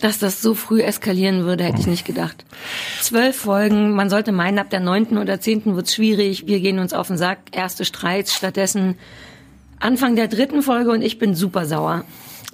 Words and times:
Dass 0.00 0.18
das 0.18 0.42
so 0.42 0.54
früh 0.54 0.82
eskalieren 0.82 1.44
würde, 1.44 1.64
hätte 1.64 1.80
ich 1.80 1.86
nicht 1.86 2.04
gedacht. 2.04 2.44
Zwölf 3.00 3.36
Folgen, 3.36 3.92
man 3.92 4.10
sollte 4.10 4.32
meinen, 4.32 4.58
ab 4.58 4.70
der 4.70 4.80
neunten 4.80 5.18
oder 5.18 5.40
zehnten 5.40 5.74
wird's 5.76 5.94
schwierig, 5.94 6.46
wir 6.46 6.60
gehen 6.60 6.78
uns 6.78 6.92
auf 6.92 7.08
den 7.08 7.16
Sack, 7.16 7.38
erste 7.52 7.84
Streits, 7.84 8.34
stattdessen 8.34 8.96
Anfang 9.80 10.16
der 10.16 10.28
dritten 10.28 10.62
Folge 10.62 10.90
und 10.90 11.02
ich 11.02 11.18
bin 11.18 11.34
super 11.34 11.66
sauer. 11.66 12.04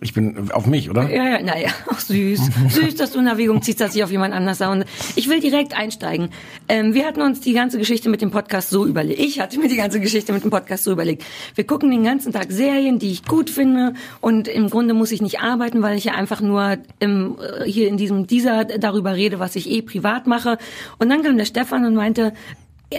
Ich 0.02 0.14
bin 0.14 0.50
auf 0.50 0.66
mich, 0.66 0.90
oder? 0.90 1.08
Ja, 1.08 1.28
ja, 1.28 1.42
naja, 1.42 1.68
ach 1.88 2.00
süß. 2.00 2.40
süß, 2.70 2.96
dass 2.96 3.12
du 3.12 3.20
in 3.20 3.28
Erwägung 3.28 3.62
ziehst, 3.62 3.80
dass 3.80 3.94
ich 3.94 4.02
auf 4.02 4.10
jemand 4.10 4.34
anders 4.34 4.58
sah. 4.58 4.72
Und 4.72 4.84
ich 5.14 5.28
will 5.28 5.38
direkt 5.38 5.78
einsteigen. 5.78 6.30
Ähm, 6.68 6.92
wir 6.92 7.06
hatten 7.06 7.22
uns 7.22 7.40
die 7.40 7.52
ganze 7.52 7.78
Geschichte 7.78 8.08
mit 8.08 8.20
dem 8.20 8.32
Podcast 8.32 8.70
so 8.70 8.84
überlegt. 8.84 9.20
Ich 9.20 9.38
hatte 9.38 9.60
mir 9.60 9.68
die 9.68 9.76
ganze 9.76 10.00
Geschichte 10.00 10.32
mit 10.32 10.42
dem 10.42 10.50
Podcast 10.50 10.82
so 10.82 10.90
überlegt. 10.90 11.24
Wir 11.54 11.64
gucken 11.64 11.92
den 11.92 12.02
ganzen 12.02 12.32
Tag 12.32 12.50
Serien, 12.50 12.98
die 12.98 13.12
ich 13.12 13.24
gut 13.24 13.48
finde. 13.48 13.94
Und 14.20 14.48
im 14.48 14.70
Grunde 14.70 14.92
muss 14.92 15.12
ich 15.12 15.22
nicht 15.22 15.38
arbeiten, 15.38 15.82
weil 15.82 15.96
ich 15.96 16.04
ja 16.04 16.14
einfach 16.14 16.40
nur 16.40 16.78
im, 16.98 17.36
äh, 17.38 17.64
hier 17.70 17.86
in 17.86 17.96
diesem 17.96 18.26
dieser 18.26 18.64
darüber 18.64 19.14
rede, 19.14 19.38
was 19.38 19.54
ich 19.54 19.70
eh 19.70 19.82
privat 19.82 20.26
mache. 20.26 20.58
Und 20.98 21.10
dann 21.10 21.22
kam 21.22 21.36
der 21.36 21.44
Stefan 21.44 21.84
und 21.86 21.94
meinte, 21.94 22.32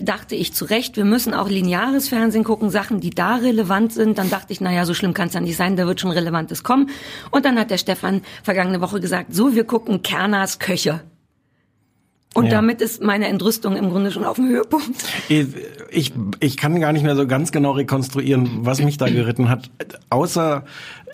dachte 0.02 0.36
ich 0.36 0.54
zu 0.54 0.66
Recht, 0.66 0.98
wir 0.98 1.06
müssen 1.06 1.34
auch 1.34 1.50
lineares 1.50 2.08
Fernsehen 2.10 2.44
gucken, 2.44 2.70
Sachen, 2.70 3.00
die 3.00 3.10
da 3.12 3.36
relevant 3.36 3.94
sind. 3.94 4.18
Dann 4.18 4.30
dachte 4.30 4.52
ich, 4.54 4.62
naja, 4.62 4.86
so 4.86 4.94
schlimm 4.94 5.14
kann 5.14 5.28
es 5.28 5.34
ja 5.34 5.40
nicht 5.42 5.58
sein, 5.58 5.76
da 5.76 5.86
wird 5.86 6.00
schon 6.02 6.12
Relevantes 6.12 6.64
kommen. 6.64 6.90
Und 7.32 7.46
dann 7.46 7.58
hat 7.60 7.70
der 7.72 7.78
Stefan 7.78 8.22
vergangene 8.44 8.82
Woche 8.82 9.00
gesagt, 9.00 9.34
so, 9.34 9.54
wir 9.56 9.64
gucken 9.64 10.02
Kerners 10.02 10.60
Köche. 10.60 11.02
Und 12.36 12.46
Ja. 12.46 12.52
damit 12.52 12.82
ist 12.82 13.04
meine 13.04 13.28
Entrüstung 13.28 13.76
im 13.76 13.92
Grunde 13.92 14.12
schon 14.12 14.24
auf 14.24 14.38
dem 14.38 14.48
Höhepunkt. 14.50 15.04
Ich, 15.30 15.48
ich, 15.92 16.14
ich 16.40 16.58
kann 16.58 16.80
gar 16.80 16.92
nicht 16.92 17.04
mehr 17.04 17.16
so 17.16 17.28
ganz 17.28 17.52
genau 17.52 17.72
rekonstruieren, 17.72 18.66
was 18.66 18.82
mich 18.82 18.98
da 18.98 19.08
geritten 19.08 19.50
hat. 19.50 19.70
Außer, 20.10 20.66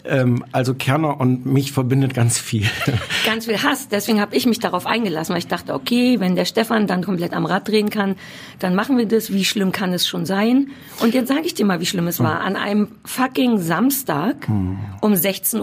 ähm, 0.09 0.43
also 0.51 0.73
Kerner 0.73 1.19
und 1.19 1.45
mich 1.45 1.71
verbindet 1.71 2.13
ganz 2.13 2.39
viel. 2.39 2.67
Ganz 3.25 3.45
viel 3.45 3.61
Hass. 3.61 3.89
Deswegen 3.89 4.19
habe 4.19 4.35
ich 4.35 4.45
mich 4.45 4.59
darauf 4.59 4.85
eingelassen, 4.85 5.33
weil 5.33 5.39
ich 5.39 5.47
dachte, 5.47 5.73
okay, 5.73 6.19
wenn 6.19 6.35
der 6.35 6.45
Stefan 6.45 6.87
dann 6.87 7.03
komplett 7.03 7.33
am 7.33 7.45
Rad 7.45 7.67
drehen 7.67 7.89
kann, 7.89 8.15
dann 8.59 8.75
machen 8.75 8.97
wir 8.97 9.05
das. 9.05 9.31
Wie 9.31 9.45
schlimm 9.45 9.71
kann 9.71 9.93
es 9.93 10.07
schon 10.07 10.25
sein? 10.25 10.71
Und 11.01 11.13
jetzt 11.13 11.27
sage 11.27 11.41
ich 11.43 11.53
dir 11.53 11.65
mal, 11.65 11.79
wie 11.79 11.85
schlimm 11.85 12.07
es 12.07 12.19
war. 12.19 12.41
An 12.41 12.55
einem 12.55 12.87
fucking 13.05 13.59
Samstag 13.59 14.47
um 14.47 15.13
16.15 15.13 15.59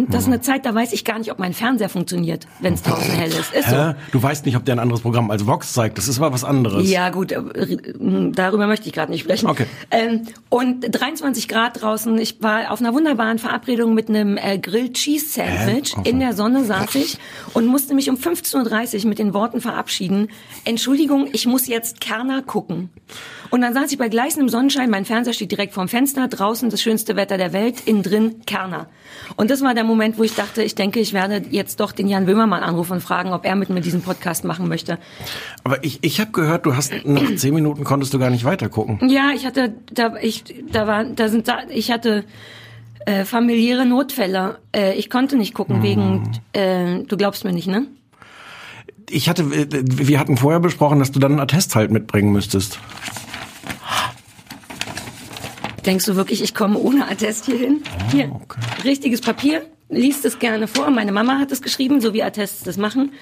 Uhr, 0.00 0.06
das 0.08 0.22
ist 0.22 0.26
eine 0.26 0.40
Zeit, 0.40 0.66
da 0.66 0.74
weiß 0.74 0.92
ich 0.92 1.04
gar 1.04 1.18
nicht, 1.18 1.30
ob 1.30 1.38
mein 1.38 1.52
Fernseher 1.52 1.88
funktioniert, 1.88 2.46
wenn 2.60 2.74
es 2.74 2.82
draußen 2.84 3.14
hell 3.14 3.30
ist. 3.30 3.54
Ist 3.54 3.70
so. 3.70 3.94
Du 4.12 4.22
weißt 4.22 4.44
nicht, 4.46 4.56
ob 4.56 4.64
der 4.64 4.76
ein 4.76 4.80
anderes 4.80 5.02
Programm 5.02 5.30
als 5.30 5.46
Vox 5.46 5.72
zeigt. 5.72 5.98
Das 5.98 6.08
ist 6.08 6.18
aber 6.18 6.32
was 6.32 6.44
anderes. 6.44 6.90
Ja, 6.90 7.10
gut, 7.10 7.32
äh, 7.32 7.42
darüber 8.32 8.66
möchte 8.66 8.88
ich 8.88 8.92
gerade 8.92 9.12
nicht 9.12 9.22
sprechen. 9.22 9.48
Okay. 9.48 9.66
Ähm, 9.90 10.22
und 10.48 10.80
23 10.90 11.48
Grad 11.48 11.80
draußen. 11.80 12.18
Ich 12.18 12.42
war 12.42 12.72
auf 12.72 12.80
einer 12.80 12.94
wunderbaren 12.94 13.38
Verabredung 13.38 13.67
mit 13.76 14.08
einem 14.08 14.36
äh, 14.36 14.58
Grilled 14.58 14.94
Cheese 14.94 15.26
Sandwich. 15.28 15.94
Äh, 15.94 16.00
okay. 16.00 16.10
In 16.10 16.20
der 16.20 16.32
Sonne 16.32 16.64
saß 16.64 16.94
ich 16.94 17.18
und 17.52 17.66
musste 17.66 17.94
mich 17.94 18.08
um 18.08 18.16
15.30 18.16 19.02
Uhr 19.02 19.08
mit 19.08 19.18
den 19.18 19.34
Worten 19.34 19.60
verabschieden. 19.60 20.28
Entschuldigung, 20.64 21.28
ich 21.32 21.46
muss 21.46 21.66
jetzt 21.66 22.00
Kerner 22.00 22.42
gucken. 22.42 22.90
Und 23.50 23.62
dann 23.62 23.74
saß 23.74 23.90
ich 23.92 23.98
bei 23.98 24.08
gleißendem 24.08 24.48
Sonnenschein, 24.48 24.90
mein 24.90 25.04
Fernseher 25.04 25.32
steht 25.32 25.50
direkt 25.50 25.72
vorm 25.74 25.88
Fenster, 25.88 26.28
draußen 26.28 26.70
das 26.70 26.82
schönste 26.82 27.16
Wetter 27.16 27.38
der 27.38 27.52
Welt, 27.52 27.82
innen 27.86 28.02
drin 28.02 28.42
Kerner. 28.46 28.88
Und 29.36 29.50
das 29.50 29.62
war 29.62 29.74
der 29.74 29.84
Moment, 29.84 30.18
wo 30.18 30.22
ich 30.22 30.34
dachte, 30.34 30.62
ich 30.62 30.74
denke, 30.74 31.00
ich 31.00 31.12
werde 31.12 31.42
jetzt 31.50 31.80
doch 31.80 31.92
den 31.92 32.08
Jan 32.08 32.26
Böhmermann 32.26 32.62
anrufen 32.62 32.94
und 32.94 33.00
fragen, 33.00 33.32
ob 33.32 33.44
er 33.44 33.56
mit 33.56 33.70
mir 33.70 33.80
diesen 33.80 34.02
Podcast 34.02 34.44
machen 34.44 34.68
möchte. 34.68 34.98
Aber 35.64 35.82
ich, 35.84 35.98
ich 36.02 36.20
habe 36.20 36.32
gehört, 36.32 36.66
du 36.66 36.76
hast 36.76 36.92
nach 37.04 37.34
zehn 37.36 37.54
Minuten 37.54 37.84
konntest 37.84 38.12
du 38.14 38.18
gar 38.18 38.30
nicht 38.30 38.44
weitergucken. 38.44 39.08
Ja, 39.08 39.30
ich 39.34 39.46
hatte, 39.46 39.74
da, 39.92 40.14
ich, 40.20 40.44
da 40.70 40.86
war, 40.86 41.04
da 41.04 41.28
sind, 41.28 41.48
da, 41.48 41.60
ich 41.70 41.90
hatte 41.90 42.24
äh, 43.08 43.24
familiäre 43.24 43.86
Notfälle. 43.86 44.58
Äh, 44.76 44.94
ich 44.94 45.08
konnte 45.08 45.36
nicht 45.36 45.54
gucken 45.54 45.82
wegen, 45.82 46.30
äh, 46.52 47.02
du 47.04 47.16
glaubst 47.16 47.42
mir 47.44 47.52
nicht, 47.52 47.66
ne? 47.66 47.86
Ich 49.08 49.30
hatte, 49.30 49.44
äh, 49.44 49.66
wir 49.70 50.20
hatten 50.20 50.36
vorher 50.36 50.60
besprochen, 50.60 50.98
dass 50.98 51.10
du 51.10 51.18
dann 51.18 51.32
einen 51.32 51.40
Attest 51.40 51.74
halt 51.74 51.90
mitbringen 51.90 52.32
müsstest. 52.32 52.78
Denkst 55.86 56.04
du 56.04 56.16
wirklich, 56.16 56.42
ich 56.42 56.54
komme 56.54 56.78
ohne 56.78 57.08
Attest 57.08 57.46
hier 57.46 57.56
hin? 57.56 57.82
Hier, 58.10 58.30
richtiges 58.84 59.22
Papier. 59.22 59.62
Liest 59.88 60.26
es 60.26 60.38
gerne 60.38 60.68
vor. 60.68 60.90
Meine 60.90 61.12
Mama 61.12 61.38
hat 61.38 61.50
es 61.50 61.62
geschrieben, 61.62 62.02
so 62.02 62.12
wie 62.12 62.22
Attests 62.22 62.62
das 62.62 62.76
machen. 62.76 63.12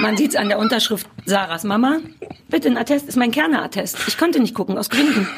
Man 0.00 0.16
sieht 0.16 0.30
es 0.30 0.36
an 0.36 0.48
der 0.48 0.58
Unterschrift 0.58 1.08
Sarahs 1.26 1.62
Mama. 1.62 1.98
Bitte, 2.48 2.66
ein 2.66 2.76
Attest 2.76 3.06
ist 3.06 3.16
mein 3.16 3.30
Kerner-Attest. 3.30 3.98
Ich 4.08 4.18
konnte 4.18 4.40
nicht 4.40 4.52
gucken, 4.52 4.76
aus 4.76 4.90
Gründen. 4.90 5.28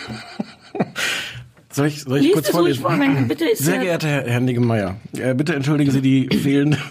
Soll 1.79 1.87
ich, 1.87 2.03
soll 2.03 2.19
ich 2.19 2.25
Lies 2.25 2.33
kurz 2.33 2.49
es 2.49 2.55
ruhig 2.55 2.81
vorlesen? 2.81 2.83
vor, 2.83 2.97
mein, 2.97 3.29
bitte 3.29 3.45
ist 3.45 3.63
Sehr 3.63 3.79
geehrter 3.79 4.09
Herr, 4.09 4.25
Herr 4.25 4.41
Niggemeier, 4.41 4.97
äh, 5.17 5.33
bitte 5.33 5.55
entschuldigen 5.55 5.93
Sie 5.93 6.01
die 6.01 6.29
fehlende 6.37 6.77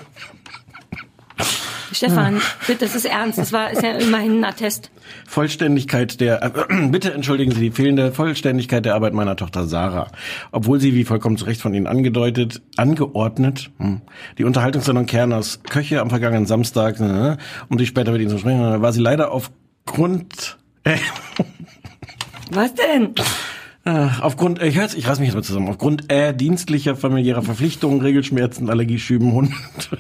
Stefan, 1.91 2.39
bitte, 2.67 2.85
das 2.85 2.95
ist 2.95 3.03
ernst. 3.03 3.37
Das 3.37 3.51
war, 3.51 3.69
ist 3.69 3.83
ja 3.83 3.97
immerhin 3.97 4.39
ein 4.39 4.45
Attest. 4.45 4.89
Vollständigkeit 5.25 6.21
der, 6.21 6.41
äh, 6.41 6.87
bitte 6.89 7.13
entschuldigen 7.13 7.51
Sie 7.51 7.59
die 7.59 7.71
fehlende 7.71 8.13
Vollständigkeit 8.13 8.85
der 8.85 8.95
Arbeit 8.95 9.13
meiner 9.13 9.35
Tochter 9.35 9.67
Sarah. 9.67 10.09
Obwohl 10.53 10.79
sie, 10.79 10.93
wie 10.93 11.03
vollkommen 11.03 11.35
zu 11.35 11.43
Recht 11.43 11.59
von 11.59 11.73
Ihnen 11.73 11.87
angedeutet, 11.87 12.61
angeordnet, 12.77 13.71
hm, 13.79 14.03
die 14.37 14.45
Unterhaltungssendung 14.45 15.05
Kerners 15.05 15.59
Köche 15.69 15.99
am 15.99 16.09
vergangenen 16.09 16.45
Samstag, 16.45 16.97
äh, 17.01 17.35
um 17.67 17.77
sich 17.77 17.89
später 17.89 18.13
mit 18.13 18.21
Ihnen 18.21 18.29
zu 18.29 18.37
sprechen, 18.37 18.61
äh, 18.61 18.81
war 18.81 18.93
sie 18.93 19.01
leider 19.01 19.33
aufgrund, 19.33 20.57
äh, 20.85 20.95
Was 22.51 22.73
denn? 22.73 23.13
Aufgrund, 24.21 24.59
äh, 24.59 24.67
ich 24.67 24.77
hör's, 24.77 24.93
ich 24.93 25.07
reiß 25.07 25.19
mich 25.19 25.27
jetzt 25.27 25.35
mal 25.35 25.43
zusammen, 25.43 25.69
aufgrund 25.69 26.11
äh, 26.11 26.33
dienstlicher, 26.33 26.95
familiärer 26.95 27.41
Verpflichtungen, 27.41 28.01
Regelschmerzen, 28.01 28.69
Allergieschüben, 28.69 29.31
Hund, 29.31 29.53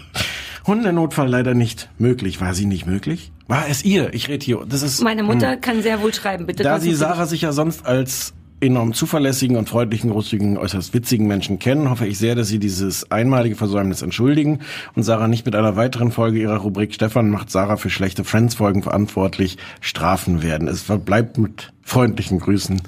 Hundenotfall 0.67 1.29
leider 1.29 1.53
nicht 1.53 1.89
möglich. 1.97 2.41
War 2.41 2.53
sie 2.53 2.65
nicht 2.65 2.85
möglich? 2.85 3.31
War 3.47 3.67
es 3.69 3.85
ihr? 3.85 4.13
Ich 4.13 4.27
rede 4.27 4.43
hier, 4.43 4.65
das 4.67 4.81
ist... 4.81 5.01
Meine 5.01 5.23
Mutter 5.23 5.55
kann 5.57 5.81
sehr 5.81 6.01
wohl 6.01 6.13
schreiben, 6.13 6.45
bitte. 6.45 6.63
Da 6.63 6.79
Sie 6.79 6.93
Sarah 6.93 7.25
sich 7.25 7.41
ja 7.41 7.53
sonst 7.53 7.85
als 7.85 8.33
enorm 8.59 8.93
zuverlässigen 8.93 9.57
und 9.57 9.69
freundlichen, 9.69 10.09
großzügigen, 10.09 10.57
äußerst 10.57 10.93
witzigen 10.93 11.27
Menschen 11.27 11.59
kennen, 11.59 11.89
hoffe 11.89 12.07
ich 12.07 12.17
sehr, 12.17 12.35
dass 12.35 12.47
Sie 12.47 12.59
dieses 12.59 13.11
einmalige 13.11 13.55
Versäumnis 13.55 14.01
entschuldigen 14.01 14.59
und 14.95 15.03
Sarah 15.03 15.27
nicht 15.27 15.45
mit 15.45 15.55
einer 15.55 15.75
weiteren 15.75 16.11
Folge 16.11 16.39
Ihrer 16.39 16.57
Rubrik 16.57 16.93
Stefan 16.93 17.29
macht 17.29 17.51
Sarah 17.51 17.77
für 17.77 17.89
schlechte 17.89 18.23
Friends-Folgen 18.23 18.83
verantwortlich 18.83 19.57
strafen 19.81 20.41
werden. 20.41 20.67
Es 20.67 20.81
verbleibt 20.81 21.37
mit 21.37 21.71
freundlichen 21.83 22.39
Grüßen 22.39 22.81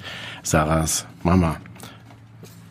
Sarahs 0.43 1.05
Mama. 1.23 1.57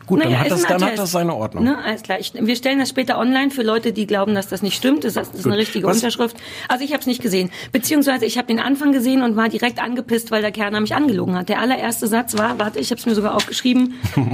Gut, 0.09 0.17
Naja, 0.19 0.31
dann, 0.31 0.39
hat 0.39 0.51
das, 0.51 0.65
dann 0.65 0.83
hat 0.83 0.97
das 0.97 1.11
seine 1.11 1.35
Ordnung. 1.35 1.65
Ne, 1.65 1.77
alles 1.85 2.01
klar. 2.01 2.19
Ich, 2.19 2.33
wir 2.33 2.55
stellen 2.55 2.79
das 2.79 2.89
später 2.89 3.19
online 3.19 3.51
für 3.51 3.61
Leute, 3.61 3.93
die 3.93 4.07
glauben, 4.07 4.33
dass 4.33 4.47
das 4.47 4.63
nicht 4.63 4.75
stimmt. 4.75 5.03
Das 5.03 5.15
ist, 5.15 5.17
das 5.17 5.39
ist 5.41 5.45
eine 5.45 5.53
Gut. 5.53 5.61
richtige 5.61 5.85
Was- 5.85 5.97
Unterschrift. 5.97 6.35
Also 6.67 6.83
ich 6.83 6.93
habe 6.93 7.01
es 7.01 7.05
nicht 7.05 7.21
gesehen. 7.21 7.51
Beziehungsweise 7.71 8.25
ich 8.25 8.39
habe 8.39 8.47
den 8.47 8.59
Anfang 8.59 8.91
gesehen 8.91 9.21
und 9.21 9.35
war 9.35 9.49
direkt 9.49 9.79
angepisst, 9.79 10.31
weil 10.31 10.41
der 10.41 10.51
Kerner 10.51 10.79
mich 10.81 10.95
angelogen 10.95 11.35
hat. 11.37 11.47
Der 11.47 11.59
allererste 11.59 12.07
Satz 12.07 12.35
war, 12.39 12.57
warte, 12.57 12.79
ich 12.79 12.89
habe 12.89 12.97
es 12.99 13.05
mir 13.05 13.13
sogar 13.13 13.35
aufgeschrieben. 13.35 13.93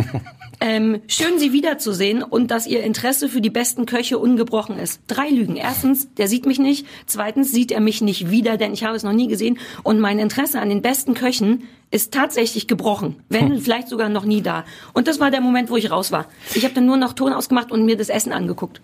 ähm, 0.62 1.02
schön, 1.08 1.38
Sie 1.40 1.52
wiederzusehen 1.52 2.24
und 2.24 2.52
dass 2.52 2.68
Ihr 2.68 2.82
Interesse 2.84 3.28
für 3.28 3.42
die 3.42 3.50
besten 3.50 3.86
Köche 3.86 4.18
ungebrochen 4.18 4.80
ist. 4.80 5.02
Drei 5.08 5.28
Lügen. 5.30 5.58
Erstens, 5.58 6.14
der 6.16 6.30
sieht 6.30 6.46
mich 6.46 6.60
nicht. 6.60 6.86
Zweitens, 7.06 7.52
sieht 7.52 7.74
er 7.74 7.82
mich 7.82 8.02
nicht 8.02 8.30
wieder, 8.32 8.56
denn 8.58 8.72
ich 8.74 8.86
habe 8.86 8.96
es 8.96 9.04
noch 9.04 9.12
nie 9.14 9.28
gesehen. 9.28 9.60
Und 9.84 10.00
mein 10.00 10.20
Interesse 10.20 10.62
an 10.62 10.70
den 10.70 10.82
besten 10.82 11.16
Köchen 11.16 11.64
ist 11.96 12.14
tatsächlich 12.14 12.68
gebrochen, 12.68 13.16
wenn 13.30 13.58
vielleicht 13.62 13.88
sogar 13.88 14.10
noch 14.10 14.26
nie 14.26 14.42
da. 14.42 14.66
Und 14.94 15.08
das 15.08 15.22
war 15.22 15.32
der 15.32 15.40
Moment, 15.40 15.70
wo 15.70 15.78
ich 15.78 15.90
raus 15.90 16.12
war. 16.12 16.28
Ich 16.54 16.66
habe 16.66 16.76
dann 16.76 16.86
nur 16.86 16.98
noch 16.98 17.14
Ton 17.14 17.32
ausgemacht 17.32 17.72
und 17.72 17.86
mir 17.86 17.96
das 17.96 18.10
Essen 18.10 18.34
angeguckt. 18.34 18.82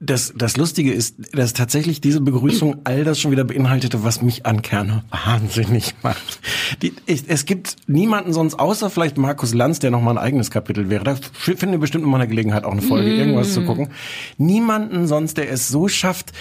Das, 0.00 0.32
das 0.36 0.56
Lustige 0.56 0.92
ist, 0.92 1.14
dass 1.32 1.52
tatsächlich 1.52 2.00
diese 2.00 2.20
Begrüßung 2.20 2.80
all 2.82 3.04
das 3.04 3.20
schon 3.20 3.30
wieder 3.30 3.44
beinhaltete, 3.44 4.02
was 4.02 4.20
mich 4.20 4.44
an 4.44 4.60
Kerner 4.60 5.04
wahnsinnig 5.10 5.94
macht. 6.02 6.40
Die, 6.82 6.92
ich, 7.06 7.28
es 7.28 7.44
gibt 7.44 7.76
niemanden 7.86 8.32
sonst, 8.32 8.58
außer 8.58 8.90
vielleicht 8.90 9.16
Markus 9.16 9.54
Lanz, 9.54 9.78
der 9.78 9.92
noch 9.92 10.02
mal 10.02 10.10
ein 10.10 10.18
eigenes 10.18 10.50
Kapitel 10.50 10.90
wäre. 10.90 11.04
Da 11.04 11.14
finden 11.14 11.70
wir 11.70 11.78
bestimmt 11.78 12.02
noch 12.02 12.10
mal 12.10 12.16
eine 12.16 12.26
Gelegenheit, 12.26 12.64
auch 12.64 12.72
eine 12.72 12.82
Folge 12.82 13.14
irgendwas 13.14 13.52
zu 13.52 13.62
gucken. 13.62 13.90
Niemanden 14.36 15.06
sonst, 15.06 15.36
der 15.36 15.48
es 15.52 15.68
so 15.68 15.86
schafft, 15.86 16.32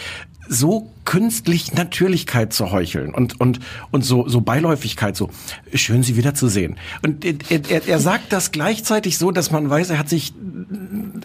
so 0.49 0.89
künstlich 1.05 1.73
Natürlichkeit 1.73 2.51
zu 2.53 2.71
heucheln 2.71 3.13
und 3.13 3.39
und 3.39 3.59
und 3.91 4.03
so 4.03 4.27
so 4.27 4.41
Beiläufigkeit 4.41 5.15
so 5.15 5.29
schön 5.73 6.03
sie 6.03 6.17
wiederzusehen 6.17 6.77
und 7.03 7.23
er, 7.25 7.35
er, 7.69 7.87
er 7.87 7.99
sagt 7.99 8.33
das 8.33 8.51
gleichzeitig 8.51 9.17
so 9.17 9.31
dass 9.31 9.51
man 9.51 9.69
weiß 9.69 9.89
er 9.91 9.97
hat 9.99 10.09
sich 10.09 10.33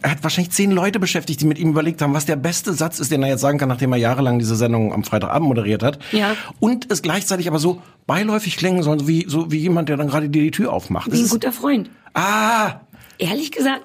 er 0.03 0.11
hat 0.13 0.23
wahrscheinlich 0.23 0.53
zehn 0.53 0.71
Leute 0.71 1.01
beschäftigt 1.01 1.41
die 1.41 1.47
mit 1.47 1.59
ihm 1.59 1.71
überlegt 1.71 2.03
haben 2.03 2.15
was 2.15 2.25
der 2.27 2.37
beste 2.37 2.73
Satz 2.73 3.01
ist 3.01 3.11
den 3.11 3.23
er 3.23 3.31
jetzt 3.31 3.41
sagen 3.41 3.59
kann 3.59 3.69
nachdem 3.69 3.93
er 3.93 3.99
jahrelang 3.99 4.39
diese 4.39 4.55
Sendung 4.57 4.93
am 4.93 5.03
Freitagabend 5.05 5.49
moderiert 5.49 5.83
hat 5.83 5.99
Ja. 6.13 6.37
und 6.61 6.91
es 6.91 7.03
gleichzeitig 7.03 7.49
aber 7.49 7.59
so 7.59 7.83
beiläufig 8.07 8.57
klingen 8.57 8.83
soll 8.83 9.01
so 9.01 9.09
wie 9.09 9.25
so 9.29 9.51
wie 9.51 9.59
jemand 9.59 9.89
der 9.89 9.97
dann 9.97 10.09
gerade 10.09 10.29
dir 10.29 10.43
die 10.43 10.51
Tür 10.53 10.73
aufmacht 10.73 11.11
Wie 11.13 11.23
ein 11.23 11.29
guter 11.29 11.53
Freund. 11.53 11.91
ah 12.15 12.81
Ehrlich 13.19 13.51
gesagt, 13.51 13.81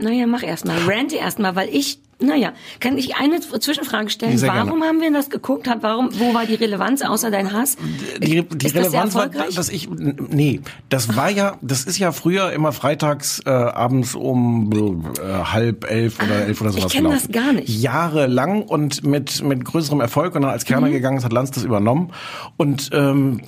naja, 0.00 0.26
mach 0.26 0.42
erst 0.42 0.64
mal. 0.64 0.78
Rante 0.88 1.16
erst 1.16 1.38
mal, 1.38 1.54
weil 1.54 1.68
ich, 1.68 1.98
naja, 2.22 2.52
kann 2.80 2.96
ich 2.98 3.16
eine 3.16 3.40
Zwischenfrage 3.40 4.10
stellen? 4.10 4.38
Sehr 4.38 4.48
Warum 4.48 4.80
gerne. 4.80 4.84
haben 4.86 5.00
wir 5.00 5.12
das 5.12 5.30
geguckt? 5.30 5.68
Hat, 5.68 5.82
warum, 5.82 6.08
wo 6.18 6.32
war 6.34 6.46
die 6.46 6.54
Relevanz 6.54 7.02
außer 7.02 7.30
dein 7.30 7.52
Hass? 7.52 7.76
die, 8.22 8.42
die 8.42 8.66
ist 8.66 8.74
das 8.76 8.86
Relevanz 8.86 9.14
war, 9.14 9.28
dass 9.28 9.68
ich 9.68 9.88
nee, 9.90 10.60
das 10.88 11.16
war 11.16 11.30
ja, 11.30 11.56
das 11.62 11.84
ist 11.84 11.98
ja 11.98 12.12
früher 12.12 12.52
immer 12.52 12.72
freitags 12.72 13.40
äh, 13.44 13.50
abends 13.50 14.14
um 14.14 14.70
äh, 14.72 15.44
halb 15.44 15.90
elf 15.90 16.18
oder 16.22 16.46
elf 16.46 16.60
oder 16.60 16.70
Ich 16.70 16.76
sowas 16.76 16.92
kenn 16.92 17.04
das 17.04 17.28
gelaufen. 17.28 17.32
gar 17.32 17.52
nicht. 17.52 17.68
Jahrelang 17.68 18.62
und 18.62 19.04
mit 19.04 19.42
mit 19.42 19.64
größerem 19.64 20.00
Erfolg 20.00 20.34
und 20.34 20.42
dann 20.42 20.50
als 20.50 20.62
Mhm. 20.64 20.68
Kerner 20.68 20.90
gegangen 20.90 21.18
ist, 21.18 21.24
hat 21.24 21.32
Lanz 21.32 21.50
das 21.50 21.64
übernommen 21.64 22.10
und 22.56 22.90
ähm, 22.92 23.40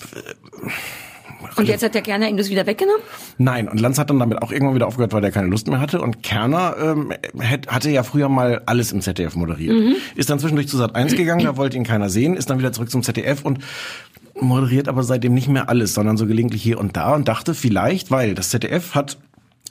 Und 1.56 1.69
jetzt 1.69 1.83
hat 1.83 1.95
der 1.95 2.03
Kerner 2.03 2.29
ihm 2.29 2.37
das 2.37 2.51
wieder 2.51 2.67
weggenommen? 2.67 3.03
Nein, 3.39 3.69
und 3.69 3.81
Lanz 3.81 3.99
hat 3.99 4.11
dann 4.11 4.19
damit 4.19 4.43
auch 4.43 4.51
irgendwann 4.51 4.75
wieder 4.75 4.87
aufgehört, 4.87 5.12
weil 5.12 5.25
er 5.25 5.31
keine 5.31 5.49
Lust 5.49 5.69
mehr 5.69 5.81
hatte. 5.81 6.01
Und 6.01 6.23
Kerner 6.23 6.77
ähm, 6.81 7.12
hatte 7.69 7.91
ja 7.91 8.03
früher 8.03 8.29
mal 8.29 8.62
alles 8.67 8.93
im 8.93 9.01
ZDF 9.01 9.37
moderiert. 9.37 9.75
Mhm. 9.75 9.97
Ist 10.17 10.31
dann 10.31 10.39
zwischendurch 10.39 10.69
zu 10.69 10.77
Sat 10.77 10.95
1 10.95 11.17
gegangen, 11.17 11.45
da 11.45 11.56
wollte 11.56 11.77
ihn 11.77 11.85
keiner 11.85 12.11
sehen, 12.11 12.37
ist 12.37 12.51
dann 12.51 12.59
wieder 12.59 12.73
zurück 12.73 12.91
zum 12.91 13.03
ZDF 13.03 13.45
und 13.45 13.59
moderiert 14.41 14.89
aber 14.89 15.03
seitdem 15.03 15.35
nicht 15.35 15.49
mehr 15.49 15.69
alles, 15.69 15.95
sondern 15.95 16.17
so 16.17 16.27
gelegentlich 16.27 16.62
hier 16.62 16.79
und 16.79 16.97
da 16.97 17.15
und 17.15 17.29
dachte 17.29 17.55
vielleicht, 17.55 18.11
weil 18.11 18.35
das 18.35 18.50
ZDF 18.50 18.95
hat 18.95 19.19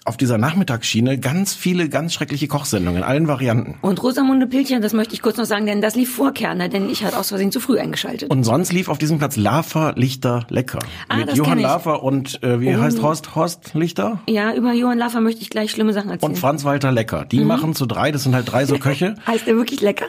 auf 0.06 0.18
dieser 0.18 0.38
Nachmittagsschiene 0.38 1.18
ganz 1.18 1.54
viele 1.54 1.88
ganz 1.90 2.14
schreckliche 2.14 2.48
Kochsendungen 2.48 2.98
in 3.00 3.04
allen 3.04 3.28
Varianten. 3.28 3.76
Und 3.82 4.04
Rosamunde 4.04 4.48
Pilcher, 4.48 4.80
das 4.80 4.94
möchte 4.94 5.14
ich 5.14 5.22
kurz 5.22 5.38
noch 5.38 5.46
sagen, 5.46 5.66
denn 5.66 5.82
das 5.82 5.96
lief 5.96 6.14
vor 6.14 6.34
Kerner, 6.34 6.68
denn 6.70 6.90
ich 6.90 7.04
hatte 7.04 7.18
aus 7.18 7.30
Versehen 7.30 7.52
zu 7.52 7.60
früh 7.60 7.80
eingeschaltet. 7.80 8.30
Und 8.30 8.44
sonst 8.44 8.74
lief 8.74 8.90
auf 8.90 8.98
diesem 8.98 9.18
Platz 9.18 9.38
Laffer, 9.38 9.94
Lichter, 9.96 10.46
Lecker. 10.50 10.80
Ah, 11.08 11.18
Mit 11.18 11.36
Johann. 11.36 11.60
Laffer 11.60 12.04
und 12.04 12.44
äh, 12.44 12.60
wie 12.60 12.76
heißt 12.76 13.02
Horst? 13.02 13.36
Horst 13.36 13.74
Lichter? 13.74 14.20
ja, 14.28 14.54
über 14.54 14.74
Johann 14.74 14.98
Laffer 14.98 15.22
möchte 15.22 15.42
ich 15.42 15.50
gleich 15.50 15.72
schlimme 15.72 15.94
Sachen 15.94 16.10
erzählen. 16.10 16.32
Und 16.34 16.38
Franz 16.38 16.64
Walter 16.66 16.92
Lecker. 16.92 17.26
Die 17.26 17.40
machen 17.44 17.74
zu 17.74 17.86
drei, 17.86 18.12
das 18.12 18.24
sind 18.24 18.36
halt 18.36 18.52
drei 18.52 18.66
so 18.66 18.78
Köche. 18.80 19.16
heißt 19.26 19.48
der 19.48 19.56
wirklich 19.56 19.82
lecker? 19.82 20.06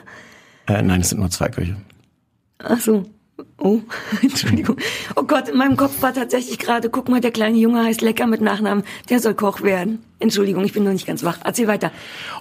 Äh, 0.67 0.83
nein, 0.83 1.03
es 1.03 1.11
sind 1.11 1.21
nur 1.21 1.31
zwei 1.31 1.49
Köche. 1.51 1.77
Ach 2.59 2.81
so. 2.81 3.05
Oh, 3.59 3.81
Entschuldigung. 4.23 4.77
Oh 5.17 5.23
Gott, 5.23 5.49
in 5.49 5.57
meinem 5.57 5.77
Kopf 5.77 6.03
war 6.03 6.13
tatsächlich 6.13 6.59
gerade, 6.59 6.91
guck 6.91 7.09
mal, 7.09 7.21
der 7.21 7.31
kleine 7.31 7.57
Junge 7.57 7.83
heißt 7.83 8.01
Lecker 8.01 8.27
mit 8.27 8.41
Nachnamen, 8.41 8.85
der 9.11 9.21
soll 9.21 9.35
Koch 9.35 9.63
werden. 9.63 10.01
Entschuldigung, 10.21 10.65
ich 10.65 10.73
bin 10.73 10.85
noch 10.85 10.93
nicht 10.93 11.07
ganz 11.07 11.25
wach. 11.25 11.39
Erzähl 11.45 11.67
weiter. 11.67 11.91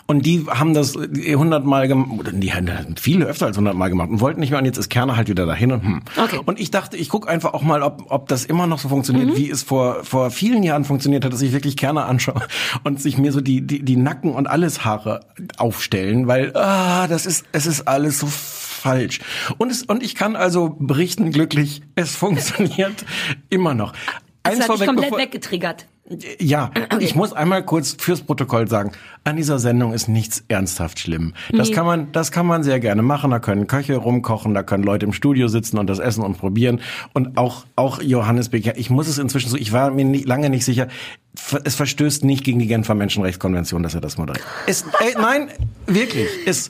Und 0.06 0.26
die 0.26 0.46
haben 0.48 0.74
das 0.74 0.96
hundertmal 0.96 1.88
gemacht, 1.88 2.32
die 2.32 2.54
haben 2.54 2.66
das 2.66 2.86
viele 3.02 3.26
öfter 3.26 3.48
als 3.48 3.58
hundertmal 3.58 3.90
gemacht 3.90 4.10
und 4.10 4.22
wollten 4.22 4.40
nicht 4.40 4.52
mehr 4.52 4.60
und 4.60 4.66
jetzt 4.66 4.78
ist 4.78 4.90
Kerner 4.90 5.18
halt 5.18 5.28
wieder 5.28 5.46
dahin 5.46 5.72
und 5.72 5.84
hm. 5.84 6.02
Okay. 6.22 6.40
Und 6.46 6.60
ich 6.60 6.72
dachte, 6.72 6.98
ich 6.98 7.10
gucke 7.10 7.28
einfach 7.28 7.54
auch 7.54 7.64
mal, 7.64 7.82
ob, 7.82 8.06
ob 8.10 8.28
das 8.28 8.46
immer 8.46 8.68
noch 8.68 8.80
so 8.80 8.90
funktioniert, 8.90 9.36
wie 9.36 9.50
es 9.50 9.64
vor, 9.64 10.04
vor 10.04 10.30
vielen 10.30 10.64
Jahren 10.64 10.86
funktioniert 10.86 11.26
hat, 11.26 11.34
dass 11.34 11.42
ich 11.42 11.52
wirklich 11.52 11.76
Kerner 11.76 12.06
anschaue 12.06 12.42
und 12.84 13.02
sich 13.02 13.18
mir 13.18 13.32
so 13.32 13.42
die, 13.42 13.62
die, 13.62 13.84
die 13.84 13.98
Nacken 13.98 14.34
und 14.34 14.48
alles 14.48 14.86
Haare 14.86 15.22
aufstellen, 15.58 16.28
weil, 16.28 16.56
ah, 16.56 17.08
das 17.08 17.26
ist, 17.26 17.46
es 17.52 17.66
ist 17.66 17.88
alles 17.88 18.20
so 18.20 18.28
falsch. 18.84 19.20
Und 19.58 19.72
es, 19.72 19.84
und 19.84 20.04
ich 20.04 20.14
kann 20.16 20.36
also 20.36 20.76
berichten 20.80 21.32
glücklich, 21.32 21.82
es 21.96 22.16
funktioniert 22.24 23.06
immer 23.50 23.74
noch. 23.74 23.94
Das 24.44 24.60
hat 24.60 24.78
dich 24.80 24.86
komplett 24.86 25.18
weggetriggert. 25.18 25.88
Ja, 26.38 26.70
ich 27.00 27.16
muss 27.16 27.32
einmal 27.32 27.64
kurz 27.64 27.96
fürs 27.98 28.20
Protokoll 28.22 28.68
sagen, 28.68 28.92
an 29.24 29.38
dieser 29.38 29.58
Sendung 29.58 29.94
ist 29.94 30.10
nichts 30.10 30.44
ernsthaft 30.50 31.00
schlimm. 31.00 31.34
Das 31.54 31.70
Nee. 31.70 31.76
kann 31.76 31.86
man, 31.86 32.12
das 32.12 32.34
kann 32.34 32.46
man 32.46 32.62
sehr 32.62 32.82
gerne 32.82 33.02
machen. 33.02 33.32
Da 33.32 33.40
können 33.40 33.68
Köche 33.68 33.96
rumkochen, 33.96 34.54
da 34.54 34.64
können 34.64 34.84
Leute 34.84 35.06
im 35.06 35.14
Studio 35.14 35.48
sitzen 35.48 35.78
und 35.78 35.88
das 35.88 36.00
essen 36.00 36.22
und 36.22 36.38
probieren. 36.38 36.82
Und 37.14 37.38
auch, 37.38 37.64
auch 37.78 38.02
Johannes 38.02 38.50
Becker, 38.50 38.78
ich 38.78 38.90
muss 38.90 39.08
es 39.08 39.18
inzwischen 39.18 39.50
so, 39.50 39.56
ich 39.56 39.72
war 39.72 39.92
mir 39.92 40.04
nicht, 40.04 40.28
lange 40.28 40.50
nicht 40.50 40.66
sicher, 40.66 40.90
es 41.64 41.76
verstößt 41.76 42.26
nicht 42.26 42.44
gegen 42.44 42.60
die 42.60 42.68
Genfer 42.68 42.96
Menschenrechtskonvention, 42.96 43.82
dass 43.82 43.96
er 43.96 44.02
das 44.02 44.18
moderiert. 44.18 44.46
Es, 44.68 44.82
äh, 45.00 45.14
nein, 45.18 45.48
wirklich, 45.88 46.28
es, 46.46 46.70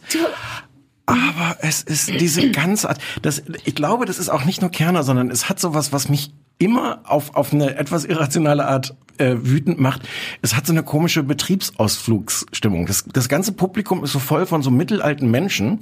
aber 1.05 1.57
es 1.59 1.81
ist 1.81 2.09
diese 2.09 2.51
ganze 2.51 2.89
Art, 2.89 2.99
das, 3.21 3.43
ich 3.65 3.75
glaube, 3.75 4.05
das 4.05 4.19
ist 4.19 4.29
auch 4.29 4.45
nicht 4.45 4.61
nur 4.61 4.71
Kerner, 4.71 5.03
sondern 5.03 5.29
es 5.29 5.49
hat 5.49 5.59
sowas, 5.59 5.91
was 5.91 6.09
mich 6.09 6.33
immer 6.57 7.01
auf, 7.05 7.35
auf 7.35 7.53
eine 7.53 7.75
etwas 7.75 8.05
irrationale 8.05 8.65
Art 8.67 8.95
äh, 9.17 9.35
wütend 9.41 9.79
macht. 9.79 10.01
Es 10.41 10.55
hat 10.55 10.65
so 10.65 10.73
eine 10.73 10.83
komische 10.83 11.23
Betriebsausflugsstimmung. 11.23 12.85
Das, 12.85 13.05
das 13.11 13.29
ganze 13.29 13.51
Publikum 13.51 14.03
ist 14.03 14.11
so 14.11 14.19
voll 14.19 14.45
von 14.45 14.61
so 14.61 14.71
mittelalten 14.71 15.29
Menschen, 15.29 15.81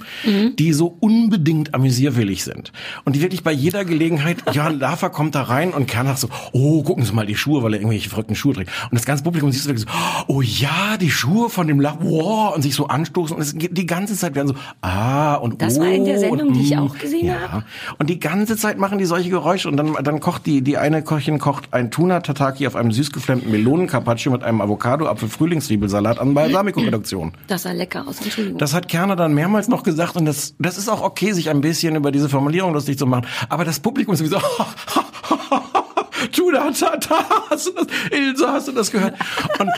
die 0.58 0.72
so 0.72 0.96
unbedingt 1.00 1.74
amüsierwillig 1.74 2.44
sind. 2.44 2.72
Und 3.04 3.16
die 3.16 3.22
wirklich 3.22 3.42
bei 3.42 3.52
jeder 3.52 3.84
Gelegenheit, 3.84 4.38
Johann 4.52 4.78
Lafer 4.78 5.10
kommt 5.10 5.34
da 5.34 5.42
rein 5.42 5.72
und 5.72 5.86
Kerner 5.86 6.16
so, 6.16 6.28
oh, 6.52 6.82
gucken 6.82 7.04
Sie 7.04 7.12
mal 7.12 7.26
die 7.26 7.36
Schuhe, 7.36 7.62
weil 7.62 7.74
er 7.74 7.80
irgendwelche 7.80 8.10
verrückten 8.10 8.34
Schuhe 8.34 8.54
trägt. 8.54 8.70
Und 8.90 8.98
das 8.98 9.06
ganze 9.06 9.24
Publikum 9.24 9.50
siehst 9.50 9.64
du 9.64 9.70
wirklich 9.70 9.86
so, 9.88 10.24
oh 10.28 10.42
ja, 10.42 10.96
die 11.00 11.10
Schuhe 11.10 11.48
von 11.48 11.66
dem 11.66 11.80
Lafer, 11.80 11.98
wow, 12.02 12.54
und 12.54 12.62
sich 12.62 12.74
so 12.74 12.88
anstoßen. 12.88 13.34
Und 13.36 13.42
es 13.42 13.56
geht 13.56 13.76
die 13.76 13.86
ganze 13.86 14.14
Zeit 14.16 14.34
werden 14.34 14.48
so, 14.48 14.54
ah, 14.82 15.34
und 15.36 15.62
Das 15.62 15.78
oh. 15.78 15.80
war 15.80 15.88
in 15.88 16.04
der 16.04 16.18
Sendung, 16.18 16.48
und, 16.48 16.54
die 16.54 16.62
ich 16.62 16.76
mm. 16.76 16.78
auch 16.78 16.98
gesehen 16.98 17.26
ja. 17.26 17.48
habe. 17.48 17.64
Und 17.98 18.10
die 18.10 18.20
ganze 18.20 18.56
Zeit 18.56 18.78
machen 18.78 18.98
die 18.98 19.04
solche 19.04 19.30
Geräusche 19.30 19.68
und 19.68 19.76
dann, 19.76 19.94
dann 20.02 20.20
kocht 20.20 20.46
die, 20.46 20.61
die 20.62 20.78
eine 20.78 21.02
Köchin 21.02 21.38
kocht 21.38 21.72
ein 21.72 21.90
Tuna-Tataki 21.90 22.66
auf 22.66 22.76
einem 22.76 22.92
süß 22.92 23.12
geflammten 23.12 23.50
Melonen-Carpaccio 23.50 24.32
mit 24.32 24.42
einem 24.42 24.60
Avocado, 24.60 25.06
Apfel, 25.06 25.28
Frühlingszwiebelsalat 25.28 26.18
an 26.18 26.34
Balsamico-Reduktion. 26.34 27.32
Das 27.46 27.62
sah 27.62 27.72
lecker 27.72 28.06
aus, 28.06 28.20
Entschuldigung. 28.20 28.58
Das 28.58 28.74
hat 28.74 28.88
Kerner 28.88 29.16
dann 29.16 29.34
mehrmals 29.34 29.68
noch 29.68 29.82
gesagt 29.82 30.16
und 30.16 30.24
das, 30.24 30.54
das 30.58 30.78
ist 30.78 30.88
auch 30.88 31.02
okay, 31.02 31.32
sich 31.32 31.50
ein 31.50 31.60
bisschen 31.60 31.96
über 31.96 32.12
diese 32.12 32.28
Formulierung 32.28 32.72
lustig 32.72 32.98
zu 32.98 33.06
machen. 33.06 33.26
Aber 33.48 33.64
das 33.64 33.80
Publikum 33.80 34.14
ist 34.14 34.20
sowieso, 34.20 34.40
Tuna, 36.32 36.70
Tata, 36.70 37.24
hast 37.50 37.66
du 37.66 37.72
das, 37.72 37.86
Ilse, 38.10 38.48
hast 38.48 38.68
du 38.68 38.72
das 38.72 38.90
gehört? 38.90 39.14
Und, 39.58 39.70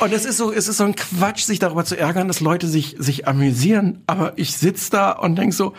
und 0.00 0.12
es 0.12 0.24
ist 0.24 0.36
so, 0.36 0.52
es 0.52 0.68
ist 0.68 0.78
so 0.78 0.84
ein 0.84 0.94
Quatsch, 0.94 1.44
sich 1.44 1.58
darüber 1.58 1.84
zu 1.84 1.98
ärgern, 1.98 2.28
dass 2.28 2.40
Leute 2.40 2.66
sich, 2.66 2.96
sich 2.98 3.28
amüsieren. 3.28 4.02
Aber 4.06 4.32
ich 4.36 4.56
sitz 4.56 4.90
da 4.90 5.12
und 5.12 5.36
denk 5.36 5.54
so, 5.54 5.74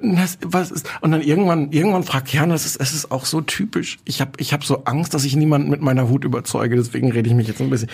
das, 0.00 0.38
was 0.44 0.70
ist, 0.70 0.88
und 1.00 1.10
dann 1.10 1.22
irgendwann, 1.22 1.72
irgendwann 1.72 2.04
fragt 2.04 2.28
Kerner, 2.28 2.54
es 2.54 2.66
ist, 2.66 2.76
es 2.76 2.92
ist 2.92 3.10
auch 3.10 3.24
so 3.24 3.40
typisch. 3.40 3.98
Ich 4.04 4.20
habe 4.20 4.32
ich 4.38 4.52
hab 4.52 4.64
so 4.64 4.84
Angst, 4.84 5.12
dass 5.14 5.24
ich 5.24 5.34
niemanden 5.34 5.70
mit 5.70 5.80
meiner 5.80 6.08
Wut 6.08 6.24
überzeuge, 6.24 6.76
deswegen 6.76 7.10
rede 7.10 7.28
ich 7.28 7.34
mich 7.34 7.48
jetzt 7.48 7.60
ein 7.60 7.70
bisschen. 7.70 7.90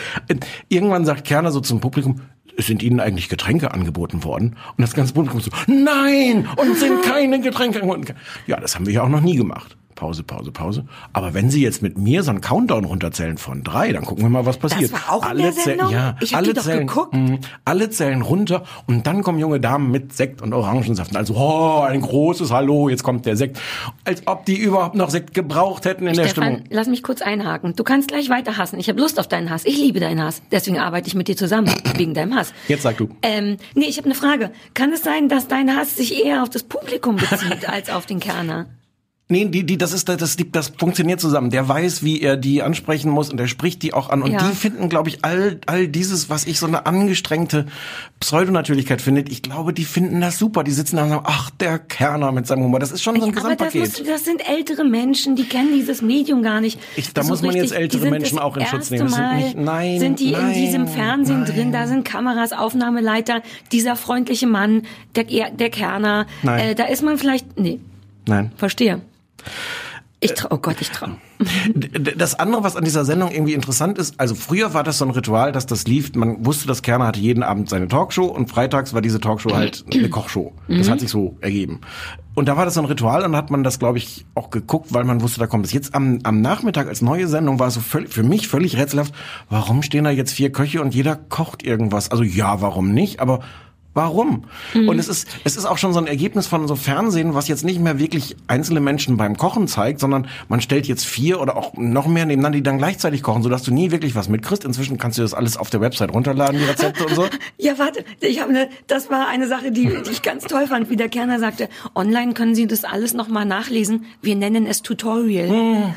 Irgendwann 0.69 1.05
sagt 1.05 1.25
Kerner 1.25 1.51
so 1.51 1.61
zum 1.61 1.81
Publikum, 1.81 2.21
sind 2.59 2.83
Ihnen 2.83 3.01
eigentlich 3.01 3.29
Getränke 3.29 3.73
angeboten 3.73 4.23
worden? 4.23 4.57
Und 4.77 4.83
das 4.83 4.95
ganze 4.95 5.15
Publikum 5.15 5.41
so, 5.41 5.51
nein, 5.67 6.47
uns 6.57 6.81
sind 6.81 7.03
keine 7.05 7.41
Getränke 7.41 7.83
angeboten. 7.83 8.15
Ja, 8.47 8.61
das 8.61 8.75
haben 8.75 8.87
wir 8.87 8.93
ja 8.93 9.03
auch 9.03 9.09
noch 9.09 9.23
nie 9.23 9.37
gemacht. 9.37 9.77
Pause, 9.95 10.23
Pause, 10.23 10.51
Pause. 10.53 10.85
Aber 11.13 11.35
wenn 11.35 11.51
Sie 11.51 11.63
jetzt 11.63 11.83
mit 11.83 11.97
mir 11.99 12.23
so 12.23 12.31
einen 12.31 12.41
Countdown 12.41 12.85
runterzählen 12.85 13.39
von 13.39 13.63
drei, 13.63 13.93
dann 13.93 14.05
gucken 14.05 14.25
wir 14.25 14.29
mal, 14.31 14.45
was 14.47 14.57
passiert. 14.59 14.93
war 14.93 15.13
auch 15.13 15.31
in 15.31 15.39
der 15.39 15.53
Sendung? 15.53 15.91
ja, 15.91 16.17
Ich 16.21 16.33
hab 16.35 16.39
alle 16.39 16.49
die 16.49 16.55
doch 16.55 16.63
zählen, 16.65 16.87
geguckt. 16.87 17.15
mh, 17.15 17.39
alle 17.65 17.91
zählen 17.91 18.23
runter 18.23 18.65
und 18.87 19.07
dann 19.07 19.23
kommen 19.23 19.39
junge 19.39 19.61
Damen 19.61 19.91
mit 19.91 20.13
Sekt 20.13 20.43
und 20.43 20.53
Orangensaft. 20.53 21.15
Also, 21.17 21.35
oh, 21.35 21.81
ein 21.83 22.01
großes 22.01 22.51
Hallo, 22.51 22.89
jetzt 22.89 23.03
kommt 23.05 23.25
der 23.27 23.37
Sekt. 23.37 23.59
Als 24.05 24.23
ob 24.27 24.45
die 24.45 24.57
überhaupt 24.57 24.95
noch 24.97 25.11
Sekt 25.11 25.35
gebraucht 25.35 25.85
hätten 25.85 26.07
in 26.07 26.15
der 26.15 26.25
Stefan, 26.29 26.45
Stimmung. 26.55 26.65
lass 26.71 26.89
mich 26.89 27.03
kurz 27.03 27.23
einhaken. 27.23 27.75
Du 27.77 27.85
kannst 27.85 28.09
gleich 28.09 28.29
weiter 28.31 28.57
hassen. 28.57 28.79
Ich 28.81 28.89
habe 28.89 29.01
Lust 29.01 29.21
auf 29.21 29.29
deinen 29.29 29.51
Hass. 29.51 29.65
Ich 29.65 29.77
liebe 29.79 30.01
deinen 30.01 30.23
Hass. 30.23 30.43
Deswegen 30.51 30.79
arbeite 30.79 31.07
ich 31.09 31.15
mit 31.15 31.29
dir 31.29 31.37
zusammen, 31.37 31.71
wegen 31.97 32.15
deinem 32.15 32.35
Hass. 32.35 32.53
Jetzt 32.69 32.83
sag 32.83 32.97
du. 32.97 33.09
Ähm, 33.23 33.57
nee, 33.75 33.87
ich 33.87 33.97
habe 33.99 34.07
eine 34.07 34.15
Frage. 34.15 34.51
Kann 34.75 34.93
es 34.93 35.03
sein, 35.03 35.29
dass 35.29 35.49
dein 35.49 35.75
Hass 35.77 35.97
sich 35.97 36.25
eher 36.25 36.43
auf 36.43 36.51
das 36.51 36.63
Publikum 36.65 37.17
bezieht 37.17 37.69
als 37.69 37.91
auf 37.91 38.07
den 38.07 38.21
Kerner? 38.21 38.67
Nee, 39.35 39.47
die, 39.47 39.65
die, 39.67 39.77
das 39.77 39.93
ist, 39.93 40.09
das, 40.09 40.37
die, 40.37 40.51
das 40.53 40.69
funktioniert 40.79 41.21
zusammen. 41.21 41.51
Der 41.51 41.69
weiß, 41.69 42.05
wie 42.05 42.21
er 42.21 42.37
die 42.37 42.63
ansprechen 42.63 43.11
muss 43.11 43.31
und 43.31 43.37
der 43.39 43.49
spricht 43.49 43.83
die 43.83 43.93
auch 43.93 44.09
an. 44.11 44.23
Und 44.23 44.31
Ja. 44.31 44.39
die 44.49 44.55
finden, 44.55 44.89
glaube 44.89 45.09
ich, 45.09 45.25
all, 45.25 45.59
all 45.67 45.89
dieses, 45.89 46.31
was 46.31 46.47
ich 46.47 46.61
so 46.61 46.67
eine 46.67 46.87
angestrengte 46.87 47.67
Pseudonatürlichkeit 48.21 49.03
finde, 49.03 49.25
ich 49.29 49.43
glaube, 49.43 49.73
die 49.73 49.85
finden 49.85 50.21
das 50.21 50.39
super. 50.39 50.63
Die 50.63 50.71
sitzen 50.71 50.97
da 50.97 51.03
und 51.03 51.09
sagen, 51.09 51.25
ach, 51.27 51.51
der 51.51 51.79
Kerner 51.81 52.31
mit 52.33 52.47
seinem 52.47 52.63
Humor. 52.63 52.79
Das 52.79 52.93
ist 52.93 53.03
schon 53.03 53.17
so 53.21 53.27
ein 53.27 53.31
Aber 53.37 53.41
das, 53.41 53.43
Gesamtpaket. 53.73 53.81
musst 53.81 54.01
du, 54.01 54.05
das 54.05 54.25
sind 54.25 54.49
ältere 54.49 54.85
Menschen, 54.85 55.35
die 55.37 55.45
kennen 55.45 55.73
dieses 55.75 56.01
Medium 56.01 56.43
gar 56.43 56.61
nicht. 56.61 56.79
Ich- 56.97 57.13
da 57.13 57.23
Das 57.23 57.29
muss 57.29 57.43
man 57.43 57.55
jetzt 57.57 57.65
richtig, 57.73 57.79
ältere 57.79 57.99
die 57.99 58.03
sind 58.05 58.11
Menschen 58.13 58.37
das 58.37 58.45
auch 58.45 58.57
in 58.57 58.67
Schutz 58.67 58.91
nehmen. 58.91 59.07
Das 59.09 59.15
sind 59.17 59.35
nicht- 59.37 59.57
nein, 59.59 59.99
Sind 59.99 60.21
die 60.21 60.31
nein, 60.31 60.53
in 60.53 60.55
diesem 60.55 60.87
Fernsehen 60.87 61.41
nein. 61.43 61.53
drin, 61.53 61.73
da 61.73 61.87
sind 61.89 62.05
Kameras, 62.05 62.53
Aufnahmeleiter, 62.53 63.43
dieser 63.73 63.97
freundliche 63.97 64.47
Mann, 64.47 64.83
der, 65.17 65.25
der 65.51 65.71
Kerner. 65.71 66.27
Nein. 66.43 66.61
Äh, 66.61 66.75
da 66.77 66.85
ist 66.85 67.03
man 67.03 67.19
vielleicht, 67.19 67.59
nee, 67.59 67.81
Nein. 68.27 68.53
verstehe. 68.57 69.01
Ich 70.25 70.33
trau, 70.33 70.49
oh 70.53 70.57
Gott, 70.57 70.81
ich 70.81 70.91
trau. 70.91 71.09
Das 72.17 72.39
andere, 72.39 72.63
was 72.63 72.77
an 72.77 72.85
dieser 72.85 73.05
Sendung 73.05 73.31
irgendwie 73.31 73.53
interessant 73.53 73.99
ist, 73.99 74.19
also 74.19 74.35
früher 74.35 74.73
war 74.73 74.83
das 74.83 74.99
so 74.99 75.05
ein 75.05 75.11
Ritual, 75.11 75.53
dass 75.53 75.67
das 75.67 75.87
lief, 75.87 76.15
man 76.15 76.47
wusste, 76.47 76.67
dass 76.67 76.81
Kerner 76.81 77.09
hatte 77.09 77.21
jeden 77.21 77.43
Abend 77.43 77.69
seine 77.69 77.89
Talkshow 77.89 78.25
und 78.25 78.49
freitags 78.49 78.95
war 78.95 79.03
diese 79.03 79.21
Talkshow 79.21 79.55
halt 79.55 79.85
eine 79.93 80.09
Kochshow. 80.09 80.53
Das 80.69 80.89
hat 80.89 81.01
sich 81.01 81.11
so 81.11 81.37
ergeben. 81.43 81.81
Und 82.35 82.49
da 82.49 82.57
war 82.57 82.65
das 82.65 82.75
so 82.75 82.81
ein 82.81 82.87
Ritual 82.87 83.25
und 83.25 83.37
hat 83.37 83.51
man 83.51 83.63
das, 83.63 83.79
glaube 83.79 83.99
ich, 83.99 84.25
auch 84.35 84.51
geguckt, 84.51 84.95
weil 84.95 85.05
man 85.05 85.21
wusste, 85.21 85.41
da 85.41 85.47
kommt 85.47 85.67
es. 85.67 85.73
Jetzt 85.73 85.95
am, 85.95 86.21
am 86.23 86.41
Nachmittag 86.41 86.89
als 86.89 87.03
neue 87.03 87.29
Sendung 87.29 87.59
war 87.59 87.69
es 87.69 87.75
so 87.75 87.81
völlig, 87.81 88.11
für 88.11 88.23
mich 88.23 88.49
völlig 88.49 88.79
rätselhaft, 88.79 89.15
warum 89.51 89.83
stehen 89.83 90.05
da 90.05 90.11
jetzt 90.11 90.33
vier 90.33 90.51
Köche 90.51 90.81
und 90.81 90.95
jeder 90.95 91.17
kocht 91.17 91.63
irgendwas? 91.63 92.11
Also 92.11 92.23
ja, 92.23 92.61
warum 92.61 92.93
nicht? 92.93 93.21
Aber 93.21 93.41
Warum? 93.95 94.43
Und 94.75 94.99
es 94.99 95.07
ist, 95.07 95.29
es 95.45 95.57
ist 95.57 95.67
auch 95.67 95.79
schon 95.79 95.93
so 95.93 96.01
ein 96.01 96.09
Ergebnis 96.09 96.49
von 96.49 96.67
so 96.67 96.75
Fernsehen, 96.75 97.35
was 97.35 97.47
jetzt 97.47 97.65
nicht 97.65 97.81
mehr 97.81 97.99
wirklich 98.01 98.35
einzelne 98.49 98.81
Menschen 98.81 99.17
beim 99.17 99.37
Kochen 99.37 99.69
zeigt, 99.69 100.01
sondern 100.01 100.27
man 100.49 100.61
stellt 100.61 100.87
jetzt 100.89 101.05
vier 101.07 101.41
oder 101.41 101.57
auch 101.57 101.75
noch 101.75 102.09
mehr 102.09 102.27
nebeneinander, 102.27 102.57
die 102.57 102.63
dann 102.65 102.79
gleichzeitig 102.79 103.23
kochen, 103.23 103.45
sodass 103.45 103.63
du 103.63 103.73
nie 103.73 103.93
wirklich 103.93 104.17
was 104.17 104.29
mitkriegst. 104.29 104.65
Inzwischen 104.65 104.99
kannst 104.99 105.19
du 105.19 105.23
das 105.23 105.33
alles 105.33 105.57
auf 105.57 105.71
der 105.71 105.81
Website 105.81 106.13
runterladen, 106.13 106.59
die 106.59 106.65
Rezepte 106.67 107.07
und 107.07 107.15
so. 107.15 107.27
Ja, 107.57 107.79
warte, 107.79 108.05
ich 108.21 108.41
habe 108.41 108.53
ne, 108.53 108.69
das 108.89 109.11
war 109.11 109.29
eine 109.29 109.47
Sache, 109.47 109.71
die, 109.71 109.87
die 109.87 110.11
ich 110.11 110.23
ganz 110.23 110.45
toll 110.45 110.67
fand, 110.67 110.91
wie 110.91 110.97
der 110.97 111.09
Kerner 111.09 111.39
sagte, 111.39 111.69
online 111.95 112.35
können 112.35 112.55
Sie 112.57 112.67
das 112.67 112.85
alles 112.85 113.15
nochmal 113.15 113.45
nachlesen. 113.47 114.07
Wir 114.23 114.35
nennen 114.35 114.67
es 114.67 114.83
Tutorial. 114.83 115.49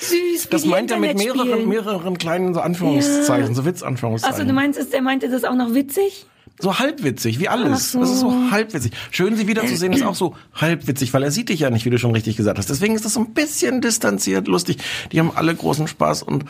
Süß, 0.00 0.10
wie 0.10 0.16
Hm. 0.44 0.50
Das 0.50 0.64
meint 0.64 0.90
er 0.90 0.98
mit 0.98 1.16
mehreren, 1.18 1.68
mehreren 1.68 2.18
kleinen 2.18 2.54
so 2.54 2.60
Anführungszeichen, 2.60 3.48
Ja. 3.48 3.54
so 3.54 3.64
Witzanführungszeichen. 3.64 4.34
Achso, 4.34 4.46
du 4.46 4.52
meinst, 4.52 4.78
es- 4.78 4.90
der 4.90 5.02
meinte 5.02 5.28
das 5.28 5.44
auch 5.44 5.54
noch 5.54 5.74
witzig? 5.74 6.26
So 6.60 6.78
halbwitzig, 6.78 7.38
wie 7.38 7.48
alles. 7.48 7.92
So. 7.92 8.00
Das 8.00 8.10
ist 8.10 8.20
so 8.20 8.50
halbwitzig. 8.50 8.92
Schön, 9.10 9.36
sie 9.36 9.46
wiederzusehen, 9.46 9.92
ist 9.92 10.02
auch 10.04 10.14
so 10.14 10.34
halbwitzig, 10.54 11.12
weil 11.14 11.22
er 11.22 11.30
sieht 11.30 11.48
dich 11.50 11.60
ja 11.60 11.70
nicht, 11.70 11.84
wie 11.84 11.90
du 11.90 11.98
schon 11.98 12.10
richtig 12.12 12.36
gesagt 12.36 12.58
hast. 12.58 12.68
Deswegen 12.68 12.94
ist 12.94 13.04
das 13.04 13.14
so 13.14 13.20
ein 13.20 13.32
bisschen 13.32 13.80
distanziert, 13.80 14.48
lustig. 14.48 14.78
Die 15.12 15.20
haben 15.20 15.30
alle 15.34 15.54
großen 15.54 15.86
Spaß 15.86 16.22
und, 16.24 16.44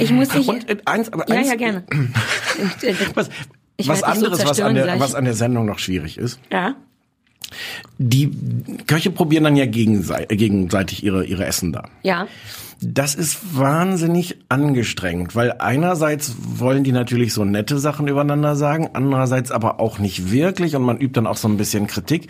Ich 0.00 0.10
muss 0.10 0.28
dich... 0.28 0.48
und 0.48 0.68
äh, 0.68 0.76
eins, 0.84 1.12
aber 1.12 1.28
ja, 1.28 1.36
eins, 1.36 1.48
ja, 1.48 1.54
gerne. 1.54 1.84
Was, 3.14 3.28
Ich 3.76 3.86
was 3.88 3.98
dich 3.98 4.06
so 4.06 4.10
anderes, 4.26 4.44
was 4.44 4.60
an, 4.60 4.74
der, 4.74 4.84
gleich. 4.84 5.00
was 5.00 5.14
an 5.14 5.24
der 5.24 5.34
Sendung 5.34 5.66
noch 5.66 5.78
schwierig 5.78 6.18
ist. 6.18 6.40
ja. 6.50 6.74
Die 7.96 8.30
Köche 8.86 9.10
probieren 9.10 9.44
dann 9.44 9.56
ja 9.56 9.64
gegensei- 9.64 10.26
gegenseitig 10.26 11.02
ihre, 11.02 11.24
ihre 11.24 11.46
Essen 11.46 11.72
da. 11.72 11.84
Ja. 12.02 12.26
Das 12.80 13.16
ist 13.16 13.56
wahnsinnig 13.58 14.38
angestrengt, 14.48 15.34
weil 15.34 15.56
einerseits 15.58 16.36
wollen 16.38 16.84
die 16.84 16.92
natürlich 16.92 17.32
so 17.32 17.44
nette 17.44 17.78
Sachen 17.78 18.06
übereinander 18.06 18.54
sagen, 18.54 18.90
andererseits 18.92 19.50
aber 19.50 19.80
auch 19.80 19.98
nicht 19.98 20.30
wirklich 20.30 20.76
und 20.76 20.82
man 20.82 20.98
übt 20.98 21.14
dann 21.14 21.26
auch 21.26 21.36
so 21.36 21.48
ein 21.48 21.56
bisschen 21.56 21.88
Kritik. 21.88 22.28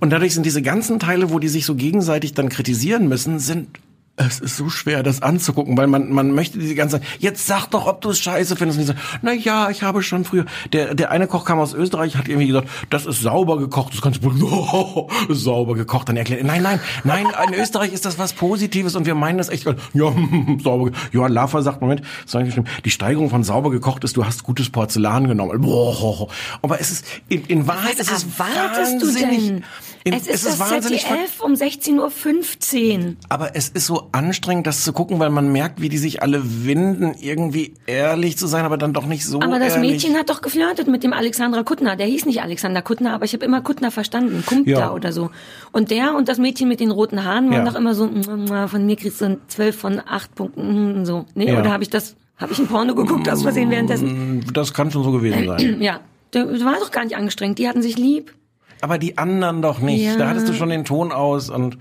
Und 0.00 0.10
dadurch 0.10 0.34
sind 0.34 0.46
diese 0.46 0.62
ganzen 0.62 0.98
Teile, 0.98 1.30
wo 1.30 1.38
die 1.38 1.48
sich 1.48 1.64
so 1.64 1.76
gegenseitig 1.76 2.34
dann 2.34 2.48
kritisieren 2.48 3.08
müssen, 3.08 3.38
sind 3.38 3.68
es 4.16 4.38
ist 4.38 4.56
so 4.56 4.68
schwer, 4.68 5.02
das 5.02 5.22
anzugucken, 5.22 5.76
weil 5.76 5.88
man, 5.88 6.12
man 6.12 6.30
möchte 6.30 6.58
diese 6.58 6.76
ganze 6.76 7.00
Zeit, 7.00 7.08
jetzt 7.18 7.48
sag 7.48 7.66
doch, 7.66 7.86
ob 7.86 8.00
du 8.00 8.10
es 8.10 8.20
scheiße 8.20 8.54
findest. 8.54 8.78
Und 8.78 8.82
die 8.82 8.86
sagen, 8.86 9.00
na 9.22 9.32
ja, 9.32 9.70
ich 9.70 9.82
habe 9.82 10.02
schon 10.02 10.24
früher, 10.24 10.44
der, 10.72 10.94
der 10.94 11.10
eine 11.10 11.26
Koch 11.26 11.44
kam 11.44 11.58
aus 11.58 11.74
Österreich, 11.74 12.16
hat 12.16 12.28
irgendwie 12.28 12.46
gesagt, 12.46 12.68
das 12.90 13.06
ist 13.06 13.22
sauber 13.22 13.58
gekocht, 13.58 13.92
das 13.92 14.02
kannst 14.02 14.22
du, 14.22 14.30
oh, 14.42 15.08
sauber 15.30 15.74
gekocht, 15.74 16.08
dann 16.08 16.16
erklärt, 16.16 16.44
nein, 16.44 16.62
nein, 16.62 16.78
nein, 17.02 17.26
in 17.48 17.54
Österreich 17.54 17.92
ist 17.92 18.04
das 18.04 18.16
was 18.18 18.34
Positives 18.34 18.94
und 18.94 19.04
wir 19.04 19.16
meinen 19.16 19.38
das 19.38 19.48
echt, 19.48 19.64
ja, 19.94 20.14
sauber, 20.62 20.92
Johann 21.10 21.32
Laffer 21.32 21.62
sagt, 21.62 21.80
Moment, 21.80 22.00
das 22.00 22.26
ist 22.26 22.36
eigentlich 22.36 22.54
schlimm, 22.54 22.66
die 22.84 22.90
Steigerung 22.90 23.30
von 23.30 23.42
sauber 23.42 23.70
gekocht 23.70 24.04
ist, 24.04 24.16
du 24.16 24.24
hast 24.24 24.44
gutes 24.44 24.70
Porzellan 24.70 25.26
genommen. 25.26 25.60
Boah, 25.60 26.28
aber 26.62 26.80
es 26.80 26.92
ist, 26.92 27.06
in, 27.28 27.44
in 27.46 27.66
Wahrheit 27.66 27.98
Was 27.98 28.08
ist 28.08 28.12
es 28.12 28.24
erwartest 28.24 29.02
du 29.02 29.06
wahnsinnig, 29.06 29.46
denn? 29.46 29.64
In, 30.04 30.12
es 30.12 30.26
ist 30.26 30.46
das 30.46 30.58
wahnsinnig 30.60 31.02
ver- 31.04 31.14
ZDF 31.16 31.40
um 31.40 31.54
16.15 31.54 32.98
Uhr. 33.08 33.14
aber 33.30 33.56
es 33.56 33.68
ist 33.70 33.86
so 33.86 34.08
anstrengend, 34.12 34.66
das 34.66 34.84
zu 34.84 34.92
gucken, 34.92 35.18
weil 35.18 35.30
man 35.30 35.50
merkt, 35.50 35.80
wie 35.80 35.88
die 35.88 35.96
sich 35.98 36.22
alle 36.22 36.42
winden, 36.66 37.14
irgendwie 37.20 37.74
ehrlich 37.86 38.36
zu 38.36 38.46
sein, 38.46 38.64
aber 38.64 38.76
dann 38.76 38.92
doch 38.92 39.06
nicht 39.06 39.24
so 39.24 39.40
Aber 39.40 39.58
das 39.58 39.76
ehrlich. 39.76 39.92
Mädchen 39.92 40.16
hat 40.16 40.28
doch 40.30 40.42
geflirtet 40.42 40.88
mit 40.88 41.02
dem 41.04 41.12
Alexandra 41.12 41.62
Kuttner. 41.62 41.96
Der 41.96 42.06
hieß 42.06 42.26
nicht 42.26 42.42
Alexander 42.42 42.82
Kuttner, 42.82 43.14
aber 43.14 43.24
ich 43.24 43.32
habe 43.32 43.44
immer 43.44 43.62
Kuttner 43.62 43.90
verstanden. 43.90 44.44
Kumpter 44.46 44.70
Ja. 44.70 44.92
oder 44.92 45.12
so. 45.12 45.30
Und 45.72 45.90
der 45.90 46.14
und 46.14 46.28
das 46.28 46.38
Mädchen 46.38 46.68
mit 46.68 46.80
den 46.80 46.90
roten 46.90 47.24
Haaren 47.24 47.46
waren 47.50 47.64
Ja. 47.64 47.70
doch 47.72 47.74
immer 47.78 47.94
so, 47.94 48.06
"Mm, 48.06 48.68
von 48.68 48.84
mir 48.86 48.96
kriegst 48.96 49.20
du 49.22 49.24
ein 49.24 49.38
12 49.48 49.76
von 49.76 50.00
8 50.06 50.34
Punkten. 50.34 51.00
mm, 51.00 51.04
So. 51.06 51.24
Nee, 51.34 51.48
Ja. 51.50 51.60
oder 51.60 51.72
habe 51.72 51.82
ich 51.82 51.90
das, 51.90 52.14
habe 52.36 52.52
ich 52.52 52.58
ein 52.58 52.66
Porno 52.66 52.94
geguckt 52.94 53.28
aus 53.30 53.42
Versehen 53.42 53.70
währenddessen? 53.70 54.44
Das 54.52 54.74
kann 54.74 54.90
schon 54.90 55.02
so 55.02 55.12
gewesen 55.12 55.46
sein. 55.46 55.80
Ja. 55.80 56.00
Der 56.34 56.46
war 56.64 56.74
doch 56.80 56.90
gar 56.90 57.04
nicht 57.04 57.16
angestrengt. 57.16 57.58
Die 57.58 57.68
hatten 57.68 57.80
sich 57.80 57.96
lieb. 57.96 58.34
Aber 58.84 58.98
die 58.98 59.16
anderen 59.16 59.62
doch 59.62 59.78
nicht. 59.78 60.04
Ja. 60.04 60.16
Da 60.16 60.28
hattest 60.28 60.46
du 60.46 60.52
schon 60.52 60.68
den 60.68 60.84
Ton 60.84 61.10
aus 61.10 61.48
und 61.48 61.78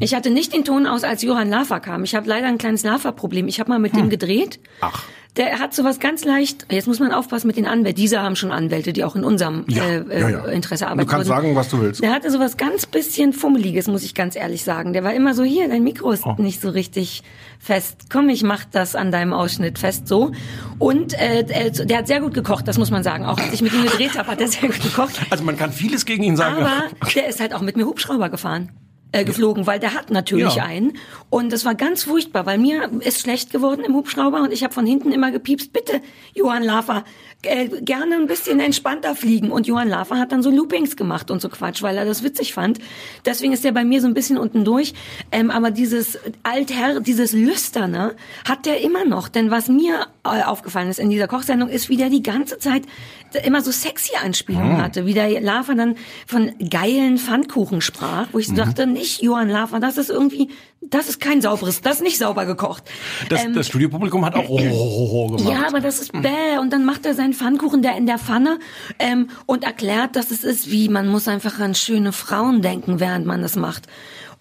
Ich 0.00 0.14
hatte 0.14 0.28
nicht 0.28 0.52
den 0.52 0.66
Ton 0.66 0.86
aus, 0.86 1.02
als 1.02 1.22
Johann 1.22 1.48
Laffer 1.48 1.80
kam. 1.80 2.04
Ich 2.04 2.14
habe 2.14 2.28
leider 2.28 2.46
ein 2.46 2.58
kleines 2.58 2.82
Laffer-Problem. 2.84 3.48
Ich 3.48 3.58
habe 3.58 3.70
mal 3.70 3.78
mit 3.78 3.96
dem 3.96 4.10
gedreht. 4.10 4.56
Hm. 4.56 4.62
Ach. 4.82 5.04
Der 5.38 5.60
hat 5.60 5.72
sowas 5.72 5.98
ganz 5.98 6.26
leicht. 6.26 6.66
Jetzt 6.70 6.86
muss 6.86 7.00
man 7.00 7.10
aufpassen 7.10 7.46
mit 7.46 7.56
den 7.56 7.64
Anwälten. 7.66 7.94
Diese 7.96 8.20
haben 8.20 8.36
schon 8.36 8.52
Anwälte, 8.52 8.92
die 8.92 9.02
auch 9.02 9.16
in 9.16 9.24
unserem 9.24 9.64
Ja, 9.66 9.82
äh, 9.82 9.96
äh, 9.96 10.20
ja, 10.20 10.28
ja. 10.28 10.44
Interesse 10.46 10.84
Du 10.84 10.90
arbeiten. 10.90 11.08
kannst 11.08 11.28
würden. 11.28 11.40
sagen, 11.42 11.56
was 11.56 11.68
du 11.70 11.80
willst. 11.80 12.02
Der 12.02 12.12
hatte 12.12 12.30
sowas 12.30 12.58
ganz 12.58 12.84
bisschen 12.84 13.32
Fummeliges, 13.32 13.86
muss 13.88 14.04
ich 14.04 14.14
ganz 14.14 14.36
ehrlich 14.36 14.62
sagen. 14.62 14.92
Der 14.92 15.04
war 15.04 15.14
immer 15.14 15.32
so, 15.32 15.42
hier, 15.42 15.68
dein 15.68 15.84
Mikro 15.84 16.08
Oh. 16.08 16.12
ist 16.12 16.26
nicht 16.38 16.60
so 16.60 16.68
richtig 16.68 17.22
fest. 17.58 18.02
Komm, 18.10 18.28
ich 18.28 18.42
mach 18.42 18.64
das 18.66 18.94
an 18.94 19.10
deinem 19.10 19.32
Ausschnitt 19.32 19.78
fest 19.78 20.06
so. 20.06 20.32
Und 20.78 21.14
äh, 21.18 21.40
äh, 21.48 21.70
der 21.86 21.98
hat 21.98 22.08
sehr 22.08 22.20
gut 22.20 22.34
gekocht, 22.34 22.68
das 22.68 22.76
muss 22.76 22.90
man 22.90 23.02
sagen. 23.02 23.24
Auch 23.24 23.38
als 23.38 23.54
ich 23.54 23.62
mit 23.62 23.72
ihm 23.72 23.84
gedreht 23.84 24.18
habe, 24.18 24.30
hat 24.30 24.40
er 24.40 24.48
sehr 24.48 24.68
gut 24.68 24.82
gekocht. 24.82 25.18
Also 25.30 25.44
man 25.44 25.56
kann 25.56 25.72
vieles 25.72 26.04
gegen 26.04 26.24
ihn 26.24 26.36
sagen. 26.36 26.62
Aber 26.62 26.84
der 27.14 27.26
ist 27.28 27.40
halt 27.40 27.54
auch 27.54 27.62
mit 27.62 27.76
mir 27.78 27.86
Hubschrauber 27.86 28.28
gefahren. 28.28 28.70
Äh, 29.14 29.24
geflogen, 29.24 29.66
weil 29.66 29.78
der 29.78 29.92
hat 29.92 30.10
natürlich 30.10 30.54
Ja. 30.54 30.64
einen. 30.64 30.94
Und 31.28 31.52
das 31.52 31.66
war 31.66 31.74
ganz 31.74 32.04
furchtbar, 32.04 32.46
weil 32.46 32.56
mir 32.56 32.90
ist 33.00 33.20
schlecht 33.20 33.50
geworden 33.52 33.84
im 33.84 33.94
Hubschrauber 33.94 34.40
und 34.40 34.54
ich 34.54 34.64
habe 34.64 34.72
von 34.72 34.86
hinten 34.86 35.12
immer 35.12 35.30
gepiepst, 35.30 35.70
bitte, 35.70 36.00
Johann 36.34 36.62
Lafer, 36.62 37.04
äh, 37.42 37.68
gerne 37.82 38.14
ein 38.16 38.26
bisschen 38.26 38.58
entspannter 38.60 39.14
fliegen. 39.14 39.50
Und 39.50 39.66
Johann 39.66 39.88
Lafer 39.88 40.18
hat 40.18 40.32
dann 40.32 40.42
so 40.42 40.50
Loopings 40.50 40.96
gemacht 40.96 41.30
und 41.30 41.42
so 41.42 41.48
Quatsch, 41.50 41.82
weil 41.82 41.96
er 41.98 42.04
das 42.06 42.22
witzig 42.22 42.54
fand. 42.54 42.78
Deswegen 43.26 43.52
ist 43.52 43.64
der 43.64 43.72
bei 43.72 43.84
mir 43.84 44.00
so 44.00 44.06
ein 44.06 44.14
bisschen 44.14 44.38
unten 44.38 44.64
durch. 44.64 44.94
Ähm, 45.30 45.50
aber 45.50 45.70
dieses 45.70 46.18
Altherr, 46.42 47.00
dieses 47.00 47.32
Lüsterne 47.32 48.14
hat 48.48 48.64
der 48.64 48.80
immer 48.80 49.04
noch. 49.04 49.28
Denn 49.28 49.50
was 49.50 49.68
mir 49.68 50.06
äh, 50.24 50.42
aufgefallen 50.42 50.88
ist 50.88 51.00
in 51.00 51.10
dieser 51.10 51.28
Kochsendung, 51.28 51.68
ist, 51.68 51.88
wie 51.90 51.96
der 51.98 52.08
die 52.08 52.22
ganze 52.22 52.58
Zeit 52.58 52.84
immer 53.44 53.62
so 53.62 53.70
sexy 53.72 54.12
Anspielungen 54.22 54.80
hatte. 54.82 55.06
Wie 55.06 55.14
der 55.14 55.40
Lafer 55.40 55.74
dann 55.74 55.96
von 56.26 56.52
geilen 56.70 57.18
Pfannkuchen 57.18 57.80
sprach, 57.80 58.28
wo 58.32 58.38
ich 58.38 58.48
so 58.48 58.54
dachte, 58.54 58.86
nicht 59.02 59.22
Johann 59.22 59.48
Lafer, 59.48 59.80
das 59.80 59.98
ist 59.98 60.10
irgendwie, 60.10 60.48
das 60.80 61.08
ist 61.08 61.20
kein 61.20 61.40
sauberes, 61.40 61.80
das 61.80 61.96
ist 61.96 62.02
nicht 62.02 62.18
sauber 62.18 62.46
gekocht. 62.46 62.84
Das, 63.28 63.44
Ähm, 63.44 63.54
das 63.54 63.66
Studiopublikum 63.66 64.24
hat 64.24 64.34
auch 64.34 64.48
oh, 64.48 64.60
oh, 64.60 65.10
oh, 65.12 65.36
gemacht. 65.36 65.52
ja, 65.52 65.66
aber 65.66 65.80
das 65.80 66.00
ist 66.00 66.12
bäh. 66.12 66.58
Und 66.60 66.72
dann 66.72 66.84
macht 66.84 67.04
er 67.04 67.14
seinen 67.14 67.34
Pfannkuchen 67.34 67.82
der 67.82 67.96
in 67.96 68.06
der 68.06 68.18
Pfanne 68.18 68.58
ähm, 68.98 69.28
und 69.46 69.64
erklärt, 69.64 70.16
dass 70.16 70.30
es 70.30 70.44
ist 70.44 70.70
wie, 70.70 70.88
man 70.88 71.08
muss 71.08 71.26
einfach 71.28 71.58
an 71.58 71.74
schöne 71.74 72.12
Frauen 72.12 72.62
denken, 72.62 73.00
während 73.00 73.26
man 73.26 73.42
das 73.42 73.56
macht. 73.56 73.88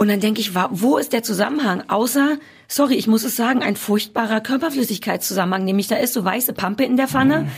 Und 0.02 0.08
dann 0.08 0.20
denke 0.20 0.42
ich, 0.42 0.56
wo 0.56 0.98
ist 0.98 1.14
der 1.14 1.22
Zusammenhang? 1.22 1.84
Außer, 1.88 2.40
sorry, 2.68 2.96
ich 2.96 3.06
muss 3.06 3.24
es 3.24 3.36
sagen, 3.36 3.62
ein 3.62 3.76
furchtbarer 3.76 4.42
Körperflüssigkeitszusammenhang. 4.42 5.64
Nämlich 5.64 5.90
da 5.90 5.96
ist 5.96 6.14
so 6.14 6.26
weiße 6.26 6.54
Pampe 6.54 6.86
in 6.86 6.98
der 6.98 7.08
Pfanne, 7.08 7.50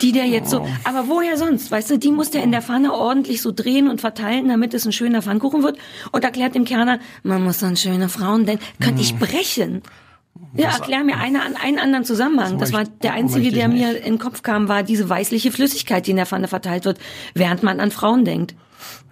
die 0.00 0.12
der 0.12 0.26
jetzt 0.26 0.48
so, 0.48 0.64
aber 0.84 1.08
woher 1.08 1.36
sonst? 1.36 1.72
Weißt 1.72 1.90
du, 1.90 1.98
die 1.98 2.12
muss 2.12 2.30
der 2.30 2.44
in 2.44 2.52
der 2.52 2.62
Pfanne 2.62 2.94
ordentlich 2.94 3.42
so 3.42 3.50
drehen 3.50 3.88
und 3.88 4.00
verteilen, 4.00 4.48
damit 4.48 4.74
es 4.74 4.86
ein 4.86 4.92
schöner 4.92 5.22
Pfannkuchen 5.22 5.64
wird. 5.64 5.76
Und 6.12 6.22
erklärt 6.22 6.54
dem 6.54 6.64
Kerner, 6.64 7.00
man 7.24 7.42
muss 7.42 7.64
an 7.64 7.76
schöne 7.76 8.08
Frauen 8.08 8.46
denken. 8.46 8.64
Könnte 8.78 9.02
ich 9.02 9.16
brechen. 9.16 9.82
Ja, 10.54 10.68
erklär 10.68 11.02
mir 11.02 11.16
eine, 11.16 11.40
einen 11.60 11.80
anderen 11.80 12.04
Zusammenhang. 12.04 12.58
Das 12.58 12.72
war 12.72 12.84
der 12.84 13.14
einzige, 13.14 13.50
der 13.50 13.66
mir 13.66 13.96
in 13.96 14.12
den 14.12 14.18
Kopf 14.20 14.42
kam, 14.42 14.68
war 14.68 14.84
diese 14.84 15.08
weißliche 15.08 15.50
Flüssigkeit, 15.50 16.06
die 16.06 16.12
in 16.12 16.16
der 16.18 16.26
Pfanne 16.26 16.46
verteilt 16.46 16.84
wird, 16.84 17.00
während 17.34 17.64
man 17.64 17.80
an 17.80 17.90
Frauen 17.90 18.24
denkt. 18.24 18.54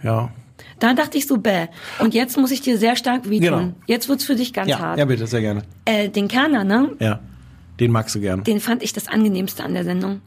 Ja. 0.05 0.31
Da 0.79 0.93
dachte 0.95 1.17
ich 1.19 1.27
so, 1.27 1.39
bäh. 1.39 1.67
Und 2.01 2.13
jetzt 2.15 2.37
muss 2.37 2.51
ich 2.51 2.61
dir 2.61 2.77
sehr 2.79 2.97
stark 2.97 3.29
wehtun. 3.31 3.41
Genau. 3.41 3.73
Jetzt 3.87 4.09
wird's 4.09 4.25
für 4.25 4.35
dich 4.37 4.53
ganz 4.53 4.69
Ja, 4.69 4.79
hart. 4.79 4.99
ja, 4.99 5.05
bitte, 5.07 5.27
sehr 5.27 5.41
gerne. 5.41 5.63
Äh, 5.87 6.09
den 6.11 6.29
Kerner, 6.29 6.65
ne? 6.65 6.93
Ja. 6.99 7.21
Den 7.81 7.93
magst 7.93 8.15
du 8.15 8.21
gern. 8.21 8.43
Den 8.45 8.61
fand 8.61 8.83
ich 8.83 8.93
das 8.93 9.09
angenehmste 9.09 9.63
an 9.65 9.75
der 9.75 9.85
Sendung. 9.85 10.21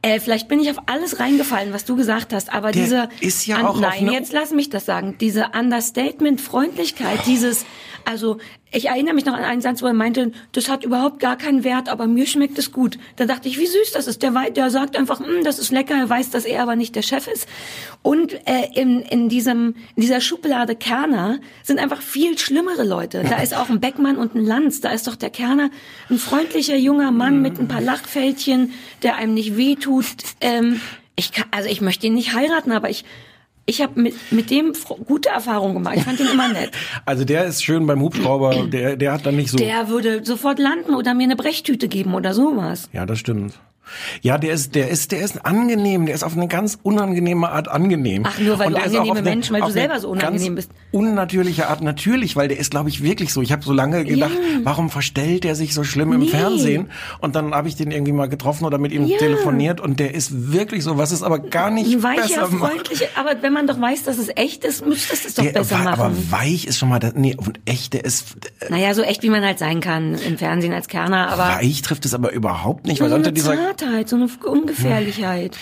Äh, 0.00 0.20
vielleicht 0.20 0.48
bin 0.48 0.60
ich 0.60 0.70
auf 0.70 0.76
alles 0.86 1.18
reingefallen, 1.18 1.72
was 1.72 1.84
du 1.84 1.96
gesagt 1.96 2.32
hast, 2.32 2.52
aber 2.54 2.70
Der 2.70 2.82
diese 2.82 3.08
ist 3.20 3.46
ja 3.46 3.66
auch 3.66 3.70
auf 3.74 3.80
nein, 3.80 4.08
jetzt 4.12 4.32
lass 4.32 4.52
mich 4.52 4.70
das 4.70 4.84
sagen, 4.86 5.16
diese 5.20 5.48
Understatement, 5.58 6.40
Freundlichkeit, 6.40 7.26
dieses 7.26 7.66
also 8.08 8.38
ich 8.72 8.86
erinnere 8.86 9.14
mich 9.14 9.26
noch 9.26 9.34
an 9.34 9.44
einen 9.44 9.60
Satz, 9.60 9.82
wo 9.82 9.86
er 9.86 9.92
meinte, 9.92 10.32
das 10.52 10.70
hat 10.70 10.82
überhaupt 10.82 11.20
gar 11.20 11.36
keinen 11.36 11.62
Wert, 11.62 11.90
aber 11.90 12.06
mir 12.06 12.26
schmeckt 12.26 12.58
es 12.58 12.72
gut. 12.72 12.98
Da 13.16 13.26
dachte 13.26 13.48
ich, 13.48 13.58
wie 13.58 13.66
süß 13.66 13.92
das 13.92 14.06
ist. 14.06 14.22
Der, 14.22 14.32
der 14.50 14.70
sagt 14.70 14.96
einfach, 14.96 15.20
"Mm, 15.20 15.44
das 15.44 15.58
ist 15.58 15.70
lecker, 15.72 15.94
er 15.94 16.08
weiß, 16.08 16.30
dass 16.30 16.46
er 16.46 16.62
aber 16.62 16.74
nicht 16.74 16.96
der 16.96 17.02
Chef 17.02 17.28
ist. 17.28 17.46
Und 18.02 18.32
äh, 18.48 18.68
in, 18.74 19.02
in, 19.02 19.28
diesem, 19.28 19.74
in 19.94 20.00
dieser 20.02 20.22
Schublade 20.22 20.74
Kerner 20.74 21.38
sind 21.62 21.78
einfach 21.78 22.00
viel 22.00 22.38
schlimmere 22.38 22.84
Leute. 22.84 23.24
Da 23.28 23.42
ist 23.42 23.54
auch 23.54 23.68
ein 23.68 23.80
Beckmann 23.80 24.16
und 24.16 24.34
ein 24.34 24.44
Lanz. 24.44 24.80
Da 24.80 24.90
ist 24.90 25.06
doch 25.06 25.16
der 25.16 25.30
Kerner 25.30 25.70
ein 26.08 26.16
freundlicher 26.18 26.76
junger 26.76 27.10
Mann 27.10 27.42
mit 27.42 27.58
ein 27.58 27.68
paar 27.68 27.82
Lachfältchen, 27.82 28.72
der 29.02 29.16
einem 29.16 29.34
nicht 29.34 29.58
wehtut. 29.58 30.06
Ähm, 30.40 30.80
ich 31.14 31.32
kann, 31.32 31.46
also 31.50 31.68
ich 31.68 31.82
möchte 31.82 32.06
ihn 32.06 32.14
nicht 32.14 32.32
heiraten, 32.32 32.72
aber 32.72 32.88
ich 32.88 33.04
Ich 33.68 33.82
habe 33.82 34.00
mit, 34.00 34.14
mit 34.32 34.50
dem 34.50 34.72
gute 35.06 35.28
Erfahrungen 35.28 35.74
gemacht. 35.74 35.96
Ich 35.98 36.02
fand 36.02 36.18
den 36.18 36.28
immer 36.28 36.48
nett. 36.48 36.70
Also 37.04 37.24
der 37.24 37.44
ist 37.44 37.62
schön 37.62 37.86
beim 37.86 38.00
Hubschrauber, 38.00 38.66
der, 38.66 38.96
der 38.96 39.12
hat 39.12 39.26
dann 39.26 39.36
nicht 39.36 39.50
so. 39.50 39.58
Der 39.58 39.88
würde 39.88 40.24
sofort 40.24 40.58
landen 40.58 40.94
oder 40.94 41.12
mir 41.14 41.24
eine 41.24 41.36
Brechtüte 41.36 41.86
geben 41.86 42.14
oder 42.14 42.32
sowas. 42.32 42.88
Ja, 42.94 43.04
das 43.04 43.18
stimmt. 43.18 43.54
Ja, 44.22 44.38
der 44.38 44.52
ist, 44.52 44.74
der 44.74 44.88
ist, 44.88 45.12
der 45.12 45.20
ist 45.20 45.44
angenehm. 45.44 46.06
Der 46.06 46.14
ist 46.14 46.22
auf 46.22 46.36
eine 46.36 46.48
ganz 46.48 46.78
unangenehme 46.82 47.48
Art 47.50 47.68
angenehm. 47.68 48.22
Ach, 48.26 48.38
nur 48.38 48.58
weil 48.58 48.68
Und 48.68 48.72
du 48.78 48.82
angenehme 48.82 49.22
Menschen, 49.22 49.54
weil 49.54 49.62
du 49.62 49.70
selber 49.70 49.98
so 50.00 50.08
unangenehm 50.08 50.56
ganz 50.56 50.66
bist. 50.66 50.70
Unnatürliche 50.92 51.68
Art, 51.68 51.80
natürlich, 51.82 52.34
weil 52.36 52.48
der 52.48 52.58
ist, 52.58 52.70
glaube 52.70 52.88
ich, 52.88 53.02
wirklich 53.02 53.32
so. 53.32 53.42
Ich 53.42 53.52
habe 53.52 53.62
so 53.62 53.72
lange 53.72 54.04
gedacht, 54.04 54.32
warum 54.64 54.90
verstellt 54.90 55.44
der 55.44 55.54
sich 55.54 55.74
so 55.74 55.84
schlimm 55.84 56.12
im 56.12 56.20
Nee. 56.20 56.28
Fernsehen? 56.28 56.90
Und 57.20 57.36
dann 57.36 57.54
habe 57.54 57.68
ich 57.68 57.76
den 57.76 57.90
irgendwie 57.90 58.12
mal 58.12 58.28
getroffen 58.28 58.64
oder 58.64 58.78
mit 58.78 58.92
ihm 58.92 59.06
Ja. 59.06 59.18
telefoniert 59.18 59.80
und 59.80 60.00
der 60.00 60.14
ist 60.14 60.52
wirklich 60.52 60.82
so, 60.84 60.98
was 60.98 61.12
es 61.12 61.22
aber 61.22 61.38
gar 61.38 61.70
nicht 61.70 62.02
weicher, 62.02 62.22
besser 62.22 62.48
macht. 62.48 62.72
freundlicher, 62.72 63.06
aber 63.16 63.34
wenn 63.42 63.52
man 63.52 63.66
doch 63.66 63.80
weiß, 63.80 64.02
dass 64.04 64.18
es 64.18 64.28
echt 64.34 64.64
ist, 64.64 64.84
müsste 64.86 65.14
es 65.14 65.34
doch 65.34 65.44
Der, 65.44 65.52
besser 65.52 65.76
wa- 65.84 65.90
aber 65.92 66.08
machen. 66.08 66.26
weich 66.30 66.66
ist 66.66 66.78
schon 66.78 66.88
mal, 66.88 66.98
das, 66.98 67.14
nee, 67.14 67.34
und 67.36 67.60
echt, 67.64 67.92
der 67.92 68.04
ist, 68.04 68.36
äh, 68.60 68.70
Naja, 68.70 68.94
so 68.94 69.02
echt 69.02 69.22
wie 69.22 69.30
man 69.30 69.44
halt 69.44 69.58
sein 69.58 69.80
kann 69.80 70.14
im 70.14 70.38
Fernsehen 70.38 70.72
als 70.72 70.88
Kerner, 70.88 71.28
aber 71.28 71.44
weich 71.60 71.82
trifft 71.82 72.04
es 72.04 72.14
aber 72.14 72.32
überhaupt 72.32 72.86
nicht, 72.86 72.98
so 72.98 73.04
weil 73.04 73.10
eine 73.12 73.16
unter 73.18 73.32
dieser, 73.32 73.54
Zartheit, 73.78 74.08
so 74.08 74.16
eine 74.16 74.28
Ungefährlichkeit. 74.44 75.56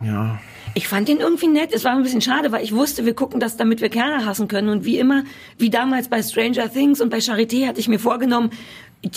ja, 0.00 0.38
Ich 0.74 0.88
fand 0.88 1.08
den 1.08 1.18
irgendwie 1.20 1.46
nett. 1.46 1.72
Es 1.72 1.84
war 1.84 1.92
ein 1.92 2.02
bisschen 2.02 2.20
schade, 2.20 2.52
weil 2.52 2.62
ich 2.62 2.74
wusste, 2.74 3.06
wir 3.06 3.14
gucken 3.14 3.40
das, 3.40 3.56
damit 3.56 3.80
wir 3.80 3.88
Kerner 3.88 4.26
hassen 4.26 4.48
können. 4.48 4.68
Und 4.68 4.84
wie 4.84 4.98
immer, 4.98 5.24
wie 5.56 5.70
damals 5.70 6.08
bei 6.08 6.22
Stranger 6.22 6.70
Things 6.70 7.00
und 7.00 7.10
bei 7.10 7.18
Charité 7.18 7.66
hatte 7.66 7.80
ich 7.80 7.88
mir 7.88 7.98
vorgenommen, 7.98 8.50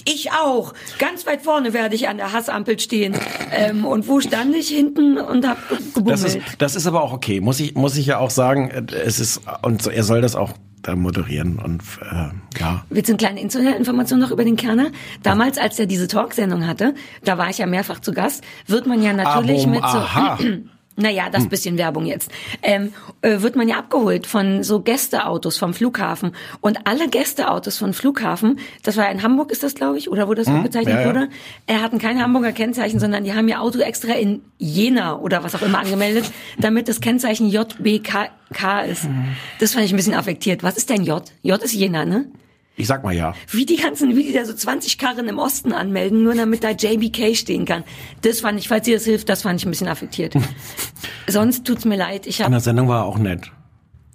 ich 0.05 0.31
auch. 0.31 0.73
Ganz 0.99 1.25
weit 1.25 1.41
vorne 1.41 1.73
werde 1.73 1.95
ich 1.95 2.07
an 2.07 2.17
der 2.17 2.33
Hassampel 2.33 2.79
stehen. 2.79 3.15
Ähm, 3.51 3.85
und 3.85 4.07
wo 4.07 4.19
stand 4.19 4.55
ich? 4.55 4.69
Hinten 4.69 5.17
und 5.17 5.47
hab 5.47 5.57
gebummelt. 5.69 6.13
Das 6.13 6.23
ist, 6.23 6.39
das 6.57 6.75
ist 6.75 6.87
aber 6.87 7.01
auch 7.01 7.13
okay. 7.13 7.41
Muss 7.41 7.59
ich, 7.59 7.75
muss 7.75 7.97
ich 7.97 8.05
ja 8.05 8.19
auch 8.19 8.29
sagen, 8.29 8.69
äh, 8.69 8.83
es 8.93 9.19
ist, 9.19 9.41
und 9.61 9.85
er 9.87 10.03
soll 10.03 10.21
das 10.21 10.35
auch 10.35 10.53
da 10.83 10.95
moderieren 10.95 11.59
und, 11.59 11.81
äh, 12.01 12.59
ja. 12.59 12.85
Willst 12.89 13.09
du 13.09 13.13
eine 13.13 13.17
kleine 13.17 13.41
Insider-Information 13.41 14.19
noch 14.19 14.31
über 14.31 14.45
den 14.45 14.55
Kerner? 14.55 14.91
Damals, 15.23 15.57
als 15.57 15.77
er 15.79 15.85
diese 15.85 16.07
Talksendung 16.07 16.65
hatte, 16.65 16.93
da 17.23 17.37
war 17.37 17.49
ich 17.49 17.57
ja 17.57 17.65
mehrfach 17.65 17.99
zu 17.99 18.13
Gast, 18.13 18.43
wird 18.67 18.87
man 18.87 19.01
ja 19.01 19.13
natürlich 19.13 19.63
Abum, 19.63 19.71
mit 19.71 19.81
so... 19.81 19.97
aha. 19.97 20.39
Naja, 20.99 21.25
Hm. 21.25 21.31
das 21.31 21.47
bisschen 21.47 21.77
Werbung 21.77 22.05
jetzt. 22.07 22.31
Ähm, 22.63 22.91
äh, 23.21 23.41
wird 23.41 23.55
man 23.55 23.67
ja 23.69 23.77
abgeholt 23.77 24.25
von 24.27 24.63
so 24.63 24.81
Gästeautos 24.81 25.57
vom 25.57 25.73
Flughafen. 25.73 26.31
Und 26.59 26.87
alle 26.87 27.07
Gästeautos 27.07 27.77
von 27.77 27.93
Flughafen, 27.93 28.59
das 28.83 28.97
war 28.97 29.09
in 29.11 29.21
Hamburg, 29.21 29.51
ist 29.51 29.61
das, 29.63 29.75
glaube 29.75 29.97
ich, 29.99 30.09
oder 30.09 30.27
wo 30.27 30.33
das 30.33 30.47
so 30.47 30.53
bezeichnet 30.61 30.95
Hm? 30.95 31.01
ja, 31.01 31.01
ja. 31.01 31.07
wurde, 31.07 31.29
er 31.67 31.81
hatten 31.81 31.99
kein 31.99 32.21
Hamburger 32.21 32.51
Kennzeichen, 32.51 32.99
sondern 32.99 33.23
die 33.23 33.33
haben 33.33 33.47
ihr 33.47 33.61
Auto 33.61 33.79
extra 33.79 34.13
in 34.13 34.41
Jena 34.57 35.17
oder 35.19 35.43
was 35.43 35.53
auch 35.55 35.61
immer 35.61 35.79
angemeldet, 35.79 36.25
damit 36.59 36.87
das 36.87 36.99
Kennzeichen 36.99 37.47
JBK 37.47 38.29
ist. 38.89 39.03
Hm. 39.03 39.35
Das 39.59 39.73
fand 39.73 39.85
ich 39.85 39.93
ein 39.93 39.97
bisschen 39.97 40.15
affektiert. 40.15 40.63
Was 40.63 40.77
ist 40.77 40.89
denn 40.89 41.03
J? 41.03 41.23
J 41.43 41.61
ist 41.61 41.73
Jena, 41.73 42.05
ne? 42.05 42.25
Ich 42.77 42.87
sag 42.87 43.03
mal 43.03 43.13
ja. 43.13 43.33
wie 43.49 43.65
die 43.65 43.77
ganzen, 43.77 44.15
wie 44.15 44.23
die 44.23 44.33
da 44.33 44.45
so 44.45 44.53
20 44.53 44.97
Karren 44.99 45.27
im 45.27 45.39
Osten 45.39 45.73
anmelden, 45.73 46.23
nur 46.23 46.35
damit 46.35 46.63
da 46.63 46.69
JBK 46.69 47.35
stehen 47.35 47.65
kann. 47.65 47.83
Das 48.21 48.41
fand 48.41 48.59
ich, 48.59 48.67
falls 48.67 48.85
dir 48.85 48.95
das 48.97 49.05
hilft, 49.05 49.29
das 49.29 49.41
fand 49.41 49.59
ich 49.59 49.65
ein 49.65 49.71
bisschen 49.71 49.87
affektiert. 49.87 50.35
Sonst 51.27 51.65
tut's 51.65 51.85
mir 51.85 51.97
leid. 51.97 52.27
Ich 52.27 52.39
In 52.39 52.45
habe 52.45 52.53
der 52.53 52.61
Sendung 52.61 52.87
war 52.87 53.01
er 53.01 53.05
auch 53.05 53.17
nett. 53.17 53.51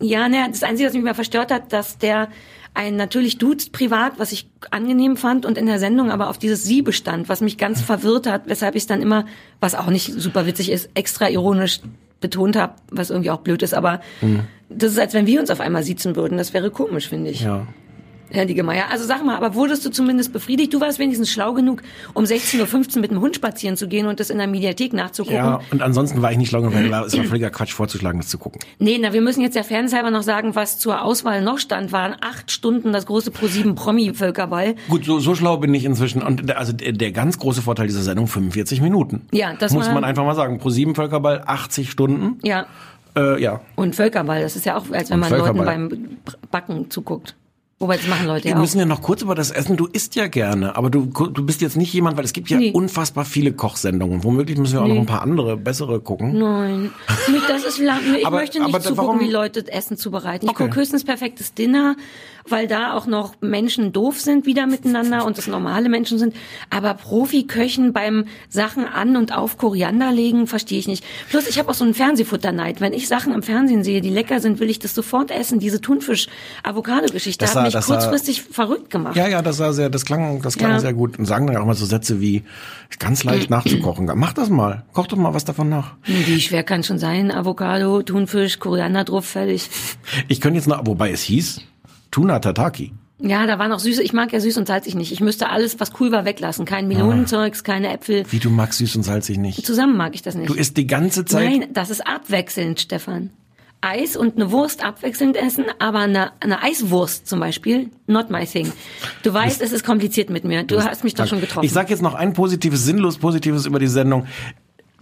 ja, 0.01 0.29
ne, 0.29 0.47
das 0.49 0.63
Einzige, 0.63 0.87
was 0.89 0.95
mich 0.95 1.03
mal 1.03 1.15
verstört 1.15 1.51
hat, 1.51 1.73
dass 1.73 1.99
der 1.99 2.29
einen 2.75 2.97
natürlich 2.97 3.37
duzt 3.37 3.73
privat, 3.73 4.19
was 4.19 4.33
ich 4.33 4.49
angenehm 4.71 5.17
fand, 5.17 5.45
und 5.45 5.59
in 5.59 5.67
der 5.67 5.79
Sendung 5.79 6.11
aber 6.11 6.31
auf 6.31 6.39
dieses 6.39 6.65
Sie 6.65 6.81
bestand, 6.83 7.29
was 7.29 7.41
mich 7.43 7.59
ganz 7.59 7.83
verwirrt 7.83 8.27
hat, 8.27 8.45
weshalb 8.47 8.77
ich 8.77 8.87
dann 8.87 9.03
immer, 9.03 9.27
was 9.61 9.75
auch 9.75 9.89
nicht 9.89 10.13
super 10.15 10.47
witzig 10.47 10.71
ist, 10.71 10.89
extra 10.95 11.29
ironisch 11.29 11.81
betont 12.21 12.57
habe, 12.57 12.75
was 12.91 13.11
irgendwie 13.11 13.31
auch 13.31 13.41
blöd 13.41 13.63
ist, 13.63 13.75
aber 13.75 14.01
das 14.71 14.93
ist, 14.93 14.99
als 14.99 15.13
wenn 15.13 15.27
wir 15.27 15.41
uns 15.41 15.51
auf 15.51 15.61
einmal 15.61 15.83
siezen 15.83 16.17
würden. 16.17 16.39
Das 16.39 16.55
wäre 16.55 16.71
komisch, 16.71 17.09
finde 17.09 17.31
ich. 17.31 17.43
Ja. 17.43 17.67
Herr 18.33 18.47
Diegemeier, 18.47 18.85
also 18.91 19.05
sag 19.05 19.25
mal, 19.25 19.37
aber 19.37 19.55
wurdest 19.55 19.85
du 19.85 19.91
zumindest 19.91 20.33
befriedigt? 20.33 20.73
Du 20.75 20.81
warst 20.81 20.99
wenigstens 20.99 21.31
schlau 21.31 21.53
genug, 21.53 21.83
um 22.15 22.25
16.15 22.25 22.95
Uhr 22.97 23.01
mit 23.01 23.11
dem 23.11 23.21
Hund 23.21 23.37
spazieren 23.37 23.77
zu 23.77 23.89
gehen 23.89 24.07
und 24.07 24.21
das 24.21 24.31
in 24.31 24.39
der 24.39 24.47
Mediathek 24.47 24.93
nachzugucken. 24.93 25.37
Ja, 25.37 25.61
und 25.71 25.83
ansonsten 25.83 26.23
war 26.23 26.33
ich 26.33 26.39
nicht 26.39 26.53
lange, 26.53 26.73
weil 26.75 26.87
es 27.05 27.17
war 27.17 27.25
völliger 27.25 27.51
Quatsch 27.51 27.73
vorzuschlagen, 27.73 28.21
das 28.21 28.29
zu 28.29 28.39
gucken. 28.39 28.61
Nee, 28.79 28.99
na, 29.01 29.13
wir 29.13 29.21
müssen 29.21 29.41
jetzt 29.43 29.55
der 29.55 29.65
Fairness 29.65 29.93
noch 29.93 30.23
sagen, 30.23 30.55
was 30.55 30.79
zur 30.79 31.03
Auswahl 31.03 31.43
noch 31.43 31.59
stand, 31.59 31.93
waren 31.93 32.15
acht 32.21 32.51
Stunden 32.51 32.93
das 32.93 33.07
große 33.07 33.31
Pro7 33.31 33.75
Promi-Völkerball. 33.75 34.75
Gut, 34.89 35.05
so, 35.05 35.21
so 35.21 35.35
schlau 35.35 35.57
bin 35.59 35.73
ich 35.75 35.85
inzwischen. 35.85 36.23
Und 36.23 36.49
der- 36.49 36.59
also 36.59 36.73
der, 36.73 36.93
der 36.93 37.13
ganz 37.13 37.39
große 37.39 37.63
Vorteil 37.63 37.87
dieser 37.87 38.03
Sendung, 38.03 38.27
45 38.27 38.81
Minuten. 38.81 39.23
Ja, 39.33 39.55
das 39.59 39.73
Muss 39.73 39.87
war- 39.87 39.95
man 39.95 40.05
einfach 40.05 40.25
mal 40.25 40.35
sagen. 40.35 40.59
Pro 40.59 40.71
7 40.71 40.95
Völkerball, 40.95 41.43
80 41.47 41.91
Stunden. 41.91 42.39
Ja. 42.43 42.67
Äh, 43.15 43.43
ja. 43.43 43.61
Und 43.77 43.95
Völkerball, 43.95 44.41
das 44.41 44.57
ist 44.57 44.65
ja 44.65 44.77
auch, 44.77 44.85
als 44.91 45.11
wenn 45.11 45.23
Und 45.23 45.29
man 45.29 45.39
Leuten 45.39 45.59
beim 45.65 46.09
Backen 46.51 46.91
zuguckt. 46.91 47.35
Wobei, 47.83 47.97
das 47.97 48.07
machen 48.07 48.27
Leute 48.29 48.45
Wir 48.45 48.51
ja 48.53 48.57
auch. 48.57 48.61
müssen 48.61 48.79
ja 48.79 48.85
noch 48.87 49.03
kurz 49.03 49.23
über 49.23 49.35
das 49.35 49.51
Essen. 49.51 49.77
Du 49.77 49.87
isst 49.87 50.15
ja 50.15 50.29
gerne, 50.29 50.77
aber 50.77 50.89
du, 50.89 51.07
du 51.07 51.45
bist 51.45 51.61
jetzt 51.61 51.77
nicht 51.77 51.93
jemand, 51.93 52.17
weil 52.17 52.25
es 52.25 52.33
gibt 52.33 52.49
ja 52.49 52.57
Nee. 52.59 52.71
unfassbar 52.71 53.25
viele 53.25 53.53
Kochsendungen. 53.53 54.23
Womöglich 54.23 54.57
müssen 54.57 54.75
wir 54.75 54.83
auch 54.83 54.87
noch 54.89 54.97
ein 54.97 55.07
paar 55.07 55.23
andere, 55.23 55.57
bessere 55.57 56.01
gucken. 56.01 56.39
Nein, 56.39 56.93
das 57.49 57.65
ist 57.65 57.79
lang. 57.79 57.99
Ich 58.17 58.25
Aber- 58.27 58.37
möchte 58.37 58.61
nicht 58.61 58.73
zugucken, 58.83 58.97
warum- 58.97 59.21
wie 59.21 59.29
Leute 59.31 59.71
Essen 59.73 59.97
zubereiten. 59.97 60.47
Ich 60.47 60.51
Okay. 60.53 60.65
gucke 60.69 60.77
höchstens 60.81 61.03
perfektes 61.05 61.55
Dinner, 61.55 61.97
weil 62.49 62.67
da 62.67 62.95
auch 62.95 63.07
noch 63.07 63.35
Menschen 63.41 63.93
doof 63.93 64.21
sind 64.21 64.47
wieder 64.47 64.67
miteinander 64.67 65.25
und 65.25 65.39
das 65.39 65.47
normale 65.47 65.89
Menschen 65.89 66.19
sind. 66.19 66.35
Aber 66.71 66.95
Profi-Köchen 66.95 67.93
beim 67.93 68.25
Sachen 68.49 68.85
an 68.87 69.17
und 69.17 69.37
auf 69.37 69.59
Koriander 69.59 70.13
legen, 70.13 70.47
verstehe 70.47 70.79
ich 70.79 70.89
nicht. 70.89 71.05
Plus, 71.31 71.47
ich 71.49 71.59
habe 71.59 71.69
auch 71.71 71.75
so 71.75 71.85
einen 71.85 71.95
Fernsehfutterneid. 71.95 72.81
Wenn 72.81 72.93
ich 72.93 73.09
Sachen 73.09 73.33
im 73.33 73.43
Fernsehen 73.43 73.85
sehe, 73.85 74.01
die 74.01 74.11
lecker 74.11 74.41
sind, 74.41 74.61
will 74.61 74.71
ich 74.71 74.79
das 74.79 74.95
sofort 74.95 75.31
essen. 75.31 75.59
Diese 75.59 75.81
Thunfisch-Avocado-Geschichte 75.81 77.47
hat 77.47 77.53
sah- 77.53 77.63
mich 77.63 77.73
das 77.73 77.87
sah- 77.87 77.95
kurzfristig 77.97 78.43
verrückt 78.43 78.91
gemacht. 78.91 79.17
Ja, 79.17 79.29
ja, 79.29 79.43
das 79.43 79.59
war 79.59 79.73
sehr, 79.73 79.91
das 79.91 80.05
klang, 80.05 80.43
das 80.43 80.57
klang 80.59 80.73
Ja. 80.73 80.81
sehr 80.81 80.93
gut. 80.93 81.19
Und 81.19 81.27
sagen 81.27 81.47
dann 81.47 81.57
auch 81.57 81.67
mal 81.67 81.75
so 81.75 81.87
Sätze 81.87 82.21
wie, 82.21 82.43
ganz 82.99 83.25
leicht 83.25 83.51
nachzukochen. 83.51 84.11
Mach 84.15 84.33
das 84.33 84.51
mal. 84.51 84.85
Koch 84.93 85.07
doch 85.07 85.17
mal 85.17 85.35
was 85.35 85.45
davon 85.45 85.69
nach. 85.69 85.95
Wie 86.05 86.41
schwer 86.41 86.63
kann 86.63 86.83
schon 86.83 86.99
sein? 86.99 87.31
Avocado, 87.31 88.03
Thunfisch, 88.03 88.59
Koriander 88.59 89.05
drauf, 89.05 89.27
fertig. 89.27 89.69
Ich 90.29 90.41
könnte 90.41 90.59
jetzt 90.59 90.69
noch, 90.69 90.87
wobei 90.87 91.11
es 91.11 91.23
hieß, 91.23 91.61
Tuna 92.13 92.39
Tataki. 92.39 92.93
Ja, 93.19 93.47
da 93.47 93.59
war 93.59 93.69
noch 93.69 93.81
süße. 93.81 94.03
Ich 94.03 94.13
mag 94.13 94.33
ja 94.33 94.41
süß 94.41 94.59
und 94.59 94.67
salzig 94.67 94.95
nicht. 94.95 95.13
Ich 95.13 95.21
müsste 95.21 95.49
alles, 95.49 95.81
was 95.81 95.93
cool 96.01 96.13
war, 96.13 96.25
weglassen. 96.25 96.65
Kein 96.65 96.89
Melonenzeugs, 96.89 97.65
keine 97.65 97.93
Äpfel. 97.93 98.25
Wie 98.31 98.39
du 98.39 98.51
magst 98.51 98.79
süß 98.79 98.97
und 98.97 99.03
salzig 99.05 99.39
nicht. 99.39 99.65
Zusammen 99.65 99.97
mag 99.97 100.15
ich 100.15 100.23
das 100.23 100.35
nicht. 100.35 100.49
Du 100.49 100.55
isst 100.55 100.77
die 100.77 100.87
ganze 100.87 101.25
Zeit. 101.25 101.49
Nein, 101.49 101.69
das 101.73 101.91
ist 101.91 102.07
abwechselnd, 102.07 102.81
Stefan. 102.81 103.31
Eis 103.81 104.17
und 104.17 104.37
eine 104.37 104.53
Wurst 104.53 104.85
abwechselnd 104.85 105.37
essen, 105.37 105.65
aber 105.81 106.01
eine, 106.01 106.31
eine 106.41 106.63
Eiswurst 106.63 107.27
zum 107.27 107.41
Beispiel, 107.41 107.91
not 108.07 108.31
my 108.31 108.47
thing. 108.47 108.73
Du 109.25 109.35
weißt, 109.35 109.61
es 109.61 109.73
ist 109.73 109.85
kompliziert 109.85 110.31
mit 110.31 110.45
mir. 110.45 110.63
Du 110.63 110.83
hast 110.83 111.03
mich 111.03 111.15
doch 111.15 111.27
schon 111.27 111.41
getroffen. 111.41 111.65
Ich 111.65 111.73
sag 111.73 111.91
jetzt 111.91 112.03
noch 112.03 112.15
ein 112.15 112.33
positives, 112.33 112.85
sinnlos 112.85 113.19
positives 113.19 113.67
über 113.67 113.81
die 113.81 113.89
Sendung. 113.89 114.27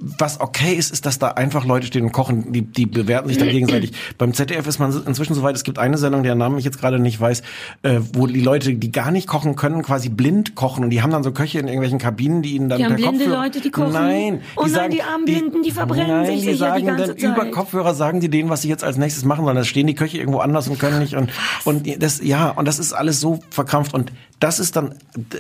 Was 0.01 0.41
okay 0.41 0.75
ist, 0.75 0.93
ist, 0.93 1.05
dass 1.07 1.19
da 1.19 1.29
einfach 1.29 1.65
Leute 1.65 1.87
stehen 1.87 2.05
und 2.05 2.13
kochen, 2.13 2.53
die, 2.53 2.63
die 2.63 2.87
bewerten 2.87 3.29
sich 3.29 3.39
dann 3.39 3.49
gegenseitig. 3.49 3.93
Beim 4.17 4.33
ZDF 4.33 4.67
ist 4.67 4.79
man 4.79 4.93
inzwischen 5.07 5.35
soweit, 5.35 5.55
es 5.55 5.65
gibt 5.65 5.79
eine 5.79 5.99
Sendung, 5.99 6.23
deren 6.23 6.39
Namen 6.39 6.59
ich 6.59 6.65
jetzt 6.65 6.81
gerade 6.81 6.99
nicht 6.99 7.21
weiß, 7.21 7.43
äh, 7.83 8.01
wo 8.15 8.27
die 8.27 8.41
Leute, 8.41 8.75
die 8.75 8.93
gar 8.93 9.11
nicht 9.11 9.27
kochen 9.27 9.57
können, 9.57 9.83
quasi 9.83 10.09
blind 10.09 10.55
kochen 10.55 10.85
und 10.85 10.91
die 10.91 11.03
haben 11.03 11.11
dann 11.11 11.23
so 11.23 11.33
Köche 11.33 11.59
in 11.59 11.67
irgendwelchen 11.67 11.99
Kabinen, 11.99 12.43
die 12.43 12.57
ihnen 12.57 12.69
dann 12.69 12.79
Die 12.79 12.85
haben 12.85 12.97
per 12.97 13.09
blinde 13.09 13.25
Kopfhörer... 13.25 13.43
Leute, 13.43 13.61
die 13.61 13.71
kochen? 13.71 13.93
Nein. 13.93 14.41
Oh 14.57 14.67
nein, 14.67 14.91
die 14.91 15.03
armen 15.03 15.25
Blinden, 15.25 15.63
die 15.63 15.71
verbrennen 15.71 16.09
nein, 16.09 16.27
sich 16.27 16.41
die 16.41 16.47
die 16.49 16.55
sagen 16.55 16.87
ganze 16.87 17.15
dann 17.15 17.33
über 17.33 17.43
Zeit. 17.43 17.53
Kopfhörer, 17.53 17.95
sagen 17.95 18.21
die 18.21 18.29
denen, 18.29 18.49
was 18.49 18.63
sie 18.63 18.69
jetzt 18.69 18.85
als 18.85 18.97
nächstes 18.97 19.25
machen 19.25 19.45
sollen. 19.45 19.57
Da 19.57 19.65
stehen 19.65 19.87
die 19.87 19.95
Köche 19.95 20.19
irgendwo 20.19 20.39
anders 20.39 20.69
und 20.69 20.79
können 20.79 20.99
nicht 20.99 21.15
und, 21.15 21.31
und 21.65 22.03
das, 22.03 22.21
ja, 22.23 22.51
und 22.51 22.67
das 22.67 22.79
ist 22.79 22.93
alles 22.93 23.21
so 23.21 23.41
verkrampft 23.51 23.95
und 23.95 24.13
das 24.41 24.59
ist 24.59 24.75
dann, 24.75 24.95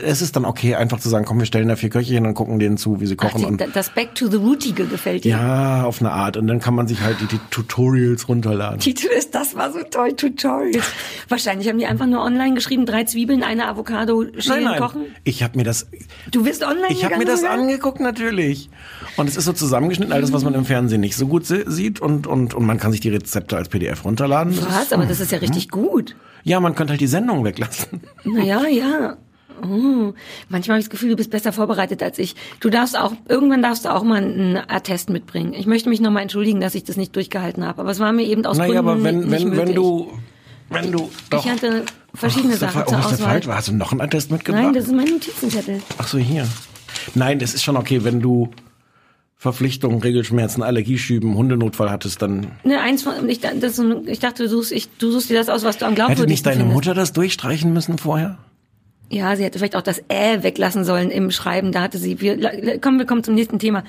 es 0.04 0.20
ist 0.20 0.36
dann 0.36 0.44
okay, 0.44 0.74
einfach 0.74 1.00
zu 1.00 1.08
sagen, 1.08 1.24
komm, 1.24 1.38
wir 1.38 1.46
stellen 1.46 1.68
da 1.68 1.76
vier 1.76 1.88
Köche 1.88 2.12
hin 2.14 2.26
und 2.26 2.34
gucken 2.34 2.58
denen 2.58 2.76
zu, 2.76 3.00
wie 3.00 3.06
sie 3.06 3.16
Ach, 3.18 3.22
kochen 3.32 3.38
die, 3.40 3.46
und 3.64 3.64
das 3.74 3.90
Back 3.90 4.14
to 4.14 4.28
the 4.28 4.36
Rootige 4.36 4.84
gefällt 4.86 5.24
dir. 5.24 5.30
ja, 5.30 5.84
auf 5.84 6.00
eine 6.00 6.12
Art. 6.12 6.36
Und 6.36 6.46
dann 6.46 6.60
kann 6.60 6.74
man 6.74 6.86
sich 6.86 7.00
halt 7.00 7.18
die, 7.20 7.24
die 7.26 7.40
Tutorials 7.50 8.28
runterladen. 8.28 8.78
Titel 8.80 9.06
ist, 9.08 9.34
das 9.34 9.56
war 9.56 9.72
so 9.72 9.78
toll, 9.90 10.12
Tutorials. 10.12 10.84
Wahrscheinlich 11.28 11.68
haben 11.68 11.78
die 11.78 11.86
einfach 11.86 12.06
nur 12.06 12.22
online 12.22 12.54
geschrieben, 12.54 12.84
drei 12.86 13.04
Zwiebeln, 13.04 13.42
eine 13.42 13.68
Avocado, 13.68 14.24
schälen, 14.38 14.76
kochen. 14.78 15.06
Ich 15.24 15.42
habe 15.42 15.56
mir 15.56 15.64
das, 15.64 15.86
Du 16.30 16.44
bist 16.44 16.62
online 16.62 16.86
ich 16.90 17.04
habe 17.04 17.16
mir 17.16 17.24
das 17.24 17.40
sogar? 17.40 17.54
angeguckt 17.54 18.00
natürlich. 18.00 18.68
Und 19.16 19.28
es 19.28 19.36
ist 19.36 19.46
so 19.46 19.52
zusammengeschnitten, 19.54 20.12
alles, 20.12 20.32
was 20.32 20.44
man 20.44 20.52
im 20.54 20.64
Fernsehen 20.66 21.00
nicht 21.00 21.16
so 21.16 21.26
gut 21.26 21.46
sieht. 21.46 22.00
Und, 22.00 22.26
und, 22.26 22.52
und 22.54 22.66
man 22.66 22.78
kann 22.78 22.92
sich 22.92 23.00
die 23.00 23.08
Rezepte 23.08 23.56
als 23.56 23.70
PDF 23.70 24.04
runterladen. 24.04 24.54
Das 24.54 24.66
Was? 24.66 24.82
ist- 24.82 24.92
Aber 24.92 25.06
das 25.06 25.20
ist 25.20 25.32
ja 25.32 25.38
richtig 25.38 25.70
gut. 25.70 26.16
Ja, 26.44 26.61
man 26.61 26.74
könnte 26.74 26.92
halt 26.92 27.00
die 27.00 27.07
Sendung 27.07 27.44
weglassen. 27.44 28.00
Naja, 28.24 28.66
ja. 28.66 29.16
Oh. 29.62 30.14
Manchmal 30.48 30.76
habe 30.76 30.81
ich 30.81 30.87
das 30.87 30.90
Gefühl, 30.90 31.11
du 31.11 31.16
bist 31.16 31.31
besser 31.31 31.53
vorbereitet 31.53 32.03
als 32.03 32.18
ich. 32.18 32.35
Du 32.61 32.70
darfst 32.70 32.98
auch, 32.98 33.12
irgendwann 33.29 33.61
darfst 33.62 33.85
du 33.85 33.90
auch 33.90 34.03
mal 34.03 34.22
einen 34.22 34.57
Attest 34.57 35.11
mitbringen. 35.11 35.53
Ich 35.53 35.66
möchte 35.66 35.88
mich 35.90 36.00
nochmal 36.00 36.22
entschuldigen, 36.22 36.61
dass 36.61 36.74
ich 36.74 36.85
das 36.85 36.96
nicht 36.96 37.14
durchgehalten 37.14 37.66
habe. 37.66 37.83
Aber 37.83 37.90
es 37.90 37.98
war 37.98 38.12
mir 38.12 38.22
eben 38.24 38.46
aus 38.46 38.57
Naja, 38.57 38.81
Gründen 38.81 38.88
aber 38.88 39.03
wenn, 39.05 39.18
nicht 39.20 39.31
wenn, 39.31 39.48
möglich. 39.50 39.66
wenn 39.66 39.74
du, 39.74 40.12
wenn 40.70 40.92
du 40.92 41.11
doch. 41.29 41.44
Ich 41.44 41.50
hatte 41.50 41.85
verschiedene 42.14 42.57
der 42.57 42.70
Sachen 42.70 42.87
zur 42.87 42.96
oh, 42.96 43.00
Auswahl. 43.00 43.42
falsch? 43.42 43.48
Hast 43.48 43.68
du 43.68 43.74
noch 43.74 43.92
einen 43.92 44.00
Attest 44.00 44.31
mitgebracht? 44.31 44.64
Nein, 44.64 44.72
das 44.72 44.85
ist 44.85 44.94
mein 44.94 45.09
Notizenzettel. 45.09 45.83
Ach 45.98 46.09
so, 46.09 46.16
hier. 46.16 46.46
Nein, 47.14 47.38
das 47.38 47.55
ist 47.55 47.62
schon 47.62 47.76
okay, 47.76 48.03
wenn 48.03 48.20
du 48.20 48.50
Verpflichtungen, 49.40 50.03
Regelschmerzen, 50.03 50.62
Allergieschüben, 50.62 51.35
Hundenotfall 51.35 51.90
hattest, 51.90 52.20
dann 52.20 52.48
Ne, 52.62 52.79
eins 52.79 53.05
von, 53.05 53.26
ich, 53.26 53.40
das, 53.40 53.83
ich 54.05 54.18
dachte, 54.18 54.42
du 54.42 54.50
suchst, 54.50 54.70
ich, 54.70 54.90
du 54.98 55.11
suchst 55.11 55.31
dir 55.31 55.38
das 55.38 55.48
aus, 55.48 55.64
was 55.64 55.79
du 55.79 55.87
am 55.87 55.92
hätte 55.92 55.94
glaubwürdigsten 55.94 56.29
nicht 56.29 56.44
deine 56.44 56.57
findest. 56.57 56.74
Mutter 56.74 56.92
das 56.92 57.14
durchstreichen 57.14 57.72
müssen 57.72 57.96
vorher? 57.96 58.37
Ja, 59.09 59.35
sie 59.37 59.44
hätte 59.44 59.59
vielleicht 59.59 59.76
auch 59.76 59.83
das 59.83 60.03
Äh 60.09 60.42
weglassen 60.42 60.85
sollen 60.85 61.11
im 61.11 61.31
Schreiben. 61.31 61.72
Da 61.72 61.81
hatte 61.81 61.96
sie. 61.96 62.20
Wir, 62.20 62.79
komm, 62.83 62.98
wir 62.98 63.07
kommen 63.07 63.24
zum 63.24 63.35
nächsten 63.35 63.59
Thema. 63.59 63.83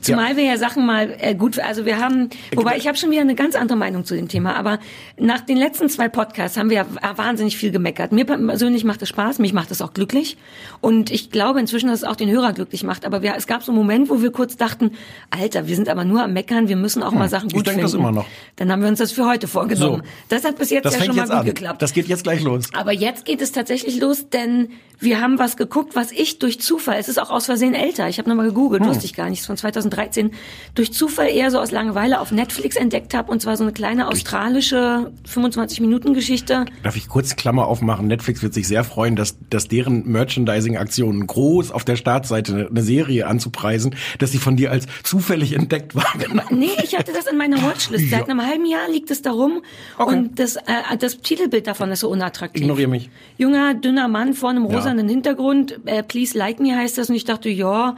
Zumal 0.00 0.36
wir 0.36 0.44
ja 0.44 0.56
Sachen 0.58 0.84
mal 0.86 1.14
äh, 1.18 1.34
gut, 1.34 1.58
also 1.58 1.84
wir 1.86 1.98
haben, 1.98 2.30
wobei 2.54 2.76
ich 2.76 2.86
habe 2.86 2.96
schon 2.98 3.10
wieder 3.10 3.20
eine 3.22 3.34
ganz 3.34 3.54
andere 3.54 3.76
Meinung 3.78 4.04
zu 4.04 4.14
dem 4.14 4.28
Thema, 4.28 4.56
aber 4.56 4.78
nach 5.18 5.40
den 5.40 5.56
letzten 5.56 5.88
zwei 5.88 6.08
Podcasts 6.08 6.56
haben 6.56 6.70
wir 6.70 6.76
ja 7.02 7.16
wahnsinnig 7.16 7.56
viel 7.56 7.70
gemeckert. 7.70 8.12
Mir 8.12 8.24
persönlich 8.24 8.84
macht 8.84 9.02
es 9.02 9.08
Spaß, 9.08 9.38
mich 9.38 9.52
macht 9.52 9.70
es 9.70 9.80
auch 9.82 9.92
glücklich 9.94 10.36
und 10.80 11.10
ich 11.10 11.30
glaube 11.30 11.60
inzwischen, 11.60 11.88
dass 11.88 12.00
es 12.00 12.04
auch 12.04 12.16
den 12.16 12.30
Hörer 12.30 12.52
glücklich 12.52 12.82
macht. 12.84 13.04
Aber 13.04 13.22
wir, 13.22 13.34
es 13.36 13.46
gab 13.46 13.62
so 13.62 13.72
einen 13.72 13.78
Moment, 13.78 14.10
wo 14.10 14.20
wir 14.22 14.30
kurz 14.32 14.56
dachten, 14.56 14.92
Alter, 15.30 15.66
wir 15.68 15.76
sind 15.76 15.88
aber 15.88 16.04
nur 16.04 16.22
am 16.22 16.32
Meckern, 16.32 16.68
wir 16.68 16.76
müssen 16.76 17.02
auch 17.02 17.12
mal 17.12 17.28
Sachen 17.28 17.48
ich 17.48 17.54
gut 17.54 17.66
denk 17.66 17.76
finden. 17.76 17.82
das 17.86 17.94
immer 17.94 18.12
noch. 18.12 18.26
Dann 18.56 18.70
haben 18.72 18.82
wir 18.82 18.88
uns 18.88 18.98
das 18.98 19.12
für 19.12 19.26
heute 19.26 19.48
vorgenommen. 19.48 20.02
So. 20.04 20.08
Das 20.28 20.44
hat 20.44 20.58
bis 20.58 20.70
jetzt 20.70 20.84
Das 20.84 20.98
ja 20.98 21.04
schon 21.04 21.16
mal 21.16 21.22
gut 21.26 21.32
an. 21.32 21.44
geklappt. 21.44 21.82
Das 21.82 21.92
geht 21.92 22.08
jetzt 22.08 22.24
gleich 22.24 22.42
los. 22.42 22.66
Aber 22.74 22.92
jetzt 22.92 23.24
geht 23.24 23.40
es 23.40 23.52
tatsächlich 23.52 24.00
los, 24.00 24.28
denn 24.28 24.70
wir 25.00 25.20
haben 25.20 25.38
was 25.38 25.56
geguckt, 25.56 25.96
was 25.96 26.12
ich 26.12 26.38
durch 26.38 26.60
Zufall, 26.60 26.96
es 26.98 27.08
ist 27.08 27.18
auch 27.18 27.30
aus 27.30 27.46
Versehen 27.46 27.74
älter, 27.74 28.08
ich 28.08 28.18
habe 28.18 28.28
nochmal 28.28 28.46
gegoogelt, 28.46 28.82
Hm. 28.82 28.88
wusste 28.90 29.04
ich 29.06 29.14
gar 29.14 29.28
nicht, 29.28 29.38
es 29.38 29.42
ist 29.42 29.46
von 29.46 29.56
2013, 29.94 30.30
durch 30.74 30.92
Zufall 30.92 31.28
eher 31.28 31.50
so 31.50 31.58
aus 31.58 31.70
Langeweile 31.70 32.20
auf 32.20 32.30
Netflix 32.32 32.76
entdeckt 32.76 33.14
habe 33.14 33.30
und 33.30 33.40
zwar 33.40 33.56
so 33.56 33.64
eine 33.64 33.72
kleine 33.72 34.08
australische 34.08 35.12
25-Minuten-Geschichte. 35.28 36.64
Darf 36.82 36.96
ich 36.96 37.08
kurz 37.08 37.36
Klammer 37.36 37.66
aufmachen? 37.66 38.06
Netflix 38.06 38.42
wird 38.42 38.54
sich 38.54 38.66
sehr 38.68 38.84
freuen, 38.84 39.16
dass, 39.16 39.36
dass 39.50 39.68
deren 39.68 40.06
Merchandising-Aktionen 40.10 41.26
groß 41.26 41.70
auf 41.70 41.84
der 41.84 41.96
Startseite 41.96 42.68
eine, 42.70 42.82
Serie 42.82 43.26
anzupreisen, 43.26 43.94
dass 44.18 44.30
sie 44.32 44.38
von 44.38 44.56
dir 44.56 44.70
als 44.70 44.86
zufällig 45.02 45.54
entdeckt 45.54 45.94
war. 45.94 46.04
Nee, 46.50 46.68
ich 46.82 46.96
hatte 46.96 47.12
das 47.12 47.26
in 47.26 47.36
meiner 47.38 47.62
Watchlist. 47.62 48.10
Seit 48.10 48.28
einem 48.28 48.42
halben 48.46 48.66
Jahr 48.66 48.88
liegt 48.90 49.10
es 49.10 49.22
da 49.22 49.30
rum 49.32 49.62
Okay. 49.98 50.16
und 50.16 50.38
das, 50.38 50.56
äh, 50.56 50.96
das 50.98 51.20
Titelbild 51.20 51.66
davon 51.66 51.90
ist 51.90 52.00
so 52.00 52.08
unattraktiv. 52.10 52.60
Ignoriere 52.62 52.88
mich. 52.90 53.10
Junger, 53.38 53.74
dünner 53.74 54.08
Mann 54.08 54.34
vor 54.34 54.50
einem 54.50 54.68
Ja. 54.68 54.76
rosanen 54.76 55.08
Hintergrund, 55.08 55.78
äh, 55.86 56.02
Please 56.02 56.36
Like 56.36 56.60
Me 56.60 56.76
heißt 56.76 56.98
das 56.98 57.08
und 57.08 57.14
ich 57.16 57.24
dachte, 57.24 57.48
ja, 57.48 57.96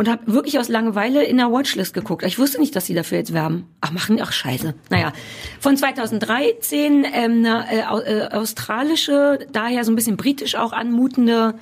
und 0.00 0.08
habe 0.08 0.32
wirklich 0.32 0.58
aus 0.58 0.68
Langeweile 0.68 1.24
in 1.24 1.36
der 1.36 1.52
Watchlist 1.52 1.92
geguckt. 1.92 2.24
Ich 2.24 2.38
wusste 2.38 2.58
nicht, 2.58 2.74
dass 2.74 2.86
sie 2.86 2.94
dafür 2.94 3.18
jetzt 3.18 3.34
werben. 3.34 3.66
Ach, 3.82 3.90
machen 3.92 4.16
die 4.16 4.22
auch 4.22 4.32
scheiße. 4.32 4.72
Naja, 4.88 5.12
von 5.58 5.76
2013 5.76 7.04
ähm, 7.04 7.44
eine 7.44 7.66
äh, 7.70 8.20
äh, 8.20 8.28
australische, 8.30 9.40
daher 9.52 9.84
so 9.84 9.92
ein 9.92 9.96
bisschen 9.96 10.16
britisch 10.16 10.54
auch 10.54 10.72
anmutende, 10.72 11.52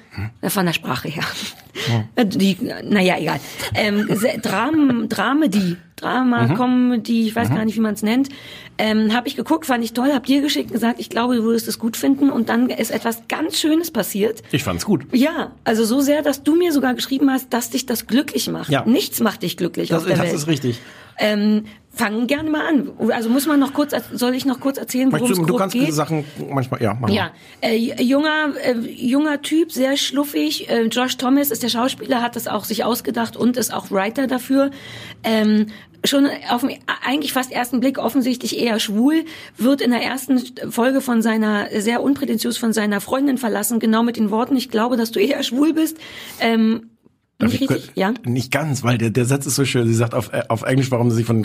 äh, 0.41 0.51
von 0.51 0.67
der 0.67 0.73
Sprache 0.73 1.09
her. 1.09 1.25
Äh, 2.15 2.27
Die, 2.27 2.57
naja, 2.85 3.17
egal. 3.19 3.41
Ähm, 3.75 4.09
Dram, 4.41 5.09
Dramedy, 5.09 5.77
Drama, 6.01 6.55
Comedy, 6.55 7.27
ich 7.29 7.37
weiß 7.37 7.49
gar 7.51 7.65
nicht, 7.65 7.77
wie 7.77 7.81
man 7.81 7.95
es 7.95 8.03
nennt. 8.03 8.29
Ähm, 8.79 9.13
habe 9.15 9.27
ich 9.29 9.35
geguckt, 9.37 9.67
fand 9.67 9.83
ich 9.85 9.93
toll, 9.93 10.11
hab 10.13 10.27
dir 10.27 10.41
geschickt, 10.41 10.71
gesagt, 10.73 11.01
ich 11.01 11.11
glaube, 11.11 11.37
du 11.37 11.43
würdest 11.43 11.67
es 11.69 11.79
gut 11.79 11.97
finden. 11.97 12.31
Und 12.31 12.49
dann 12.49 12.71
ist 12.71 12.91
etwas 12.91 13.23
ganz 13.29 13.59
Schönes 13.59 13.91
passiert. 13.91 14.43
Ich 14.53 14.63
fand's 14.65 14.85
gut. 14.87 15.07
Ja, 15.13 15.53
also 15.65 15.85
so 15.85 16.01
sehr, 16.01 16.23
dass 16.23 16.43
du 16.45 16.55
mir 16.55 16.73
sogar 16.73 16.95
geschrieben 16.95 17.31
hast, 17.31 17.53
dass 17.53 17.71
dich 17.71 17.87
das 17.87 18.07
glücklich 18.07 18.49
macht. 18.49 18.71
Ja. 18.71 18.85
Nichts 18.87 19.21
macht 19.21 19.43
dich 19.43 19.57
glücklich 19.57 19.89
Das, 19.89 20.03
auf 20.03 20.07
der 20.07 20.17
das 20.17 20.27
Welt. 20.27 20.35
ist 20.35 20.47
richtig. 20.47 20.81
Ähm, 21.21 21.65
fangen 21.91 22.29
gerne 22.29 22.49
mal 22.49 22.65
an. 22.69 22.91
Also 23.11 23.29
muss 23.29 23.47
man 23.49 23.59
noch 23.59 23.73
kurz, 23.73 23.93
soll 24.13 24.35
ich 24.37 24.45
noch 24.47 24.61
kurz 24.61 24.79
erzählen, 24.79 25.11
worum 25.11 25.33
es 25.33 25.39
du, 25.39 25.57
kannst 25.57 25.73
geht? 25.75 25.83
diese 25.89 25.97
Sachen 25.97 26.25
manchmal, 26.49 26.81
ja, 26.81 26.95
machen 26.95 27.13
Ja, 27.13 27.33
äh, 27.61 27.75
junger, 28.01 28.51
äh, 28.63 28.75
junger 28.79 29.43
Typ, 29.43 29.73
sehr 29.73 29.97
schluffig. 29.97 30.71
Äh, 30.71 30.83
Josh 30.85 31.17
Thomas 31.17 31.51
ist 31.51 31.65
der 31.65 31.69
Schauspieler, 31.71 32.23
hat 32.23 32.37
das 32.37 32.47
auch 32.47 32.63
sich 32.65 32.85
ausgedacht 32.85 33.37
und 33.37 33.57
ist 33.57 33.75
auch 33.75 33.91
Writer 33.91 34.29
dafür. 34.29 34.71
Ähm, 35.25 35.67
schon 36.05 36.27
auf 36.51 36.65
eigentlich 37.05 37.33
fast 37.33 37.53
ersten 37.53 37.81
Blick 37.81 37.99
offensichtlich 37.99 38.59
eher 38.59 38.79
schwul, 38.81 39.25
wird 39.57 39.81
in 39.81 39.91
der 39.91 40.03
ersten 40.03 40.41
Folge 40.71 41.01
von 41.01 41.23
seiner, 41.23 41.69
sehr 41.81 42.03
unprätentiös 42.03 42.57
von 42.57 42.73
seiner 42.73 43.01
Freundin 43.01 43.39
verlassen, 43.39 43.81
genau 43.81 44.03
mit 44.03 44.17
den 44.17 44.31
Worten, 44.31 44.57
ich 44.57 44.71
glaube, 44.71 44.97
dass 44.97 45.11
du 45.11 45.21
eher 45.21 45.43
schwul 45.43 45.73
bist. 45.73 45.97
Ähm, 46.41 46.91
nicht 47.41 47.55
ich 47.55 47.71
richtig? 47.71 47.93
Ja. 47.95 48.15
Nicht 48.25 48.51
ganz, 48.51 48.83
weil 48.83 48.99
der, 48.99 49.11
der 49.11 49.25
Satz 49.25 49.47
ist 49.47 49.55
so 49.55 49.65
schön. 49.65 49.87
Sie 49.87 49.95
sagt 49.95 50.15
auf, 50.15 50.33
äh, 50.33 50.43
auf 50.49 50.63
Englisch, 50.63 50.91
warum 50.91 51.11
sie 51.11 51.17
sich 51.17 51.27
von 51.27 51.43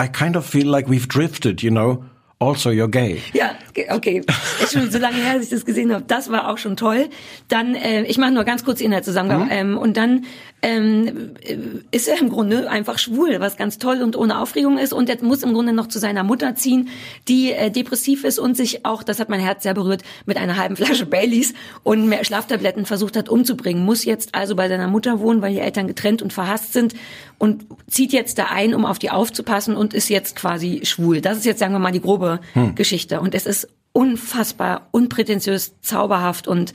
I 0.00 0.08
kind 0.12 0.36
of 0.36 0.46
feel 0.46 0.66
like 0.66 0.88
we've 0.88 1.08
drifted, 1.08 1.62
you 1.62 1.70
know. 1.70 2.04
Also, 2.38 2.68
you're 2.68 2.90
gay. 2.90 3.22
Ja, 3.32 3.52
okay. 3.88 4.20
Ist 4.62 4.74
schon 4.74 4.90
so 4.90 4.98
lange 4.98 5.16
her, 5.16 5.36
dass 5.36 5.44
ich 5.44 5.50
das 5.50 5.64
gesehen 5.64 5.90
habe. 5.90 6.04
Das 6.06 6.30
war 6.30 6.50
auch 6.50 6.58
schon 6.58 6.76
toll. 6.76 7.08
Dann, 7.48 7.74
äh, 7.74 8.02
ich 8.02 8.18
mache 8.18 8.30
nur 8.30 8.44
ganz 8.44 8.62
kurz 8.62 8.78
die 8.78 8.84
Inhalte 8.84 9.06
zusammen. 9.06 9.48
Ähm, 9.50 9.78
und 9.78 9.96
dann 9.96 10.26
ähm, 10.60 11.34
äh, 11.40 11.56
ist 11.92 12.08
er 12.08 12.20
im 12.20 12.28
Grunde 12.28 12.68
einfach 12.68 12.98
schwul, 12.98 13.40
was 13.40 13.56
ganz 13.56 13.78
toll 13.78 14.02
und 14.02 14.16
ohne 14.16 14.38
Aufregung 14.38 14.76
ist. 14.76 14.92
Und 14.92 15.08
er 15.08 15.22
muss 15.24 15.42
im 15.44 15.54
Grunde 15.54 15.72
noch 15.72 15.86
zu 15.86 15.98
seiner 15.98 16.24
Mutter 16.24 16.54
ziehen, 16.54 16.90
die 17.26 17.52
äh, 17.52 17.70
depressiv 17.70 18.22
ist 18.22 18.38
und 18.38 18.54
sich 18.54 18.84
auch, 18.84 19.02
das 19.02 19.18
hat 19.18 19.30
mein 19.30 19.40
Herz 19.40 19.62
sehr 19.62 19.72
berührt, 19.72 20.02
mit 20.26 20.36
einer 20.36 20.58
halben 20.58 20.76
Flasche 20.76 21.06
Baileys 21.06 21.54
und 21.84 22.06
mehr 22.06 22.22
Schlaftabletten 22.22 22.84
versucht 22.84 23.16
hat 23.16 23.30
umzubringen. 23.30 23.82
Muss 23.82 24.04
jetzt 24.04 24.34
also 24.34 24.56
bei 24.56 24.68
seiner 24.68 24.88
Mutter 24.88 25.20
wohnen, 25.20 25.40
weil 25.40 25.54
die 25.54 25.60
Eltern 25.60 25.86
getrennt 25.86 26.20
und 26.20 26.34
verhasst 26.34 26.74
sind 26.74 26.94
und 27.38 27.66
zieht 27.88 28.12
jetzt 28.12 28.38
da 28.38 28.46
ein, 28.46 28.74
um 28.74 28.84
auf 28.84 28.98
die 28.98 29.10
aufzupassen 29.10 29.76
und 29.76 29.94
ist 29.94 30.08
jetzt 30.08 30.36
quasi 30.36 30.80
schwul. 30.84 31.20
Das 31.20 31.36
ist 31.36 31.44
jetzt, 31.44 31.58
sagen 31.58 31.72
wir 31.72 31.78
mal, 31.78 31.92
die 31.92 32.00
grobe 32.00 32.40
Geschichte. 32.74 33.20
Und 33.20 33.34
es 33.34 33.46
ist 33.46 33.68
unfassbar 33.92 34.88
unprätentiös, 34.90 35.74
zauberhaft 35.80 36.48
und 36.48 36.74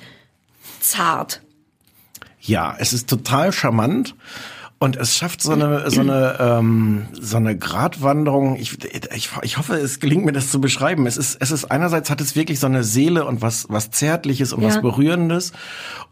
zart. 0.80 1.42
Ja, 2.40 2.76
es 2.80 2.94
ist 2.94 3.10
total 3.10 3.52
charmant 3.52 4.16
und 4.82 4.98
es 4.98 5.16
schafft 5.16 5.44
so 5.44 5.52
eine 5.52 5.92
so 5.92 6.02
eine 6.02 6.38
ähm, 6.40 7.06
so 7.14 7.38
eine 7.38 7.56
Gratwanderung. 7.56 8.56
Ich, 8.56 8.80
ich 9.14 9.30
ich 9.44 9.58
hoffe, 9.60 9.76
es 9.76 10.00
gelingt 10.00 10.26
mir 10.26 10.32
das 10.32 10.50
zu 10.50 10.60
beschreiben. 10.60 11.06
Es 11.06 11.18
ist 11.18 11.38
es 11.40 11.52
ist 11.52 11.66
einerseits 11.66 12.10
hat 12.10 12.20
es 12.20 12.36
wirklich 12.36 12.60
so 12.60 12.66
eine 12.66 12.84
Seele 12.84 13.26
und 13.26 13.44
was 13.44 13.68
was 13.70 13.92
zärtliches 13.92 14.54
und 14.54 14.62
Ja. 14.64 14.70
was 14.70 14.82
berührendes 14.82 15.54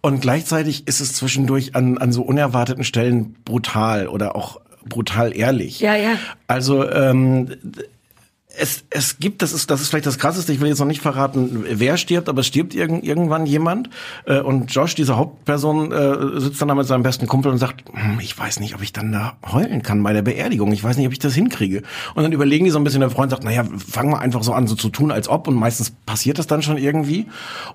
und 0.02 0.22
gleichzeitig 0.22 0.88
ist 0.88 1.02
es 1.02 1.14
zwischendurch 1.14 1.76
an 1.76 1.98
an 1.98 2.12
so 2.12 2.22
unerwarteten 2.22 2.84
Stellen 2.84 3.36
brutal 3.44 4.08
oder 4.08 4.36
auch 4.36 4.62
brutal 4.88 5.36
ehrlich. 5.36 5.80
Ja, 5.80 5.96
ja. 5.96 6.12
Also 6.48 6.88
ähm, 6.90 7.50
es, 8.60 8.84
es 8.90 9.20
gibt, 9.20 9.42
das 9.42 9.54
ist, 9.54 9.72
das 9.72 9.82
ist 9.82 9.90
vielleicht 9.90 10.06
das 10.06 10.18
Krasseste, 10.18 10.52
ich 10.52 10.60
will 10.60 10.68
jetzt 10.68 10.80
noch 10.80 10.86
nicht 10.86 11.02
verraten, 11.02 11.64
wer 11.70 11.98
stirbt, 11.98 12.28
aber 12.28 12.42
es 12.42 12.48
stirbt 12.48 12.76
irgend, 12.76 13.04
irgendwann 13.04 13.46
jemand. 13.46 13.90
Äh, 14.26 14.42
und 14.42 14.74
Josh, 14.74 14.96
diese 14.96 15.16
Hauptperson, 15.16 15.92
äh, 15.92 16.40
sitzt 16.40 16.62
dann 16.62 16.68
da 16.68 16.76
mit 16.76 16.86
seinem 16.86 17.04
besten 17.04 17.26
Kumpel 17.28 17.52
und 17.52 17.58
sagt, 17.58 17.86
hm, 17.92 18.20
ich 18.20 18.38
weiß 18.38 18.60
nicht, 18.60 18.76
ob 18.76 18.82
ich 18.82 18.92
dann 18.92 19.12
da 19.12 19.38
heulen 19.50 19.82
kann 19.82 20.04
bei 20.04 20.12
der 20.12 20.24
Beerdigung. 20.24 20.74
Ich 20.74 20.84
weiß 20.84 20.98
nicht, 20.98 21.08
ob 21.08 21.14
ich 21.14 21.20
das 21.20 21.34
hinkriege. 21.34 21.84
Und 22.16 22.24
dann 22.24 22.34
überlegen 22.34 22.66
die 22.66 22.72
so 22.72 22.80
ein 22.80 22.84
bisschen, 22.84 23.00
der 23.00 23.10
Freund 23.10 23.32
sagt, 23.32 23.44
naja, 23.44 23.64
fangen 23.64 24.12
wir 24.12 24.20
einfach 24.20 24.44
so 24.44 24.52
an, 24.54 24.68
so 24.68 24.76
zu 24.76 24.90
tun, 24.90 25.12
als 25.12 25.30
ob. 25.30 25.48
Und 25.48 25.56
meistens 25.56 25.92
passiert 26.06 26.38
das 26.38 26.48
dann 26.48 26.62
schon 26.62 26.78
irgendwie. 26.78 27.28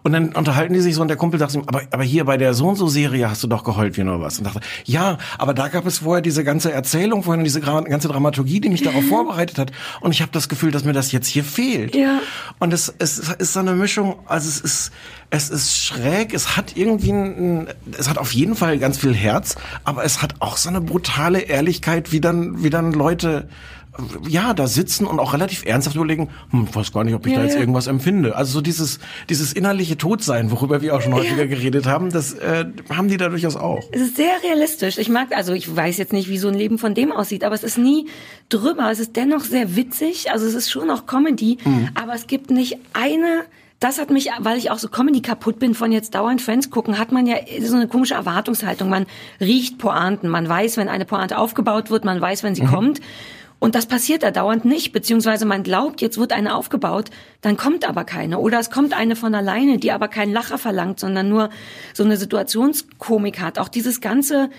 Und 0.03 0.13
dann 0.13 0.35
unterhalten 0.35 0.75
die 0.75 0.81
sich 0.81 0.95
so 0.95 1.03
und 1.03 1.09
der 1.09 1.17
Kumpel 1.17 1.41
sagt 1.41 1.55
ihm, 1.55 1.63
aber, 1.67 1.83
aber 1.91 2.03
hier 2.03 2.25
bei 2.25 2.37
der 2.37 2.53
so 2.53 2.69
und 2.69 2.77
so 2.77 2.89
Serie 2.89 3.31
hast 3.31 3.43
du 3.43 3.47
doch 3.47 3.65
geheult 3.65 3.97
wie 3.97 4.05
nur 4.05 4.21
was. 4.21 4.39
Und 4.39 4.45
dachte, 4.45 4.61
ja, 4.85 5.17
aber 5.39 5.55
da 5.55 5.69
gab 5.69 5.87
es 5.87 5.99
vorher 5.99 6.21
diese 6.21 6.45
ganze 6.45 6.73
Erzählung, 6.73 7.23
vorher 7.23 7.43
diese 7.43 7.61
ganze 7.61 8.09
Dramaturgie, 8.09 8.61
die 8.61 8.69
mich 8.69 8.83
darauf 8.83 9.05
vorbereitet 9.09 9.59
hat. 9.59 9.73
Und 10.01 10.13
ich 10.13 10.21
habe 10.21 10.31
das 10.33 10.49
Gefühl, 10.51 10.74
dass 10.75 10.85
mir 10.85 10.93
das 10.93 11.13
jetzt 11.13 11.29
hier 11.29 11.45
fehlt. 11.45 11.95
Ja. 11.95 12.21
Und 12.59 12.73
es, 12.73 12.93
es 12.99 13.19
ist 13.19 13.53
so 13.53 13.61
eine 13.61 13.73
Mischung, 13.73 14.17
also 14.27 14.49
es 14.49 14.61
ist, 14.61 14.93
es 15.31 15.51
ist 15.51 15.79
schräg, 15.79 16.35
es 16.35 16.57
hat 16.57 16.77
irgendwie 16.77 17.13
ein, 17.13 17.69
es 17.97 18.09
hat 18.09 18.19
auf 18.19 18.33
jeden 18.33 18.57
Fall 18.57 18.79
ganz 18.79 18.99
viel 18.99 19.15
Herz, 19.15 19.57
aber 19.85 20.05
es 20.05 20.23
hat 20.23 20.35
auch 20.41 20.57
so 20.57 20.69
eine 20.69 20.81
brutale 20.81 21.41
Ehrlichkeit, 21.41 22.13
wie 22.13 22.21
dann, 22.21 22.63
wie 22.63 22.71
dann 22.71 22.93
Leute, 22.93 23.49
ja, 24.29 24.55
da 24.55 24.67
sitzen 24.67 25.07
und 25.07 25.21
auch 25.21 25.33
relativ 25.33 25.65
ernsthaft 25.65 25.97
überlegen, 25.97 26.31
hm, 26.51 26.67
ich 26.69 26.75
weiß 26.75 26.93
gar 26.93 27.05
nicht, 27.05 27.15
ob 27.15 27.27
ich 27.27 27.33
Ja, 27.33 27.39
da 27.39 27.45
jetzt 27.45 27.55
ja. 27.55 27.61
irgendwas 27.61 27.87
empfinde. 27.87 28.37
Also 28.37 28.55
so 28.55 28.61
dieses, 28.61 28.99
dieses 29.29 29.53
innerliche 29.53 29.97
Todsein, 29.97 30.51
worüber 30.51 30.83
wir 30.83 30.97
auch 30.97 31.01
schon 31.01 31.15
häufiger 31.15 31.47
geredet 31.47 31.87
haben, 31.87 32.11
das 32.11 32.35
äh, 32.35 32.65
haben 32.91 33.09
die 33.09 33.17
da 33.17 33.29
durchaus 33.29 33.57
auch. 33.57 33.83
Es 33.93 34.01
ist 34.03 34.17
sehr 34.17 34.43
realistisch. 34.43 34.99
Ich 34.99 35.09
mag, 35.09 35.37
also 35.37 35.53
ich 35.53 35.75
weiß 35.75 35.97
jetzt 35.99 36.13
nicht, 36.13 36.29
wie 36.29 36.39
so 36.39 36.49
ein 36.49 36.55
Leben 36.55 36.79
von 36.79 36.95
dem 36.95 37.13
aussieht, 37.13 37.45
aber 37.45 37.55
es 37.55 37.63
ist 37.63 37.79
nie 37.79 38.09
drüber. 38.49 38.91
Es 38.91 38.99
ist 38.99 39.17
dennoch 39.17 39.41
sehr 39.45 39.77
witzig. 39.77 40.31
Also 40.31 40.47
es 40.47 40.55
ist 40.55 40.71
schon 40.71 40.91
auch 40.91 41.07
Comedy, 41.07 41.59
aber 41.95 42.15
es 42.15 42.27
gibt 42.27 42.51
nicht 42.51 42.79
eine. 42.93 43.45
Das 43.81 43.99
hat 43.99 44.11
mich, 44.11 44.31
weil 44.39 44.57
ich 44.57 44.71
auch 44.71 44.79
so 44.79 44.89
Comedy 44.89 45.21
kaputt 45.21 45.59
bin 45.59 45.75
von 45.75 45.93
jetzt 45.93 46.15
dauernd 46.15 46.41
Friends 46.41 46.71
gucken, 46.71 46.99
hat 46.99 47.13
man 47.13 47.27
ja 47.27 47.37
so 47.61 47.77
eine 47.77 47.87
komische 47.87 48.15
Erwartungshaltung. 48.15 48.89
Man 48.89 49.07
riecht 49.41 49.79
Pointen, 49.79 50.29
man 50.29 50.49
weiß, 50.49 50.77
wenn 50.79 50.89
eine 50.89 51.05
Pointe 51.05 51.37
aufgebaut 51.37 51.91
wird, 51.91 52.05
man 52.05 52.21
weiß, 52.21 52.43
wenn 52.45 52.55
sie 52.55 52.65
kommt. 52.65 53.01
Und 53.65 53.75
das 53.75 53.87
passiert 53.87 54.23
da 54.23 54.31
dauernd 54.31 54.67
nicht, 54.67 54.93
beziehungsweise 54.93 55.47
man 55.47 55.63
glaubt, 55.63 56.03
jetzt 56.03 56.19
wird 56.19 56.35
eine 56.35 56.55
aufgebaut, 56.55 57.09
dann 57.41 57.57
kommt 57.57 57.89
aber 57.89 58.05
keine. 58.05 58.39
Oder 58.39 58.59
es 58.59 58.69
kommt 58.69 58.93
eine 58.93 59.17
von 59.17 59.35
alleine, 59.35 59.79
die 59.79 59.91
aber 59.91 60.09
keinen 60.09 60.35
Lacher 60.35 60.59
verlangt, 60.59 61.01
sondern 61.01 61.31
nur 61.31 61.49
so 61.95 62.05
eine 62.05 62.19
Situationskomik 62.19 63.41
hat. 63.41 63.59
Auch 63.59 63.71
dieses 63.71 64.03
ganze 64.03 64.51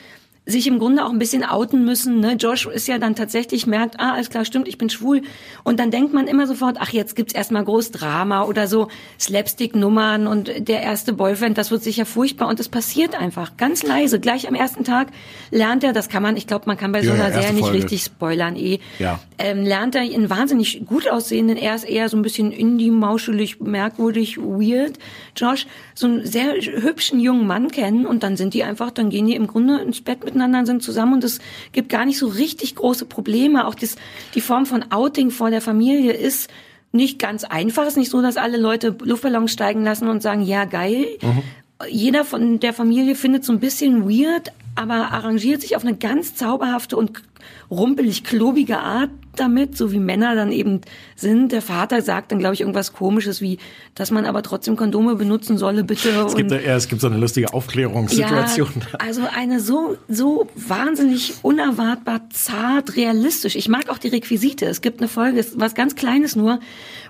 sich 0.46 0.68
im 0.68 0.78
Grunde 0.78 1.04
auch 1.06 1.10
ein 1.10 1.18
bisschen 1.18 1.44
outen 1.44 1.86
müssen. 1.86 2.20
Ne? 2.20 2.34
Josh 2.34 2.68
ist 2.68 2.88
ja 2.88 3.00
dann 3.00 3.16
tatsächlich 3.16 3.66
merkt, 3.66 4.00
ah, 4.00 4.14
alles 4.14 4.30
klar, 4.30 4.46
stimmt, 4.46 4.68
ich 4.68 4.78
bin 4.78 4.90
schwul. 4.90 5.24
Und 5.64 5.80
dann 5.80 5.90
denkt 5.90 6.14
man 6.14 6.28
immer 6.28 6.46
sofort, 6.46 6.78
ach, 6.80 6.90
jetzt 6.90 7.16
gibt's 7.16 7.34
erstmal 7.34 7.64
groß 7.64 7.92
Drama 7.92 8.44
oder 8.44 8.68
so 8.68 8.88
Slapstick-Nummern 9.20 10.28
und 10.28 10.52
der 10.68 10.82
erste 10.82 11.14
Boyfriend, 11.14 11.58
das 11.58 11.72
wird 11.72 11.82
sicher 11.84 12.06
furchtbar. 12.06 12.48
Und 12.48 12.60
es 12.60 12.70
passiert 12.70 13.20
einfach 13.20 13.58
ganz 13.58 13.82
leise. 13.82 14.20
Gleich 14.20 14.48
am 14.48 14.54
ersten 14.54 14.84
Tag 14.84 15.08
lernt 15.50 15.84
er, 15.84 15.94
das 15.94 16.10
kann 16.10 16.22
man, 16.22 16.38
ich 16.38 16.46
glaube, 16.46 16.66
man 16.68 16.78
kann 16.78 16.92
bei 16.92 17.02
so 17.02 17.10
Ja, 17.10 17.16
ja, 17.16 17.24
einer 17.26 17.34
Serie 17.34 17.54
nicht 17.54 17.74
richtig 17.74 18.04
spoilern 18.04 18.56
eh. 18.56 18.80
Ja. 19.00 19.20
Ähm, 19.40 19.64
lernt 19.64 19.96
er 19.96 20.02
einen 20.02 20.30
wahnsinnig 20.30 20.86
gut 20.86 21.10
aussehenden, 21.10 21.58
er 21.58 21.76
ist 21.76 21.84
eher 21.84 22.08
so 22.08 22.18
ein 22.18 22.22
bisschen 22.22 22.52
indie-mauschelig, 22.52 23.60
merkwürdig, 23.60 24.38
weird, 24.38 25.00
Josh, 25.36 25.66
so 25.94 26.08
einen 26.08 26.26
sehr 26.26 26.54
hübschen 26.54 27.20
jungen 27.20 27.48
Mann 27.48 27.70
kennen 27.70 28.06
und 28.06 28.24
dann 28.24 28.38
sind 28.38 28.54
die 28.54 28.64
einfach, 28.64 28.92
dann 28.92 29.10
gehen 29.10 29.26
die 29.26 29.36
im 29.36 29.48
Grunde 29.48 29.80
ins 29.80 30.02
Bett 30.02 30.24
miteinander 30.36 30.66
sind 30.66 30.84
zusammen 30.84 31.14
und 31.14 31.24
es 31.24 31.40
gibt 31.72 31.90
gar 31.90 32.06
nicht 32.06 32.18
so 32.18 32.28
richtig 32.28 32.76
große 32.76 33.06
Probleme. 33.06 33.68
Auch 33.68 33.76
das, 33.76 33.96
die 34.36 34.42
Form 34.42 34.66
von 34.66 34.92
Outing 34.92 35.32
vor 35.32 35.50
der 35.50 35.62
Familie 35.62 36.14
ist 36.14 36.50
nicht 36.92 37.20
ganz 37.20 37.44
einfach. 37.44 37.84
Es 37.84 37.90
ist 37.90 37.98
nicht 37.98 38.12
so, 38.12 38.22
dass 38.22 38.38
alle 38.38 38.58
Leute 38.58 38.96
Luftballons 39.04 39.52
steigen 39.52 39.84
lassen 39.84 40.08
und 40.08 40.22
sagen, 40.22 40.42
ja, 40.42 40.66
geil. 40.66 41.06
Jeder 41.90 42.24
von 42.24 42.60
der 42.60 42.74
Familie 42.74 43.16
findet 43.16 43.44
so 43.44 43.52
ein 43.52 43.60
bisschen 43.60 44.10
weird, 44.10 44.52
aber 44.76 45.12
arrangiert 45.12 45.62
sich 45.62 45.76
auf 45.76 45.84
eine 45.84 45.96
ganz 45.96 46.36
zauberhafte 46.36 46.96
und 46.98 47.22
rumpelig 47.70 48.24
klobige 48.24 48.80
Art 48.80 49.10
damit, 49.36 49.76
so 49.78 49.92
wie 49.92 50.00
Männer 50.00 50.34
dann 50.36 50.52
eben 50.52 50.82
sind. 51.16 51.52
Der 51.52 51.62
Vater 51.62 52.02
sagt 52.02 52.32
dann, 52.32 52.40
glaube 52.40 52.54
ich, 52.56 52.62
irgendwas 52.62 52.94
komisches 52.94 53.42
wie, 53.42 53.58
dass 53.94 54.10
man 54.10 54.26
aber 54.26 54.42
trotzdem 54.42 54.76
Kondome 54.78 55.16
benutzen 55.16 55.58
solle, 55.58 55.84
bitte. 55.84 56.10
Es 56.26 56.36
gibt, 56.36 56.52
und- 56.52 56.64
ja, 56.64 56.76
es 56.76 56.88
gibt 56.88 57.02
so 57.02 57.08
eine 57.08 57.18
lustige 57.18 57.54
Aufklärungssituation. 57.54 58.70
ja, 58.94 59.00
also 59.00 59.22
eine 59.36 59.60
so, 59.60 59.98
so 60.08 60.48
wahnsinnig 60.56 61.34
unerwartbar 61.42 62.22
zart 62.32 62.96
realistisch. 62.96 63.56
Ich 63.56 63.68
mag 63.68 63.90
auch 63.90 63.98
die 63.98 64.08
Requisite. 64.08 64.66
Es 64.66 64.82
gibt 64.82 65.00
eine 65.02 65.10
Folge, 65.10 65.46
was 65.56 65.76
ganz 65.76 65.96
Kleines 65.96 66.36
nur, 66.36 66.60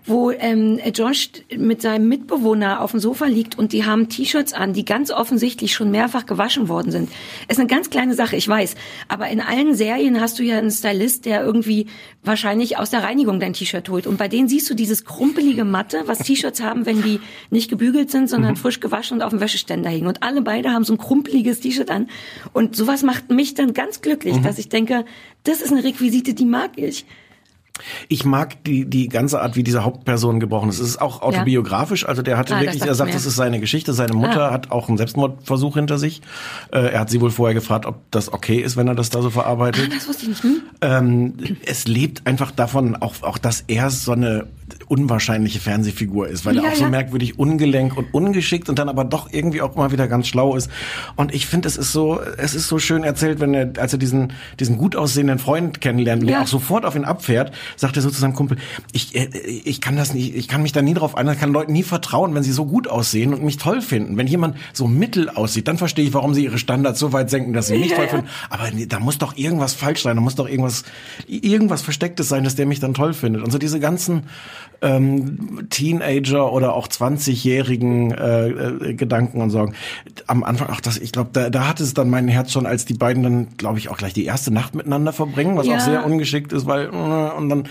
wo 0.06 0.32
ähm, 0.32 0.80
Josh 0.94 1.30
mit 1.56 1.82
seinem 1.82 2.08
Mitbewohner 2.08 2.82
auf 2.82 2.92
dem 2.92 3.00
Sofa 3.00 3.26
liegt 3.26 3.58
und 3.58 3.74
die 3.74 3.86
haben 3.86 4.08
T-Shirts 4.08 4.54
an, 4.54 4.74
die 4.74 4.86
ganz 4.86 5.10
offensichtlich 5.12 5.74
schon 5.74 5.90
mehrfach 5.90 6.26
gewaschen 6.26 6.70
worden 6.70 6.92
sind. 6.92 7.10
Ist 7.48 7.60
eine 7.60 7.68
ganz 7.68 7.90
kleine 7.90 8.14
Sache, 8.14 8.36
ich 8.36 8.48
weiß. 8.48 8.76
Aber 9.08 9.28
in 9.30 9.42
allen 9.42 9.74
Serien 9.74 10.22
hast 10.22 10.38
du 10.38 10.44
ja 10.44 10.58
einen 10.58 10.70
Stylist, 10.70 11.26
der 11.26 11.44
irgendwie 11.44 11.88
wahrscheinlich 12.24 12.78
aus 12.78 12.92
der 12.92 13.04
Reinigung 13.04 13.40
dein 13.40 13.54
T-Shirt 13.54 13.90
holt. 13.90 14.06
Und 14.06 14.18
bei 14.18 14.28
denen 14.28 14.48
siehst 14.48 14.70
du 14.70 14.76
dieses 14.76 15.06
krumpelige 15.06 15.66
Matte, 15.66 16.04
was 16.06 16.20
T-Shirts 16.20 16.62
haben, 16.62 16.86
wenn 16.86 17.02
die 17.02 17.20
nicht 17.50 17.70
gebügelt 17.70 18.12
sind, 18.12 18.30
sondern 18.30 18.56
frisch 18.56 18.80
gewaschen 18.80 19.18
und 19.18 19.24
auf 19.24 19.32
dem 19.32 19.40
Wäscheständer 19.40 19.90
hängen. 19.90 20.08
Und 20.08 20.22
alle 20.22 20.42
beide 20.42 20.72
haben 20.72 20.84
so 20.84 20.94
ein 20.94 21.00
krumpeliges 21.00 21.62
T-Shirt 21.62 21.90
an. 21.90 22.08
Und 22.54 22.76
sowas 22.76 23.02
macht 23.02 23.32
mich 23.32 23.56
dann 23.56 23.74
ganz 23.74 24.02
glücklich, 24.02 24.38
dass 24.42 24.60
ich 24.60 24.70
denke, 24.70 25.06
das 25.44 25.62
ist 25.62 25.72
eine 25.72 25.84
Requisite, 25.84 26.34
die 26.34 26.46
mag 26.46 26.72
ich. 26.78 27.06
Ich 28.08 28.24
mag 28.26 28.64
die, 28.64 28.86
die 28.86 29.10
ganze 29.10 29.42
Art, 29.42 29.56
wie 29.56 29.64
diese 29.64 29.84
Hauptperson 29.84 30.40
gebrochen 30.40 30.70
ist. 30.70 30.80
Es 30.80 30.88
ist 30.88 31.02
auch 31.02 31.22
autobiografisch. 31.22 32.08
Also 32.08 32.22
der 32.22 32.38
hatte 32.38 32.56
Ah, 32.56 32.62
wirklich, 32.62 32.84
er 32.86 32.96
sagt, 32.96 33.10
mir. 33.10 33.14
das 33.16 33.26
ist 33.26 33.36
seine 33.36 33.60
Geschichte. 33.60 33.94
Seine 33.94 34.14
Mutter 34.14 34.50
Ah. 34.50 34.52
hat 34.52 34.72
auch 34.72 34.88
einen 34.88 34.98
Selbstmordversuch 34.98 35.76
hinter 35.76 35.98
sich. 35.98 36.22
Äh, 36.72 36.92
er 36.94 37.02
hat 37.02 37.10
sie 37.10 37.20
wohl 37.22 37.32
vorher 37.32 37.54
gefragt, 37.54 37.86
ob 37.86 38.00
das 38.12 38.32
okay 38.32 38.58
ist, 38.60 38.78
wenn 38.78 38.88
er 38.88 38.96
das 38.96 39.10
da 39.10 39.22
so 39.22 39.30
verarbeitet. 39.30 39.92
Das 39.94 40.08
wusste 40.08 40.24
ich 40.24 40.30
nicht. 40.30 40.44
Hm? 40.44 40.62
Ähm, 40.82 41.34
es 41.66 41.86
lebt 41.88 42.26
einfach 42.26 42.52
davon, 42.52 42.96
auch, 42.96 43.22
auch 43.24 43.38
dass 43.38 43.64
er 43.68 43.90
so 43.90 44.14
eine 44.14 44.48
unwahrscheinliche 44.88 45.60
Fernsehfigur 45.60 46.28
ist, 46.28 46.46
weil 46.46 46.56
Ja, 46.56 46.64
er 46.64 46.72
auch 46.72 46.76
so 46.76 46.84
ja. 46.84 46.90
merkwürdig 46.90 47.40
ungelenk 47.40 47.98
und 47.98 48.14
ungeschickt 48.14 48.70
und 48.70 48.80
dann 48.80 48.90
aber 48.90 49.04
doch 49.04 49.32
irgendwie 49.32 49.62
auch 49.62 49.76
immer 49.76 49.92
wieder 49.92 50.08
ganz 50.08 50.28
schlau 50.28 50.56
ist. 50.56 50.70
Und 51.16 51.34
ich 51.34 51.48
finde, 51.48 51.68
es 51.68 51.78
ist 51.78 51.92
so, 51.92 52.20
es 52.38 52.54
ist 52.56 52.68
so 52.68 52.80
schön 52.80 53.04
erzählt, 53.04 53.40
wenn 53.40 53.54
er, 53.54 53.74
als 53.80 53.94
er 53.94 54.00
diesen, 54.00 54.34
diesen 54.60 54.78
gut 54.78 54.96
aussehenden 54.96 55.40
Freund 55.40 55.82
kennenlernt, 55.82 56.24
Ja. 56.24 56.28
der 56.30 56.42
auch 56.42 56.48
sofort 56.48 56.86
auf 56.86 56.96
ihn 56.96 57.06
abfährt, 57.06 57.52
sagt 57.76 57.96
er 57.96 58.02
so 58.02 58.10
zu 58.10 58.20
seinem 58.20 58.34
Kumpel, 58.34 58.58
ich, 58.92 59.16
äh, 59.16 59.28
ich 59.38 59.82
kann 59.82 59.98
das 59.98 60.14
nicht, 60.14 60.36
ich 60.36 60.48
kann 60.48 60.62
mich 60.62 60.72
da 60.72 60.82
nie 60.82 60.94
drauf 60.94 61.16
ein, 61.18 61.28
ich 61.30 61.40
kann 61.40 61.52
Leuten 61.52 61.74
nie 61.74 61.84
vertrauen, 61.84 62.34
wenn 62.36 62.44
sie 62.44 62.52
so 62.52 62.66
gut 62.66 62.88
aussehen 62.88 63.34
und 63.34 63.44
mich 63.44 63.58
toll 63.58 63.82
finden. 63.82 64.18
Wenn 64.18 64.28
jemand 64.28 64.58
so 64.74 64.88
mittel 64.88 65.30
aussieht, 65.30 65.68
dann 65.68 65.78
verstehe 65.78 66.06
ich, 66.06 66.14
warum 66.14 66.34
sie 66.34 66.44
ihre 66.44 66.58
Standards 66.58 67.00
so 67.00 67.14
weit 67.14 67.30
senken, 67.30 67.54
dass 67.54 67.68
sie 67.68 67.78
mich 67.78 67.94
toll 67.94 68.08
finden. 68.08 68.28
Aber 68.50 68.70
nee, 68.72 68.86
da 68.86 69.00
muss 69.00 69.18
doch 69.18 69.36
irgendwas 69.38 69.74
falsch 69.74 70.04
sein, 70.04 70.16
da 70.16 70.22
muss 70.22 70.36
doch 70.36 70.48
irgendwas, 70.48 70.84
irgendwas 71.28 71.82
Verstecktes 71.82 72.30
sein, 72.30 72.44
dass 72.44 72.56
der 72.56 72.66
mich 72.66 72.80
dann 72.80 72.94
toll 72.94 73.14
findet. 73.14 73.44
Und 73.44 73.52
so 73.52 73.58
diese 73.58 73.80
ganzen 73.80 74.24
ähm, 74.82 75.68
Teenager 75.70 76.52
oder 76.52 76.74
auch 76.74 76.88
20-jährigen 76.88 78.12
äh, 78.12 78.48
äh, 78.50 78.94
Gedanken 78.94 79.42
und 79.42 79.50
Sorgen. 79.50 79.74
Am 80.28 80.44
Anfang, 80.44 80.70
ach 80.72 80.82
das, 80.82 80.98
ich 80.98 81.12
glaube, 81.12 81.30
da, 81.34 81.50
da 81.50 81.68
hat 81.68 81.80
es 81.80 81.94
dann 81.94 82.10
mein 82.10 82.28
Herz 82.28 82.52
schon, 82.52 82.66
als 82.66 82.86
die 82.86 82.94
beiden 82.94 83.24
dann, 83.24 83.48
glaube 83.58 83.78
ich, 83.80 83.90
auch 83.90 83.98
gleich 83.98 84.14
die 84.14 84.26
erste 84.26 84.52
Nacht 84.54 84.76
miteinander 84.76 85.14
verbringen, 85.14 85.58
was 85.58 85.68
Ja. 85.68 85.78
auch 85.78 85.80
sehr 85.82 86.06
ungeschickt 86.06 86.54
ist, 86.54 86.66
weil 86.66 86.86
äh, 86.86 87.38
und 87.38 87.50
dann 87.50 87.68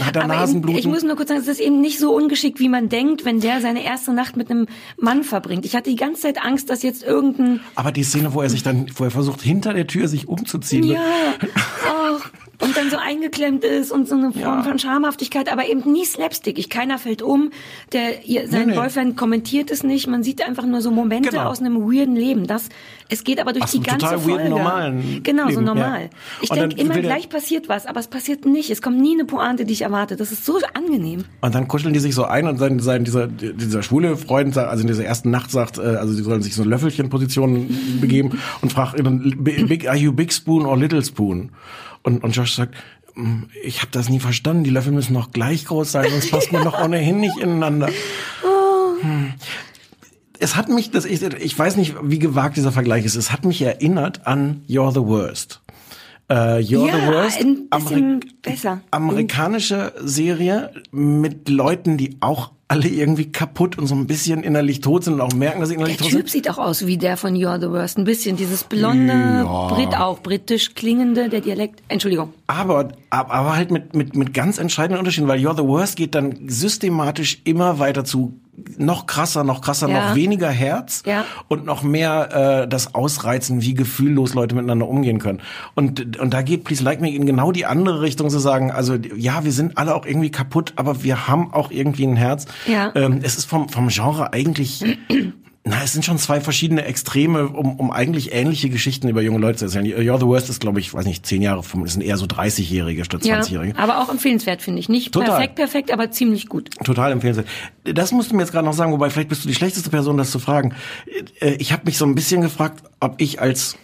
hat 0.00 0.16
er 0.16 0.24
Aber 0.24 0.32
eben, 0.34 0.40
Nasenbluten. 0.40 0.78
ich 0.78 0.86
muss 0.86 1.02
nur 1.02 1.16
kurz 1.16 1.28
sagen, 1.28 1.40
es 1.40 1.48
ist 1.48 1.60
eben 1.60 1.80
nicht 1.80 1.98
so 1.98 2.14
ungeschickt, 2.14 2.60
wie 2.60 2.68
man 2.68 2.88
denkt, 2.88 3.24
wenn 3.24 3.40
der 3.40 3.60
seine 3.60 3.84
erste 3.84 4.12
Nacht 4.12 4.36
mit 4.36 4.50
einem 4.50 4.66
Mann 4.98 5.22
verbringt. 5.24 5.64
Ich 5.64 5.74
hatte 5.76 5.90
die 5.90 5.96
ganze 5.96 6.22
Zeit 6.22 6.42
Angst, 6.42 6.70
dass 6.70 6.82
jetzt 6.82 7.02
irgendein 7.02 7.60
aber 7.74 7.92
die 7.92 8.02
Szene, 8.02 8.34
wo 8.34 8.42
er 8.42 8.50
sich 8.50 8.62
dann, 8.62 8.86
wo 8.96 9.04
er 9.04 9.10
versucht, 9.10 9.42
hinter 9.42 9.72
der 9.72 9.86
Tür 9.86 10.08
sich 10.08 10.28
umzuziehen. 10.28 10.84
Ja, 10.84 11.00
oh, 11.42 12.18
und 12.60 12.76
dann 12.76 12.90
so 12.90 12.96
eingeklemmt 12.96 13.64
ist 13.64 13.90
und 13.90 14.08
so 14.08 14.14
eine 14.16 14.32
Form 14.32 14.58
Ja. 14.58 14.62
von 14.62 14.78
Schamhaftigkeit, 14.78 15.50
aber 15.50 15.66
eben 15.68 15.90
nie 15.90 16.04
slapstickig. 16.04 16.68
Keiner 16.70 16.98
fällt 16.98 17.22
um, 17.22 17.50
der 17.92 18.24
ihr, 18.26 18.48
sein 18.48 18.66
Nee, 18.66 18.72
nee. 18.74 18.78
Boyfriend 18.78 19.16
kommentiert 19.16 19.70
es 19.70 19.82
nicht. 19.82 20.06
Man 20.06 20.22
sieht 20.22 20.46
einfach 20.46 20.66
nur 20.66 20.80
so 20.82 20.90
Momente 20.90 21.30
Genau. 21.30 21.44
aus 21.48 21.60
einem 21.60 21.76
weirden 21.90 22.14
Leben. 22.16 22.46
Das, 22.46 22.68
es 23.08 23.24
geht 23.24 23.40
aber 23.40 23.52
durch 23.52 23.64
Aus 23.64 23.70
die 23.72 23.80
ganze 23.80 24.06
total 24.06 24.18
Folge. 24.18 24.48
normalen 24.50 25.22
genau, 25.22 25.44
so 25.44 25.48
Leben, 25.60 25.64
normal. 25.64 26.02
ja. 26.02 26.08
Ich 26.42 26.50
denke 26.50 26.76
immer 26.80 26.98
gleich 27.00 27.28
passiert 27.28 27.68
was, 27.68 27.86
aber 27.86 28.00
es 28.00 28.08
passiert 28.08 28.44
nicht. 28.44 28.70
Es 28.70 28.82
kommt 28.82 29.00
nie 29.00 29.14
eine 29.14 29.24
Pointe, 29.24 29.64
die 29.64 29.72
ich 29.72 29.82
erwarte. 29.82 30.16
Das 30.16 30.30
ist 30.32 30.44
so 30.44 30.58
angenehm. 30.74 31.24
Und 31.40 31.54
dann 31.54 31.66
kuscheln 31.68 31.94
die 31.94 32.00
sich 32.00 32.14
so 32.14 32.24
ein 32.24 32.46
und 32.46 32.58
sein, 32.58 32.78
sein 32.80 33.04
dieser, 33.04 33.26
dieser 33.26 33.82
schwule 33.82 34.16
Freund, 34.16 34.54
sagt, 34.54 34.68
also 34.70 34.82
in 34.82 34.86
dieser 34.88 35.04
ersten 35.04 35.30
Nacht 35.30 35.50
sagt, 35.50 35.78
äh, 35.78 35.82
also 35.82 36.12
sie 36.12 36.22
sollen 36.22 36.42
sich 36.42 36.54
so 36.54 36.62
Löffelchenpositionen 36.64 37.98
begeben 38.00 38.38
und 38.60 38.72
fragt 38.72 38.96
big, 39.42 39.88
are 39.88 39.96
you 39.96 40.12
big 40.12 40.32
spoon 40.32 40.66
or 40.66 40.76
little 40.76 41.02
spoon? 41.04 41.50
Und, 42.02 42.22
und 42.24 42.34
Josh 42.36 42.54
sagt, 42.54 42.74
"Mm, 43.14 43.44
ich 43.62 43.80
habe 43.80 43.90
das 43.92 44.08
nie 44.08 44.20
verstanden, 44.20 44.64
die 44.64 44.70
Löffel 44.70 44.92
müssen 44.92 45.12
noch 45.12 45.32
gleich 45.32 45.64
groß 45.66 45.92
sein, 45.92 46.10
sonst 46.10 46.30
passt 46.30 46.52
man 46.52 46.64
doch 46.64 46.80
ohnehin 46.82 47.20
nicht 47.20 47.36
ineinander. 47.38 47.88
Hm. 49.02 49.34
Es 50.38 50.56
hat 50.56 50.68
mich, 50.68 50.90
das 50.90 51.04
ich, 51.04 51.22
ich 51.22 51.58
weiß 51.58 51.76
nicht, 51.76 51.94
wie 52.02 52.18
gewagt 52.18 52.56
dieser 52.56 52.72
Vergleich 52.72 53.04
ist, 53.04 53.14
es 53.16 53.30
hat 53.32 53.44
mich 53.44 53.60
erinnert 53.62 54.26
an 54.26 54.62
You're 54.68 54.92
the 54.92 55.00
Worst. 55.06 55.60
Äh, 56.30 56.58
You're 56.60 56.86
Ja, 56.86 56.96
the 56.96 57.06
Worst. 57.06 57.40
Amerik- 57.70 58.40
besser. 58.42 58.80
Amerikanische 58.90 59.92
Serie 60.02 60.70
mit 60.92 61.48
Leuten, 61.48 61.96
die 61.98 62.16
auch 62.20 62.52
alle 62.70 62.86
irgendwie 62.88 63.32
kaputt 63.32 63.76
und 63.78 63.88
so 63.88 63.96
ein 63.96 64.06
bisschen 64.06 64.44
innerlich 64.44 64.80
tot 64.80 65.02
sind 65.02 65.14
und 65.14 65.20
auch 65.20 65.32
merken, 65.32 65.58
dass 65.58 65.70
sie 65.70 65.74
Der 65.74 65.80
innerlich 65.86 65.96
tot 65.96 66.08
Typ 66.10 66.18
sind. 66.20 66.30
sieht 66.30 66.48
auch 66.50 66.58
aus 66.58 66.86
wie 66.86 66.96
der 66.96 67.16
von 67.16 67.34
You're 67.34 67.60
the 67.60 67.68
Worst. 67.68 67.98
Ein 67.98 68.04
bisschen 68.04 68.36
dieses 68.36 68.62
blonde, 68.62 69.12
Ja. 69.12 69.66
Brit 69.68 69.96
auch, 69.96 70.20
britisch 70.20 70.74
klingende, 70.74 71.28
der 71.28 71.40
Dialekt. 71.40 71.82
Entschuldigung. 71.88 72.32
Aber, 72.46 72.90
aber 73.10 73.34
aber 73.34 73.56
halt 73.56 73.72
mit, 73.72 73.96
mit, 73.96 74.14
mit 74.14 74.32
ganz 74.34 74.58
entscheidenden 74.58 75.00
Unterschieden, 75.00 75.26
weil 75.26 75.40
You're 75.44 75.56
the 75.56 75.64
Worst 75.66 75.96
geht 75.96 76.14
dann 76.14 76.48
systematisch 76.48 77.40
immer 77.44 77.80
weiter 77.80 78.04
zu 78.04 78.34
noch 78.78 79.06
krasser, 79.06 79.44
noch 79.44 79.60
krasser, 79.60 79.88
Ja. 79.88 80.08
noch 80.10 80.14
weniger 80.14 80.48
Herz 80.50 81.02
Ja. 81.06 81.24
und 81.48 81.64
noch 81.64 81.82
mehr 81.82 82.62
äh, 82.64 82.68
das 82.68 82.94
Ausreizen, 82.94 83.62
wie 83.62 83.74
gefühllos 83.74 84.34
Leute 84.34 84.54
miteinander 84.54 84.88
umgehen 84.88 85.18
können. 85.18 85.40
Und, 85.74 86.18
und 86.18 86.34
da 86.34 86.42
geht 86.42 86.64
Please 86.64 86.82
Like 86.84 87.00
Me 87.00 87.10
in 87.14 87.26
genau 87.26 87.52
die 87.52 87.66
andere 87.66 88.00
Richtung 88.02 88.30
zu 88.30 88.38
sagen, 88.38 88.70
also 88.70 88.94
ja, 89.16 89.44
wir 89.44 89.52
sind 89.52 89.78
alle 89.78 89.94
auch 89.94 90.06
irgendwie 90.06 90.30
kaputt, 90.30 90.72
aber 90.76 91.02
wir 91.02 91.28
haben 91.28 91.52
auch 91.52 91.70
irgendwie 91.70 92.06
ein 92.06 92.16
Herz. 92.16 92.46
Ja. 92.66 92.92
Ähm, 92.94 93.20
es 93.22 93.36
ist 93.36 93.44
vom, 93.46 93.68
vom 93.68 93.88
Genre 93.88 94.32
eigentlich 94.32 94.84
na, 95.62 95.82
es 95.84 95.92
sind 95.92 96.06
schon 96.06 96.16
zwei 96.16 96.40
verschiedene 96.40 96.84
Extreme, 96.86 97.48
um, 97.48 97.78
um 97.78 97.90
eigentlich 97.90 98.32
ähnliche 98.32 98.70
Geschichten 98.70 99.08
über 99.08 99.20
junge 99.20 99.38
Leute 99.38 99.58
zu 99.58 99.64
erzählen. 99.66 99.84
You're 99.84 100.18
the 100.18 100.24
Worst 100.26 100.48
ist, 100.48 100.58
glaube 100.60 100.80
ich, 100.80 100.94
weiß 100.94 101.04
nicht, 101.04 101.26
zehn 101.26 101.42
Jahre, 101.42 101.62
das 101.62 101.92
sind 101.92 102.00
eher 102.02 102.16
so 102.16 102.24
30-Jährige 102.24 103.04
statt 103.04 103.24
Ja, 103.26 103.40
20-Jährige. 103.40 103.78
aber 103.78 103.98
auch 104.02 104.08
empfehlenswert, 104.08 104.62
finde 104.62 104.80
ich. 104.80 104.88
Nicht 104.88 105.12
Total. 105.12 105.28
perfekt, 105.30 105.54
perfekt, 105.56 105.90
aber 105.92 106.10
ziemlich 106.10 106.46
gut. 106.48 106.70
Total 106.82 107.12
empfehlenswert. 107.12 107.46
Das 107.84 108.10
musst 108.10 108.30
du 108.30 108.36
mir 108.36 108.42
jetzt 108.42 108.52
gerade 108.52 108.64
noch 108.64 108.72
sagen, 108.72 108.90
wobei 108.92 109.10
vielleicht 109.10 109.28
bist 109.28 109.44
du 109.44 109.48
die 109.48 109.54
schlechteste 109.54 109.90
Person, 109.90 110.16
das 110.16 110.30
zu 110.30 110.38
fragen. 110.38 110.74
Äh, 111.40 111.56
Ich 111.58 111.72
habe 111.72 111.82
mich 111.84 111.98
so 111.98 112.06
ein 112.06 112.14
bisschen 112.14 112.40
gefragt, 112.40 112.82
ob 113.00 113.20
ich 113.20 113.40
als 113.40 113.76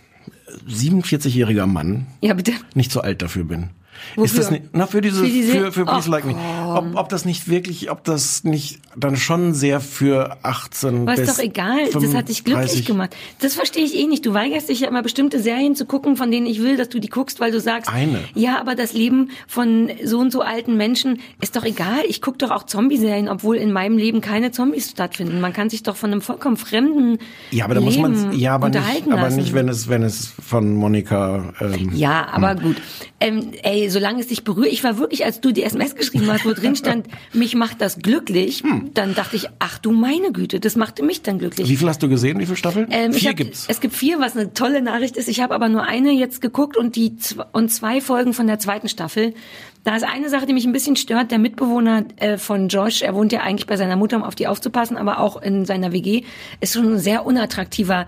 47-jähriger 0.69 1.67
Mann 1.67 2.07
Ja, 2.21 2.35
bitte. 2.35 2.53
nicht 2.75 2.91
so 2.93 3.01
alt 3.01 3.23
dafür 3.23 3.45
bin. 3.45 3.71
Ist 4.17 4.37
das 4.37 4.47
Wofür? 4.47 4.59
nicht, 4.59 4.71
na, 4.73 4.87
für 4.87 5.01
diese, 5.01 5.21
Für 5.23 5.29
diese- 5.29 5.53
für, 5.53 5.73
für 5.73 5.85
Please 5.87 6.09
Oh, 6.09 6.13
Like 6.13 6.25
Me. 6.27 6.35
Ob, 6.69 6.97
ob 6.97 7.09
das 7.09 7.25
nicht 7.25 7.49
wirklich, 7.49 7.91
ob 7.91 8.05
das 8.05 8.45
nicht 8.45 8.79
dann 8.97 9.17
schon 9.17 9.53
sehr 9.55 9.81
für 9.81 10.39
18 10.43 11.03
Aber 11.03 11.13
bis 11.17 11.29
ist 11.29 11.39
doch 11.39 11.43
egal, 11.45 11.89
das 11.93 12.15
hat 12.15 12.29
dich 12.29 12.45
glücklich 12.45 12.71
35 12.73 12.87
gemacht. 12.87 13.17
Das 13.41 13.55
verstehe 13.55 13.85
ich 13.85 13.95
eh 13.95 14.07
nicht. 14.07 14.25
Du 14.25 14.33
weigerst 14.33 14.69
dich 14.69 14.81
ja 14.81 14.89
immer 14.89 15.03
bestimmte 15.03 15.41
Serien 15.41 15.77
zu 15.77 15.85
gucken, 15.85 16.17
von 16.17 16.31
denen 16.31 16.47
ich 16.47 16.63
will, 16.63 16.77
dass 16.77 16.89
du 16.89 16.99
die 16.99 17.09
guckst, 17.09 17.39
weil 17.41 17.53
du 17.53 17.61
sagst, 17.61 17.93
Eine. 17.93 18.21
ja, 18.35 18.59
aber 18.59 18.75
das 18.75 18.93
Leben 18.95 19.31
von 19.47 19.91
so 20.05 20.19
und 20.19 20.33
so 20.33 20.41
alten 20.41 20.77
Menschen 20.77 21.21
ist 21.41 21.57
doch 21.57 21.65
egal. 21.65 22.01
Ich 22.09 22.23
gucke 22.23 22.39
doch 22.39 22.51
auch 22.51 22.65
Zombie-Serien, 22.65 23.29
obwohl 23.29 23.57
in 23.57 23.73
meinem 23.73 23.99
Leben 23.99 24.21
keine 24.21 24.51
Zombies 24.51 24.91
stattfinden. 24.91 25.41
Man 25.41 25.53
kann 25.53 25.69
sich 25.69 25.83
doch 25.83 25.97
von 25.97 26.11
einem 26.11 26.23
vollkommen 26.23 26.57
fremden 26.57 27.19
Ja, 27.51 27.67
aber 27.67 27.75
da 27.75 27.81
muss 27.81 27.99
man, 27.99 28.33
ja, 28.33 28.55
aber 28.55 28.67
unterhalten 28.67 29.11
nicht, 29.11 29.13
aber 29.13 29.23
lassen. 29.23 29.37
nicht, 29.37 29.53
wenn 29.53 29.69
es, 29.69 29.89
wenn 29.89 30.03
es 30.03 30.33
von 30.47 30.75
Monika, 30.75 31.53
ähm, 31.61 31.91
Ja, 31.95 32.27
aber 32.33 32.55
gut. 32.55 32.77
Ähm, 33.21 33.53
ey, 33.63 33.89
solange 33.91 34.21
es 34.21 34.29
dich 34.29 34.45
berührt, 34.45 34.73
ich 34.73 34.85
war 34.85 34.99
wirklich, 34.99 35.25
als 35.25 35.41
du 35.41 35.53
die 35.53 35.63
SMS 35.63 35.95
geschrieben 35.97 36.31
hast, 36.31 36.45
wo 36.47 36.53
drin 36.53 36.77
stand, 36.77 37.07
mich 37.33 37.55
macht 37.55 37.81
das 37.81 37.99
glücklich, 37.99 38.63
Hm. 38.63 38.86
Dann 38.95 39.15
dachte 39.15 39.37
ich, 39.37 39.49
ach 39.59 39.79
du 39.79 39.93
meine 39.93 40.33
Güte, 40.33 40.61
das 40.61 40.77
machte 40.77 41.03
mich 41.03 41.23
dann 41.23 41.39
glücklich. 41.39 41.69
wie 41.69 41.77
viel 41.77 41.89
hast 41.89 42.03
du 42.03 42.09
gesehen? 42.09 42.39
Wie 42.39 42.47
viele 42.47 42.57
Staffeln? 42.57 42.89
Ähm, 42.91 43.13
Vier 43.13 43.31
hab, 43.31 43.37
gibt's. 43.37 43.67
Es 43.69 43.81
gibt 43.81 43.95
vier, 43.95 44.19
was 44.21 44.37
eine 44.37 44.53
tolle 44.53 44.83
Nachricht 44.83 45.17
ist. 45.17 45.29
Ich 45.29 45.41
habe 45.41 45.55
aber 45.55 45.69
nur 45.69 45.83
eine 45.83 46.13
jetzt 46.13 46.41
geguckt 46.41 46.77
und 46.77 46.97
die 46.97 47.17
und 47.53 47.71
zwei 47.71 48.01
Folgen 48.01 48.33
von 48.33 48.47
der 48.47 48.59
zweiten 48.59 48.89
Staffel. 48.89 49.35
Da 49.87 49.95
ist 49.95 50.03
eine 50.03 50.29
Sache, 50.29 50.47
die 50.47 50.53
mich 50.53 50.65
ein 50.67 50.73
bisschen 50.73 50.97
stört. 50.97 51.31
Der 51.31 51.39
Mitbewohner 51.39 52.03
äh, 52.17 52.39
von 52.39 52.67
Josh, 52.67 53.03
er 53.03 53.15
wohnt 53.15 53.31
ja 53.31 53.43
eigentlich 53.43 53.69
bei 53.69 53.77
seiner 53.77 53.95
Mutter, 53.95 54.17
um 54.17 54.25
auf 54.25 54.35
die 54.35 54.49
aufzupassen, 54.49 54.97
aber 54.97 55.21
auch 55.21 55.41
in 55.41 55.65
seiner 55.65 55.93
WG, 55.93 56.25
ist 56.61 56.75
schon 56.75 56.95
ein 56.95 56.99
sehr 56.99 57.25
unattraktiver, 57.25 58.07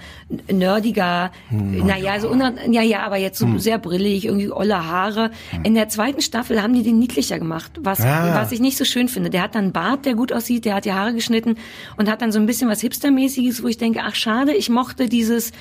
nerdiger, 0.50 1.30
Hm. 1.50 1.86
naja, 1.86 2.18
so 2.18 2.28
unatt 2.30 2.54
ja, 2.68 2.82
ja, 2.82 3.02
aber 3.04 3.16
jetzt 3.16 3.38
so 3.38 3.58
sehr 3.58 3.78
brillig, 3.78 4.24
irgendwie 4.24 4.50
olle 4.50 4.86
Haare. 4.88 5.30
In 5.62 5.74
der 5.74 5.88
zweiten 5.88 6.20
Staffel 6.20 6.60
haben 6.64 6.74
die 6.74 6.82
den 6.82 6.98
niedlicher 6.98 7.38
gemacht, 7.38 7.70
was, 7.80 8.00
Hm. 8.00 8.06
Ah. 8.08 8.34
was 8.34 8.50
ich 8.50 8.58
nicht 8.58 8.76
so 8.76 8.84
schön 8.84 9.06
finde. 9.08 9.30
Der 9.30 9.42
hat 9.42 9.54
dann 9.54 9.64
einen 9.66 9.72
Bart, 9.72 10.04
der 10.04 10.14
gut 10.16 10.32
aussieht, 10.32 10.64
der 10.64 10.74
hat 10.74 10.84
die 10.84 10.92
Haare 10.92 11.14
geschnitten 11.14 11.54
und 11.96 12.10
hat 12.10 12.22
dann 12.22 12.32
so 12.32 12.40
ein 12.40 12.46
bisschen 12.46 12.68
was 12.68 12.80
Hipstermäßiges, 12.80 13.62
wo 13.62 13.68
ich 13.68 13.78
denke, 13.78 14.00
ach 14.02 14.16
schade, 14.16 14.52
ich 14.52 14.68
mochte 14.68 15.08
dieses, 15.08 15.52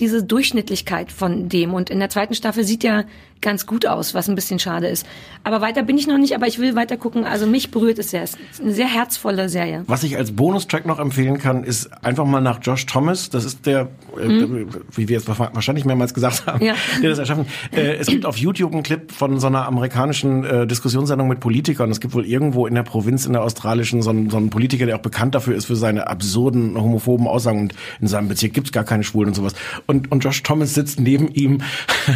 diese 0.00 0.22
Durchschnittlichkeit 0.22 1.12
von 1.12 1.48
dem. 1.48 1.74
Und 1.74 1.90
in 1.90 1.98
der 1.98 2.10
zweiten 2.10 2.34
Staffel 2.34 2.64
sieht 2.64 2.84
er 2.84 3.04
ganz 3.40 3.66
gut 3.66 3.86
aus, 3.86 4.14
was 4.14 4.28
ein 4.28 4.34
bisschen 4.34 4.58
schade 4.58 4.88
ist. 4.88 5.06
Aber 5.44 5.60
weiter 5.60 5.82
bin 5.82 5.98
ich 5.98 6.06
noch 6.06 6.18
nicht, 6.18 6.34
aber 6.34 6.46
ich 6.46 6.58
will 6.58 6.74
weiter 6.74 6.96
gucken. 6.96 7.24
Also 7.24 7.46
mich 7.46 7.70
berührt 7.70 7.98
es 7.98 8.10
sehr. 8.10 8.22
Es 8.22 8.34
ist 8.34 8.60
eine 8.60 8.72
sehr 8.72 8.88
herzvolle 8.88 9.48
Serie. 9.48 9.84
Was 9.86 10.02
ich 10.02 10.16
als 10.16 10.32
Bonustrack 10.32 10.86
noch 10.86 10.98
empfehlen 10.98 11.38
kann, 11.38 11.62
ist 11.62 11.92
einfach 12.04 12.24
mal 12.24 12.40
nach 12.40 12.58
Josh 12.62 12.86
Thomas. 12.86 13.30
Das 13.30 13.44
ist 13.44 13.66
der, 13.66 13.88
äh, 14.18 14.66
wie 14.92 15.08
wir 15.08 15.18
es 15.18 15.28
wahrscheinlich 15.28 15.84
mehrmals 15.84 16.14
gesagt 16.14 16.46
haben. 16.46 16.64
Ja. 16.64 16.74
der 17.02 17.10
das 17.10 17.18
erschaffen. 17.18 17.46
Äh, 17.72 17.96
es 17.96 18.08
gibt 18.08 18.26
auf 18.26 18.36
YouTube 18.36 18.72
einen 18.72 18.82
Clip 18.82 19.12
von 19.12 19.38
so 19.38 19.46
einer 19.46 19.66
amerikanischen 19.66 20.44
äh, 20.44 20.66
Diskussionssendung 20.66 21.28
mit 21.28 21.40
Politikern. 21.40 21.90
Es 21.90 22.00
gibt 22.00 22.14
wohl 22.14 22.26
irgendwo 22.26 22.66
in 22.66 22.74
der 22.74 22.82
Provinz, 22.82 23.26
in 23.26 23.32
der 23.32 23.42
australischen, 23.42 24.02
so 24.02 24.10
einen, 24.10 24.30
so 24.30 24.38
einen 24.38 24.50
Politiker, 24.50 24.86
der 24.86 24.96
auch 24.96 25.02
bekannt 25.02 25.34
dafür 25.34 25.54
ist 25.54 25.66
für 25.66 25.76
seine 25.76 26.08
absurden 26.08 26.76
homophoben 26.80 27.28
Aussagen. 27.28 27.60
Und 27.60 27.74
in 28.00 28.08
seinem 28.08 28.28
Bezirk 28.28 28.54
gibt's 28.54 28.72
gar 28.72 28.84
keine 28.84 29.04
Schwulen 29.04 29.28
und 29.28 29.34
sowas. 29.34 29.54
Und, 29.86 30.10
und 30.10 30.24
Josh 30.24 30.42
Thomas 30.42 30.74
sitzt 30.74 30.98
neben 31.00 31.28
ihm 31.28 31.62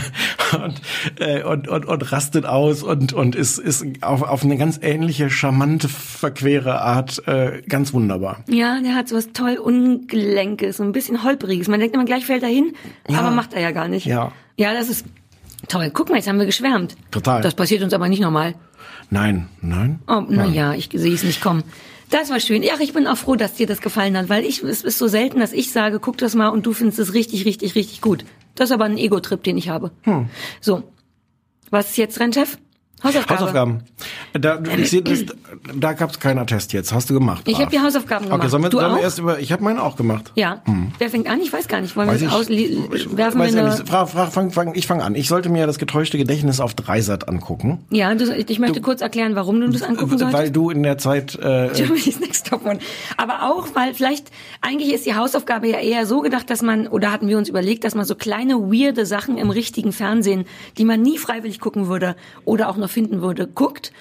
und, 0.65 0.81
äh, 1.21 1.43
und, 1.45 1.69
und, 1.69 1.85
und 1.87 2.13
rastet 2.13 2.45
aus 2.47 2.83
und, 2.83 3.13
und 3.13 3.37
ist, 3.37 3.59
ist 3.59 3.85
auf, 4.01 4.23
auf 4.23 4.43
eine 4.45 4.57
ganz 4.57 4.79
ähnliche, 4.83 5.31
charmante, 5.31 5.89
verquere 5.89 6.81
Art 6.81 7.27
äh, 7.29 7.63
ganz 7.69 7.93
wunderbar. 7.93 8.43
Ja, 8.49 8.81
der 8.81 8.95
hat 8.95 9.09
so 9.09 9.17
was 9.17 9.33
toll 9.33 9.57
Ungelenkes, 9.57 10.79
so 10.79 10.83
ein 10.83 10.93
bisschen 10.93 11.23
holpriges. 11.25 11.69
Man 11.69 11.81
denkt 11.81 11.95
immer, 11.95 12.05
gleich 12.05 12.27
fällt 12.27 12.43
er 12.43 12.49
hin, 12.49 12.73
Ja. 13.09 13.21
aber 13.21 13.31
macht 13.31 13.53
er 13.55 13.61
ja 13.61 13.71
gar 13.71 13.89
nicht. 13.89 14.07
Ja. 14.07 14.33
Ja, 14.57 14.75
das 14.75 14.89
ist 14.89 15.07
toll. 15.69 15.91
Guck 15.93 16.09
mal, 16.11 16.17
jetzt 16.17 16.29
haben 16.29 16.39
wir 16.39 16.47
geschwärmt. 16.47 16.97
Total. 17.11 17.41
Das 17.43 17.55
passiert 17.55 17.83
uns 17.83 17.93
aber 17.93 18.09
nicht 18.09 18.21
nochmal. 18.21 18.55
Nein, 19.11 19.49
nein. 19.61 20.01
Oh, 20.07 20.23
na 20.29 20.47
ja, 20.47 20.73
ich 20.75 20.89
sehe 20.93 21.15
es 21.15 21.23
nicht 21.25 21.41
kommen. 21.41 21.65
Das 22.11 22.31
war 22.31 22.41
schön. 22.41 22.63
Ja, 22.63 22.75
ich 22.81 22.93
bin 22.93 23.07
auch 23.07 23.17
froh, 23.17 23.37
dass 23.37 23.55
dir 23.55 23.67
das 23.67 23.81
gefallen 23.81 24.17
hat, 24.17 24.29
weil 24.29 24.45
ich, 24.45 24.63
es 24.63 24.83
ist 24.83 24.99
so 24.99 25.07
selten, 25.07 25.41
dass 25.41 25.53
ich 25.53 25.73
sage, 25.73 26.01
guck 26.01 26.19
das 26.19 26.35
mal 26.35 26.49
und 26.49 26.67
du 26.67 26.73
findest 26.73 26.99
es 26.99 27.15
richtig, 27.15 27.45
richtig, 27.45 27.77
richtig 27.77 28.01
gut. 28.01 28.25
Das 28.57 28.71
ist 28.71 28.75
aber 28.75 28.85
ein 28.85 28.99
Ego-Trip, 28.99 29.43
den 29.43 29.57
ich 29.57 29.69
habe. 29.69 29.93
Hm. 30.03 30.29
So. 30.61 30.83
Was 31.71 31.91
ist 31.91 31.99
jetzt 31.99 32.19
dran, 32.19 32.33
Chef? 32.33 32.59
Hausaufgabe. 33.03 33.41
Hausaufgaben. 33.41 33.83
Da, 34.33 34.61
ich 34.77 34.91
sehe, 34.91 35.03
das, 35.03 35.25
da 35.75 35.93
gab 35.93 36.11
es 36.11 36.21
keinen 36.21 36.39
Attest 36.39 36.73
jetzt. 36.73 36.93
Hast 36.93 37.11
du 37.11 37.15
gemacht? 37.15 37.43
Ich 37.47 37.59
habe 37.59 37.71
die 37.71 37.81
Hausaufgaben 37.81 38.27
gemacht. 38.27 38.41
Okay, 38.41 38.49
sollen 38.49 38.63
wir, 38.63 38.71
du 38.71 38.79
sollen 38.79 38.95
wir 38.95 39.03
erst 39.03 39.19
über. 39.19 39.39
Ich 39.39 39.53
habe 39.53 39.65
meine 39.65 39.83
auch 39.83 39.97
gemacht. 39.97 40.33
Ja. 40.35 40.63
Wer 40.99 41.11
fängt 41.11 41.29
an? 41.29 41.41
Ich 41.41 41.53
weiß 41.53 41.69
gar 41.69 41.81
nicht. 41.81 41.97
Wollen 41.97 42.09
Weiß 42.09 42.21
wir 42.21 42.29
ich, 42.29 42.35
aus, 42.35 42.49
ich 42.49 43.17
werfen 43.17 43.41
weiß 43.41 43.55
wir 43.55 43.65
eine. 43.65 43.73
Frag, 43.87 44.09
frag, 44.09 44.33
fang, 44.33 44.51
fang, 44.51 44.75
ich 44.75 44.87
fange 44.87 45.03
an. 45.03 45.15
Ich 45.15 45.29
sollte 45.29 45.49
mir 45.49 45.67
das 45.67 45.79
getäuschte 45.79 46.19
Gedächtnis 46.19 46.61
auf 46.61 46.75
Dreisat 46.75 47.29
angucken. 47.29 47.85
Ja, 47.91 48.15
du, 48.15 48.25
ich 48.37 48.59
möchte 48.59 48.81
kurz 48.81 49.01
erklären, 49.01 49.35
warum 49.35 49.61
du 49.61 49.69
das 49.69 49.83
angucken 49.83 50.19
solltest. 50.19 50.33
Weil 50.33 50.51
du 50.51 50.71
in 50.71 50.83
der 50.83 50.99
Zeit 50.99 51.37
äh, 51.37 51.71
Germany's 51.75 52.21
Next 52.21 52.47
Top 52.47 52.65
One. 52.67 52.79
Aber 53.17 53.51
auch, 53.51 53.69
weil 53.75 53.95
vielleicht, 53.95 54.31
eigentlich 54.61 54.93
ist 54.93 55.07
die 55.07 55.15
Hausaufgabe 55.15 55.69
ja 55.69 55.79
eher 55.79 56.07
so 56.07 56.21
gedacht, 56.21 56.51
dass 56.51 56.63
man, 56.63 56.87
oder 56.87 57.13
hatten 57.13 57.29
wir 57.29 57.39
uns 57.39 57.49
überlegt, 57.49 57.85
dass 57.85 57.95
man 57.95 58.05
so 58.05 58.15
kleine, 58.15 58.55
weirde 58.55 59.07
Sachen 59.07 59.39
im 59.39 59.51
richtigen 59.51 59.93
Fernsehen, 59.93 60.45
die 60.79 60.85
man 60.85 61.01
nie 61.01 61.19
freiwillig 61.19 61.61
gucken 61.61 61.89
würde 61.89 62.17
oder 62.45 62.69
auch 62.69 62.77
nur 62.77 62.89
finden 62.91 63.23
würde, 63.23 63.47
guckt. 63.47 63.93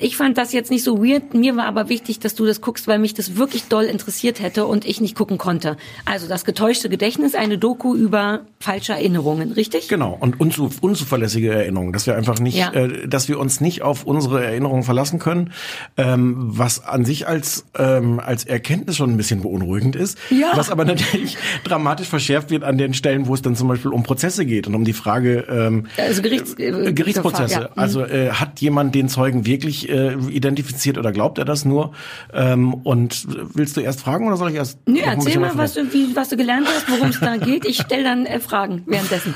Ich 0.00 0.16
fand 0.16 0.38
das 0.38 0.52
jetzt 0.52 0.70
nicht 0.70 0.84
so 0.84 1.04
weird. 1.04 1.34
Mir 1.34 1.56
war 1.56 1.66
aber 1.66 1.88
wichtig, 1.90 2.18
dass 2.18 2.34
du 2.34 2.46
das 2.46 2.60
guckst, 2.62 2.86
weil 2.88 2.98
mich 2.98 3.12
das 3.12 3.36
wirklich 3.36 3.64
doll 3.64 3.84
interessiert 3.84 4.40
hätte 4.40 4.64
und 4.66 4.86
ich 4.86 5.00
nicht 5.00 5.14
gucken 5.14 5.36
konnte. 5.36 5.76
Also 6.06 6.28
das 6.28 6.44
getäuschte 6.44 6.88
Gedächtnis, 6.88 7.34
eine 7.34 7.58
Doku 7.58 7.94
über 7.94 8.40
falsche 8.58 8.92
Erinnerungen, 8.92 9.52
richtig? 9.52 9.88
Genau, 9.88 10.16
und 10.18 10.40
unzu 10.40 10.70
unzuverlässige 10.80 11.52
Erinnerungen, 11.52 11.92
dass 11.92 12.06
wir 12.06 12.16
einfach 12.16 12.38
nicht, 12.40 12.56
Ja. 12.56 12.72
äh, 12.72 13.06
dass 13.06 13.28
wir 13.28 13.38
uns 13.38 13.60
nicht 13.60 13.82
auf 13.82 14.04
unsere 14.04 14.42
Erinnerungen 14.44 14.82
verlassen 14.82 15.18
können, 15.18 15.52
ähm, 15.96 16.36
was 16.38 16.84
an 16.84 17.04
sich 17.04 17.26
als, 17.26 17.66
ähm, 17.78 18.20
als 18.20 18.44
Erkenntnis 18.44 18.96
schon 18.96 19.10
ein 19.10 19.16
bisschen 19.16 19.42
beunruhigend 19.42 19.96
ist, 19.96 20.16
Ja. 20.30 20.52
was 20.54 20.70
aber 20.70 20.84
natürlich 20.86 21.36
dramatisch 21.64 22.08
verschärft 22.08 22.50
wird 22.50 22.64
an 22.64 22.78
den 22.78 22.94
Stellen, 22.94 23.26
wo 23.26 23.34
es 23.34 23.42
dann 23.42 23.56
zum 23.56 23.68
Beispiel 23.68 23.90
um 23.90 24.02
Prozesse 24.02 24.46
geht 24.46 24.66
und 24.66 24.74
um 24.74 24.84
die 24.84 24.92
Frage 24.92 25.46
ähm, 25.50 25.86
Also 25.98 26.22
Gerichts, 26.22 26.54
äh, 26.58 26.92
Gerichtsprozesse. 26.92 27.54
Ja. 27.54 27.60
Mhm. 27.60 27.66
Also 27.76 28.02
äh, 28.04 28.19
hat 28.28 28.60
jemand 28.60 28.94
den 28.94 29.08
Zeugen 29.08 29.46
wirklich 29.46 29.88
äh, 29.88 30.14
identifiziert 30.28 30.98
oder 30.98 31.12
glaubt 31.12 31.38
er 31.38 31.44
das 31.44 31.64
nur? 31.64 31.92
Ähm, 32.32 32.74
und 32.74 33.26
willst 33.54 33.76
du 33.76 33.80
erst 33.80 34.00
fragen 34.00 34.26
oder 34.26 34.36
soll 34.36 34.50
ich 34.50 34.56
erst? 34.56 34.78
Nö, 34.86 34.98
erzähl 35.02 35.38
mal, 35.38 35.56
was 35.56 35.74
du, 35.74 35.92
wie, 35.92 36.14
was 36.14 36.28
du 36.28 36.36
gelernt 36.36 36.66
hast, 36.66 36.90
worum 36.90 37.08
es 37.08 37.20
da 37.20 37.36
geht. 37.36 37.64
Ich 37.64 37.80
stelle 37.80 38.04
dann 38.04 38.26
äh, 38.26 38.40
Fragen 38.40 38.82
währenddessen. 38.86 39.34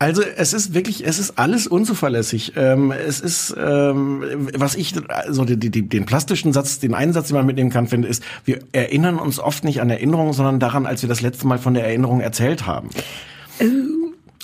Also 0.00 0.22
es 0.22 0.52
ist 0.52 0.74
wirklich, 0.74 1.04
es 1.04 1.18
ist 1.18 1.38
alles 1.38 1.66
unzuverlässig. 1.66 2.52
Ähm, 2.54 2.92
es 2.92 3.18
ist, 3.18 3.54
ähm, 3.58 4.22
was 4.54 4.76
ich, 4.76 4.94
also 5.08 5.44
die, 5.44 5.58
die, 5.58 5.88
den 5.88 6.06
plastischen 6.06 6.52
Satz, 6.52 6.78
den 6.78 6.94
einen 6.94 7.12
Satz, 7.12 7.28
den 7.28 7.36
man 7.36 7.46
mitnehmen 7.46 7.70
kann, 7.70 7.88
finde, 7.88 8.06
ist, 8.06 8.22
wir 8.44 8.60
erinnern 8.70 9.18
uns 9.18 9.40
oft 9.40 9.64
nicht 9.64 9.80
an 9.80 9.90
Erinnerungen, 9.90 10.32
sondern 10.34 10.60
daran, 10.60 10.86
als 10.86 11.02
wir 11.02 11.08
das 11.08 11.20
letzte 11.20 11.48
Mal 11.48 11.58
von 11.58 11.74
der 11.74 11.84
Erinnerung 11.84 12.20
erzählt 12.20 12.64
haben. 12.64 12.90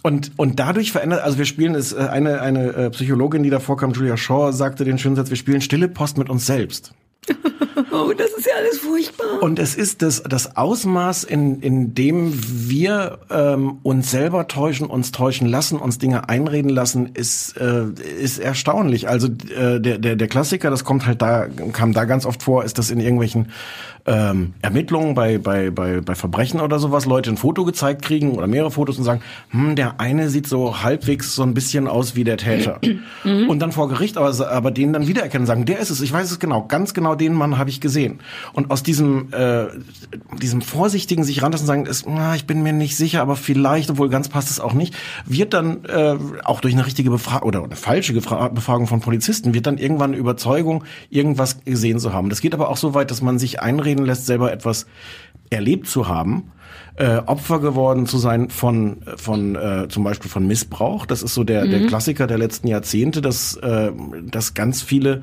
Und, 0.06 0.32
und 0.36 0.60
dadurch 0.60 0.92
verändert, 0.92 1.22
also 1.22 1.38
wir 1.38 1.46
spielen, 1.46 1.74
ist 1.74 1.94
äh, 1.94 1.96
eine, 1.96 2.42
eine 2.42 2.74
äh, 2.74 2.90
Psychologin, 2.90 3.42
die 3.42 3.48
da 3.48 3.58
vorkam, 3.58 3.92
Julia 3.92 4.18
Shaw, 4.18 4.52
sagte 4.52 4.84
den 4.84 4.98
schönen 4.98 5.16
Satz, 5.16 5.30
wir 5.30 5.36
spielen 5.38 5.62
stille 5.62 5.88
Post 5.88 6.18
mit 6.18 6.28
uns 6.28 6.44
selbst. 6.44 6.92
Oh, 7.90 8.12
das 8.16 8.30
ist 8.32 8.46
ja 8.46 8.52
alles 8.56 8.78
furchtbar. 8.78 9.42
Und 9.42 9.58
es 9.58 9.74
ist 9.74 10.02
das, 10.02 10.22
das 10.22 10.56
Ausmaß, 10.56 11.24
in, 11.24 11.60
in 11.60 11.94
dem 11.94 12.32
wir 12.34 13.18
ähm, 13.30 13.78
uns 13.82 14.10
selber 14.10 14.46
täuschen, 14.48 14.86
uns 14.86 15.12
täuschen 15.12 15.46
lassen, 15.46 15.78
uns 15.78 15.98
Dinge 15.98 16.28
einreden 16.28 16.70
lassen, 16.70 17.10
ist, 17.14 17.56
äh, 17.56 17.84
ist 18.20 18.38
erstaunlich. 18.38 19.08
Also 19.08 19.28
äh, 19.28 19.80
der, 19.80 19.98
der, 19.98 20.16
der 20.16 20.28
Klassiker, 20.28 20.70
das 20.70 20.84
kommt 20.84 21.06
halt 21.06 21.22
da, 21.22 21.46
kam 21.72 21.92
da 21.92 22.04
ganz 22.04 22.26
oft 22.26 22.42
vor, 22.42 22.64
ist 22.64 22.78
das 22.78 22.90
in 22.90 23.00
irgendwelchen 23.00 23.48
ähm, 24.06 24.52
Ermittlungen 24.60 25.14
bei, 25.14 25.38
bei, 25.38 25.70
bei, 25.70 26.00
bei 26.00 26.14
Verbrechen 26.14 26.60
oder 26.60 26.78
sowas, 26.78 27.06
Leute 27.06 27.30
ein 27.30 27.36
Foto 27.38 27.64
gezeigt 27.64 28.02
kriegen 28.02 28.32
oder 28.32 28.46
mehrere 28.46 28.70
Fotos 28.70 28.98
und 28.98 29.04
sagen, 29.04 29.22
hm, 29.50 29.76
der 29.76 29.98
eine 29.98 30.28
sieht 30.28 30.46
so 30.46 30.82
halbwegs 30.82 31.34
so 31.34 31.42
ein 31.42 31.54
bisschen 31.54 31.88
aus 31.88 32.14
wie 32.14 32.24
der 32.24 32.36
Täter. 32.36 32.80
Und 33.24 33.60
dann 33.60 33.72
vor 33.72 33.88
Gericht 33.88 34.18
aber, 34.18 34.50
aber 34.50 34.70
den 34.70 34.92
dann 34.92 35.06
wiedererkennen, 35.06 35.46
sagen, 35.46 35.64
der 35.64 35.78
ist 35.78 35.90
es, 35.90 36.00
ich 36.02 36.12
weiß 36.12 36.30
es 36.30 36.38
genau, 36.38 36.66
ganz 36.66 36.92
genau 36.92 37.13
den 37.16 37.32
Mann 37.34 37.58
habe 37.58 37.70
ich 37.70 37.80
gesehen. 37.80 38.20
Und 38.52 38.70
aus 38.70 38.82
diesem, 38.82 39.32
äh, 39.32 39.66
diesem 40.40 40.62
vorsichtigen 40.62 41.24
sich 41.24 41.42
ranlassen 41.42 41.66
sagen, 41.66 41.86
ist, 41.86 42.06
na, 42.06 42.34
ich 42.34 42.46
bin 42.46 42.62
mir 42.62 42.72
nicht 42.72 42.96
sicher, 42.96 43.22
aber 43.22 43.36
vielleicht, 43.36 43.90
obwohl 43.90 44.08
ganz 44.08 44.28
passt 44.28 44.50
es 44.50 44.60
auch 44.60 44.72
nicht, 44.72 44.94
wird 45.26 45.54
dann 45.54 45.84
äh, 45.84 46.16
auch 46.44 46.60
durch 46.60 46.74
eine 46.74 46.86
richtige 46.86 47.10
Befragung 47.10 47.48
oder 47.48 47.64
eine 47.64 47.76
falsche 47.76 48.12
Befragung 48.12 48.86
von 48.86 49.00
Polizisten, 49.00 49.54
wird 49.54 49.66
dann 49.66 49.78
irgendwann 49.78 50.10
eine 50.10 50.18
Überzeugung, 50.18 50.84
irgendwas 51.10 51.64
gesehen 51.64 51.98
zu 51.98 52.12
haben. 52.12 52.28
Das 52.28 52.40
geht 52.40 52.54
aber 52.54 52.68
auch 52.68 52.76
so 52.76 52.94
weit, 52.94 53.10
dass 53.10 53.22
man 53.22 53.38
sich 53.38 53.60
einreden 53.60 54.04
lässt, 54.04 54.26
selber 54.26 54.52
etwas 54.52 54.86
erlebt 55.50 55.88
zu 55.88 56.08
haben, 56.08 56.52
äh, 56.96 57.16
Opfer 57.26 57.58
geworden 57.58 58.06
zu 58.06 58.18
sein 58.18 58.50
von 58.50 58.98
von 59.16 59.56
äh, 59.56 59.88
zum 59.88 60.04
Beispiel 60.04 60.30
von 60.30 60.46
Missbrauch. 60.46 61.06
Das 61.06 61.22
ist 61.22 61.34
so 61.34 61.42
der 61.42 61.66
der 61.66 61.86
Klassiker 61.86 62.26
der 62.26 62.38
letzten 62.38 62.68
Jahrzehnte, 62.68 63.20
dass 63.20 63.56
äh, 63.56 63.90
dass 64.22 64.54
ganz 64.54 64.82
viele 64.82 65.22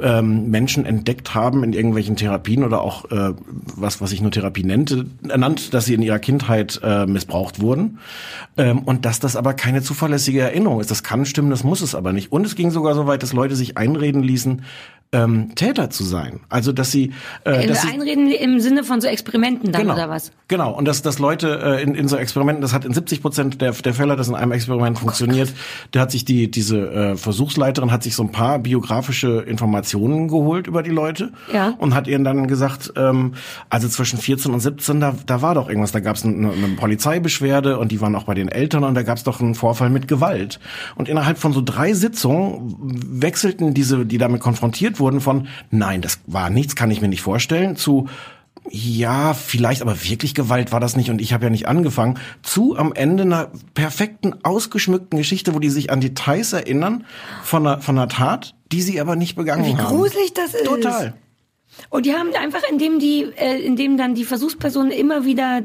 ähm, 0.00 0.50
Menschen 0.50 0.84
entdeckt 0.84 1.34
haben 1.34 1.62
in 1.62 1.72
irgendwelchen 1.72 2.16
Therapien 2.16 2.64
oder 2.64 2.80
auch 2.80 3.10
äh, 3.10 3.34
was 3.76 4.00
was 4.00 4.12
ich 4.12 4.20
nur 4.20 4.32
Therapie 4.32 4.64
nannte, 4.64 5.06
ernannt, 5.28 5.74
dass 5.74 5.84
sie 5.84 5.94
in 5.94 6.02
ihrer 6.02 6.18
Kindheit 6.18 6.80
äh, 6.82 7.06
missbraucht 7.06 7.60
wurden 7.60 7.98
ähm, 8.56 8.80
und 8.80 9.04
dass 9.04 9.20
das 9.20 9.36
aber 9.36 9.54
keine 9.54 9.82
zuverlässige 9.82 10.40
Erinnerung 10.40 10.80
ist. 10.80 10.90
Das 10.90 11.02
kann 11.02 11.24
stimmen, 11.24 11.50
das 11.50 11.62
muss 11.62 11.82
es 11.82 11.94
aber 11.94 12.12
nicht. 12.12 12.32
Und 12.32 12.46
es 12.46 12.56
ging 12.56 12.70
sogar 12.70 12.94
so 12.94 13.06
weit, 13.06 13.22
dass 13.22 13.32
Leute 13.32 13.54
sich 13.54 13.78
einreden 13.78 14.22
ließen, 14.22 14.62
ähm, 15.12 15.54
Täter 15.54 15.90
zu 15.90 16.04
sein. 16.04 16.40
Also 16.48 16.72
dass 16.72 16.90
sie, 16.90 17.12
äh, 17.44 17.66
dass 17.66 17.82
sie 17.82 17.88
Einreden 17.88 18.30
im 18.30 18.60
Sinne 18.60 18.82
von 18.82 19.00
so 19.00 19.08
Experimenten 19.08 19.70
dann 19.70 19.82
genau, 19.82 19.94
oder 19.94 20.08
was? 20.08 20.32
Genau, 20.48 20.72
und 20.72 20.86
dass, 20.86 21.02
dass 21.02 21.18
Leute 21.18 21.60
äh, 21.62 21.82
in, 21.82 21.94
in 21.94 22.08
so 22.08 22.16
Experimenten, 22.16 22.62
das 22.62 22.72
hat 22.72 22.84
in 22.84 22.94
70 22.94 23.20
Prozent 23.20 23.60
der, 23.60 23.72
der 23.72 23.92
Fälle, 23.94 24.16
das 24.16 24.28
in 24.28 24.34
einem 24.34 24.52
Experiment 24.52 24.98
funktioniert, 24.98 25.52
da 25.90 26.00
hat 26.00 26.10
sich 26.10 26.24
die 26.24 26.50
diese 26.50 26.78
äh, 26.90 27.16
Versuchsleiterin 27.16 27.92
hat 27.92 28.02
sich 28.02 28.14
so 28.14 28.22
ein 28.22 28.32
paar 28.32 28.58
biografische 28.58 29.40
Informationen 29.40 30.28
geholt 30.28 30.66
über 30.66 30.82
die 30.82 30.90
Leute 30.90 31.32
Ja. 31.52 31.74
und 31.78 31.94
hat 31.94 32.06
ihnen 32.08 32.24
dann 32.24 32.46
gesagt, 32.46 32.92
ähm, 32.96 33.34
also 33.68 33.88
zwischen 33.88 34.18
14 34.18 34.52
und 34.52 34.60
17, 34.60 35.00
da, 35.00 35.14
da 35.26 35.42
war 35.42 35.54
doch 35.54 35.68
irgendwas, 35.68 35.92
da 35.92 36.00
gab 36.00 36.16
es 36.16 36.24
eine, 36.24 36.52
eine 36.52 36.68
Polizeibeschwerde 36.76 37.78
und 37.78 37.92
die 37.92 38.00
waren 38.00 38.14
auch 38.16 38.24
bei 38.24 38.34
den 38.34 38.48
Eltern 38.48 38.84
und 38.84 38.94
da 38.94 39.02
gab 39.02 39.18
es 39.18 39.24
doch 39.24 39.40
einen 39.40 39.54
Vorfall 39.54 39.90
mit 39.90 40.08
Gewalt. 40.08 40.58
Und 40.96 41.08
innerhalb 41.10 41.36
von 41.36 41.52
so 41.52 41.60
drei 41.62 41.92
Sitzungen 41.92 42.76
wechselten 43.20 43.74
diese, 43.74 44.06
die 44.06 44.16
damit 44.18 44.40
konfrontiert 44.40 44.98
wurden, 45.00 45.01
von 45.20 45.48
nein, 45.70 46.00
das 46.02 46.20
war 46.26 46.50
nichts, 46.50 46.76
kann 46.76 46.90
ich 46.90 47.00
mir 47.00 47.08
nicht 47.08 47.22
vorstellen, 47.22 47.76
zu 47.76 48.08
ja, 48.70 49.34
vielleicht, 49.34 49.82
aber 49.82 50.04
wirklich 50.04 50.34
Gewalt 50.34 50.70
war 50.70 50.78
das 50.78 50.96
nicht 50.96 51.10
und 51.10 51.20
ich 51.20 51.32
habe 51.32 51.44
ja 51.44 51.50
nicht 51.50 51.66
angefangen, 51.66 52.18
zu 52.42 52.76
am 52.76 52.92
Ende 52.92 53.24
einer 53.24 53.50
perfekten, 53.74 54.36
ausgeschmückten 54.44 55.18
Geschichte, 55.18 55.54
wo 55.54 55.58
die 55.58 55.70
sich 55.70 55.90
an 55.90 56.00
Details 56.00 56.52
erinnern 56.52 57.04
von 57.42 57.66
einer, 57.66 57.80
von 57.80 57.98
einer 57.98 58.08
Tat, 58.08 58.54
die 58.70 58.82
sie 58.82 59.00
aber 59.00 59.16
nicht 59.16 59.34
begangen 59.34 59.66
Wie 59.66 59.76
haben. 59.76 59.96
gruselig 59.96 60.32
das 60.34 60.54
ist. 60.54 60.64
Total. 60.64 61.14
Und 61.90 62.06
die 62.06 62.12
haben 62.12 62.28
einfach, 62.34 62.62
indem 62.70 62.98
die, 62.98 63.24
äh, 63.36 63.58
indem 63.60 63.96
dann 63.96 64.14
die 64.14 64.24
Versuchspersonen 64.24 64.92
immer 64.92 65.24
wieder, 65.24 65.62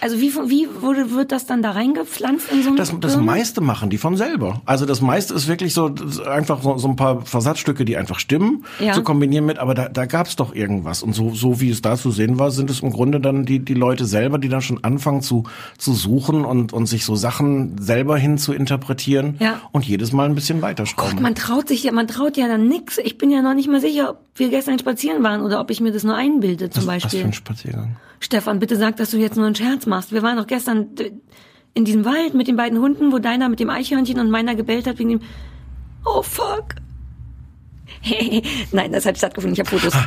also 0.00 0.20
wie, 0.20 0.32
wie 0.46 0.68
wurde, 0.80 1.10
wird 1.12 1.32
das 1.32 1.46
dann 1.46 1.62
da 1.62 1.72
reingepflanzt 1.72 2.50
in 2.52 2.62
so 2.62 2.70
ein 2.70 2.76
Das, 2.76 2.92
das 3.00 3.16
meiste 3.16 3.60
machen 3.60 3.90
die 3.90 3.98
von 3.98 4.16
selber. 4.16 4.60
Also 4.64 4.86
das 4.86 5.00
meiste 5.00 5.34
ist 5.34 5.48
wirklich 5.48 5.74
so 5.74 5.94
einfach 6.30 6.62
so, 6.62 6.78
so 6.78 6.88
ein 6.88 6.96
paar 6.96 7.22
Versatzstücke, 7.24 7.84
die 7.84 7.96
einfach 7.96 8.18
stimmen, 8.18 8.64
Ja. 8.80 8.92
zu 8.92 9.02
kombinieren 9.02 9.46
mit, 9.46 9.58
aber 9.58 9.74
da, 9.74 9.88
da 9.88 10.06
gab's 10.06 10.36
doch 10.36 10.54
irgendwas. 10.54 11.02
Und 11.02 11.14
so, 11.14 11.34
so 11.34 11.60
wie 11.60 11.70
es 11.70 11.82
da 11.82 11.96
zu 11.96 12.10
sehen 12.10 12.38
war, 12.38 12.50
sind 12.50 12.70
es 12.70 12.80
im 12.80 12.90
Grunde 12.90 13.20
dann 13.20 13.44
die, 13.44 13.58
die 13.60 13.74
Leute 13.74 14.04
selber, 14.06 14.38
die 14.38 14.48
dann 14.48 14.62
schon 14.62 14.82
anfangen 14.84 15.22
zu, 15.22 15.44
zu 15.78 15.92
suchen 15.92 16.44
und, 16.44 16.72
und 16.72 16.86
sich 16.86 17.04
so 17.04 17.14
Sachen 17.16 17.76
selber 17.80 18.16
hin 18.16 18.38
zu 18.38 18.52
interpretieren 18.52 19.36
Ja. 19.40 19.60
und 19.72 19.84
jedes 19.86 20.12
Mal 20.12 20.26
ein 20.28 20.34
bisschen 20.34 20.62
weiterschrauben. 20.62 21.12
Gott, 21.14 21.20
man 21.20 21.34
traut 21.34 21.68
sich 21.68 21.82
ja, 21.84 21.92
man 21.92 22.06
traut 22.08 22.36
ja 22.36 22.46
dann 22.48 22.68
nix. 22.68 22.98
Ich 22.98 23.18
bin 23.18 23.30
ja 23.30 23.42
noch 23.42 23.54
nicht 23.54 23.68
mal 23.68 23.80
sicher, 23.80 24.10
ob 24.10 24.18
wir 24.34 24.48
gestern 24.50 24.78
spazieren 24.78 25.22
waren 25.22 25.40
oder 25.42 25.60
ob 25.60 25.70
ich 25.70 25.80
mir 25.80 25.92
das 25.92 26.04
nur 26.04 26.14
einbilde, 26.14 26.70
zum 26.70 26.82
was, 26.82 26.96
was 26.96 27.02
Beispiel. 27.04 27.20
für 27.20 27.26
ein 27.26 27.32
Spaziergang. 27.32 27.96
Stefan, 28.20 28.58
bitte 28.58 28.76
sag, 28.76 28.96
dass 28.96 29.10
du 29.10 29.18
jetzt 29.18 29.36
nur 29.36 29.46
einen 29.46 29.54
Scherz 29.54 29.86
machst. 29.86 30.12
Wir 30.12 30.22
waren 30.22 30.36
doch 30.36 30.46
gestern 30.46 30.88
in 31.74 31.84
diesem 31.84 32.04
Wald 32.04 32.34
mit 32.34 32.48
den 32.48 32.56
beiden 32.56 32.80
Hunden, 32.80 33.12
wo 33.12 33.18
deiner 33.18 33.48
mit 33.48 33.60
dem 33.60 33.70
Eichhörnchen 33.70 34.18
und 34.18 34.30
meiner 34.30 34.54
gebellt 34.54 34.86
hat 34.86 34.98
wegen 34.98 35.10
dem. 35.10 35.20
Oh 36.04 36.22
fuck. 36.22 36.74
Nein, 38.72 38.92
das 38.92 39.06
hat 39.06 39.18
stattgefunden. 39.18 39.54
Ich 39.54 39.60
habe 39.60 39.68
Fotos. 39.78 39.98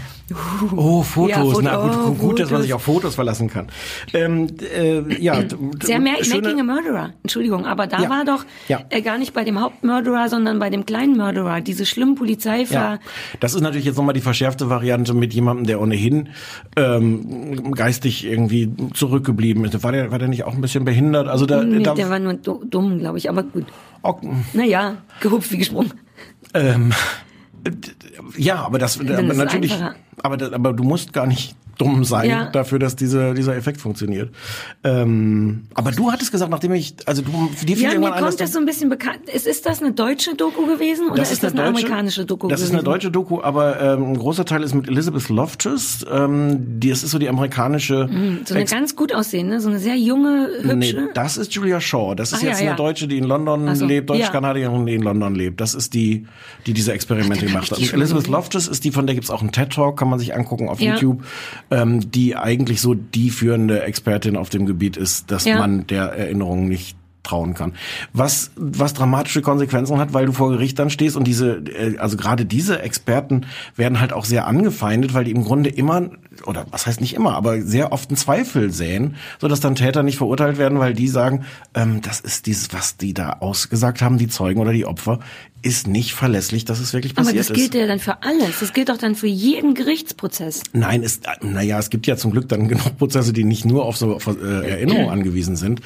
Oh, 0.75 1.03
Fotos. 1.03 1.29
Ja, 1.29 1.41
Foto- 1.43 1.61
Na 1.61 1.75
gut, 1.77 1.91
oh, 2.07 2.11
gut, 2.13 2.39
dass 2.39 2.49
man 2.51 2.61
sich 2.61 2.73
auf 2.73 2.83
Fotos 2.83 3.15
verlassen 3.15 3.49
kann. 3.49 3.67
Ähm, 4.13 4.47
äh, 4.75 5.21
ja, 5.21 5.35
Sehr 5.83 5.97
schöne- 5.97 6.41
Making 6.41 6.59
a 6.59 6.63
Murderer. 6.63 7.09
Entschuldigung, 7.23 7.65
aber 7.65 7.87
da 7.87 8.01
Ja. 8.03 8.09
war 8.09 8.25
doch 8.25 8.45
Ja. 8.67 8.81
äh, 8.89 9.01
gar 9.01 9.17
nicht 9.17 9.33
bei 9.33 9.43
dem 9.43 9.59
Hauptmurderer, 9.59 10.29
sondern 10.29 10.59
bei 10.59 10.69
dem 10.69 10.85
kleinen 10.85 11.17
Murderer. 11.17 11.61
Diese 11.61 11.85
schlimmen 11.85 12.15
Polizeiver. 12.15 12.73
Ja, 12.73 12.99
das 13.39 13.53
ist 13.55 13.61
natürlich 13.61 13.85
jetzt 13.85 13.97
nochmal 13.97 14.13
die 14.13 14.21
verschärfte 14.21 14.69
Variante 14.69 15.13
mit 15.13 15.33
jemandem, 15.33 15.65
der 15.67 15.81
ohnehin 15.81 16.29
ähm, 16.77 17.73
geistig 17.73 18.25
irgendwie 18.25 18.71
zurückgeblieben 18.93 19.65
ist. 19.65 19.83
War 19.83 19.91
der, 19.91 20.11
war 20.11 20.19
der 20.19 20.27
nicht 20.27 20.43
auch 20.45 20.53
ein 20.53 20.61
bisschen 20.61 20.85
behindert? 20.85 21.27
Also 21.27 21.45
da, 21.45 21.63
Nee, 21.63 21.83
da 21.83 21.93
der 21.93 22.09
war 22.09 22.19
nur 22.19 22.33
du- 22.35 22.63
dumm, 22.65 22.99
glaube 22.99 23.17
ich, 23.17 23.29
aber 23.29 23.43
gut. 23.43 23.65
oh, 24.03 24.15
Naja, 24.53 24.97
gehupft 25.19 25.51
wie 25.51 25.57
gesprungen. 25.57 25.91
ähm, 26.53 26.91
ja, 28.37 28.63
aber 28.65 28.79
das, 28.79 28.99
aber 28.99 29.33
natürlich, 29.33 29.73
einfacher. 29.73 29.95
Aber, 30.23 30.37
das- 30.37 30.53
aber 30.53 30.73
du 30.73 30.83
musst 30.83 31.13
gar 31.13 31.27
nicht 31.27 31.55
dumm 31.77 32.03
sein 32.03 32.29
Ja. 32.29 32.45
dafür, 32.51 32.77
dass 32.77 32.95
diese, 32.95 33.33
dieser 33.33 33.55
Effekt 33.55 33.81
funktioniert. 33.81 34.29
Ähm, 34.83 35.63
aber 35.73 35.91
du 35.91 36.11
hattest 36.11 36.31
gesagt, 36.31 36.51
nachdem 36.51 36.73
ich, 36.73 36.95
also 37.05 37.21
du, 37.21 37.31
dir 37.65 37.75
fiel 37.75 37.83
Ja, 37.83 37.89
mir 37.89 37.93
irgendwann 37.95 38.13
ein, 38.13 38.19
dass 38.19 38.21
kommt 38.29 38.39
du- 38.39 38.43
das 38.43 38.53
so 38.53 38.59
ein 38.59 38.65
bisschen 38.65 38.89
bekannt. 38.89 39.29
Ist, 39.33 39.47
ist 39.47 39.65
das 39.65 39.81
eine 39.81 39.91
deutsche 39.91 40.35
Doku 40.35 40.65
gewesen 40.65 41.09
oder 41.09 41.21
ist, 41.23 41.43
das 41.43 41.53
eine, 41.53 41.63
amerikanische 41.63 42.25
Doku 42.25 42.47
Das 42.47 42.59
gewesen? 42.59 42.71
ist 42.71 42.75
eine 42.75 42.83
deutsche 42.83 43.09
Doku, 43.11 43.41
aber 43.41 43.79
ähm, 43.81 44.11
ein 44.11 44.17
großer 44.17 44.45
Teil 44.45 44.63
ist 44.63 44.75
mit 44.75 44.87
Elizabeth 44.89 45.29
Loftus. 45.29 46.05
Ähm, 46.11 46.79
die, 46.79 46.89
das 46.89 47.03
ist 47.03 47.11
so 47.11 47.19
die 47.19 47.29
amerikanische. 47.29 48.07
So 48.45 48.53
eine 48.53 48.63
Ex- 48.63 48.71
ganz 48.71 48.95
gut 48.95 49.13
aussehende, 49.13 49.59
so 49.59 49.69
eine 49.69 49.79
sehr 49.79 49.95
junge, 49.95 50.49
hübsche. 50.61 50.75
Nee, 50.75 51.09
das 51.13 51.37
ist 51.37 51.53
Julia 51.53 51.79
Shaw. 51.79 52.15
Das 52.15 52.31
ist 52.31 52.39
Ach, 52.39 52.43
ja, 52.43 52.49
jetzt 52.49 52.59
eine 52.59 52.69
ja. 52.71 52.75
Deutsche, 52.75 53.07
die 53.07 53.17
in 53.17 53.23
London 53.25 53.75
so, 53.75 53.85
lebt, 53.85 54.09
ja. 54.09 54.17
Deutsch-Kanadierin, 54.17 54.85
die 54.85 54.95
in 54.95 55.01
London 55.03 55.35
lebt. 55.35 55.61
Das 55.61 55.73
ist 55.73 55.93
die, 55.93 56.25
die 56.65 56.73
diese 56.73 56.93
Experimente 56.93 57.45
Ach, 57.45 57.47
gemacht 57.47 57.71
hat. 57.71 57.79
Elizabeth. 57.93 58.27
Loftus 58.27 58.67
ist 58.67 58.83
die, 58.83 58.91
von 58.91 59.05
der 59.07 59.15
gibt's 59.15 59.29
auch 59.29 59.41
einen 59.41 59.51
TED-Talk, 59.51 59.97
kann 60.01 60.09
man 60.09 60.17
sich 60.17 60.33
angucken 60.35 60.67
auf 60.67 60.79
Ja. 60.79 60.93
YouTube, 60.95 61.23
ähm, 61.69 62.09
die 62.09 62.35
eigentlich 62.35 62.81
so 62.81 62.95
die 62.95 63.29
führende 63.29 63.83
Expertin 63.83 64.35
auf 64.35 64.49
dem 64.49 64.65
Gebiet 64.65 64.97
ist, 64.97 65.29
dass 65.29 65.45
Ja. 65.45 65.59
man 65.59 65.85
der 65.85 66.05
Erinnerung 66.05 66.67
nicht 66.67 66.97
trauen 67.21 67.53
kann. 67.53 67.73
Was, 68.13 68.49
was 68.55 68.95
dramatische 68.95 69.43
Konsequenzen 69.43 69.99
hat, 69.99 70.11
weil 70.15 70.25
du 70.25 70.31
vor 70.31 70.49
Gericht 70.49 70.79
dann 70.79 70.89
stehst 70.89 71.15
und 71.15 71.25
diese, 71.27 71.57
äh, 71.57 71.99
also 71.99 72.17
gerade 72.17 72.45
diese 72.45 72.81
Experten 72.81 73.45
werden 73.75 73.99
halt 73.99 74.11
auch 74.11 74.25
sehr 74.25 74.47
angefeindet, 74.47 75.13
weil 75.13 75.25
die 75.25 75.29
im 75.31 75.43
Grunde 75.43 75.69
immer, 75.69 76.09
oder 76.45 76.65
was 76.71 76.85
heißt 76.87 77.01
nicht 77.01 77.13
immer, 77.13 77.35
aber 77.35 77.61
sehr 77.61 77.91
oft 77.91 78.09
einen 78.09 78.17
Zweifel 78.17 78.71
säen, 78.71 79.15
so 79.39 79.47
dass 79.47 79.59
dann 79.59 79.75
Täter 79.75 80.03
nicht 80.03 80.17
verurteilt 80.17 80.57
werden, 80.57 80.79
weil 80.79 80.93
die 80.93 81.07
sagen, 81.07 81.45
ähm, 81.73 82.01
das 82.01 82.19
ist 82.19 82.45
dieses, 82.45 82.73
was 82.73 82.97
die 82.97 83.13
da 83.13 83.37
ausgesagt 83.39 84.01
haben, 84.01 84.17
die 84.17 84.27
Zeugen 84.27 84.59
oder 84.59 84.73
die 84.73 84.85
Opfer, 84.85 85.19
ist 85.63 85.87
nicht 85.87 86.13
verlässlich, 86.13 86.65
dass 86.65 86.79
es 86.79 86.93
wirklich 86.93 87.13
aber 87.13 87.25
passiert 87.25 87.49
das 87.49 87.55
gilt 87.55 87.75
ist. 87.75 87.81
ja 87.81 87.87
dann 87.87 87.99
für 87.99 88.23
alles. 88.23 88.59
Das 88.59 88.73
gilt 88.73 88.89
doch 88.89 88.97
dann 88.97 89.15
für 89.15 89.27
jeden 89.27 89.75
Gerichtsprozess. 89.75 90.63
Nein, 90.73 91.03
es, 91.03 91.21
naja, 91.41 91.77
es 91.77 91.89
gibt 91.89 92.07
ja 92.07 92.17
zum 92.17 92.31
Glück 92.31 92.49
dann 92.49 92.67
genug 92.67 92.97
Prozesse, 92.97 93.33
die 93.33 93.43
nicht 93.43 93.65
nur 93.65 93.85
auf 93.85 93.97
so 93.97 94.17
äh, 94.17 94.69
Erinnerungen 94.69 95.09
angewiesen 95.09 95.55
sind. 95.55 95.81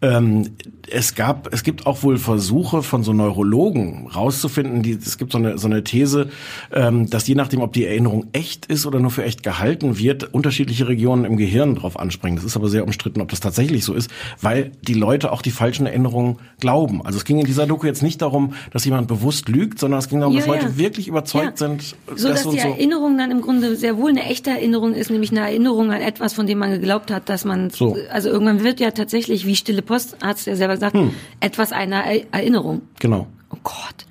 Ähm, 0.00 0.50
es 0.90 1.14
gab, 1.14 1.52
es 1.52 1.62
gibt 1.62 1.86
auch 1.86 2.02
wohl 2.02 2.18
Versuche 2.18 2.82
von 2.82 3.04
so 3.04 3.12
Neurologen 3.12 4.08
rauszufinden, 4.08 4.82
die, 4.82 4.92
es 4.92 5.18
gibt 5.18 5.32
so 5.32 5.38
eine, 5.38 5.56
so 5.56 5.68
eine 5.68 5.84
These, 5.84 6.30
ähm, 6.72 7.08
dass 7.08 7.26
je 7.26 7.34
nachdem, 7.34 7.60
ob 7.60 7.72
die 7.72 7.86
Erinnerung 7.86 8.26
echt 8.32 8.66
ist 8.66 8.86
oder 8.86 8.98
nur 8.98 9.10
für 9.10 9.24
echt 9.24 9.42
gehalten 9.42 9.91
wird, 9.98 10.32
unterschiedliche 10.34 10.88
Regionen 10.88 11.24
im 11.24 11.36
Gehirn 11.36 11.74
drauf 11.74 11.98
anspringen. 11.98 12.36
Das 12.36 12.44
ist 12.44 12.56
aber 12.56 12.68
sehr 12.68 12.84
umstritten, 12.84 13.20
ob 13.20 13.28
das 13.28 13.40
tatsächlich 13.40 13.84
so 13.84 13.94
ist, 13.94 14.10
weil 14.40 14.72
die 14.82 14.94
Leute 14.94 15.32
auch 15.32 15.42
die 15.42 15.50
falschen 15.50 15.86
Erinnerungen 15.86 16.38
glauben. 16.60 17.04
Also 17.04 17.18
es 17.18 17.24
ging 17.24 17.38
in 17.38 17.46
dieser 17.46 17.66
Doku 17.66 17.86
jetzt 17.86 18.02
nicht 18.02 18.22
darum, 18.22 18.54
dass 18.72 18.84
jemand 18.84 19.08
bewusst 19.08 19.48
lügt, 19.48 19.78
sondern 19.78 19.98
es 20.00 20.08
ging 20.08 20.20
darum, 20.20 20.34
Ja, 20.34 20.40
dass 20.40 20.48
Leute 20.48 20.66
ja. 20.66 20.76
wirklich 20.78 21.08
überzeugt 21.08 21.60
Ja. 21.60 21.68
sind, 21.68 21.94
So 22.16 22.28
dass 22.28 22.42
so 22.42 22.50
die 22.52 22.58
so. 22.60 22.68
Erinnerung 22.68 23.16
dann 23.18 23.30
im 23.30 23.40
Grunde 23.40 23.76
sehr 23.76 23.96
wohl 23.96 24.10
eine 24.10 24.24
echte 24.24 24.50
Erinnerung 24.50 24.94
ist, 24.94 25.10
nämlich 25.10 25.30
eine 25.30 25.40
Erinnerung 25.40 25.90
an 25.92 26.00
etwas, 26.00 26.32
von 26.34 26.46
dem 26.46 26.58
man 26.58 26.70
geglaubt 26.70 27.10
hat, 27.10 27.28
dass 27.28 27.44
man, 27.44 27.70
So. 27.70 27.96
also 28.10 28.28
irgendwann 28.28 28.62
wird 28.62 28.80
ja 28.80 28.90
tatsächlich, 28.92 29.46
wie 29.46 29.56
Stille 29.56 29.82
Post, 29.82 30.16
hat 30.22 30.36
es 30.38 30.44
ja 30.46 30.56
selber 30.56 30.74
gesagt, 30.74 30.94
Hm. 30.94 31.10
etwas 31.40 31.72
einer 31.72 32.04
Er- 32.04 32.24
Erinnerung. 32.32 32.82
Genau. 33.00 33.26
Oh 33.50 33.56
Gott. 33.62 34.06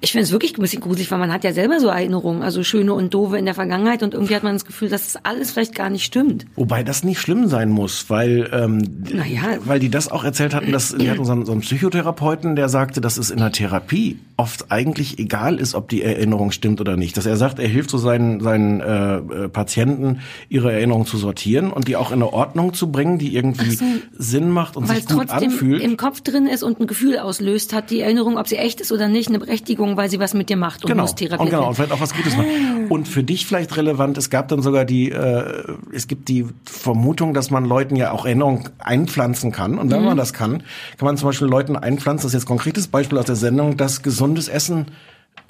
Ich 0.00 0.12
finde 0.12 0.24
es 0.24 0.32
wirklich 0.32 0.56
ein 0.56 0.60
bisschen 0.60 0.80
gruselig, 0.80 1.10
weil 1.10 1.18
man 1.18 1.32
hat 1.32 1.44
ja 1.44 1.52
selber 1.52 1.80
so 1.80 1.88
Erinnerungen, 1.88 2.42
also 2.42 2.62
schöne 2.62 2.92
und 2.94 3.12
doofe 3.14 3.38
in 3.38 3.44
der 3.44 3.54
Vergangenheit 3.54 4.02
und 4.02 4.14
irgendwie 4.14 4.34
hat 4.36 4.42
man 4.42 4.54
das 4.54 4.64
Gefühl, 4.64 4.88
dass 4.88 5.12
das 5.12 5.24
alles 5.24 5.50
vielleicht 5.52 5.74
gar 5.74 5.90
nicht 5.90 6.04
stimmt. 6.04 6.46
Wobei 6.56 6.82
das 6.82 7.04
nicht 7.04 7.20
schlimm 7.20 7.48
sein 7.48 7.70
muss, 7.70 8.08
weil 8.10 8.48
ähm, 8.52 8.78
Naja. 9.12 9.58
weil 9.64 9.78
die 9.80 9.88
das 9.90 10.08
auch 10.10 10.24
erzählt 10.24 10.54
hatten, 10.54 10.72
dass 10.72 10.94
die 10.96 11.10
hatten 11.10 11.24
so 11.24 11.32
einen, 11.32 11.46
so 11.46 11.52
einen 11.52 11.60
Psychotherapeuten, 11.62 12.56
der 12.56 12.68
sagte, 12.68 13.00
dass 13.00 13.16
es 13.18 13.30
in 13.30 13.38
der 13.38 13.52
Therapie 13.52 14.18
oft 14.36 14.70
eigentlich 14.70 15.18
egal 15.18 15.58
ist, 15.58 15.74
ob 15.74 15.88
die 15.88 16.02
Erinnerung 16.02 16.50
stimmt 16.50 16.80
oder 16.80 16.96
nicht. 16.96 17.16
Dass 17.16 17.24
er 17.26 17.36
sagt, 17.36 17.58
er 17.58 17.68
hilft 17.68 17.90
so 17.90 17.98
seinen 17.98 18.40
seinen 18.40 18.80
äh, 18.80 19.16
äh, 19.16 19.48
Patienten, 19.48 20.20
ihre 20.48 20.72
Erinnerungen 20.72 21.06
zu 21.06 21.16
sortieren 21.16 21.70
und 21.72 21.88
die 21.88 21.96
auch 21.96 22.10
in 22.10 22.16
eine 22.22 22.32
Ordnung 22.32 22.74
zu 22.74 22.90
bringen, 22.90 23.18
die 23.18 23.34
irgendwie 23.34 23.70
so. 23.70 23.84
Sinn 24.18 24.50
macht 24.50 24.76
und 24.76 24.88
Weil 24.88 24.96
sich 24.96 25.06
es 25.06 25.10
gut 25.16 25.28
trotzdem 25.28 25.50
anfühlt. 25.50 25.82
im 25.82 25.96
Kopf 25.96 26.20
drin 26.20 26.46
ist 26.46 26.62
und 26.62 26.80
ein 26.80 26.86
Gefühl 26.86 27.18
auslöst, 27.18 27.72
hat 27.72 27.90
die 27.90 28.00
Erinnerung, 28.00 28.36
ob 28.36 28.48
sie 28.48 28.56
echt 28.56 28.80
ist 28.80 28.92
oder 28.92 29.08
nicht, 29.08 29.28
eine 29.28 29.38
Berechtigung, 29.38 29.85
weil 29.96 30.08
sie 30.10 30.18
was 30.18 30.32
mit 30.34 30.48
dir 30.48 30.56
macht 30.56 30.84
und 30.84 30.90
genau. 30.90 31.02
muss 31.02 31.14
therapiert 31.14 31.40
und 31.40 31.50
genau, 31.50 31.68
und 31.68 31.74
vielleicht 31.74 31.92
auch 31.92 32.00
was 32.00 32.14
Gutes 32.14 32.34
macht. 32.36 32.46
Und 32.88 33.06
für 33.08 33.22
dich 33.22 33.46
vielleicht 33.46 33.76
relevant, 33.76 34.16
es 34.16 34.30
gab 34.30 34.48
dann 34.48 34.62
sogar 34.62 34.84
die, 34.84 35.10
äh, 35.10 35.64
es 35.92 36.06
gibt 36.08 36.28
die 36.28 36.46
Vermutung, 36.64 37.34
dass 37.34 37.50
man 37.50 37.64
Leuten 37.66 37.94
ja 37.96 38.10
auch 38.12 38.24
Erinnerung 38.24 38.68
einpflanzen 38.78 39.52
kann. 39.52 39.78
Und 39.78 39.90
wenn 39.90 40.00
Mhm. 40.00 40.06
man 40.06 40.16
das 40.16 40.32
kann, 40.32 40.62
kann 40.96 41.06
man 41.06 41.16
zum 41.16 41.28
Beispiel 41.28 41.46
Leuten 41.48 41.76
einpflanzen, 41.76 42.22
das 42.26 42.34
ist 42.34 42.40
jetzt 42.40 42.44
ein 42.44 42.48
konkretes 42.48 42.88
Beispiel 42.88 43.18
aus 43.18 43.26
der 43.26 43.36
Sendung, 43.36 43.76
dass 43.76 44.02
gesundes 44.02 44.48
Essen 44.48 44.86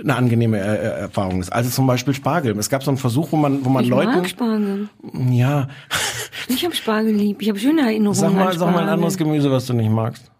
eine 0.02 0.14
angenehme 0.16 0.58
äh, 0.58 0.62
äh, 0.62 1.00
Erfahrung 1.02 1.40
ist. 1.40 1.50
Also 1.52 1.70
zum 1.70 1.86
Beispiel 1.86 2.12
Spargel. 2.12 2.58
Es 2.58 2.68
gab 2.68 2.82
so 2.82 2.90
einen 2.90 2.98
Versuch, 2.98 3.32
wo 3.32 3.36
man, 3.36 3.64
wo 3.64 3.70
man 3.70 3.84
Ich 3.84 3.88
Leuten, 3.90 4.16
mag 4.16 4.28
Spargel. 4.28 4.88
ja, 5.30 5.68
Ich 6.48 6.64
habe 6.64 6.74
Spargel 6.74 7.14
lieb. 7.14 7.40
Ich 7.40 7.48
habe 7.48 7.58
schöne 7.58 7.82
Erinnerungen 7.82 8.14
sag 8.14 8.28
an 8.30 8.34
mal, 8.36 8.58
sag 8.58 8.72
mal 8.72 8.82
ein 8.82 8.88
anderes 8.90 9.16
Gemüse, 9.16 9.50
was 9.50 9.64
du 9.66 9.72
nicht 9.72 9.90
magst. 9.90 10.30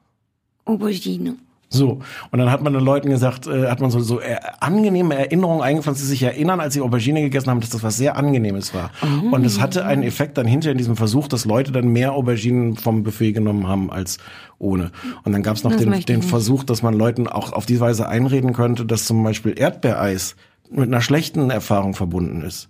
Aubergine. 0.67 1.37
So, 1.69 1.99
und 2.31 2.39
dann 2.39 2.51
hat 2.51 2.63
man 2.63 2.73
den 2.73 2.83
Leuten 2.83 3.11
gesagt, 3.11 3.49
äh, 3.49 3.69
hat 3.69 3.81
man 3.81 3.91
so, 3.91 3.99
so 4.01 4.21
äh, 4.21 4.37
angenehme 4.61 5.17
Erinnerungen 5.17 5.63
eingepflanzt, 5.63 6.01
die 6.01 6.07
sich 6.07 6.23
erinnern, 6.23 6.61
als 6.61 6.75
sie 6.75 6.81
Aubergine 6.81 7.23
gegessen 7.23 7.51
haben, 7.51 7.61
dass 7.61 7.71
das 7.71 7.83
was 7.83 7.97
sehr 7.97 8.17
Angenehmes 8.17 8.73
war. 8.73 8.91
Und 9.33 9.45
es 9.45 9.61
hatte 9.61 9.85
einen 9.85 10.05
Effekt 10.05 10.39
dann 10.39 10.47
hinter 10.47 10.71
in 10.71 10.79
diesem 10.79 10.97
Versuch, 10.97 11.27
dass 11.27 11.45
Leute 11.45 11.73
dann 11.73 11.89
mehr 11.89 12.13
Auberginen 12.13 12.77
vom 12.77 13.03
Buffet 13.03 13.33
genommen 13.33 13.67
haben 13.67 13.91
als 13.91 14.19
ohne. 14.59 14.93
Und 15.25 15.33
dann 15.33 15.43
gab 15.43 15.57
es 15.57 15.65
noch 15.65 15.73
Das 15.73 15.81
den, 15.81 16.01
den. 16.01 16.23
Versuch, 16.23 16.63
dass 16.63 16.83
man 16.83 16.95
Leuten 16.95 17.27
auch 17.27 17.53
auf 17.53 17.67
die 17.67 17.81
Weise 17.81 18.09
einreden 18.09 18.53
könnte, 18.53 18.87
dass 18.87 19.05
zum 19.05 19.23
Beispiel 19.23 19.55
Erdbeereis 19.59 20.37
mit 20.71 20.89
einer 20.89 21.01
schlechten 21.01 21.51
Erfahrung 21.51 21.95
verbunden 21.95 22.43
ist. 22.43 22.69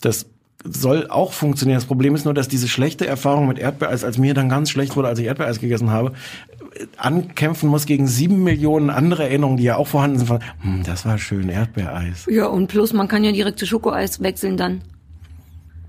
Das 0.00 0.26
soll 0.64 1.08
auch 1.08 1.32
funktionieren. 1.32 1.76
Das 1.76 1.86
Problem 1.86 2.14
ist 2.14 2.24
nur, 2.24 2.34
dass 2.34 2.48
diese 2.48 2.68
schlechte 2.68 3.06
Erfahrung 3.06 3.48
mit 3.48 3.58
Erdbeereis, 3.58 4.04
als 4.04 4.18
mir 4.18 4.34
dann 4.34 4.48
ganz 4.48 4.70
schlecht 4.70 4.96
wurde, 4.96 5.08
als 5.08 5.18
ich 5.18 5.26
Erdbeereis 5.26 5.60
gegessen 5.60 5.90
habe, 5.90 6.12
äh, 6.74 6.86
ankämpfen 6.96 7.68
muss 7.68 7.86
gegen 7.86 8.06
sieben 8.06 8.44
Millionen 8.44 8.90
andere 8.90 9.24
Erinnerungen, 9.24 9.56
die 9.56 9.64
ja 9.64 9.76
auch 9.76 9.86
vorhanden 9.86 10.18
sind 10.18 10.28
von, 10.28 10.40
hm, 10.60 10.82
das 10.84 11.04
war 11.04 11.18
schön, 11.18 11.48
Erdbeereis. 11.48 12.26
Ja, 12.28 12.46
und 12.46 12.68
plus, 12.68 12.92
man 12.92 13.08
kann 13.08 13.24
ja 13.24 13.32
direkt 13.32 13.58
zu 13.58 13.66
Schokoeis 13.66 14.22
wechseln 14.22 14.56
dann. 14.56 14.82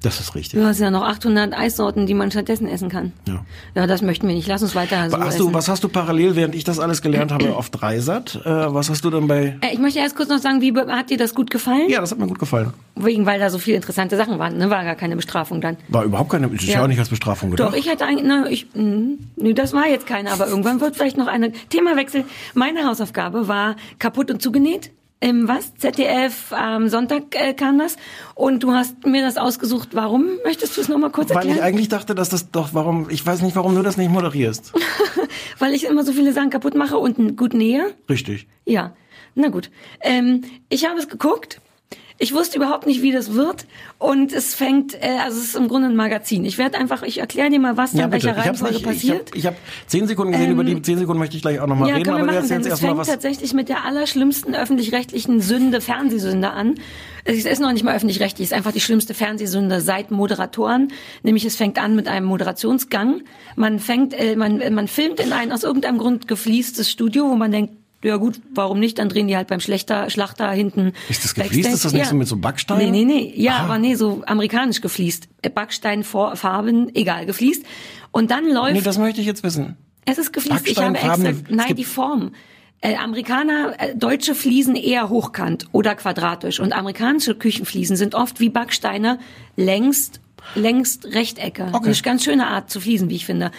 Das 0.04 0.20
ist 0.20 0.36
richtig. 0.36 0.60
Du 0.60 0.66
hast 0.66 0.80
ja 0.80 0.91
noch 0.91 1.01
800 1.04 1.58
Eissorten, 1.58 2.06
die 2.06 2.14
man 2.14 2.30
stattdessen 2.30 2.68
essen 2.68 2.89
kann. 2.89 3.14
Ja. 3.28 3.43
Ja, 3.74 3.88
das 3.88 4.01
möchten 4.01 4.28
wir 4.28 4.36
nicht. 4.36 4.47
Lass 4.47 4.62
uns 4.62 4.76
weiter 4.76 5.10
so 5.10 5.18
hast 5.18 5.36
essen. 5.36 5.47
du, 5.47 5.54
was 5.54 5.68
hast 5.70 5.84
du 5.84 5.88
parallel, 5.89 6.36
während 6.36 6.54
ich 6.56 6.64
das 6.66 6.78
alles 6.80 7.01
gelernt 7.01 7.32
habe, 7.32 7.56
auf 7.56 7.70
Dreisat? 7.70 8.36
Äh, 8.45 8.49
was 8.74 8.89
hast 8.89 9.04
du 9.06 9.10
dann 9.10 9.28
bei... 9.28 9.58
Äh, 9.62 9.74
Ich 9.74 9.80
möchte 9.80 9.99
erst 9.99 10.16
kurz 10.16 10.30
noch 10.30 10.39
sagen, 10.39 10.62
wie 10.62 10.74
hat 10.76 11.10
dir 11.10 11.18
das 11.18 11.34
gut 11.34 11.49
gefallen? 11.49 11.89
Ja, 11.89 12.01
das 12.01 12.12
hat 12.12 12.20
mir 12.20 12.28
gut 12.28 12.38
gefallen. 12.39 12.74
Wegen, 12.95 13.26
weil 13.26 13.39
da 13.39 13.49
so 13.49 13.58
viele 13.60 13.78
interessante 13.78 14.18
Sachen 14.18 14.38
waren, 14.39 14.58
ne? 14.58 14.70
War 14.70 14.84
gar 14.84 14.95
keine 14.95 15.16
Bestrafung 15.16 15.62
dann. 15.62 15.78
War 15.88 16.04
überhaupt 16.04 16.30
keine, 16.32 16.49
ich 16.54 16.68
Ja. 16.68 16.84
auch 16.84 16.88
nicht 16.88 16.99
als 16.99 17.10
Bestrafung 17.10 17.51
gedacht. 17.51 17.72
Doch, 17.72 17.78
ich 17.78 17.89
hätte 17.89 18.06
eigentlich, 18.06 18.26
na, 18.28 18.45
ich, 18.49 18.68
mh, 18.76 19.16
nee, 19.38 19.54
das 19.54 19.72
war 19.74 19.88
jetzt 19.88 20.06
keine, 20.06 20.32
aber 20.32 20.47
irgendwann 20.47 20.82
wird 20.82 20.95
vielleicht 20.97 21.18
noch 21.18 21.28
eine 21.28 21.54
Themawechsel. 21.70 22.26
Meine 22.54 22.86
Hausaufgabe 22.86 23.47
war 23.47 23.78
kaputt 23.99 24.30
und 24.30 24.41
zugenäht. 24.41 24.91
Im 25.24 25.47
was? 25.47 25.74
ZDF 25.76 26.51
am 26.51 26.89
Sonntag 26.89 27.34
äh, 27.36 27.53
kam 27.53 27.80
das. 27.80 27.95
Und 28.36 28.61
du 28.61 28.74
hast 28.74 29.05
mir 29.05 29.21
das 29.21 29.38
ausgesucht. 29.38 29.89
Warum? 29.93 30.26
Möchtest 30.43 30.76
du 30.76 30.82
es 30.82 30.89
nochmal 30.89 31.11
kurz 31.11 31.30
Weil 31.30 31.38
erklären? 31.38 31.57
ich 31.59 31.63
eigentlich 31.63 31.88
dachte, 31.88 32.13
dass 32.13 32.28
das 32.28 32.51
doch, 32.51 32.74
warum, 32.74 33.09
ich 33.09 33.26
weiß 33.26 33.41
nicht, 33.41 33.55
warum 33.55 33.74
du 33.74 33.82
das 33.84 33.95
nicht 33.95 34.11
moderierst. 34.11 34.74
Weil 35.59 35.74
ich 35.76 35.86
immer 35.86 36.03
so 36.03 36.11
viele 36.11 36.34
Sachen 36.34 36.49
kaputt 36.49 36.76
mache 36.76 36.97
und 36.97 37.38
gut 37.38 37.53
nähe. 37.53 37.93
Richtig. 38.09 38.47
Ja, 38.65 38.97
na 39.34 39.47
gut. 39.47 39.71
Ähm, 40.01 40.41
ich 40.67 40.89
habe 40.89 40.99
es 40.99 41.07
geguckt. 41.07 41.61
Ich 42.24 42.34
wusste 42.34 42.55
überhaupt 42.55 42.86
nicht, 42.86 43.01
wie 43.01 43.11
das 43.11 43.34
wird. 43.34 43.65
Und 43.99 44.32
es 44.32 44.55
fängt, 44.55 44.93
äh, 44.93 45.17
also 45.26 45.38
es 45.38 45.43
ist 45.43 45.55
im 45.57 45.67
Grunde 45.67 45.89
ein 45.89 45.95
Magazin. 45.97 46.45
Ich 46.45 46.57
werde 46.57 46.78
einfach, 46.78 47.03
ich 47.03 47.17
erkläre 47.17 47.49
dir 47.49 47.59
mal, 47.59 47.76
was 47.76 47.91
da 47.91 47.97
Ja, 47.97 48.05
in 48.05 48.13
welcher 48.13 48.38
Reihenfolge 48.38 48.76
nicht, 48.76 48.86
ich 48.86 48.88
passiert. 48.88 49.28
habe 49.28 49.38
ich 49.38 49.45
hab 49.45 49.55
zehn 49.88 50.07
Sekunden 50.07 50.32
gesehen, 50.32 50.51
über 50.51 50.63
die 50.63 50.82
zehn 50.82 50.97
Sekunden 50.97 51.19
möchte 51.19 51.36
ich 51.36 51.41
gleich 51.41 51.59
auch 51.59 51.67
nochmal 51.67 51.89
ja, 51.89 51.95
reden, 51.95 52.05
können 52.05 52.17
wir 52.19 52.24
aber 52.24 52.41
machen, 52.41 52.47
denn 52.47 52.71
es 52.71 52.80
fängt 52.80 52.97
was. 52.97 53.09
tatsächlich 53.09 53.53
mit 53.53 53.67
der 53.67 53.84
allerschlimmsten 53.84 54.55
öffentlich-rechtlichen 54.55 55.41
Sünde, 55.41 55.82
Fernsehsünde 55.82 56.51
an. 56.51 56.76
Es 57.26 57.43
ist 57.43 57.59
noch 57.59 57.74
nicht 57.74 57.84
mal 57.84 57.93
öffentlich-rechtlich, 57.93 58.45
es 58.45 58.51
ist 58.53 58.57
einfach 58.57 58.71
die 58.71 58.80
schlimmste 58.80 59.13
Fernsehsünde 59.13 59.82
seit 59.82 60.09
Moderatoren. 60.09 60.93
Nämlich 61.24 61.43
es 61.43 61.57
fängt 61.57 61.78
an 61.78 61.93
mit 61.93 62.07
einem 62.07 62.28
Moderationsgang. 62.28 63.24
Man 63.57 63.80
fängt, 63.80 64.13
äh, 64.13 64.38
man, 64.38 64.61
man 64.74 64.88
filmt 64.88 65.19
in 65.19 65.34
ein 65.34 65.51
aus 65.51 65.63
irgendeinem 65.63 65.97
Grund 65.97 66.30
gefliestes 66.30 66.89
Studio, 66.89 67.30
wo 67.30 67.36
man 67.36 67.51
denkt, 67.51 67.82
ja 68.04 68.18
gut, 68.18 68.39
warum 68.54 68.80
nicht? 68.80 68.99
Dann 68.99 69.10
drehen 69.10 69.28
die 69.28 69.36
halt 69.36 69.47
beim 69.47 69.60
Schlechter, 69.60 70.10
Schlachter 70.10 70.49
hinten. 70.51 70.93
Ist 71.10 71.24
das 71.24 71.34
gefliest? 71.34 71.54
Backstage. 71.70 71.74
Ist 71.76 71.86
das 71.86 71.93
nicht 71.93 72.06
so 72.08 72.16
mit 72.16 72.28
so 72.28 72.38
Backstein? 72.38 72.78
Nee, 72.78 72.91
nee, 72.91 73.06
nee. 73.06 73.34
Ja, 73.36 73.54
Ah. 73.58 73.64
aber 73.66 73.80
nee, 73.80 73.95
so 73.95 74.24
amerikanisch 74.26 74.82
gefliest. 74.82 75.28
Äh, 75.41 75.49
Backstein, 75.49 76.04
Farben, 76.04 76.93
egal, 76.95 77.26
gefliest. 77.26 77.66
Und 78.12 78.30
dann 78.32 78.49
läuft 78.51 78.74
Nee, 78.74 78.82
das 78.82 78.97
möchte 78.97 79.22
ich 79.22 79.28
jetzt 79.28 79.43
wissen. 79.43 79.78
es 80.06 80.18
ist 80.18 80.34
gefliest. 80.34 80.68
Ich 80.68 80.78
habe 80.78 80.95
extra, 80.95 81.18
nein, 81.49 81.76
die 81.76 81.84
Form. 81.86 82.32
Äh, 82.82 82.95
Amerikaner, 82.97 83.76
äh, 83.80 83.95
deutsche 83.95 84.36
Fliesen 84.36 84.76
eher 84.76 85.08
hochkant 85.08 85.68
oder 85.72 85.95
quadratisch 85.95 86.60
und 86.60 86.74
amerikanische 86.74 87.34
Küchenfliesen 87.34 87.95
sind 87.95 88.14
oft 88.14 88.41
wie 88.41 88.49
Backsteine 88.49 89.20
längst 89.56 90.20
längst 90.56 91.06
Rechtecke. 91.06 91.68
Okay. 91.72 91.86
Eine 91.88 91.96
ganz 91.96 92.24
schöne 92.24 92.48
Art 92.48 92.70
zu 92.70 92.80
fließen, 92.80 93.10
wie 93.10 93.16
ich 93.16 93.26
finde. 93.26 93.52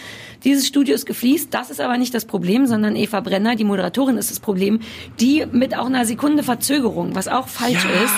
Dieses 0.44 0.66
Studio 0.66 0.94
ist 0.94 1.06
gefliest, 1.06 1.52
das 1.52 1.70
ist 1.70 1.80
aber 1.80 1.96
nicht 1.98 2.14
das 2.14 2.24
Problem, 2.24 2.66
sondern 2.66 2.94
Eva 2.96 3.20
Brenner, 3.20 3.56
die 3.56 3.64
Moderatorin, 3.64 4.16
ist 4.18 4.30
das 4.30 4.38
Problem, 4.40 4.80
die 5.18 5.44
mit 5.50 5.76
auch 5.76 5.86
einer 5.86 6.04
Sekunde 6.06 6.42
Verzögerung, 6.42 7.14
was 7.14 7.26
auch 7.28 7.48
falsch 7.48 7.84
Ja. 7.84 8.02
ist, 8.04 8.14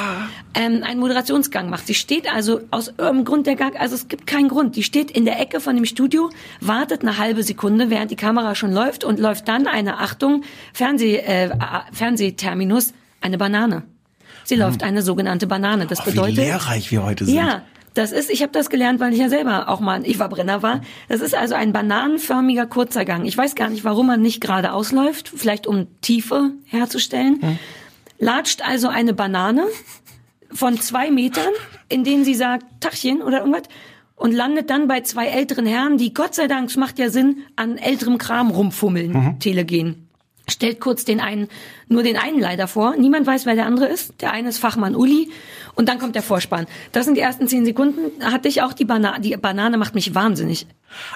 ähm, 0.55 0.83
einen 0.83 1.01
Moderationsgang 1.01 1.71
macht. 1.71 1.87
Sie 1.87 1.95
steht 1.95 2.31
also 2.33 2.61
aus 2.71 2.89
irgendeinem 2.89 3.25
Grund 3.25 3.47
der 3.47 3.57
Gang, 3.57 3.79
also 3.81 3.95
es 3.95 4.09
gibt 4.09 4.27
keinen 4.27 4.49
Grund. 4.49 4.77
Die 4.77 4.83
steht 4.83 5.11
in 5.11 5.25
der 5.25 5.41
Ecke 5.41 5.61
von 5.61 5.75
dem 5.77 5.85
Studio, 5.85 6.31
wartet 6.61 7.03
eine 7.03 7.19
halbe 7.19 7.43
Sekunde, 7.43 7.89
während 7.91 8.11
die 8.11 8.17
Kamera 8.17 8.55
schon 8.55 8.73
läuft 8.73 9.05
und 9.05 9.19
läuft 9.21 9.49
dann 9.49 9.67
eine 9.67 9.99
Achtung 9.99 10.43
Fernseh, 10.73 11.17
äh, 11.17 11.51
Fernsehterminus 11.93 12.93
eine 13.21 13.39
Banane. 13.39 13.83
Sie 14.45 14.55
läuft 14.55 14.83
eine 14.85 15.03
sogenannte 15.03 15.47
Banane. 15.47 15.87
Das 15.87 16.01
Ach, 16.01 16.07
Hm. 16.07 16.13
Oh, 16.13 16.27
wie 16.27 16.31
bedeutet 16.31 16.37
lehrreich 16.37 16.91
wir 16.93 17.03
heute 17.05 17.25
sind. 17.25 17.35
ja, 17.35 17.63
das 17.97 18.13
ist, 18.13 18.31
ich 18.31 18.43
habe 18.43 18.53
das 18.53 18.69
gelernt, 18.69 19.01
weil 19.01 19.13
ich 19.13 19.19
ja 19.19 19.29
selber 19.29 19.69
auch 19.69 19.81
mal 19.81 19.95
ein 19.95 20.05
Eva 20.05 20.29
Brenner 20.29 20.63
war. 20.63 20.83
Das 21.09 21.21
ist 21.21 21.35
also 21.35 21.55
ein 21.55 21.73
bananenförmiger 21.73 22.67
kurzer 22.67 23.05
Gang. 23.05 23.25
Ich 23.25 23.37
weiß 23.37 23.55
gar 23.55 23.71
nicht, 23.71 23.85
warum 23.85 24.07
man 24.07 24.21
nicht 24.21 24.41
gerade 24.41 24.73
ausläuft, 24.73 25.33
vielleicht 25.35 25.67
um 25.67 25.87
Tiefe 26.03 26.53
herzustellen. 26.67 27.59
Latscht 28.19 28.67
also 28.67 28.89
eine 28.89 29.15
Banane 29.15 29.67
von 30.53 30.79
zwei 30.79 31.11
Metern, 31.11 31.53
in 31.89 32.05
denen 32.05 32.25
sie 32.25 32.35
sagt, 32.35 32.65
Tachchen 32.81 33.23
oder 33.23 33.41
irgendwas, 33.41 33.65
und 34.15 34.33
landet 34.33 34.71
dann 34.71 34.89
bei 34.89 35.03
zwei 35.03 35.27
älteren 35.27 35.67
Herren, 35.67 35.99
die 35.99 36.15
Gott 36.15 36.35
sei 36.35 36.47
Dank, 36.47 36.71
es 36.71 36.77
macht 36.77 36.99
ja 36.99 37.11
Sinn, 37.11 37.43
an 37.55 37.77
älterem 37.77 38.19
Kram 38.19 38.51
rumfummeln, 38.51 39.39
telegen. 39.41 40.06
Stellt 40.49 40.81
kurz 40.81 41.05
den 41.05 41.21
einen, 41.21 41.49
nur 41.89 42.05
den 42.05 42.17
einen 42.17 42.39
leider 42.39 42.69
vor. 42.69 42.95
Niemand 42.97 43.27
weiß, 43.27 43.47
wer 43.47 43.57
der 43.57 43.67
andere 43.67 43.87
ist. 43.87 44.15
Der 44.21 44.33
eine 44.33 44.49
ist 44.49 44.59
Fachmann 44.59 44.95
Uli. 44.95 45.31
Und 45.75 45.89
dann 45.89 45.99
kommt 45.99 46.15
der 46.15 46.23
Vorspann. 46.23 46.67
Das 46.93 47.05
sind 47.05 47.17
die 47.17 47.21
ersten 47.21 47.49
zehn 47.49 47.65
Sekunden. 47.65 48.23
Hatte 48.25 48.49
ich 48.49 48.63
auch 48.63 48.73
die 48.73 48.85
Banane. 48.85 49.21
Die 49.21 49.37
Banane 49.37 49.77
macht 49.77 49.95
mich 49.95 50.15
wahnsinnig. 50.15 50.67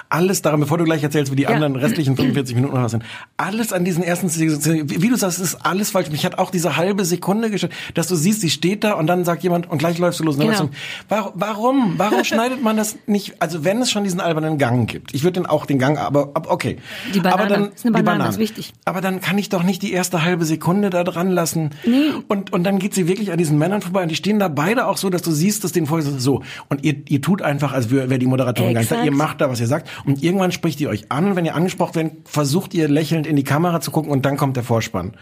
Alles 0.09 0.41
daran, 0.41 0.59
bevor 0.59 0.77
du 0.77 0.83
gleich 0.83 1.03
erzählst, 1.03 1.31
wie 1.31 1.35
die 1.35 1.43
Ja. 1.43 1.49
anderen 1.49 1.75
restlichen 1.75 2.15
45 2.15 2.55
Minuten 2.55 2.75
noch 2.75 2.83
was 2.83 2.91
sind. 2.91 3.03
Alles 3.37 3.73
an 3.73 3.85
diesen 3.85 4.03
ersten, 4.03 4.29
wie 4.33 5.01
wie 5.01 5.09
du 5.09 5.15
sagst, 5.15 5.39
ist 5.39 5.55
alles 5.65 5.89
falsch. 5.91 6.09
Mich 6.11 6.25
hat 6.25 6.37
auch 6.37 6.51
diese 6.51 6.77
halbe 6.77 7.05
Sekunde 7.05 7.49
gestört, 7.49 7.73
dass 7.93 8.07
du 8.07 8.15
siehst, 8.15 8.41
sie 8.41 8.49
steht 8.49 8.83
da 8.83 8.93
und 8.93 9.07
dann 9.07 9.25
sagt 9.25 9.43
jemand, 9.43 9.69
und 9.69 9.77
gleich 9.77 9.97
läufst 9.97 10.19
du 10.19 10.23
los. 10.23 10.37
Genau. 10.37 10.69
Warum, 11.09 11.31
warum, 11.35 11.93
warum 11.97 12.23
schneidet 12.23 12.61
man 12.63 12.77
das 12.77 12.97
nicht? 13.07 13.35
Also 13.41 13.63
wenn 13.63 13.81
es 13.81 13.91
schon 13.91 14.03
diesen 14.03 14.19
albernen 14.19 14.57
Gang 14.57 14.89
gibt, 14.89 15.13
ich 15.13 15.23
würde 15.23 15.39
den 15.39 15.45
auch 15.45 15.65
den 15.65 15.79
Gang, 15.79 15.97
aber, 15.97 16.31
okay. 16.51 16.77
Die 17.13 17.19
Banane. 17.19 17.33
aber 17.41 17.47
dann, 17.49 17.71
Ist 17.71 17.85
eine 17.85 17.95
die 17.97 18.03
Banane, 18.03 18.29
ist 18.29 18.37
wichtig. 18.39 18.73
Aber 18.85 19.01
dann 19.01 19.21
kann 19.21 19.37
ich 19.37 19.49
doch 19.49 19.63
nicht 19.63 19.81
die 19.81 19.91
erste 19.93 20.23
halbe 20.23 20.45
Sekunde 20.45 20.89
da 20.89 21.03
dran 21.03 21.29
lassen. 21.31 21.71
Nee. 21.85 22.11
Und, 22.27 22.53
und 22.53 22.63
dann 22.63 22.79
geht 22.79 22.93
sie 22.93 23.07
wirklich 23.07 23.31
an 23.31 23.37
diesen 23.37 23.57
Männern 23.57 23.81
vorbei 23.81 24.03
und 24.03 24.09
die 24.09 24.15
stehen 24.15 24.39
da 24.39 24.47
beide 24.47 24.87
auch 24.87 24.97
so, 24.97 25.09
dass 25.09 25.21
du 25.21 25.31
siehst, 25.31 25.63
dass 25.63 25.71
denen 25.71 25.87
vorher 25.87 26.05
so. 26.19 26.41
Und 26.69 26.83
ihr, 26.83 26.95
ihr 27.09 27.21
tut 27.21 27.41
einfach, 27.41 27.73
als 27.73 27.89
wäre 27.91 28.19
die 28.19 28.25
Moderatorin 28.25 28.73
gar 28.73 28.81
nicht 28.81 28.91
da. 28.91 28.95
Exakt. 28.95 29.11
Ihr 29.11 29.15
macht 29.15 29.41
da, 29.41 29.49
was 29.49 29.59
ihr 29.59 29.67
sagt. 29.71 29.89
Und 30.05 30.21
irgendwann 30.21 30.51
spricht 30.51 30.79
ihr 30.81 30.89
euch 30.89 31.11
an. 31.11 31.35
Wenn 31.35 31.45
ihr 31.45 31.55
angesprochen 31.55 31.95
werdet, 31.95 32.29
versucht 32.29 32.73
ihr 32.73 32.87
lächelnd 32.87 33.25
in 33.25 33.35
die 33.35 33.43
Kamera 33.43 33.81
zu 33.81 33.89
gucken 33.89 34.11
und 34.11 34.25
dann 34.25 34.37
kommt 34.37 34.55
der 34.55 34.63
Vorspann. 34.63 35.13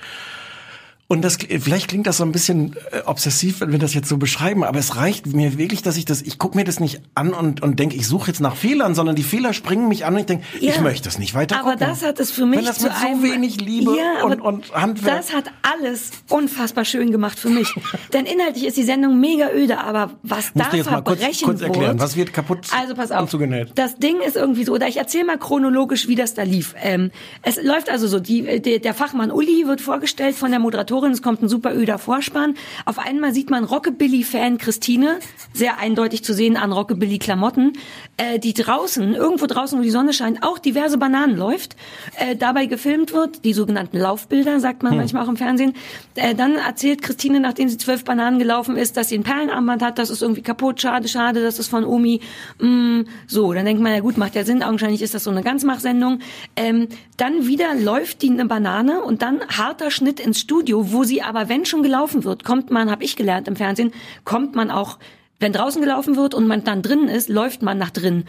Und 1.12 1.24
das, 1.24 1.38
vielleicht 1.38 1.88
klingt 1.88 2.06
das 2.06 2.18
so 2.18 2.24
ein 2.24 2.32
bisschen 2.32 2.76
äh, 2.92 3.00
obsessiv, 3.04 3.62
wenn 3.62 3.72
wir 3.72 3.80
das 3.80 3.96
jetzt 3.96 4.08
so 4.08 4.18
beschreiben, 4.18 4.64
aber 4.64 4.78
es 4.78 4.96
reicht 4.96 5.26
mir 5.26 5.58
wirklich, 5.58 5.82
dass 5.82 5.98
ich 5.98 6.06
das, 6.06 6.22
ich 6.22 6.38
gucke 6.38 6.56
mir 6.56 6.64
das 6.66 6.80
nicht 6.80 7.02
an 7.16 7.34
und, 7.34 7.64
und 7.64 7.80
denke, 7.80 7.96
ich 7.96 8.06
suche 8.06 8.28
jetzt 8.28 8.42
nach 8.42 8.56
Fehlern, 8.56 8.94
sondern 8.94 9.16
die 9.16 9.24
Fehler 9.24 9.54
springen 9.54 9.88
mich 9.88 10.06
an 10.06 10.14
und 10.14 10.20
ich 10.20 10.26
denke, 10.28 10.46
ich 10.62 10.76
Ja. 10.76 10.82
möchte 10.82 11.06
das 11.06 11.18
nicht 11.18 11.34
weiter 11.34 11.60
Aber 11.60 11.76
das 11.76 12.04
hat 12.04 12.20
es 12.20 12.30
für 12.30 12.46
mich 12.46 12.60
Wenn 12.60 12.66
das 12.66 12.78
zu 12.78 12.84
mit 12.84 12.94
so 12.96 13.08
einem, 13.08 13.24
wenig 13.24 13.60
Liebe 13.60 13.96
ja, 13.98 14.24
und, 14.24 14.40
und 14.40 14.72
Handwerk. 14.72 15.18
Das 15.18 15.34
hat 15.34 15.46
alles 15.64 16.12
unfassbar 16.30 16.86
schön 16.86 17.10
gemacht 17.12 17.40
für 17.40 17.50
mich. 17.50 17.74
Denn 18.14 18.28
inhaltlich 18.28 18.68
ist 18.68 18.78
die 18.78 18.84
Sendung 18.84 19.20
mega 19.20 19.50
öde, 19.52 19.80
aber 19.80 20.12
was 20.22 20.54
Musst 20.54 20.72
da 20.72 20.78
jetzt 20.78 20.92
mal 20.92 21.02
kurz- 21.02 21.18
verbrechen 21.18 21.46
kurz 21.46 21.62
erklären, 21.62 21.88
wird, 21.94 22.02
was 22.02 22.16
wird 22.18 22.34
kaputt 22.34 22.68
Also 22.80 22.94
pass 22.94 23.12
auf. 23.12 23.28
zugenäht? 23.32 23.72
Das 23.74 23.98
Ding 23.98 24.18
ist 24.22 24.36
irgendwie 24.36 24.64
so, 24.64 24.74
oder 24.74 24.88
ich 24.88 24.98
erzähle 24.98 25.26
mal 25.26 25.40
chronologisch, 25.40 26.08
wie 26.08 26.14
das 26.16 26.36
da 26.36 26.44
lief. 26.44 26.76
Ähm, 26.84 27.10
es 27.42 27.60
läuft 27.64 27.90
also 27.90 28.06
so, 28.08 28.20
die, 28.20 28.62
der, 28.62 28.78
der 28.78 28.94
Fachmann 28.94 29.32
Uli 29.32 29.66
wird 29.66 29.82
vorgestellt 29.82 30.36
von 30.36 30.52
der 30.52 30.60
Moderatorin, 30.60 30.99
es 31.08 31.22
kommt 31.22 31.42
ein 31.42 31.50
super 31.50 31.76
öder 31.76 31.98
Vorspann. 31.98 32.56
Auf 32.86 33.00
einmal 33.00 33.34
sieht 33.34 33.50
man 33.50 33.64
Rockabilly-Fan 33.64 34.58
Christine, 34.58 35.20
sehr 35.54 35.80
eindeutig 35.80 36.24
zu 36.24 36.34
sehen 36.34 36.58
an 36.58 36.72
Rockabilly-Klamotten, 36.72 37.74
äh, 38.18 38.40
die 38.40 38.54
draußen, 38.54 39.16
irgendwo 39.16 39.46
draußen, 39.46 39.80
wo 39.80 39.84
die 39.84 39.90
Sonne 39.90 40.14
scheint, 40.14 40.44
auch 40.44 40.60
diverse 40.60 40.98
Bananen 40.98 41.38
läuft, 41.38 41.76
äh, 42.18 42.36
dabei 42.36 42.66
gefilmt 42.66 43.14
wird, 43.14 43.46
die 43.46 43.54
sogenannten 43.54 43.98
Laufbilder, 43.98 44.60
sagt 44.60 44.84
man 44.84 44.98
manchmal 44.98 45.26
auch 45.26 45.30
im 45.30 45.38
Fernsehen. 45.38 45.74
Äh, 46.16 46.36
dann 46.36 46.56
erzählt 46.56 47.02
Christine, 47.02 47.40
nachdem 47.40 47.70
sie 47.70 47.78
zwölf 47.78 48.04
Bananen 48.04 48.40
gelaufen 48.40 48.78
ist, 48.78 48.98
dass 48.98 49.10
sie 49.10 49.18
ein 49.18 49.24
Perlenarmband 49.24 49.82
hat, 49.82 49.98
das 50.00 50.10
ist 50.10 50.22
irgendwie 50.22 50.42
kaputt, 50.42 50.82
schade, 50.82 51.08
schade, 51.08 51.42
das 51.42 51.60
ist 51.60 51.68
von 51.68 51.86
Omi. 51.86 52.22
Mm, 52.60 53.02
so, 53.28 53.54
dann 53.54 53.66
denkt 53.66 53.82
man, 53.82 53.94
ja 53.94 54.00
gut, 54.00 54.18
macht 54.18 54.36
ja 54.36 54.44
Sinn, 54.44 54.64
augenscheinlich 54.64 55.02
ist 55.02 55.14
das 55.14 55.24
so 55.24 55.32
eine 55.32 55.44
Ganzmachsendung. 55.44 56.20
Ähm, 56.56 56.88
dann 57.18 57.48
wieder 57.48 57.76
läuft 57.76 58.22
die 58.22 58.30
eine 58.30 58.46
Banane 58.46 59.02
und 59.02 59.22
dann 59.22 59.42
harter 59.48 59.92
Schnitt 59.92 60.20
ins 60.20 60.40
Studio, 60.40 60.89
wo 60.92 61.04
sie 61.04 61.22
aber, 61.22 61.50
wenn 61.50 61.66
schon 61.66 61.84
gelaufen 61.84 62.24
wird, 62.24 62.44
kommt 62.44 62.72
man, 62.72 62.90
habe 62.92 63.04
ich 63.04 63.16
gelernt 63.16 63.48
im 63.48 63.56
Fernsehen, 63.56 63.92
kommt 64.24 64.56
man 64.56 64.72
auch, 64.72 65.00
wenn 65.40 65.54
draußen 65.54 65.82
gelaufen 65.82 66.16
wird 66.16 66.34
und 66.34 66.48
man 66.48 66.64
dann 66.64 66.82
drinnen 66.82 67.08
ist, 67.08 67.30
läuft 67.30 67.62
man 67.62 67.78
nach 67.78 67.90
drinnen. 67.92 68.26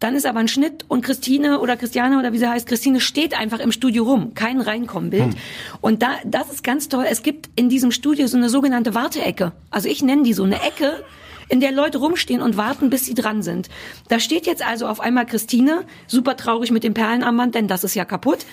Dann 0.00 0.16
ist 0.16 0.26
aber 0.26 0.40
ein 0.40 0.48
Schnitt 0.48 0.84
und 0.88 1.02
Christine 1.02 1.60
oder 1.60 1.76
Christiane 1.76 2.18
oder 2.18 2.32
wie 2.32 2.38
sie 2.38 2.48
heißt, 2.48 2.66
Christine 2.66 3.00
steht 3.00 3.38
einfach 3.38 3.60
im 3.60 3.72
Studio 3.72 4.04
rum, 4.04 4.34
kein 4.34 4.60
Reinkommenbild. 4.60 5.34
Und 5.80 6.02
da, 6.02 6.16
das 6.24 6.50
ist 6.50 6.64
ganz 6.64 6.88
toll. 6.88 7.06
Es 7.08 7.22
gibt 7.22 7.48
in 7.56 7.68
diesem 7.68 7.90
Studio 7.90 8.26
so 8.26 8.36
eine 8.36 8.48
sogenannte 8.48 8.94
Warteecke. 8.94 9.52
Also 9.70 9.88
ich 9.88 10.02
nenne 10.02 10.24
die 10.24 10.34
so 10.34 10.42
eine 10.42 10.56
Ecke, 10.56 11.04
in 11.48 11.60
der 11.60 11.72
Leute 11.72 11.98
rumstehen 11.98 12.42
und 12.42 12.56
warten, 12.56 12.90
bis 12.90 13.06
sie 13.06 13.14
dran 13.14 13.42
sind. 13.42 13.68
Da 14.08 14.18
steht 14.18 14.46
jetzt 14.46 14.66
also 14.66 14.86
auf 14.86 15.00
einmal 15.00 15.26
Christine, 15.26 15.84
super 16.06 16.36
traurig 16.36 16.70
mit 16.70 16.84
dem 16.84 16.94
Perlenarmband, 16.94 17.54
denn 17.54 17.68
das 17.68 17.84
ist 17.84 17.94
ja 17.94 18.04
kaputt. 18.04 18.46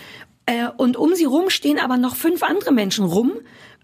Äh, 0.45 0.67
und 0.77 0.97
um 0.97 1.15
sie 1.15 1.25
rum 1.25 1.49
stehen 1.49 1.79
aber 1.79 1.97
noch 1.97 2.15
fünf 2.15 2.43
andere 2.43 2.71
Menschen 2.71 3.05
rum, 3.05 3.33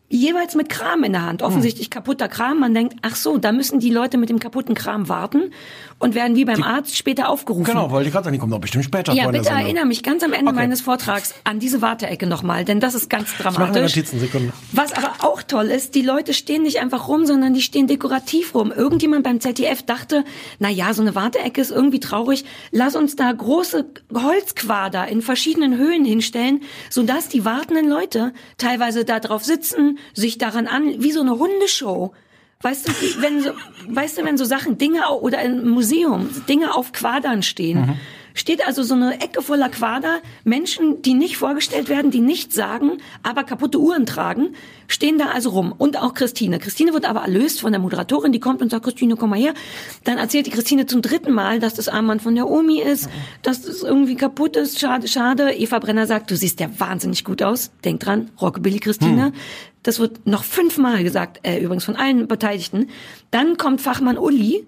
jeweils 0.09 0.55
mit 0.55 0.69
Kram 0.69 1.03
in 1.03 1.11
der 1.13 1.25
Hand. 1.25 1.43
Offensichtlich 1.43 1.89
kaputter 1.89 2.27
Kram. 2.27 2.59
Man 2.59 2.73
denkt, 2.73 2.95
ach 3.01 3.15
so, 3.15 3.37
da 3.37 3.51
müssen 3.51 3.79
die 3.79 3.89
Leute 3.89 4.17
mit 4.17 4.29
dem 4.29 4.39
kaputten 4.39 4.73
Kram 4.75 5.09
warten 5.09 5.51
und 5.99 6.15
werden 6.15 6.35
wie 6.37 6.45
beim 6.45 6.63
Arzt 6.63 6.95
später 6.95 7.27
aufgerufen. 7.29 7.65
Genau, 7.65 7.89
wollte 7.91 8.07
ich 8.07 8.13
gerade 8.13 8.25
sagen, 8.25 8.33
die 8.33 8.39
kommt 8.39 8.53
doch 8.53 8.59
bestimmt 8.59 8.85
später 8.85 9.13
Ja, 9.13 9.29
bitte 9.29 9.49
erinnere 9.49 9.85
mich 9.85 10.03
ganz 10.03 10.23
am 10.23 10.31
Ende 10.31 10.47
Okay. 10.51 10.55
meines 10.55 10.81
Vortrags 10.81 11.33
an 11.43 11.59
diese 11.59 11.81
Warteecke 11.81 12.27
nochmal, 12.27 12.63
denn 12.65 12.79
das 12.79 12.95
ist 12.95 13.09
ganz 13.09 13.35
dramatisch. 13.37 13.95
Notizen, 13.95 14.19
Sekunde. 14.19 14.53
Was 14.71 14.93
aber 14.93 15.13
auch 15.27 15.41
toll 15.41 15.65
ist, 15.65 15.95
die 15.95 16.03
Leute 16.03 16.33
stehen 16.33 16.63
nicht 16.63 16.79
einfach 16.79 17.07
rum, 17.07 17.25
sondern 17.25 17.53
die 17.53 17.61
stehen 17.61 17.87
dekorativ 17.87 18.53
rum. 18.55 18.71
Irgendjemand 18.71 19.23
beim 19.23 19.41
ZDF 19.41 19.81
dachte, 19.83 20.23
na 20.59 20.69
ja, 20.69 20.93
so 20.93 21.01
eine 21.01 21.15
Warteecke 21.15 21.59
ist 21.59 21.71
irgendwie 21.71 21.99
traurig. 21.99 22.45
Lass 22.71 22.95
uns 22.95 23.15
da 23.15 23.31
große 23.31 23.85
Holzquader 24.13 25.07
in 25.07 25.21
verschiedenen 25.21 25.77
Höhen 25.77 26.05
hinstellen, 26.05 26.61
sodass 26.89 27.27
die 27.27 27.43
wartenden 27.43 27.89
Leute 27.89 28.33
teilweise 28.57 29.03
da 29.03 29.19
drauf 29.19 29.43
sitzen, 29.43 29.96
sich 30.13 30.37
daran 30.37 30.67
an, 30.67 31.01
wie 31.03 31.11
so 31.11 31.21
eine 31.21 31.37
Hundeshow. 31.37 32.13
Weißt 32.61 32.87
du, 32.87 32.91
wenn 33.21 33.41
so, 33.41 33.51
weißt 33.87 34.17
du, 34.17 34.25
wenn 34.25 34.37
so 34.37 34.45
Sachen, 34.45 34.77
Dinge 34.77 35.07
oder 35.09 35.41
im 35.43 35.69
Museum, 35.69 36.29
Dinge 36.49 36.73
auf 36.73 36.91
Quadern 36.91 37.43
stehen, 37.43 37.99
steht 38.37 38.65
also 38.65 38.83
so 38.83 38.93
eine 38.93 39.19
Ecke 39.19 39.41
voller 39.41 39.69
Quader, 39.69 40.21
Menschen, 40.43 41.01
die 41.01 41.15
nicht 41.15 41.37
vorgestellt 41.37 41.89
werden, 41.89 42.11
die 42.11 42.21
nichts 42.21 42.55
sagen, 42.55 42.99
aber 43.23 43.43
kaputte 43.43 43.79
Uhren 43.79 44.05
tragen, 44.05 44.55
stehen 44.87 45.17
da 45.17 45.29
also 45.29 45.49
rum. 45.49 45.73
Und 45.77 45.97
auch 45.97 46.13
Christine. 46.13 46.59
Christine 46.59 46.93
wird 46.93 47.09
aber 47.09 47.21
erlöst 47.21 47.61
von 47.61 47.71
der 47.71 47.81
Moderatorin, 47.81 48.31
die 48.31 48.39
kommt 48.39 48.61
und 48.61 48.69
sagt, 48.69 48.85
Christine, 48.85 49.15
komm 49.15 49.31
mal 49.31 49.39
her. 49.39 49.53
Dann 50.03 50.17
erzählt 50.19 50.45
die 50.45 50.51
Christine 50.51 50.85
zum 50.85 51.01
dritten 51.01 51.33
Mal, 51.33 51.59
dass 51.59 51.73
das 51.73 51.89
Armband 51.89 52.21
von 52.21 52.35
der 52.35 52.47
Omi 52.47 52.79
ist, 52.79 53.09
dass 53.41 53.65
es 53.65 53.81
irgendwie 53.81 54.15
kaputt 54.15 54.55
ist, 54.55 54.79
schade, 54.79 55.07
schade. 55.07 55.53
Eva 55.53 55.79
Brenner 55.79 56.05
sagt, 56.05 56.29
du 56.29 56.37
siehst 56.37 56.59
ja 56.59 56.69
wahnsinnig 56.77 57.25
gut 57.25 57.41
aus. 57.41 57.71
Denk 57.83 58.01
dran, 58.01 58.29
Rockabilly 58.39 58.79
Christine. 58.79 59.33
Das 59.81 59.99
wird 59.99 60.27
noch 60.27 60.43
fünfmal 60.43 61.03
gesagt, 61.03 61.39
äh, 61.43 61.59
übrigens 61.59 61.85
von 61.85 61.95
allen 61.95 62.27
Beteiligten. 62.27 62.89
Dann 63.31 63.57
kommt 63.57 63.81
Fachmann 63.81 64.17
Uli, 64.17 64.67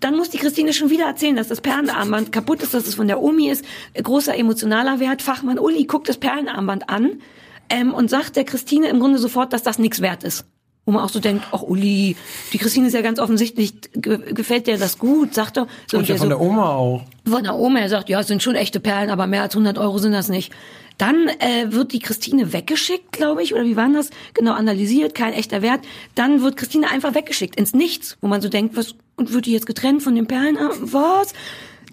dann 0.00 0.16
muss 0.16 0.30
die 0.30 0.38
Christine 0.38 0.72
schon 0.72 0.90
wieder 0.90 1.06
erzählen, 1.06 1.36
dass 1.36 1.48
das 1.48 1.60
Perlenarmband 1.60 2.32
kaputt 2.32 2.62
ist, 2.62 2.74
dass 2.74 2.86
es 2.86 2.94
von 2.94 3.06
der 3.06 3.22
Omi 3.22 3.48
ist. 3.50 3.64
Äh, 3.94 4.02
Großer 4.02 4.36
emotionaler 4.36 4.98
Wert. 5.00 5.22
Fachmann 5.22 5.58
Uli 5.58 5.84
guckt 5.84 6.08
das 6.08 6.16
Perlenarmband 6.16 6.88
an 6.88 7.20
ähm, 7.68 7.92
und 7.94 8.10
sagt 8.10 8.36
der 8.36 8.44
Christine 8.44 8.88
im 8.88 9.00
Grunde 9.00 9.18
sofort, 9.18 9.52
dass 9.52 9.62
das 9.62 9.78
nichts 9.78 10.00
wert 10.00 10.24
ist. 10.24 10.46
Wo 10.86 10.92
man 10.92 11.04
auch 11.04 11.10
so 11.10 11.20
denkt, 11.20 11.44
ach 11.52 11.62
Uli, 11.62 12.16
die 12.52 12.58
Christine 12.58 12.86
ist 12.86 12.94
ja 12.94 13.02
ganz 13.02 13.18
offensichtlich, 13.20 13.74
ge 13.92 14.32
gefällt 14.32 14.66
dir 14.66 14.78
das 14.78 14.98
gut, 14.98 15.34
sagt 15.34 15.58
er. 15.58 15.66
So, 15.90 15.98
Und 15.98 16.08
ja 16.08 16.16
von 16.16 16.24
so, 16.24 16.28
der 16.28 16.40
Oma 16.40 16.72
auch. 16.74 17.02
von 17.26 17.44
der 17.44 17.54
Oma, 17.54 17.80
er 17.80 17.90
sagt, 17.90 18.08
ja, 18.08 18.20
es 18.20 18.26
sind 18.26 18.42
schon 18.42 18.54
echte 18.54 18.80
Perlen, 18.80 19.10
aber 19.10 19.26
mehr 19.26 19.42
als 19.42 19.54
100 19.54 19.76
Euro 19.78 19.98
sind 19.98 20.12
das 20.12 20.30
nicht. 20.30 20.52
Dann 20.96 21.28
äh, 21.28 21.72
wird 21.72 21.92
die 21.92 21.98
Christine 21.98 22.52
weggeschickt, 22.52 23.12
glaube 23.12 23.42
ich, 23.42 23.54
oder 23.54 23.64
wie 23.64 23.76
war 23.76 23.84
denn 23.84 23.94
das? 23.94 24.10
Genau 24.34 24.52
analysiert, 24.52 25.14
kein 25.14 25.32
echter 25.32 25.62
Wert. 25.62 25.80
Dann 26.14 26.42
wird 26.42 26.56
Christine 26.56 26.90
einfach 26.90 27.14
weggeschickt 27.14 27.56
ins 27.56 27.72
Nichts, 27.72 28.18
wo 28.20 28.28
man 28.28 28.40
so 28.40 28.48
denkt, 28.48 28.76
was 28.76 28.96
und 29.20 29.32
wird 29.32 29.46
die 29.46 29.52
jetzt 29.52 29.66
getrennt 29.66 30.02
von 30.02 30.16
den 30.16 30.26
Perlen? 30.26 30.56
Ah, 30.56 30.70
Was? 30.80 31.34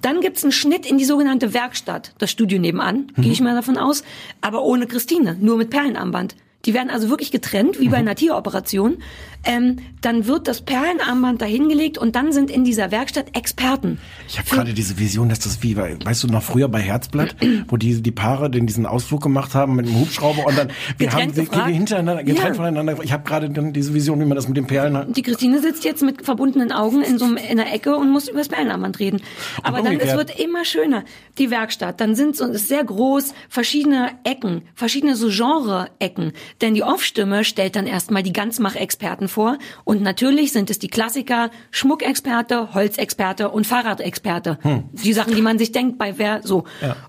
Dann 0.02 0.22
gibt's 0.22 0.44
einen 0.44 0.52
Schnitt 0.52 0.86
in 0.86 0.98
die 0.98 1.06
sogenannte 1.06 1.54
Werkstatt, 1.54 2.14
das 2.20 2.32
Studio 2.32 2.60
nebenan, 2.60 3.12
gehe 3.18 3.32
ich 3.32 3.42
mal 3.42 3.56
davon 3.56 3.78
aus, 3.78 4.04
aber 4.42 4.62
ohne 4.64 4.86
Christine, 4.86 5.36
nur 5.40 5.58
mit 5.58 5.70
Perlenarmband. 5.72 6.36
Die 6.68 6.74
werden 6.76 6.90
also 6.92 7.10
wirklich 7.10 7.32
getrennt, 7.32 7.80
wie 7.80 7.88
bei 7.90 7.98
einer 7.98 8.14
Tieroperation. 8.14 8.98
Ähm, 9.44 9.78
dann 10.02 10.28
wird 10.28 10.48
das 10.50 10.62
Perlenarmband 10.62 11.42
dahingelegt 11.42 11.98
und 11.98 12.16
dann 12.18 12.34
sind 12.34 12.52
in 12.52 12.66
dieser 12.66 12.92
Werkstatt 12.92 13.38
Experten. 13.38 14.00
Ich 14.28 14.38
habe 14.38 14.50
gerade 14.50 14.74
diese 14.74 15.00
Vision, 15.00 15.30
dass 15.30 15.40
das 15.40 15.64
wie, 15.64 15.76
bei- 15.76 15.98
weißt 16.04 16.24
du 16.24 16.28
noch 16.28 16.44
früher 16.44 16.68
bei 16.68 16.82
Herzblatt, 16.82 17.36
wo 17.70 17.78
die, 17.78 18.02
die 18.02 18.12
Paare 18.12 18.50
den 18.52 18.68
diesen 18.68 18.86
Ausflug 18.86 19.22
gemacht 19.24 19.56
haben 19.56 19.76
mit 19.76 19.88
dem 19.88 19.98
Hubschrauber 20.00 20.46
und 20.48 20.58
dann 20.58 20.70
wir 20.98 21.14
haben 21.14 21.32
sie 21.32 21.46
gefragt? 21.46 21.70
hintereinander 21.70 22.24
getrennt 22.24 22.50
Ja. 22.50 22.54
voneinander. 22.56 22.98
Ich 23.04 23.14
habe 23.14 23.24
gerade 23.24 23.50
dann 23.50 23.72
diese 23.72 23.94
Vision, 23.94 24.20
wie 24.20 24.26
man 24.26 24.36
das 24.36 24.48
mit 24.50 24.58
den 24.58 24.68
Perlen 24.68 24.98
hat. 24.98 25.16
Die 25.16 25.22
Christine 25.22 25.62
sitzt 25.62 25.86
jetzt 25.86 26.02
mit 26.04 26.26
verbundenen 26.26 26.74
Augen 26.74 27.02
in 27.02 27.18
so 27.18 27.26
einem, 27.26 27.38
in 27.38 27.58
einer 27.60 27.72
Ecke 27.74 27.96
und 27.96 28.10
muss 28.12 28.28
über 28.28 28.40
das 28.40 28.50
Perlenarmband 28.50 29.00
reden. 29.00 29.22
Aber 29.64 29.82
dann, 29.82 29.98
es 30.00 30.14
wird 30.16 30.38
immer 30.38 30.66
schöner. 30.66 31.06
Die 31.38 31.50
Werkstatt, 31.52 32.02
dann 32.02 32.16
sind 32.16 32.38
es 32.42 32.68
sehr 32.68 32.84
groß, 32.84 33.34
verschiedene 33.48 34.10
Ecken, 34.26 34.64
verschiedene 34.76 35.16
so 35.16 35.30
Genre-Ecken. 35.30 36.34
Denn 36.62 36.74
die 36.74 36.84
Off-Stimme 36.84 37.44
stellt 37.44 37.76
dann 37.76 37.88
erstmal 37.88 38.24
die 38.24 38.34
Ganzmach-Experten 38.34 39.28
vor. 39.28 39.58
Und 39.84 40.02
natürlich 40.02 40.52
sind 40.52 40.70
es 40.70 40.80
die 40.80 40.88
Klassiker, 40.88 41.52
Schmuckexperte, 41.72 42.74
Holzexperte 42.74 43.50
und 43.50 43.68
Fahrradexperte. 43.68 44.60
Die 44.94 45.14
Sachen, 45.14 45.36
die 45.36 45.42
man 45.42 45.60
sich 45.60 45.72
denkt 45.72 45.98
bei 45.98 46.18
wer, 46.18 46.42
so. 46.44 46.64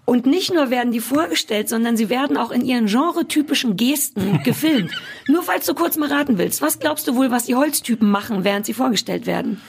Und 0.05 0.27
nicht 0.27 0.53
nur 0.53 0.71
werden 0.71 0.93
die 0.93 1.01
vorgestellt, 1.01 1.69
sondern 1.69 1.97
sie 1.97 2.11
werden 2.11 2.37
auch 2.37 2.51
in 2.51 2.65
ihren 2.65 2.87
genretypischen 2.87 3.77
Gesten 3.77 4.43
gefilmt. 4.45 4.93
Nur 5.27 5.43
falls 5.43 5.67
du 5.67 5.75
kurz 5.75 5.97
mal 5.97 6.11
raten 6.11 6.39
willst, 6.39 6.63
was 6.63 6.79
glaubst 6.79 7.07
du 7.09 7.17
wohl, 7.17 7.31
was 7.31 7.45
die 7.45 7.55
Holztypen 7.55 8.11
machen, 8.11 8.45
während 8.45 8.67
sie 8.67 8.75
vorgestellt 8.75 9.27
werden? 9.27 9.61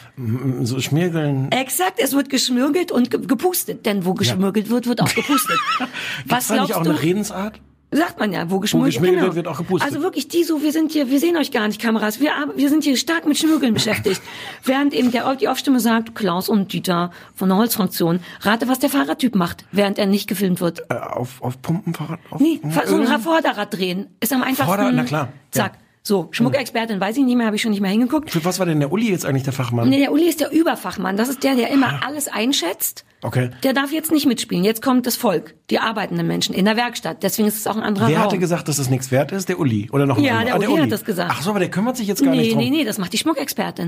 So 0.63 0.79
schmirgeln. 0.79 1.51
Exakt, 1.51 1.99
es 1.99 2.13
wird 2.13 2.29
geschmürgelt 2.29 2.91
und 2.91 3.11
ge 3.11 3.19
gepustet. 3.25 3.85
Denn 3.85 4.05
wo 4.05 4.13
geschmürgelt 4.13 4.69
wird, 4.69 4.87
wird 4.87 5.01
auch 5.01 5.13
gepustet. 5.13 5.57
Was 6.25 6.49
nicht 6.49 6.75
auch 6.75 6.81
eine 6.81 7.01
Redensart? 7.01 7.59
Sagt 7.91 8.19
man 8.19 8.31
ja, 8.31 8.51
wo 8.51 8.59
geschmürgelt, 8.59 8.93
geschmürgelt 8.93 9.19
genau. 9.19 9.35
wird, 9.35 9.45
wird 9.45 9.47
auch 9.47 9.57
gepustet. 9.57 9.89
Also 9.89 10.03
wirklich 10.03 10.27
die 10.27 10.43
so, 10.43 10.61
wir 10.61 10.71
sind 10.71 10.91
hier, 10.91 11.09
wir 11.09 11.19
sehen 11.19 11.35
euch 11.37 11.51
gar 11.51 11.67
nicht, 11.67 11.81
Kameras. 11.81 12.19
Wir, 12.19 12.31
wir 12.55 12.69
sind 12.69 12.83
hier 12.83 12.95
stark 12.97 13.25
mit 13.25 13.37
Schmürgeln 13.37 13.73
beschäftigt. 13.73 14.21
während 14.63 14.93
eben 14.93 15.11
der, 15.11 15.35
die 15.35 15.47
Aufstimme 15.47 15.79
sagt, 15.79 16.13
Klaus 16.13 16.49
und 16.49 16.71
Dieter 16.71 17.09
von 17.33 17.49
der 17.49 17.57
Holzfraktion, 17.57 18.19
rate, 18.41 18.67
was 18.67 18.77
der 18.77 18.91
Fahrradtyp 18.91 19.33
macht, 19.33 19.65
während 19.71 19.97
er 19.97 20.05
nicht 20.05 20.27
gefilmt 20.27 20.61
wird. 20.61 20.81
Äh, 20.89 20.93
auf, 20.95 21.41
auf 21.41 21.59
Pumpenfahrrad? 21.63 22.19
Auf, 22.29 22.39
Nee, 22.39 22.61
Ja, 22.63 22.85
so 22.85 22.97
ein? 22.97 23.21
Vorderrad 23.21 23.73
drehen. 23.73 24.07
Ist 24.19 24.33
am 24.33 24.43
einfachsten. 24.43 24.65
Vorder- 24.65 24.91
na 24.91 25.03
klar, 25.03 25.29
Zack. 25.51 25.73
So, 26.03 26.29
Schmuckexpertin 26.31 26.99
weiß 26.99 27.17
ich 27.17 27.23
nicht 27.23 27.35
mehr, 27.35 27.45
habe 27.45 27.55
ich 27.55 27.61
schon 27.61 27.71
nicht 27.71 27.81
mehr 27.81 27.91
hingeguckt. 27.91 28.31
Für 28.31 28.43
was 28.45 28.57
war 28.59 28.65
denn 28.65 28.79
der 28.79 28.91
Uli 28.91 29.09
jetzt 29.09 29.25
eigentlich 29.25 29.43
der 29.43 29.53
Fachmann? 29.53 29.89
Nee, 29.89 29.99
der 29.99 30.11
Uli 30.11 30.29
ist 30.29 30.39
der 30.39 30.51
Überfachmann. 30.51 31.17
Das 31.17 31.27
ist 31.27 31.43
der, 31.43 31.55
der 31.55 31.69
immer 31.71 32.01
alles 32.05 32.27
einschätzt. 32.27 33.05
Okay. 33.21 33.49
Der 33.63 33.73
darf 33.73 33.91
jetzt 33.91 34.11
nicht 34.13 34.25
mitspielen. 34.25 34.63
Jetzt 34.63 34.81
kommt 34.81 35.05
das 35.05 35.17
Volk, 35.17 35.53
die 35.69 35.79
arbeitenden 35.79 36.25
Menschen 36.25 36.55
in 36.55 36.63
der 36.63 36.77
Werkstatt. 36.77 37.21
Deswegen 37.21 37.49
ist 37.49 37.57
es 37.57 37.67
auch 37.67 37.75
ein 37.75 37.83
anderer 37.83 38.07
Wer 38.07 38.15
Raum. 38.17 38.25
hatte 38.27 38.37
gesagt, 38.37 38.69
dass 38.69 38.79
es 38.79 38.89
nichts 38.89 39.11
wert 39.11 39.33
ist? 39.33 39.49
Der 39.49 39.59
Uli. 39.59 39.89
Oder 39.91 40.05
noch 40.05 40.17
ein 40.17 40.23
Ja, 40.23 40.39
anderer? 40.39 40.57
der 40.59 40.69
Ah, 40.69 40.71
Uli 40.71 40.81
hat 40.83 40.91
das 40.93 41.03
gesagt. 41.03 41.29
Ach 41.33 41.41
so, 41.41 41.49
aber 41.49 41.59
der 41.59 41.69
kümmert 41.69 41.97
sich 41.97 42.07
jetzt 42.07 42.23
gar 42.23 42.31
nicht 42.31 42.41
Nee, 42.41 42.49
drum. 42.53 42.59
nee, 42.63 42.69
nee, 42.69 42.83
das 42.85 42.97
macht 42.97 43.11
die 43.11 43.17
Schmuckexpertin. 43.17 43.87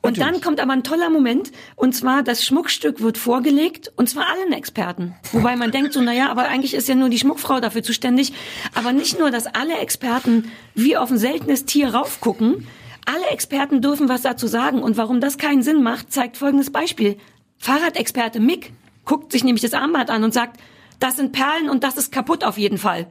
Und 0.00 0.16
Natürlich. 0.16 0.18
dann 0.32 0.40
kommt 0.40 0.60
aber 0.60 0.72
ein 0.72 0.82
toller 0.82 1.10
Moment, 1.10 1.52
und 1.76 1.94
zwar 1.94 2.22
das 2.22 2.42
Schmuckstück 2.42 3.02
wird 3.02 3.18
vorgelegt, 3.18 3.92
und 3.96 4.08
zwar 4.08 4.24
allen 4.30 4.52
Experten. 4.54 5.14
Wobei 5.32 5.56
man 5.56 5.70
denkt 5.72 5.92
so, 5.92 6.00
naja, 6.00 6.30
aber 6.30 6.48
eigentlich 6.48 6.72
ist 6.72 6.88
ja 6.88 6.94
nur 6.94 7.10
die 7.10 7.18
Schmuckfrau 7.18 7.60
dafür 7.60 7.82
zuständig. 7.82 8.32
Aber 8.74 8.92
nicht 8.92 9.18
nur, 9.18 9.30
dass 9.30 9.46
alle 9.46 9.76
Experten 9.78 10.50
wie 10.74 10.96
auf 10.96 11.10
ein 11.10 11.18
seltenes 11.18 11.66
Tier 11.66 11.92
raufgucken, 11.94 12.66
alle 13.04 13.26
Experten 13.30 13.82
dürfen 13.82 14.08
was 14.08 14.22
dazu 14.22 14.46
sagen. 14.46 14.82
Und 14.82 14.96
warum 14.96 15.20
das 15.20 15.36
keinen 15.36 15.62
Sinn 15.62 15.82
macht, 15.82 16.10
zeigt 16.12 16.38
folgendes 16.38 16.70
Beispiel. 16.70 17.16
Fahrradexperte 17.60 18.40
Mick 18.40 18.72
guckt 19.04 19.30
sich 19.32 19.44
nämlich 19.44 19.62
das 19.62 19.74
Armband 19.74 20.10
an 20.10 20.24
und 20.24 20.34
sagt, 20.34 20.58
das 20.98 21.16
sind 21.16 21.32
Perlen 21.32 21.68
und 21.70 21.84
das 21.84 21.96
ist 21.96 22.10
kaputt 22.10 22.42
auf 22.42 22.58
jeden 22.58 22.78
Fall. 22.78 23.06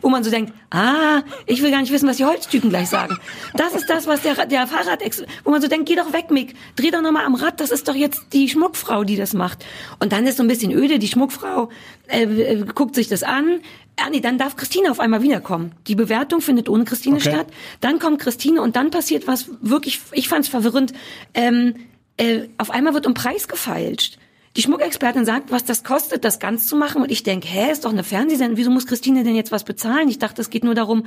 Wo 0.00 0.08
man 0.08 0.24
so 0.24 0.30
denkt, 0.30 0.52
ah, 0.70 1.22
ich 1.46 1.62
will 1.62 1.70
gar 1.70 1.80
nicht 1.80 1.92
wissen, 1.92 2.08
was 2.08 2.16
die 2.16 2.24
Holztypen 2.24 2.70
gleich 2.70 2.88
sagen. 2.88 3.16
Das 3.54 3.74
ist 3.74 3.88
das, 3.88 4.08
was 4.08 4.22
der, 4.22 4.46
der 4.46 4.66
Fahrrad, 4.66 5.00
wo 5.44 5.50
man 5.50 5.60
so 5.62 5.68
denkt, 5.68 5.88
geh 5.88 5.94
doch 5.94 6.12
weg, 6.12 6.30
Mick, 6.32 6.56
dreh 6.74 6.90
doch 6.90 7.02
nochmal 7.02 7.24
am 7.24 7.36
Rad, 7.36 7.60
das 7.60 7.70
ist 7.70 7.86
doch 7.86 7.94
jetzt 7.94 8.32
die 8.32 8.48
Schmuckfrau, 8.48 9.04
die 9.04 9.16
das 9.16 9.34
macht. 9.34 9.64
Und 10.00 10.12
dann 10.12 10.26
ist 10.26 10.38
so 10.38 10.42
ein 10.42 10.48
bisschen 10.48 10.72
öde, 10.72 10.98
die 10.98 11.06
Schmuckfrau 11.06 11.68
äh, 12.08 12.22
äh, 12.22 12.64
guckt 12.74 12.96
sich 12.96 13.06
das 13.08 13.22
an. 13.22 13.60
Ah, 13.96 14.08
nee, 14.10 14.20
dann 14.20 14.38
darf 14.38 14.56
Christine 14.56 14.90
auf 14.90 14.98
einmal 14.98 15.22
wiederkommen. 15.22 15.72
Die 15.86 15.94
Bewertung 15.94 16.40
findet 16.40 16.68
ohne 16.68 16.84
Christine 16.84 17.16
Okay. 17.16 17.30
statt. 17.30 17.46
Dann 17.80 17.98
kommt 18.00 18.20
Christine 18.20 18.60
und 18.62 18.74
dann 18.76 18.90
passiert 18.90 19.26
was 19.28 19.50
wirklich, 19.60 20.00
ich 20.12 20.26
fand's 20.28 20.48
verwirrend. 20.48 20.92
Ähm, 21.34 21.74
äh, 22.18 22.48
auf 22.58 22.70
einmal 22.70 22.94
wird 22.94 23.06
um 23.06 23.14
Preis 23.14 23.48
gefeilscht. 23.48 24.18
Die 24.56 24.62
Schmuckexpertin 24.62 25.24
sagt, 25.24 25.52
was 25.52 25.64
das 25.64 25.84
kostet, 25.84 26.24
das 26.24 26.40
ganz 26.40 26.66
zu 26.66 26.74
machen. 26.74 27.00
Und 27.02 27.12
ich 27.12 27.22
denke, 27.22 27.46
hä, 27.46 27.70
ist 27.70 27.84
doch 27.84 27.92
eine 27.92 28.02
Fernsehsendung. 28.02 28.56
Wieso 28.56 28.70
muss 28.70 28.86
Christine 28.86 29.22
denn 29.22 29.36
jetzt 29.36 29.52
was 29.52 29.62
bezahlen? 29.62 30.08
Ich 30.08 30.18
dachte, 30.18 30.42
es 30.42 30.50
geht 30.50 30.64
nur 30.64 30.74
darum, 30.74 31.04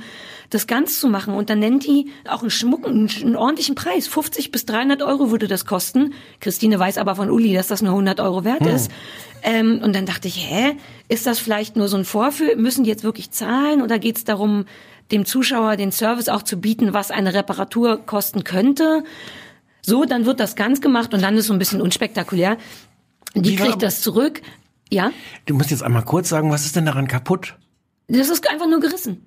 das 0.48 0.66
ganz 0.66 0.98
zu 0.98 1.06
machen. 1.06 1.34
Und 1.34 1.50
dann 1.50 1.58
nennt 1.58 1.84
die 1.84 2.10
auch 2.26 2.40
einen 2.40 2.50
Schmuck, 2.50 2.86
einen, 2.86 3.10
einen 3.10 3.36
ordentlichen 3.36 3.74
Preis. 3.74 4.06
50 4.06 4.52
bis 4.52 4.64
300 4.64 5.02
Euro 5.02 5.30
würde 5.30 5.48
das 5.48 5.66
kosten. 5.66 6.14
Christine 6.40 6.78
weiß 6.78 6.96
aber 6.96 7.14
von 7.14 7.30
Uli, 7.30 7.52
dass 7.52 7.66
das 7.66 7.82
nur 7.82 7.92
100 7.92 8.20
Euro 8.20 8.44
wert 8.44 8.64
ist. 8.64 8.90
Ähm, 9.42 9.80
und 9.82 9.94
dann 9.94 10.06
dachte 10.06 10.28
ich, 10.28 10.48
hä, 10.48 10.76
ist 11.08 11.26
das 11.26 11.38
vielleicht 11.38 11.76
nur 11.76 11.88
so 11.88 11.98
ein 11.98 12.06
Vorführ? 12.06 12.56
Müssen 12.56 12.84
die 12.84 12.90
jetzt 12.90 13.04
wirklich 13.04 13.32
zahlen? 13.32 13.82
Oder 13.82 13.98
geht 13.98 14.16
es 14.16 14.24
darum, 14.24 14.64
dem 15.10 15.26
Zuschauer 15.26 15.76
den 15.76 15.92
Service 15.92 16.28
auch 16.28 16.42
zu 16.42 16.56
bieten, 16.56 16.94
was 16.94 17.10
eine 17.10 17.34
Reparatur 17.34 17.98
kosten 17.98 18.44
könnte. 18.44 19.04
So, 19.84 20.04
dann 20.04 20.26
wird 20.26 20.40
das 20.40 20.54
ganz 20.56 20.80
gemacht 20.80 21.12
und 21.12 21.22
dann 21.22 21.36
ist 21.36 21.46
so 21.46 21.52
ein 21.52 21.58
bisschen 21.58 21.80
unspektakulär. 21.80 22.56
Die 23.34 23.58
war 23.58 23.66
kriegt 23.66 23.82
das 23.82 24.00
zurück. 24.00 24.42
Ja, 24.90 25.10
Du 25.46 25.54
musst 25.54 25.70
jetzt 25.70 25.82
einmal 25.82 26.04
kurz 26.04 26.28
sagen, 26.28 26.50
was 26.50 26.66
ist 26.66 26.76
denn 26.76 26.86
daran 26.86 27.08
kaputt? 27.08 27.56
das 28.08 28.28
ist 28.28 28.48
einfach 28.50 28.68
nur 28.68 28.80
gerissen. 28.80 29.26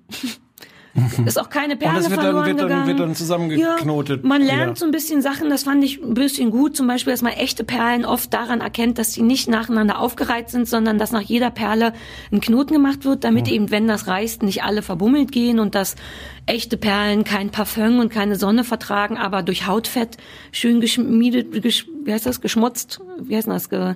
Ist 1.26 1.38
auch 1.40 1.50
keine 1.50 1.76
Perle 1.76 2.00
das 2.00 2.10
wird 2.10 2.22
dann- 2.22 2.44
wird 2.46 2.60
dann- 2.60 2.86
wird 2.86 3.00
dann 3.00 3.14
zusammengeknotet. 3.14 4.22
Ja, 4.22 4.28
man 4.28 4.42
lernt 4.42 4.62
wieder. 4.62 4.76
so 4.76 4.84
ein 4.86 4.90
bisschen 4.90 5.22
Sachen, 5.22 5.50
das 5.50 5.64
fand 5.64 5.84
ich 5.84 6.02
ein 6.02 6.14
bisschen 6.14 6.50
gut. 6.50 6.76
Zum 6.76 6.86
Beispiel, 6.86 7.12
dass 7.12 7.22
man 7.22 7.32
echte 7.32 7.64
Perlen 7.64 8.04
oft 8.04 8.32
daran 8.32 8.60
erkennt, 8.60 8.98
dass 8.98 9.12
sie 9.12 9.22
nicht 9.22 9.48
nacheinander 9.48 9.98
aufgereiht 9.98 10.50
sind, 10.50 10.68
sondern 10.68 10.98
dass 10.98 11.12
nach 11.12 11.20
jeder 11.20 11.50
Perle 11.50 11.92
ein 12.32 12.40
Knoten 12.40 12.72
gemacht 12.74 13.04
wird, 13.04 13.24
damit 13.24 13.48
eben, 13.48 13.70
wenn 13.70 13.86
das 13.88 14.06
reißt, 14.06 14.42
nicht 14.42 14.62
alle 14.62 14.82
verbummelt 14.82 15.32
gehen 15.32 15.58
und 15.60 15.74
dass 15.74 15.96
echte 16.46 16.76
Perlen 16.76 17.24
kein 17.24 17.50
Parfum 17.50 17.98
und 17.98 18.10
keine 18.10 18.36
Sonne 18.36 18.64
vertragen, 18.64 19.16
aber 19.18 19.42
durch 19.42 19.66
Hautfett 19.66 20.16
schön 20.52 20.80
geschmiedet, 20.80 21.62
gesch, 21.62 21.86
wie 22.04 22.12
heißt 22.12 22.26
das, 22.26 22.40
geschmutzt, 22.40 23.00
wie 23.20 23.36
heißt 23.36 23.48
das, 23.48 23.68
ge, 23.68 23.94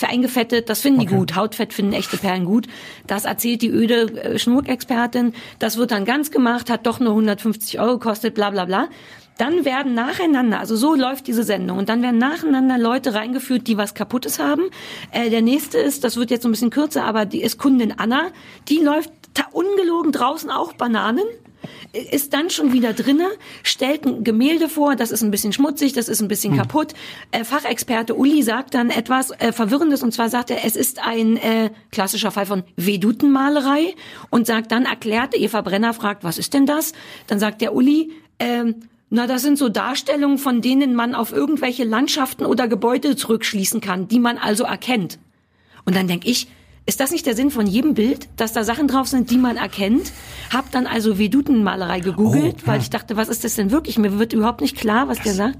vereingefettet, 0.00 0.68
das 0.68 0.80
finden 0.80 1.00
die 1.00 1.06
gut. 1.06 1.36
Hautfett 1.36 1.72
finden 1.72 1.92
echte 1.92 2.16
Perlen 2.16 2.44
gut. 2.44 2.66
Das 3.06 3.24
erzählt 3.24 3.62
die 3.62 3.70
öde 3.70 4.22
äh, 4.22 4.38
Schmuckexpertin. 4.38 5.34
Das 5.58 5.76
wird 5.76 5.92
dann 5.92 6.04
ganz 6.04 6.30
gemacht, 6.30 6.70
hat 6.70 6.86
doch 6.86 6.98
nur 6.98 7.10
150 7.10 7.78
Euro 7.78 7.98
gekostet, 7.98 8.34
bla 8.34 8.50
bla 8.50 8.64
bla. 8.64 8.88
Dann 9.38 9.64
werden 9.64 9.94
nacheinander, 9.94 10.58
also 10.58 10.76
so 10.76 10.94
läuft 10.94 11.26
diese 11.26 11.44
Sendung, 11.44 11.78
und 11.78 11.88
dann 11.88 12.02
werden 12.02 12.18
nacheinander 12.18 12.76
Leute 12.76 13.14
reingeführt, 13.14 13.66
die 13.68 13.78
was 13.78 13.94
Kaputtes 13.94 14.38
haben. 14.38 14.64
Äh, 15.12 15.30
der 15.30 15.40
nächste 15.40 15.78
ist, 15.78 16.04
das 16.04 16.16
wird 16.16 16.30
jetzt 16.30 16.42
so 16.42 16.48
ein 16.48 16.52
bisschen 16.52 16.70
kürzer, 16.70 17.04
aber 17.04 17.24
die 17.24 17.42
ist 17.42 17.58
Kundin 17.58 17.94
Anna. 17.96 18.28
Die 18.68 18.78
läuft 18.78 19.12
ungelogen 19.52 20.12
draußen 20.12 20.50
auch 20.50 20.72
Bananen 20.74 21.24
ist 21.92 22.32
dann 22.32 22.50
schon 22.50 22.72
wieder 22.72 22.92
drinne, 22.92 23.28
stellt 23.62 24.04
ein 24.06 24.24
Gemälde 24.24 24.68
vor, 24.68 24.96
das 24.96 25.10
ist 25.10 25.22
ein 25.22 25.30
bisschen 25.30 25.52
schmutzig, 25.52 25.92
das 25.92 26.08
ist 26.08 26.20
ein 26.20 26.28
bisschen 26.28 26.56
kaputt. 26.56 26.94
Äh, 27.30 27.44
Fachexperte 27.44 28.14
Uli 28.14 28.42
sagt 28.42 28.74
dann 28.74 28.90
etwas 28.90 29.30
äh, 29.32 29.52
Verwirrendes 29.52 30.02
und 30.02 30.12
zwar 30.12 30.28
sagt 30.28 30.50
er, 30.50 30.64
es 30.64 30.76
ist 30.76 31.04
ein 31.04 31.36
äh, 31.36 31.70
klassischer 31.90 32.30
Fall 32.30 32.46
von 32.46 32.62
Vedutenmalerei 32.76 33.94
und 34.30 34.46
sagt 34.46 34.72
dann, 34.72 34.84
erklärt, 34.84 35.36
Eva 35.36 35.60
Brenner 35.60 35.94
fragt, 35.94 36.24
was 36.24 36.38
ist 36.38 36.54
denn 36.54 36.66
das? 36.66 36.92
Dann 37.26 37.38
sagt 37.38 37.60
der 37.60 37.74
Uli, 37.74 38.12
ähm, 38.38 38.76
na, 39.10 39.26
das 39.26 39.42
sind 39.42 39.58
so 39.58 39.68
Darstellungen, 39.68 40.38
von 40.38 40.62
denen 40.62 40.94
man 40.94 41.16
auf 41.16 41.32
irgendwelche 41.32 41.82
Landschaften 41.82 42.46
oder 42.46 42.68
Gebäude 42.68 43.16
zurückschließen 43.16 43.80
kann, 43.80 44.06
die 44.06 44.20
man 44.20 44.38
also 44.38 44.62
erkennt. 44.62 45.18
Und 45.84 45.96
dann 45.96 46.06
denk 46.06 46.24
ich, 46.26 46.46
ist 46.90 46.98
das 46.98 47.12
nicht 47.12 47.24
der 47.24 47.36
Sinn 47.36 47.52
von 47.52 47.68
jedem 47.68 47.94
Bild, 47.94 48.28
dass 48.36 48.52
da 48.52 48.64
Sachen 48.64 48.88
drauf 48.88 49.06
sind, 49.06 49.30
die 49.30 49.38
man 49.38 49.56
erkennt? 49.56 50.10
Hab 50.52 50.72
dann 50.72 50.88
also 50.88 51.18
Vedutenmalerei 51.20 52.00
gegoogelt, 52.00 52.56
Oh, 52.64 52.66
weil 52.66 52.80
ich 52.80 52.90
dachte, 52.90 53.16
was 53.16 53.28
ist 53.28 53.44
das 53.44 53.54
denn 53.54 53.70
wirklich? 53.70 53.96
Mir 53.96 54.18
wird 54.18 54.32
überhaupt 54.32 54.60
nicht 54.60 54.76
klar, 54.76 55.06
was 55.06 55.20
der 55.22 55.34
sagt. 55.34 55.56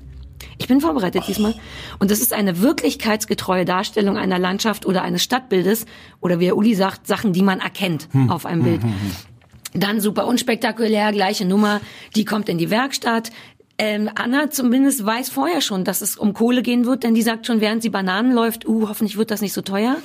Ich 0.59 0.66
bin 0.66 0.81
vorbereitet 0.81 1.22
diesmal. 1.28 1.55
Und 2.01 2.11
das 2.11 2.18
ist 2.18 2.33
eine 2.33 2.61
wirklichkeitsgetreue 2.61 3.64
Darstellung 3.64 4.16
einer 4.16 4.41
Landschaft 4.41 4.87
oder 4.87 5.03
eines 5.03 5.22
Stadtbildes 5.22 5.87
oder 6.20 6.41
wie 6.41 6.47
der 6.47 6.57
Uli 6.57 6.74
sagt, 6.74 7.07
Sachen, 7.07 7.33
die 7.33 7.43
man 7.43 7.61
erkennt 7.61 8.09
Hm. 8.11 8.28
auf 8.28 8.45
einem 8.45 8.64
Bild. 8.64 8.81
Dann 9.72 10.01
super 10.01 10.26
unspektakulär, 10.26 11.12
gleiche 11.12 11.45
Nummer, 11.45 11.81
die 12.16 12.24
kommt 12.24 12.49
in 12.49 12.59
die 12.59 12.70
Werkstatt. 12.70 13.31
Ähm, 13.78 14.11
Anna 14.16 14.51
zumindest 14.51 15.07
weiß 15.07 15.28
vorher 15.31 15.61
schon, 15.61 15.85
dass 15.85 16.01
es 16.03 16.16
um 16.16 16.35
Kohle 16.35 16.62
gehen 16.62 16.87
wird, 16.87 17.05
denn 17.05 17.14
die 17.14 17.22
sagt 17.22 17.47
schon, 17.47 17.61
während 17.61 17.83
sie 17.83 17.89
Bananen 17.89 18.33
läuft, 18.33 18.66
uh, 18.66 18.89
hoffentlich 18.89 19.16
wird 19.16 19.31
das 19.31 19.41
nicht 19.43 19.53
so 19.53 19.62
teuer. 19.62 19.97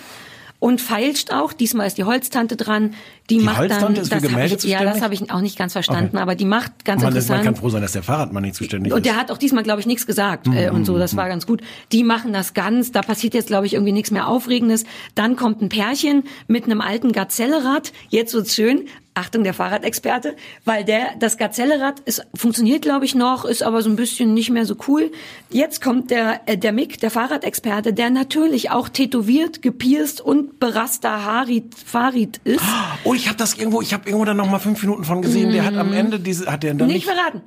Und 0.65 0.81
feilscht 0.81 1.29
auch, 1.29 1.53
diesmal 1.53 1.85
ist 1.85 1.99
die 1.99 2.05
Holztante 2.05 2.55
dran, 2.55 2.95
die, 3.29 3.39
macht 3.39 3.57
Holztante 3.57 3.93
dann, 3.93 4.03
ist 4.03 4.13
für 4.13 4.21
Gemälde 4.21 4.55
ich, 4.55 4.63
ja, 4.65 4.83
das 4.83 5.01
habe 5.01 5.13
ich 5.13 5.31
auch 5.31 5.41
nicht 5.41 5.57
ganz 5.57 5.73
verstanden, 5.73 6.09
Okay. 6.15 6.21
aber 6.21 6.35
die 6.35 6.45
macht 6.45 6.85
ganz 6.85 7.01
Man, 7.01 7.15
ist, 7.15 7.27
man 7.29 7.37
interessant. 7.39 7.43
kann 7.43 7.55
froh 7.55 7.69
sein, 7.69 7.81
dass 7.81 7.93
der 7.93 8.03
Fahrradmann 8.03 8.43
nicht 8.43 8.55
zuständig 8.55 8.93
Und 8.93 8.99
ist. 8.99 9.05
der 9.05 9.15
hat 9.19 9.31
auch 9.31 9.37
diesmal, 9.37 9.63
glaube 9.63 9.79
ich, 9.79 9.87
nichts 9.87 10.05
gesagt 10.05 10.47
äh, 10.47 10.69
und 10.69 10.85
so. 10.85 10.97
Das 10.97 11.15
war 11.15 11.27
ganz 11.27 11.47
gut. 11.47 11.61
Die 11.91 12.03
machen 12.03 12.33
das 12.33 12.53
ganz. 12.53 12.91
Da 12.91 13.01
passiert 13.01 13.33
jetzt, 13.33 13.47
glaube 13.47 13.65
ich, 13.65 13.73
irgendwie 13.73 13.93
nichts 13.93 14.11
mehr 14.11 14.27
Aufregendes. 14.27 14.83
Dann 15.15 15.35
kommt 15.35 15.61
ein 15.61 15.69
Pärchen 15.69 16.23
mit 16.47 16.65
einem 16.65 16.81
alten 16.81 17.11
Gazellerad. 17.11 17.91
Jetzt 18.09 18.33
wird's 18.33 18.53
schön. 18.53 18.85
Achtung, 19.17 19.45
der 19.45 19.53
Fahrradexperte, 19.53 20.35
weil 20.65 20.83
der 20.83 21.15
das 21.17 21.37
Gazellerad 21.37 22.01
ist, 22.01 22.27
funktioniert, 22.35 22.81
glaube 22.81 23.05
ich, 23.05 23.15
noch, 23.15 23.45
ist 23.45 23.63
aber 23.63 23.81
so 23.81 23.89
ein 23.89 23.95
bisschen 23.95 24.33
nicht 24.33 24.49
mehr 24.49 24.65
so 24.65 24.75
cool. 24.89 25.09
Jetzt 25.49 25.81
kommt 25.81 26.11
der 26.11 26.41
äh, 26.47 26.57
der 26.57 26.73
Mick, 26.73 26.99
der 26.99 27.09
Fahrradexperte, 27.11 27.93
der 27.93 28.09
natürlich 28.09 28.71
auch 28.71 28.89
tätowiert, 28.89 29.61
gepierst 29.61 30.19
und 30.19 30.59
berasta 30.59 31.23
Harit 31.23 31.73
Farid 31.75 32.41
ist. 32.43 32.59
Oh, 33.05 33.13
ich 33.15 33.27
habe 33.27 33.37
das 33.37 33.55
irgendwo, 33.55 33.81
ich 33.81 33.93
habe 33.93 34.07
irgendwo 34.07 34.25
da 34.25 34.33
noch 34.33 34.49
mal 34.49 34.59
fünf 34.59 34.81
Minuten 34.81 35.03
von 35.03 35.21
gesehen. 35.21 35.51
Der 35.51 35.65
hat 35.65 35.75
am 35.75 35.93
Ende 35.93 36.19
diese, 36.19 36.51
hat 36.51 36.63
der 36.63 36.73
dann 36.73 36.87
Nicht 36.87 37.05
nicht. 37.05 37.05
verraten. 37.05 37.41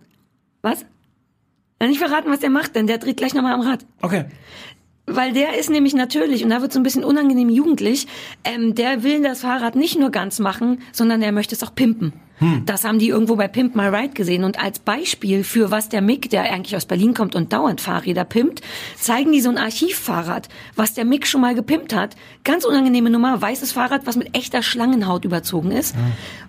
Was? 0.63 0.85
Nicht 1.81 1.99
verraten, 1.99 2.31
was 2.31 2.41
der 2.41 2.51
macht, 2.51 2.75
denn 2.75 2.87
der 2.87 2.99
dreht 2.99 3.17
gleich 3.19 3.35
nochmal 3.35 3.55
am 3.55 3.61
Rad. 3.61 3.87
Okay. 4.03 4.25
Weil 5.07 5.33
der 5.33 5.59
ist 5.59 5.71
nämlich 5.71 5.95
natürlich, 5.95 6.45
und 6.45 6.51
da 6.51 6.61
wird 6.61 6.73
so 6.73 6.81
ein 6.81 6.83
bisschen 6.83 7.05
unangenehm 7.05 7.49
jugendlich, 7.49 8.07
ähm, 8.45 8.75
der 8.75 9.03
will 9.05 9.23
das 9.23 9.41
Fahrrad 9.41 9.75
nicht 9.77 9.99
nur 9.99 10.11
ganz 10.11 10.39
machen, 10.39 10.81
sondern 10.93 11.23
er 11.23 11.33
möchte 11.33 11.55
es 11.55 11.63
auch 11.63 11.75
pimpen. 11.75 12.13
Das 12.67 12.85
haben 12.85 12.99
die 12.99 13.09
irgendwo 13.09 13.37
bei 13.37 13.49
Pimp 13.49 13.75
My 13.75 13.87
Ride 13.87 14.15
gesehen. 14.15 14.45
Und 14.45 14.63
als 14.63 14.79
Beispiel 14.79 15.45
für 15.45 15.71
was 15.71 15.89
der 15.89 16.01
Mick, 16.01 16.31
der 16.31 16.43
eigentlich 16.43 16.77
aus 16.77 16.87
Berlin 16.87 17.15
kommt 17.15 17.35
und 17.35 17.53
dauernd 17.53 17.81
Fahrräder 17.81 18.25
pimpt, 18.25 18.61
zeigen 18.97 19.33
die 19.33 19.41
so 19.41 19.49
ein 19.51 19.59
Archivfahrrad, 19.59 20.49
was 20.77 20.95
der 20.95 21.05
Mick 21.05 21.27
schon 21.27 21.41
mal 21.41 21.55
gepimpt 21.55 21.95
hat. 21.95 22.17
Ganz 22.45 22.65
unangenehme 22.65 23.11
Nummer, 23.11 23.41
weißes 23.41 23.73
Fahrrad, 23.73 24.07
was 24.07 24.17
mit 24.17 24.37
echter 24.37 24.63
Schlangenhaut 24.63 25.25
überzogen 25.25 25.73
ist. 25.73 25.97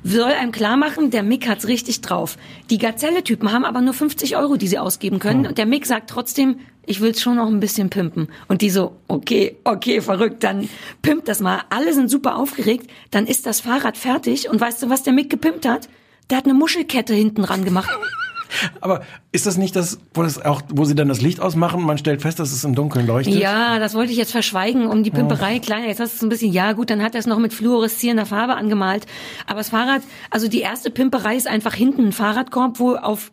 Soll 0.04 0.32
einem 0.32 0.52
klar 0.52 0.78
machen, 0.78 1.12
der 1.12 1.24
Mick 1.24 1.48
hat's 1.48 1.68
richtig 1.68 2.02
drauf. 2.02 2.38
Die 2.70 2.78
Gazelle-Typen 2.78 3.52
haben 3.52 3.66
aber 3.66 3.82
nur 3.82 3.94
50 3.94 4.38
Euro, 4.38 4.58
die 4.58 4.68
sie 4.68 4.78
ausgeben 4.78 5.20
können. 5.20 5.48
Und 5.48 5.58
der 5.58 5.66
Mick 5.66 5.86
sagt 5.86 6.10
trotzdem, 6.10 6.58
ich 6.90 7.02
will's 7.02 7.22
schon 7.22 7.36
noch 7.36 7.48
ein 7.48 7.60
bisschen 7.60 7.92
pimpen. 7.92 8.30
Und 8.48 8.62
die 8.62 8.72
so, 8.72 8.98
okay, 9.08 9.56
okay, 9.64 10.02
verrückt, 10.02 10.44
dann 10.44 10.68
pimpt 11.04 11.28
das 11.28 11.40
mal. 11.40 11.62
Alle 11.70 11.94
sind 11.94 12.10
super 12.10 12.36
aufgeregt, 12.36 12.90
dann 13.12 13.28
ist 13.28 13.46
das 13.46 13.62
Fahrrad 13.62 13.96
fertig. 13.96 14.50
Und 14.50 14.60
weißt 14.60 14.82
du, 14.82 14.90
was 14.90 15.04
der 15.04 15.14
Mick 15.14 15.30
gepimpt 15.30 15.68
hat? 15.68 15.88
Der 16.32 16.40
hat 16.40 16.46
eine 16.46 16.56
Muschelkette 16.56 17.14
hinten 17.14 17.44
dran 17.44 17.64
gemacht. 17.64 17.90
Aber 18.82 19.04
ist 19.32 19.46
das 19.46 19.58
nicht 19.58 19.76
das, 19.76 20.00
wo 20.16 20.24
das 20.24 20.44
auch, 20.44 20.64
wo 20.70 20.84
sie 20.84 20.96
dann 20.96 21.08
das 21.08 21.22
Licht 21.22 21.40
ausmachen? 21.40 21.84
Man 21.84 22.00
stellt 22.00 22.24
fest, 22.24 22.40
dass 22.40 22.52
es 22.52 22.64
im 22.64 22.74
Dunkeln 22.74 23.06
leuchtet. 23.06 23.36
Ja, 23.36 23.78
das 23.78 23.94
wollte 23.94 24.12
ich 24.12 24.18
jetzt 24.18 24.32
verschweigen, 24.32 24.88
um 24.88 25.04
die 25.04 25.12
Pimperei 25.12 25.60
kleiner. 25.60 25.86
Jetzt 25.86 26.00
hast 26.00 26.14
du 26.14 26.18
es 26.18 26.24
ein 26.24 26.30
bisschen, 26.30 26.52
ja 26.52 26.74
gut, 26.74 26.90
dann 26.90 27.04
hat 27.04 27.14
er 27.14 27.20
es 27.20 27.28
noch 27.28 27.38
mit 27.38 27.54
fluoreszierender 27.54 28.26
Farbe 28.26 28.56
angemalt. 28.56 29.06
Aber 29.46 29.60
das 29.60 29.70
Fahrrad, 29.70 30.02
also 30.32 30.48
die 30.48 30.62
erste 30.62 30.90
Pimperei 30.90 31.36
ist 31.36 31.48
einfach 31.48 31.76
hinten 31.76 32.08
ein 32.08 32.12
Fahrradkorb, 32.12 32.80
wo 32.80 32.96
auf 32.96 33.32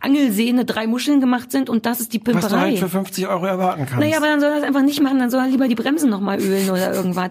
Angelsehne 0.00 0.64
drei 0.64 0.86
Muscheln 0.86 1.20
gemacht 1.20 1.50
sind 1.50 1.70
und 1.70 1.86
das 1.86 2.00
ist 2.00 2.12
die 2.12 2.18
Pimperei. 2.18 2.42
Was 2.44 2.52
du 2.52 2.58
halt 2.58 2.78
für 2.78 2.88
50 2.88 3.28
Euro 3.28 3.46
erwarten 3.46 3.86
kannst. 3.86 4.00
Naja, 4.00 4.18
aber 4.18 4.26
dann 4.26 4.40
soll 4.40 4.50
er 4.50 4.56
das 4.56 4.64
einfach 4.64 4.82
nicht 4.82 5.00
machen, 5.02 5.18
dann 5.18 5.30
soll 5.30 5.40
er 5.40 5.48
lieber 5.48 5.68
die 5.68 5.74
Bremsen 5.74 6.10
nochmal 6.10 6.40
ölen 6.40 6.70
oder 6.70 6.92
irgendwas. 6.94 7.30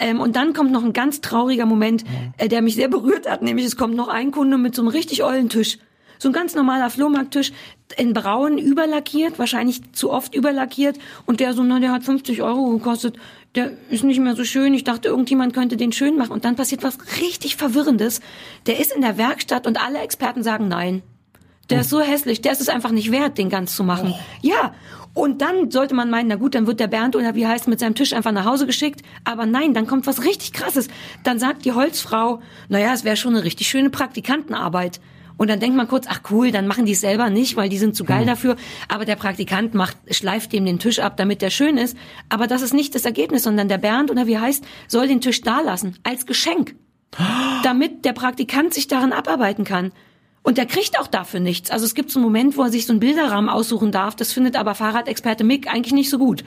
Ähm, 0.00 0.20
und 0.20 0.36
dann 0.36 0.52
kommt 0.52 0.72
noch 0.72 0.84
ein 0.84 0.92
ganz 0.92 1.20
trauriger 1.20 1.66
Moment, 1.66 2.04
äh, 2.38 2.48
der 2.48 2.62
mich 2.62 2.74
sehr 2.74 2.88
berührt 2.88 3.28
hat, 3.28 3.42
nämlich 3.42 3.66
es 3.66 3.76
kommt 3.76 3.94
noch 3.94 4.08
ein 4.08 4.30
Kunde 4.30 4.58
mit 4.58 4.74
so 4.74 4.82
einem 4.82 4.88
richtig 4.88 5.24
ollen 5.24 5.48
Tisch. 5.48 5.78
So 6.18 6.28
ein 6.28 6.32
ganz 6.32 6.54
normaler 6.54 6.90
Flohmarkttisch, 6.90 7.52
in 7.96 8.14
braun 8.14 8.56
überlackiert, 8.56 9.38
wahrscheinlich 9.38 9.92
zu 9.92 10.10
oft 10.10 10.34
überlackiert. 10.34 10.98
Und 11.26 11.40
der 11.40 11.52
so, 11.52 11.62
na, 11.62 11.80
der 11.80 11.92
hat 11.92 12.04
50 12.04 12.42
Euro 12.42 12.70
gekostet, 12.70 13.16
der 13.54 13.72
ist 13.90 14.04
nicht 14.04 14.20
mehr 14.20 14.34
so 14.34 14.44
schön. 14.44 14.74
Ich 14.74 14.84
dachte, 14.84 15.08
irgendjemand 15.08 15.54
könnte 15.54 15.76
den 15.76 15.92
schön 15.92 16.16
machen. 16.16 16.32
Und 16.32 16.44
dann 16.44 16.56
passiert 16.56 16.82
was 16.82 16.98
richtig 17.20 17.56
Verwirrendes. 17.56 18.20
Der 18.66 18.80
ist 18.80 18.92
in 18.92 19.02
der 19.02 19.18
Werkstatt 19.18 19.66
und 19.66 19.84
alle 19.84 19.98
Experten 19.98 20.42
sagen 20.42 20.68
nein. 20.68 21.02
Der 21.70 21.80
ist 21.80 21.90
so 21.90 22.00
hässlich, 22.00 22.42
der 22.42 22.52
ist 22.52 22.60
es 22.60 22.68
einfach 22.68 22.90
nicht 22.90 23.10
wert, 23.10 23.38
den 23.38 23.48
ganz 23.48 23.74
zu 23.74 23.84
machen. 23.84 24.14
Ja. 24.42 24.74
Und 25.14 25.42
dann 25.42 25.70
sollte 25.70 25.94
man 25.94 26.10
meinen, 26.10 26.28
na 26.28 26.34
gut, 26.34 26.56
dann 26.56 26.66
wird 26.66 26.80
der 26.80 26.88
Bernd 26.88 27.14
oder 27.14 27.36
wie 27.36 27.46
heißt 27.46 27.68
mit 27.68 27.78
seinem 27.78 27.94
Tisch 27.94 28.12
einfach 28.12 28.32
nach 28.32 28.44
Hause 28.44 28.66
geschickt. 28.66 29.02
Aber 29.22 29.46
nein, 29.46 29.72
dann 29.72 29.86
kommt 29.86 30.08
was 30.08 30.24
richtig 30.24 30.52
krasses. 30.52 30.88
Dann 31.22 31.38
sagt 31.38 31.64
die 31.64 31.72
Holzfrau, 31.72 32.40
naja, 32.68 32.92
es 32.92 33.04
wäre 33.04 33.16
schon 33.16 33.34
eine 33.34 33.44
richtig 33.44 33.68
schöne 33.68 33.90
Praktikantenarbeit. 33.90 35.00
Und 35.36 35.50
dann 35.50 35.60
denkt 35.60 35.76
man 35.76 35.88
kurz, 35.88 36.06
ach 36.08 36.20
cool, 36.30 36.50
dann 36.50 36.66
machen 36.66 36.84
die 36.84 36.92
es 36.92 37.00
selber 37.00 37.30
nicht, 37.30 37.56
weil 37.56 37.68
die 37.68 37.78
sind 37.78 37.96
zu 37.96 38.04
geil 38.04 38.24
dafür. 38.24 38.56
Aber 38.88 39.04
der 39.04 39.16
Praktikant 39.16 39.74
macht, 39.74 39.96
schleift 40.10 40.52
dem 40.52 40.64
den 40.64 40.78
Tisch 40.78 41.00
ab, 41.00 41.16
damit 41.16 41.42
der 41.42 41.50
schön 41.50 41.76
ist. 41.76 41.96
Aber 42.28 42.46
das 42.46 42.62
ist 42.62 42.74
nicht 42.74 42.94
das 42.94 43.04
Ergebnis, 43.04 43.42
sondern 43.42 43.68
der 43.68 43.78
Bernd 43.78 44.10
oder 44.10 44.26
wie 44.26 44.38
heißt, 44.38 44.64
soll 44.86 45.08
den 45.08 45.20
Tisch 45.20 45.40
da 45.40 45.60
lassen. 45.60 45.96
Als 46.02 46.26
Geschenk. 46.26 46.76
Damit 47.62 48.04
der 48.04 48.12
Praktikant 48.12 48.74
sich 48.74 48.88
daran 48.88 49.12
abarbeiten 49.12 49.64
kann. 49.64 49.92
Und 50.44 50.58
der 50.58 50.66
kriegt 50.66 51.00
auch 51.00 51.06
dafür 51.06 51.40
nichts. 51.40 51.70
Also 51.70 51.86
es 51.86 51.94
gibt 51.94 52.10
so 52.10 52.18
einen 52.18 52.24
Moment, 52.24 52.56
wo 52.56 52.62
er 52.62 52.70
sich 52.70 52.84
so 52.84 52.92
einen 52.92 53.00
Bilderrahmen 53.00 53.48
aussuchen 53.48 53.90
darf. 53.90 54.14
Das 54.14 54.32
findet 54.32 54.56
aber 54.56 54.74
Fahrradexperte 54.74 55.42
Mick 55.42 55.66
eigentlich 55.72 55.94
nicht 55.94 56.10
so 56.10 56.18
gut. 56.18 56.44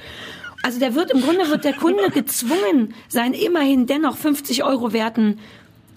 Also 0.61 0.79
der 0.79 0.93
wird, 0.93 1.11
im 1.11 1.21
Grunde 1.21 1.49
wird 1.49 1.65
der 1.65 1.73
Kunde 1.73 2.09
gezwungen, 2.13 2.93
seinen 3.09 3.33
immerhin 3.33 3.87
dennoch 3.87 4.15
50 4.15 4.63
Euro 4.63 4.93
werten 4.93 5.39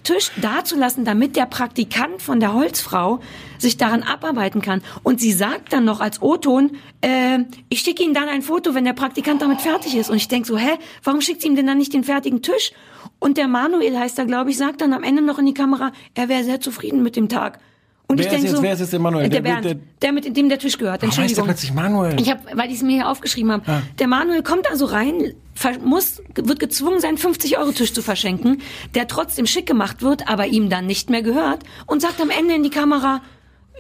Tisch 0.02 0.30
dazulassen, 0.40 1.04
damit 1.04 1.36
der 1.36 1.44
Praktikant 1.44 2.22
von 2.22 2.40
der 2.40 2.54
Holzfrau 2.54 3.20
sich 3.58 3.76
daran 3.76 4.02
abarbeiten 4.02 4.62
kann. 4.62 4.80
Und 5.02 5.20
sie 5.20 5.32
sagt 5.32 5.74
dann 5.74 5.84
noch 5.84 6.00
als 6.00 6.22
O-Ton, 6.22 6.78
äh, 7.02 7.40
ich 7.68 7.80
schicke 7.80 8.02
Ihnen 8.02 8.14
dann 8.14 8.30
ein 8.30 8.40
Foto, 8.40 8.74
wenn 8.74 8.86
der 8.86 8.94
Praktikant 8.94 9.42
damit 9.42 9.60
fertig 9.60 9.94
ist. 9.94 10.08
Und 10.08 10.16
ich 10.16 10.28
denk 10.28 10.46
so, 10.46 10.56
hä, 10.56 10.78
warum 11.04 11.20
schickt 11.20 11.42
sie 11.42 11.48
ihm 11.48 11.56
denn 11.56 11.66
dann 11.66 11.76
nicht 11.76 11.92
den 11.92 12.04
fertigen 12.04 12.40
Tisch? 12.40 12.72
Und 13.18 13.36
der 13.36 13.46
Manuel 13.46 13.98
heißt 13.98 14.18
er, 14.18 14.24
glaube 14.24 14.48
ich, 14.48 14.56
sagt 14.56 14.80
dann 14.80 14.94
am 14.94 15.02
Ende 15.02 15.20
noch 15.20 15.38
in 15.38 15.44
die 15.44 15.52
Kamera, 15.52 15.92
er 16.14 16.30
wäre 16.30 16.44
sehr 16.44 16.62
zufrieden 16.62 17.02
mit 17.02 17.16
dem 17.16 17.28
Tag. 17.28 17.60
Und 18.10 18.18
Wer 18.18 18.24
ich 18.26 18.30
denke 18.32 18.46
jetzt- 18.48 18.56
so, 18.56 18.62
wer 18.62 18.72
ist 18.72 18.80
jetzt 18.80 18.92
der 18.92 18.98
Manuel? 18.98 19.28
Der, 19.28 19.40
Der- 19.40 19.48
Bernd, 19.50 19.64
der- 19.64 19.76
der, 20.02 20.12
mit 20.12 20.36
dem 20.36 20.48
der 20.48 20.58
Tisch 20.58 20.76
gehört. 20.78 21.00
Warum 21.02 21.10
heißt 21.10 21.18
der 21.18 21.24
Entschuldigung. 21.24 21.44
plötzlich 21.46 21.72
Manuel? 21.72 22.20
Ich 22.20 22.28
habe, 22.28 22.40
weil 22.54 22.68
ich 22.70 22.76
es 22.76 22.82
mir 22.82 22.92
hier 22.96 23.08
aufgeschrieben 23.08 23.52
habe. 23.52 23.82
Der 24.00 24.08
Manuel 24.08 24.42
kommt 24.42 24.68
also 24.68 24.86
rein, 24.86 25.32
muss, 25.84 26.20
wird 26.34 26.58
gezwungen, 26.58 26.98
seinen 27.00 27.18
50-Euro-Tisch 27.18 27.92
zu 27.92 28.02
verschenken, 28.02 28.62
der 28.96 29.06
trotzdem 29.06 29.46
schick 29.46 29.66
gemacht 29.66 30.02
wird, 30.02 30.28
aber 30.28 30.46
ihm 30.48 30.70
dann 30.70 30.86
nicht 30.86 31.08
mehr 31.08 31.22
gehört 31.22 31.62
und 31.86 32.02
sagt 32.02 32.20
am 32.20 32.30
Ende 32.30 32.54
in 32.54 32.64
die 32.64 32.70
Kamera, 32.70 33.20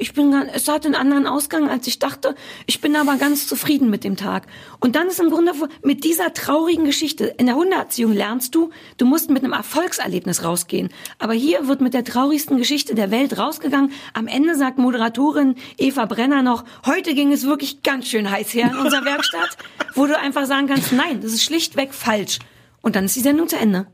ich 0.00 0.14
bin, 0.14 0.32
es 0.32 0.66
hat 0.66 0.86
einen 0.86 0.94
anderen 0.94 1.26
Ausgang, 1.26 1.68
als 1.68 1.86
ich 1.86 1.98
dachte. 1.98 2.34
Ich 2.66 2.80
bin 2.80 2.96
aber 2.96 3.16
ganz 3.16 3.46
zufrieden 3.46 3.90
mit 3.90 4.02
dem 4.02 4.16
Tag. 4.16 4.46
Und 4.80 4.96
dann 4.96 5.08
ist 5.08 5.20
im 5.20 5.30
Grunde 5.30 5.52
mit 5.82 6.04
dieser 6.04 6.32
traurigen 6.32 6.86
Geschichte, 6.86 7.34
in 7.36 7.46
der 7.46 7.54
Hundeerziehung 7.54 8.12
lernst 8.12 8.54
du, 8.54 8.70
du 8.96 9.04
musst 9.04 9.30
mit 9.30 9.44
einem 9.44 9.52
Erfolgserlebnis 9.52 10.42
rausgehen. 10.42 10.88
Aber 11.18 11.34
hier 11.34 11.68
wird 11.68 11.82
mit 11.82 11.92
der 11.92 12.04
traurigsten 12.04 12.56
Geschichte 12.56 12.94
der 12.94 13.10
Welt 13.10 13.38
rausgegangen. 13.38 13.92
Am 14.14 14.26
Ende 14.26 14.56
sagt 14.56 14.78
Moderatorin 14.78 15.56
Eva 15.76 16.06
Brenner 16.06 16.42
noch, 16.42 16.64
heute 16.86 17.14
ging 17.14 17.30
es 17.30 17.44
wirklich 17.44 17.82
ganz 17.82 18.08
schön 18.08 18.30
heiß 18.30 18.54
her 18.54 18.70
in 18.72 18.78
unserer 18.78 19.04
Werkstatt, 19.10 19.58
wo 19.94 20.06
du 20.06 20.18
einfach 20.18 20.46
sagen 20.46 20.66
kannst, 20.66 20.92
nein, 20.92 21.20
das 21.20 21.32
ist 21.32 21.44
schlichtweg 21.44 21.92
falsch. 21.92 22.38
Und 22.80 22.96
dann 22.96 23.04
ist 23.04 23.16
die 23.16 23.20
Sendung 23.20 23.48
zu 23.48 23.56
Ende. 23.56 23.86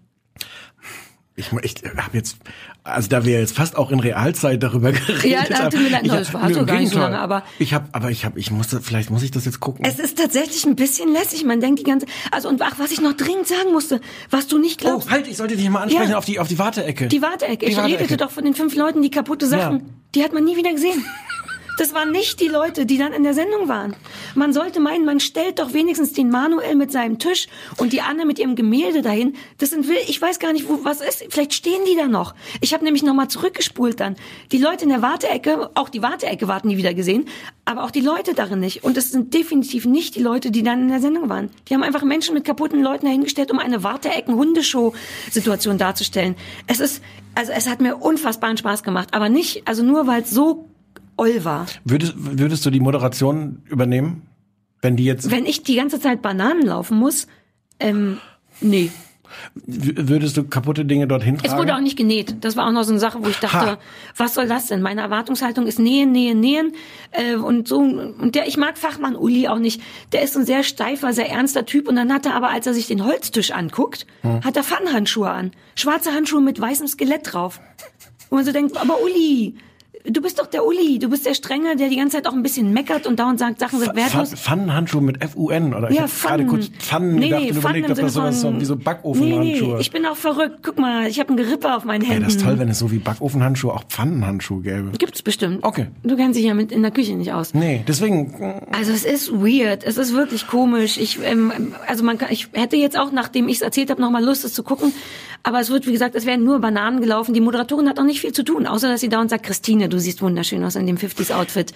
Ich, 1.34 1.52
ich 1.52 1.74
habe 1.96 2.16
jetzt, 2.16 2.38
also 2.87 3.09
da 3.09 3.24
wir 3.24 3.39
jetzt 3.41 3.55
fast 3.57 3.76
auch 3.76 3.91
in 3.91 4.01
Realzeit 4.01 4.62
darüber 4.62 4.93
geredet 4.93 5.24
Ja, 5.24 5.45
da 5.49 5.59
haben. 5.64 5.70
tut 5.70 5.82
mir 5.82 5.91
leid, 5.91 6.07
das 6.09 6.32
war 6.32 6.53
so 6.53 6.64
gar 6.64 6.78
nicht 6.80 6.93
so 6.93 6.99
lange, 6.99 7.18
aber- 7.18 7.43
ich 7.59 7.74
habe, 7.74 7.89
aber 7.93 8.11
ich 8.11 8.24
habe, 8.24 8.39
ich 8.39 8.51
musste, 8.51 8.80
vielleicht 8.80 9.11
muss 9.11 9.22
ich 9.22 9.30
das 9.30 9.45
jetzt 9.45 9.61
gucken. 9.61 9.84
Es 9.84 9.99
ist 9.99 10.18
tatsächlich 10.18 10.64
ein 10.64 10.76
bisschen 10.76 11.12
lässig. 11.12 11.45
Man 11.45 11.61
denkt 11.61 11.80
die 11.80 11.84
ganze, 11.84 12.07
also 12.30 12.49
und 12.49 12.62
ach, 12.62 12.74
was 12.78 12.91
ich 12.93 13.01
noch 13.01 13.12
dringend 13.14 13.47
sagen 13.49 13.72
musste, 13.72 14.01
was 14.30 14.47
du 14.47 14.59
nicht 14.59 14.80
oh, 14.82 14.87
glaubst. 14.89 15.11
halt, 15.11 15.26
ich 15.28 15.37
sollte 15.37 15.57
dich 15.57 15.68
mal 15.68 15.82
ansprechen 15.82 16.11
Ja. 16.12 16.18
auf 16.18 16.24
die 16.24 16.39
auf 16.39 16.49
die 16.49 16.59
Warteecke. 16.59 17.09
Die 17.09 17.22
Warteecke. 17.22 17.66
Die 17.66 17.72
Ich 17.72 17.76
Warteecke. 17.76 18.01
redete 18.01 18.16
doch 18.16 18.30
von 18.30 18.45
den 18.45 18.55
fünf 18.55 18.74
Leuten, 18.76 19.03
die 19.03 19.11
kaputte 19.11 19.47
Sachen. 19.47 19.76
Ja. 19.78 19.84
Die 20.14 20.22
hat 20.24 20.32
man 20.32 20.45
nie 20.45 20.57
wieder 20.57 20.72
gesehen. 20.72 21.05
Das 21.77 21.93
waren 21.93 22.11
nicht 22.11 22.41
die 22.41 22.49
Leute, 22.49 22.87
die 22.87 22.97
dann 22.97 23.12
in 23.12 23.22
der 23.22 23.35
Sendung 23.35 23.68
waren. 23.68 23.95
Man 24.35 24.53
sollte 24.55 24.81
meinen, 24.81 25.05
man 25.05 25.20
stellt 25.20 25.59
doch 25.59 25.74
wenigstens 25.74 26.14
den 26.14 26.31
Manuel 26.31 26.74
mit 26.74 26.91
seinem 26.91 27.18
Tisch 27.18 27.49
und 27.77 27.93
die 27.93 28.01
Anne 28.01 28.24
mit 28.24 28.39
ihrem 28.39 28.57
Gemälde 28.57 29.03
dahin. 29.03 29.37
Das 29.59 29.70
sind, 29.70 29.87
ich 30.09 30.20
weiß 30.20 30.39
gar 30.39 30.53
nicht, 30.53 30.68
wo 30.68 30.85
was 30.85 31.03
ist. 31.03 31.27
Vielleicht 31.29 31.53
stehen 31.53 31.85
die 31.87 31.97
da 31.97 32.07
noch. 32.07 32.35
Ich 32.62 32.72
habe 32.72 32.83
nämlich 32.85 33.03
noch 33.03 33.12
mal 33.14 33.29
zurückgespult 33.29 34.01
dann. 34.01 34.16
Die 34.53 34.59
Leute 34.59 34.85
in 34.85 34.91
der 34.91 35.03
Warteecke, 35.03 35.70
auch 35.74 35.91
die 35.91 36.03
Warteecke 36.03 36.49
warten 36.49 36.68
nie 36.68 36.79
wieder 36.79 36.95
gesehen, 36.95 37.27
aber 37.66 37.85
auch 37.85 37.91
die 37.91 38.01
Leute 38.01 38.33
darin 38.35 38.61
nicht. 38.61 38.83
Und 38.83 38.97
es 38.97 39.11
sind 39.11 39.35
definitiv 39.35 39.85
nicht 39.85 40.14
die 40.14 40.22
Leute, 40.22 40.51
die 40.51 40.62
dann 40.62 40.81
in 40.81 40.89
der 40.89 41.01
Sendung 41.01 41.29
waren. 41.29 41.51
Die 41.68 41.74
haben 41.74 41.83
einfach 41.83 42.03
Menschen 42.05 42.33
mit 42.35 42.45
kaputten 42.45 42.83
Leuten 42.83 43.05
dahingestellt, 43.05 43.51
um 43.51 43.59
eine 43.59 43.83
Warteecken-Hundeshow-Situation 43.83 45.77
darzustellen. 45.77 46.37
Es 46.66 46.81
ist, 46.81 47.03
also 47.35 47.53
es 47.53 47.68
hat 47.68 47.83
mir 47.83 47.97
unfassbaren 47.97 48.57
Spaß 48.57 48.83
gemacht, 48.83 49.09
aber 49.12 49.29
nicht, 49.29 49.68
also 49.68 49.83
nur 49.83 50.07
weil 50.07 50.22
es 50.22 50.31
so 50.31 50.70
oll 51.16 51.44
war. 51.44 51.66
Würdest, 51.84 52.14
würdest 52.16 52.64
du 52.66 52.70
die 52.70 52.80
Moderation 52.80 53.62
übernehmen, 53.66 54.22
wenn 54.82 54.96
die 54.96 55.04
jetzt, 55.04 55.30
Wenn 55.30 55.46
ich 55.46 55.62
die 55.62 55.76
ganze 55.76 56.00
Zeit 56.00 56.22
Bananen 56.22 56.62
laufen 56.66 56.98
muss, 56.98 57.26
ähm, 57.80 58.18
nee. 58.60 58.90
w- 59.54 59.92
würdest 59.96 60.36
du 60.36 60.44
kaputte 60.44 60.84
Dinge 60.84 61.06
dorthin 61.08 61.38
tragen? 61.38 61.52
Es 61.52 61.58
wurde 61.58 61.74
auch 61.74 61.80
nicht 61.80 61.96
genäht. 61.96 62.36
Das 62.42 62.56
war 62.56 62.66
auch 62.68 62.72
noch 62.72 62.84
so 62.84 62.90
eine 62.90 63.00
Sache, 63.00 63.18
wo 63.22 63.28
ich 63.28 63.38
dachte, 63.38 63.72
Ha. 63.72 63.78
was 64.16 64.34
soll 64.34 64.46
das 64.46 64.66
denn? 64.66 64.82
Meine 64.82 65.00
Erwartungshaltung 65.00 65.66
ist 65.66 65.78
nähen, 65.78 66.12
nähen, 66.12 66.38
nähen. 66.40 66.72
Äh, 67.10 67.34
und 67.36 67.66
so 67.68 67.78
und 67.78 68.34
der, 68.34 68.46
ich 68.46 68.56
mag 68.58 68.78
Fachmann 68.78 69.16
Uli 69.16 69.48
auch 69.48 69.58
nicht. 69.58 69.80
Der 70.12 70.22
ist 70.22 70.36
ein 70.36 70.44
sehr 70.46 70.62
steifer, 70.62 71.12
sehr 71.12 71.28
ernster 71.30 71.66
Typ. 71.66 71.88
Und 71.88 71.96
dann 71.96 72.12
hat 72.12 72.26
er 72.26 72.34
aber, 72.34 72.50
als 72.50 72.66
er 72.66 72.74
sich 72.74 72.86
den 72.86 73.04
Holztisch 73.04 73.50
anguckt, 73.50 74.06
Hm. 74.22 74.44
hat 74.44 74.56
er 74.56 74.62
Pfannenhandschuhe 74.62 75.30
an. 75.30 75.50
Schwarze 75.74 76.12
Handschuhe 76.12 76.40
mit 76.42 76.60
weißem 76.60 76.86
Skelett 76.86 77.32
drauf. 77.32 77.60
Und 78.28 78.36
man 78.36 78.44
so 78.44 78.52
denkt, 78.52 78.76
aber 78.76 79.02
Uli, 79.02 79.54
du 80.09 80.20
bist 80.20 80.38
doch 80.38 80.46
der 80.46 80.64
Uli, 80.64 80.98
du 80.98 81.09
bist 81.09 81.26
der 81.26 81.34
Strenge, 81.34 81.76
der 81.76 81.88
die 81.88 81.96
ganze 81.96 82.16
Zeit 82.16 82.26
auch 82.26 82.32
ein 82.32 82.42
bisschen 82.42 82.72
meckert 82.72 83.07
und 83.07 83.18
dauernd 83.18 83.38
sagt, 83.38 83.59
Sachen 83.61 83.78
sind 83.80 83.94
wertlos. 83.96 84.30
Pfann- 84.32 84.36
Pfannenhandschuhe 84.36 85.02
mit 85.02 85.22
F-U-N 85.22 85.74
oder 85.74 85.90
ich 85.90 85.96
Ja, 85.96 86.02
gerade 86.02 86.09
Pfannen. 86.12 86.46
kurz 86.48 86.68
Pfannen 86.78 87.14
nee, 87.16 87.24
gedacht 87.28 87.42
nee, 87.42 87.50
und 87.50 87.57
Pfannen 87.61 87.76
überlegt, 87.78 87.98
ob 87.98 88.04
das 88.04 88.14
sowas 88.14 88.40
so 88.40 88.48
von- 88.48 88.61
wie 88.61 88.64
so 88.64 88.76
Backofenhandschuhe. 88.76 89.74
Nee, 89.74 89.80
ich 89.80 89.90
bin 89.90 90.07
auch 90.07 90.16
verrückt. 90.16 90.59
Guck 90.62 90.78
mal, 90.78 91.07
ich 91.09 91.20
habe 91.20 91.32
ein 91.32 91.36
Gerippe 91.36 91.74
auf 91.74 91.84
meinen 91.84 92.02
Händen. 92.04 92.24
das 92.24 92.34
ist 92.36 92.42
toll, 92.44 92.59
wenn 92.59 92.68
es 92.68 92.78
so 92.78 92.90
wie 92.90 92.98
Backofenhandschuhe 92.98 93.72
auch 93.72 93.84
Pfannenhandschuhe 93.88 94.62
gäbe. 94.62 94.92
Gibt's 94.98 95.22
bestimmt. 95.22 95.62
Okay. 95.62 95.86
Du 96.02 96.16
kennst 96.16 96.38
dich 96.38 96.46
ja 96.46 96.54
mit 96.54 96.72
in 96.72 96.82
der 96.82 96.90
Küche 96.90 97.14
nicht 97.14 97.32
aus. 97.32 97.54
Nee, 97.54 97.84
deswegen, 97.86 98.34
Also 98.72 98.92
es 98.92 99.04
ist 99.04 99.32
weird, 99.32 99.84
es 99.84 99.96
ist 99.98 100.12
wirklich 100.14 100.46
komisch. 100.46 100.98
Ich, 100.98 101.18
ähm, 101.24 101.52
also 101.86 102.04
man 102.04 102.18
kann, 102.18 102.28
ich 102.30 102.48
hätte 102.52 102.76
jetzt 102.76 102.98
auch, 102.98 103.12
nachdem 103.12 103.48
ich 103.48 103.57
es 103.57 103.62
erzählt 103.62 103.90
habe, 103.90 104.00
noch 104.00 104.11
mal 104.11 104.24
Lust, 104.24 104.44
es 104.44 104.52
zu 104.54 104.62
gucken. 104.62 104.92
Aber 105.42 105.61
es 105.61 105.70
wird, 105.70 105.86
wie 105.86 105.92
gesagt, 105.92 106.16
es 106.16 106.26
werden 106.26 106.44
nur 106.44 106.59
Bananen 106.59 107.00
gelaufen. 107.00 107.32
Die 107.32 107.40
Moderatorin 107.40 107.88
hat 107.88 108.00
auch 108.00 108.04
nicht 108.04 108.20
viel 108.20 108.32
zu 108.32 108.42
tun, 108.42 108.66
außer 108.66 108.88
dass 108.88 109.00
sie 109.00 109.09
dauernd 109.09 109.30
sagt, 109.30 109.44
Christine, 109.44 109.88
du 109.88 109.95
siehst 109.99 110.22
wunderschön 110.22 110.64
aus 110.64 110.76
in 110.76 110.86
dem 110.86 110.97
50s-Outfit. 110.97 111.72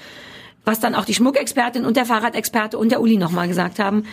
Was 0.64 0.80
dann 0.80 0.94
auch 0.94 1.04
die 1.04 1.14
Schmuckexpertin 1.14 1.84
und 1.84 1.96
der 1.96 2.04
Fahrradexperte 2.04 2.76
und 2.78 2.90
der 2.92 3.00
Uli 3.00 3.16
noch 3.16 3.30
mal 3.30 3.48
gesagt 3.48 3.78
haben. 3.78 4.04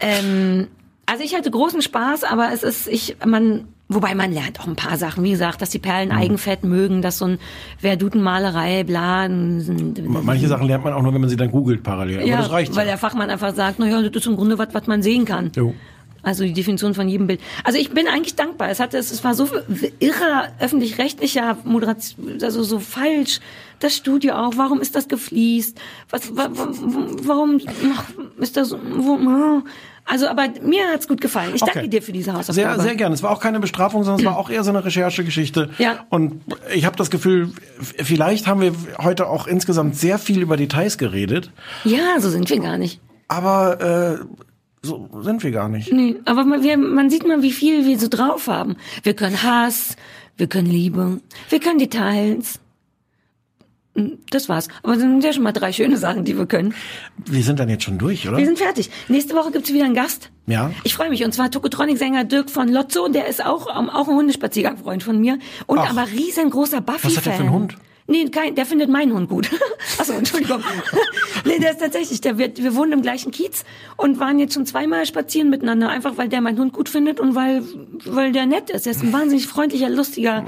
Ähm, 0.00 0.68
also 1.06 1.24
ich 1.24 1.34
hatte 1.34 1.50
großen 1.50 1.82
Spaß, 1.82 2.24
aber 2.24 2.50
es 2.52 2.62
ist, 2.62 2.86
ich, 2.86 3.16
man, 3.24 3.64
wobei 3.88 4.14
man 4.14 4.30
lernt 4.30 4.60
auch 4.60 4.66
ein 4.66 4.76
paar 4.76 4.98
Sachen. 4.98 5.24
Wie 5.24 5.30
gesagt, 5.30 5.62
dass 5.62 5.70
die 5.70 5.78
Perlen 5.78 6.12
Eigenfett 6.12 6.64
mögen, 6.64 7.00
dass 7.00 7.18
so 7.18 7.24
ein 7.24 7.38
Verdutenmalerei, 7.78 8.84
bla. 8.84 9.26
manche 9.28 10.48
Sachen 10.48 10.66
lernt 10.66 10.84
man 10.84 10.92
auch 10.92 11.02
nur, 11.02 11.14
wenn 11.14 11.22
man 11.22 11.30
sie 11.30 11.36
dann 11.36 11.50
googelt 11.50 11.82
parallel. 11.82 12.18
Aber 12.18 12.26
Ja, 12.26 12.36
das 12.38 12.50
reicht 12.50 12.76
weil 12.76 12.86
ja. 12.86 12.92
der 12.92 12.98
Fachmann 12.98 13.30
einfach 13.30 13.54
sagt, 13.54 13.78
naja, 13.78 14.02
das 14.02 14.22
ist 14.22 14.26
im 14.26 14.36
Grunde 14.36 14.58
was, 14.58 14.68
was 14.72 14.86
man 14.86 15.02
sehen 15.02 15.24
kann. 15.24 15.50
Jo. 15.56 15.74
Also 16.22 16.44
die 16.44 16.52
Definition 16.52 16.94
von 16.94 17.08
jedem 17.08 17.26
Bild. 17.28 17.40
Also 17.64 17.78
ich 17.78 17.90
bin 17.90 18.06
eigentlich 18.08 18.34
dankbar. 18.34 18.68
Es 18.70 18.80
hatte, 18.80 18.98
es 18.98 19.22
war 19.24 19.34
so 19.34 19.48
irrer 20.00 20.48
öffentlich-rechtlicher 20.58 21.58
Moderation, 21.64 22.38
also 22.42 22.62
so 22.62 22.80
falsch. 22.80 23.40
Das 23.80 23.94
Studio 23.94 24.34
auch. 24.34 24.54
Warum 24.56 24.80
ist 24.80 24.96
das 24.96 25.06
gefliest? 25.06 25.78
Was, 26.10 26.36
wa, 26.36 26.48
wa, 26.52 26.68
warum 27.22 27.60
ist 28.38 28.56
das? 28.56 28.72
Wo, 28.72 29.62
also, 30.04 30.26
aber 30.26 30.48
mir 30.62 30.88
hat's 30.92 31.06
gut 31.06 31.20
gefallen. 31.20 31.52
Ich 31.54 31.60
danke 31.60 31.80
Okay. 31.80 31.88
dir 31.88 32.02
für 32.02 32.10
diese 32.12 32.32
Hausaufgabe. 32.32 32.54
Sehr, 32.76 32.80
sehr 32.80 32.96
gerne. 32.96 33.14
Es 33.14 33.22
war 33.22 33.30
auch 33.30 33.40
keine 33.40 33.60
Bestrafung, 33.60 34.02
sondern 34.02 34.20
es 34.20 34.26
war 34.26 34.36
auch 34.38 34.50
eher 34.50 34.64
so 34.64 34.70
eine 34.70 34.84
Recherchegeschichte. 34.84 35.70
Ja. 35.78 36.06
Und 36.08 36.40
ich 36.74 36.86
habe 36.86 36.96
das 36.96 37.10
Gefühl, 37.10 37.52
vielleicht 37.80 38.46
haben 38.48 38.60
wir 38.60 38.72
heute 39.00 39.28
auch 39.28 39.46
insgesamt 39.46 39.94
sehr 39.96 40.18
viel 40.18 40.40
über 40.40 40.56
Details 40.56 40.98
geredet, 40.98 41.52
Ja, 41.84 42.18
so 42.20 42.30
sind 42.30 42.48
wir 42.50 42.58
gar 42.58 42.78
nicht. 42.78 43.00
aber 43.28 43.80
äh, 43.80 44.24
so 44.88 45.22
sind 45.22 45.42
wir 45.42 45.50
gar 45.50 45.68
nicht. 45.68 45.92
Nee, 45.92 46.16
aber 46.24 46.44
man, 46.44 46.62
wir, 46.62 46.76
man 46.76 47.10
sieht 47.10 47.26
mal, 47.26 47.42
wie 47.42 47.52
viel 47.52 47.86
wir 47.86 47.98
so 47.98 48.08
drauf 48.08 48.46
haben. 48.48 48.76
Wir 49.02 49.14
können 49.14 49.42
Hass, 49.42 49.96
wir 50.36 50.46
können 50.46 50.68
Liebe, 50.70 51.20
wir 51.50 51.60
können 51.60 51.78
Details. 51.78 52.58
Hm, 53.94 54.18
Das 54.30 54.48
war's. 54.48 54.68
Aber 54.82 54.92
das 54.94 55.02
sind 55.02 55.24
ja 55.24 55.32
schon 55.32 55.42
mal 55.42 55.52
drei 55.52 55.72
schöne 55.72 55.96
Sachen, 55.96 56.24
die 56.24 56.36
wir 56.38 56.46
können. 56.46 56.74
Wir 57.26 57.42
sind 57.42 57.58
dann 57.58 57.68
jetzt 57.68 57.84
schon 57.84 57.98
durch, 57.98 58.28
oder? 58.28 58.36
Wir 58.36 58.46
sind 58.46 58.58
fertig. 58.58 58.90
Nächste 59.08 59.34
Woche 59.34 59.50
gibt's 59.50 59.72
wieder 59.72 59.84
einen 59.84 59.94
Gast. 59.94 60.30
Ja. 60.46 60.70
Ich 60.84 60.94
freue 60.94 61.10
mich. 61.10 61.24
Und 61.24 61.32
zwar 61.32 61.50
Tokotronic-Sänger 61.50 62.24
Dirk 62.24 62.50
von 62.50 62.68
Lotzo. 62.68 63.08
Der 63.08 63.26
ist 63.26 63.44
auch, 63.44 63.66
auch 63.66 64.08
ein 64.08 64.14
Hundespaziergang-Freund 64.14 65.02
von 65.02 65.20
mir. 65.20 65.38
Und 65.66 65.78
Ach. 65.80 65.90
aber 65.90 66.06
riesengroßer 66.10 66.80
Buffy-Fan. 66.80 67.10
Was 67.10 67.16
hat 67.16 67.26
der 67.26 67.32
für 67.34 67.42
einen 67.42 67.52
Hund? 67.52 67.76
Nee, 68.10 68.28
kein, 68.30 68.54
der 68.54 68.64
findet 68.64 68.88
meinen 68.88 69.12
Hund 69.12 69.28
gut. 69.28 69.50
Achso, 69.98 70.14
Entschuldigung. 70.14 70.62
nee, 71.44 71.58
der 71.58 71.72
ist 71.72 71.80
tatsächlich, 71.80 72.22
der 72.22 72.38
wird, 72.38 72.62
wir 72.62 72.74
wohnen 72.74 72.92
im 72.92 73.02
gleichen 73.02 73.30
Kiez 73.32 73.64
und 73.98 74.18
waren 74.18 74.38
jetzt 74.38 74.54
schon 74.54 74.64
zweimal 74.64 75.04
spazieren 75.04 75.50
miteinander, 75.50 75.90
einfach 75.90 76.16
weil 76.16 76.28
der 76.30 76.40
meinen 76.40 76.58
Hund 76.58 76.72
gut 76.72 76.88
findet 76.88 77.20
und 77.20 77.34
weil, 77.34 77.62
weil 78.06 78.32
der 78.32 78.46
nett 78.46 78.70
ist. 78.70 78.86
Er 78.86 78.92
ist 78.92 79.02
ein 79.02 79.12
wahnsinnig 79.12 79.46
freundlicher, 79.46 79.90
lustiger 79.90 80.46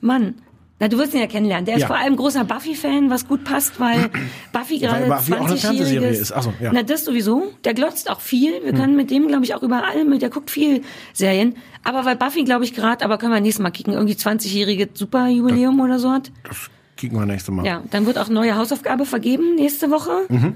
Mann. 0.00 0.36
Na, 0.78 0.88
du 0.88 0.98
wirst 0.98 1.14
ihn 1.14 1.20
ja 1.20 1.26
kennenlernen. 1.26 1.64
Der 1.64 1.76
ist 1.76 1.82
Ja. 1.82 1.86
vor 1.86 1.96
allem 1.96 2.16
großer 2.16 2.44
Buffy-Fan, 2.44 3.08
was 3.08 3.26
gut 3.28 3.44
passt, 3.44 3.80
weil 3.80 4.10
Buffy 4.52 4.78
gerade 4.78 5.06
Buffy 5.06 5.32
auch 5.34 5.46
eine 5.46 5.54
20-jähriges... 5.54 5.60
Fernsehserie 5.60 6.08
ist. 6.10 6.32
Ach 6.32 6.42
so, 6.42 6.52
ja. 6.60 6.70
Na, 6.72 6.82
das 6.82 7.04
sowieso. 7.04 7.52
Der 7.64 7.72
glotzt 7.72 8.10
auch 8.10 8.20
viel. 8.20 8.52
Wir 8.62 8.72
können 8.74 8.94
mit 8.94 9.10
dem, 9.10 9.26
glaube 9.28 9.44
ich, 9.44 9.54
auch 9.54 9.62
überall 9.62 10.04
mit. 10.04 10.20
Der 10.20 10.28
guckt 10.30 10.50
viel 10.50 10.82
Serien. 11.14 11.56
Aber 11.82 12.04
weil 12.04 12.16
Buffy, 12.16 12.44
glaube 12.44 12.64
ich, 12.64 12.74
gerade, 12.74 13.04
aber 13.04 13.16
können 13.16 13.32
wir 13.32 13.40
nächstes 13.40 13.62
Mal 13.62 13.70
kicken, 13.70 13.94
irgendwie 13.94 14.14
20-jährige 14.14 14.88
Superjubiläum 14.92 15.80
oder 15.80 15.98
so 15.98 16.10
hat. 16.10 16.30
Das 16.44 16.70
kriegen 16.96 17.16
wir 17.18 17.26
nächste 17.26 17.52
Mal. 17.52 17.64
Ja, 17.66 17.82
dann 17.90 18.06
wird 18.06 18.18
auch 18.18 18.28
neue 18.28 18.56
Hausaufgabe 18.56 19.04
vergeben 19.06 19.54
nächste 19.56 19.90
Woche. 19.90 20.12
Mhm. 20.28 20.54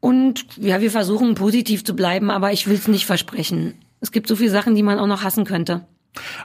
Und 0.00 0.44
ja, 0.58 0.80
wir 0.80 0.90
versuchen 0.90 1.34
positiv 1.34 1.84
zu 1.84 1.94
bleiben, 1.94 2.30
aber 2.30 2.52
ich 2.52 2.66
will 2.66 2.74
es 2.74 2.88
nicht 2.88 3.06
versprechen. 3.06 3.74
Es 4.00 4.10
gibt 4.10 4.26
so 4.26 4.34
viele 4.34 4.50
Sachen, 4.50 4.74
die 4.74 4.82
man 4.82 4.98
auch 4.98 5.06
noch 5.06 5.22
hassen 5.22 5.44
könnte. 5.44 5.86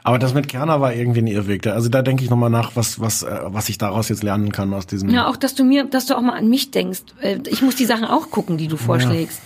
Aber 0.04 0.18
das 0.18 0.32
mit 0.32 0.48
Kerner 0.48 0.80
war 0.80 0.94
irgendwie 0.94 1.20
ein 1.20 1.26
Irrweg. 1.26 1.66
Also 1.66 1.88
da 1.88 2.00
denke 2.02 2.22
ich 2.24 2.30
nochmal 2.30 2.50
nach, 2.50 2.76
was, 2.76 3.00
was, 3.00 3.22
äh, 3.24 3.40
was 3.46 3.68
ich 3.68 3.76
daraus 3.76 4.08
jetzt 4.08 4.22
lernen 4.22 4.52
kann 4.52 4.72
aus 4.72 4.86
diesem. 4.86 5.10
Ja, 5.10 5.28
auch, 5.28 5.36
dass 5.36 5.54
du 5.54 5.64
mir, 5.64 5.84
dass 5.84 6.06
du 6.06 6.16
auch 6.16 6.22
mal 6.22 6.38
an 6.38 6.48
mich 6.48 6.70
denkst. 6.70 7.02
Äh, 7.20 7.38
Ich 7.50 7.60
muss 7.60 7.74
die 7.76 7.84
Sachen 7.84 8.04
auch 8.04 8.30
gucken, 8.30 8.56
die 8.56 8.68
du 8.68 8.76
vorschlägst. 8.76 9.40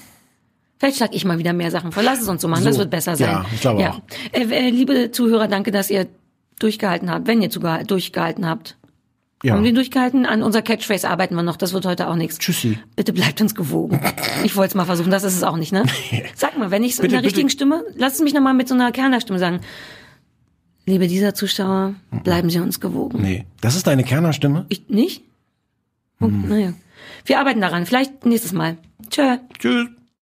Vielleicht 0.78 0.99
schlag 0.99 1.11
ich 1.14 1.24
mal 1.24 1.39
wieder 1.39 1.53
mehr 1.53 1.70
Sachen 1.70 1.91
vor. 1.91 2.03
Lass 2.03 2.20
es 2.20 2.28
uns 2.28 2.43
so 2.43 2.49
machen, 2.49 2.64
das 2.64 2.74
So, 2.74 2.80
wird 2.83 2.91
besser 2.91 3.16
sein. 3.16 3.30
ja, 3.30 3.45
ich 3.53 3.61
glaube 3.62 3.89
auch. 3.89 4.01
Äh, 4.33 4.70
liebe 4.70 5.11
Zuhörer, 5.11 5.49
danke, 5.49 5.70
dass 5.70 5.91
ihr 5.91 6.07
durchgehalten 6.59 7.11
habt, 7.11 7.26
wenn 7.26 7.41
ihr 7.43 7.49
durchgehalten 7.49 8.47
habt. 8.47 8.76
Ja. 9.43 9.55
Haben 9.55 9.64
wir 9.64 9.72
durchgehalten? 9.74 10.26
An 10.26 10.43
unserer 10.43 10.62
Catchphrase 10.62 11.09
arbeiten 11.09 11.34
wir 11.34 11.43
noch. 11.43 11.57
Das 11.57 11.72
wird 11.72 11.84
heute 11.86 12.09
auch 12.09 12.14
nichts. 12.16 12.38
Tschüssi. 12.38 12.78
Bitte 12.97 13.12
bleibt 13.12 13.40
uns 13.40 13.55
gewogen. 13.55 14.01
Ich 14.45 14.57
wollte 14.57 14.68
es 14.70 14.74
mal 14.74 14.84
versuchen. 14.84 15.11
Das 15.11 15.24
ist 15.24 15.36
es 15.36 15.43
auch 15.43 15.57
nicht, 15.57 15.72
ne? 15.72 15.84
Sag 16.34 16.59
mal, 16.59 16.70
wenn 16.70 16.84
ich 16.84 16.97
so 16.97 17.03
in 17.03 17.09
Bitte, 17.09 17.16
der 17.20 17.24
richtigen. 17.24 17.51
Stimme, 17.51 17.84
lass 17.97 18.14
es 18.14 18.20
mich 18.20 18.34
noch 18.34 18.40
mal 18.40 18.55
mit 18.55 18.68
so 18.68 18.74
einer 18.74 18.93
Kernerstimme 18.93 19.38
sagen. 19.38 19.61
Liebe 20.86 21.07
dieser 21.07 21.34
Zuschauer, 21.34 21.95
bleiben 22.24 22.51
Sie 22.51 22.59
uns 22.59 22.80
gewogen. 22.80 23.22
Nee. 23.22 23.45
Das 23.61 23.76
ist 23.76 23.86
deine 23.86 24.03
Kernerstimme? 24.05 24.66
Ich 24.68 24.88
nicht? 24.88 25.22
Oh, 26.20 26.26
Naja. 26.26 26.72
Wir 27.24 27.38
arbeiten 27.38 27.61
daran. 27.61 27.86
Vielleicht 27.86 28.26
nächstes 28.26 28.53
Mal. 28.53 28.78
Tschö. 29.11 29.38
Tschüss. 29.59 29.88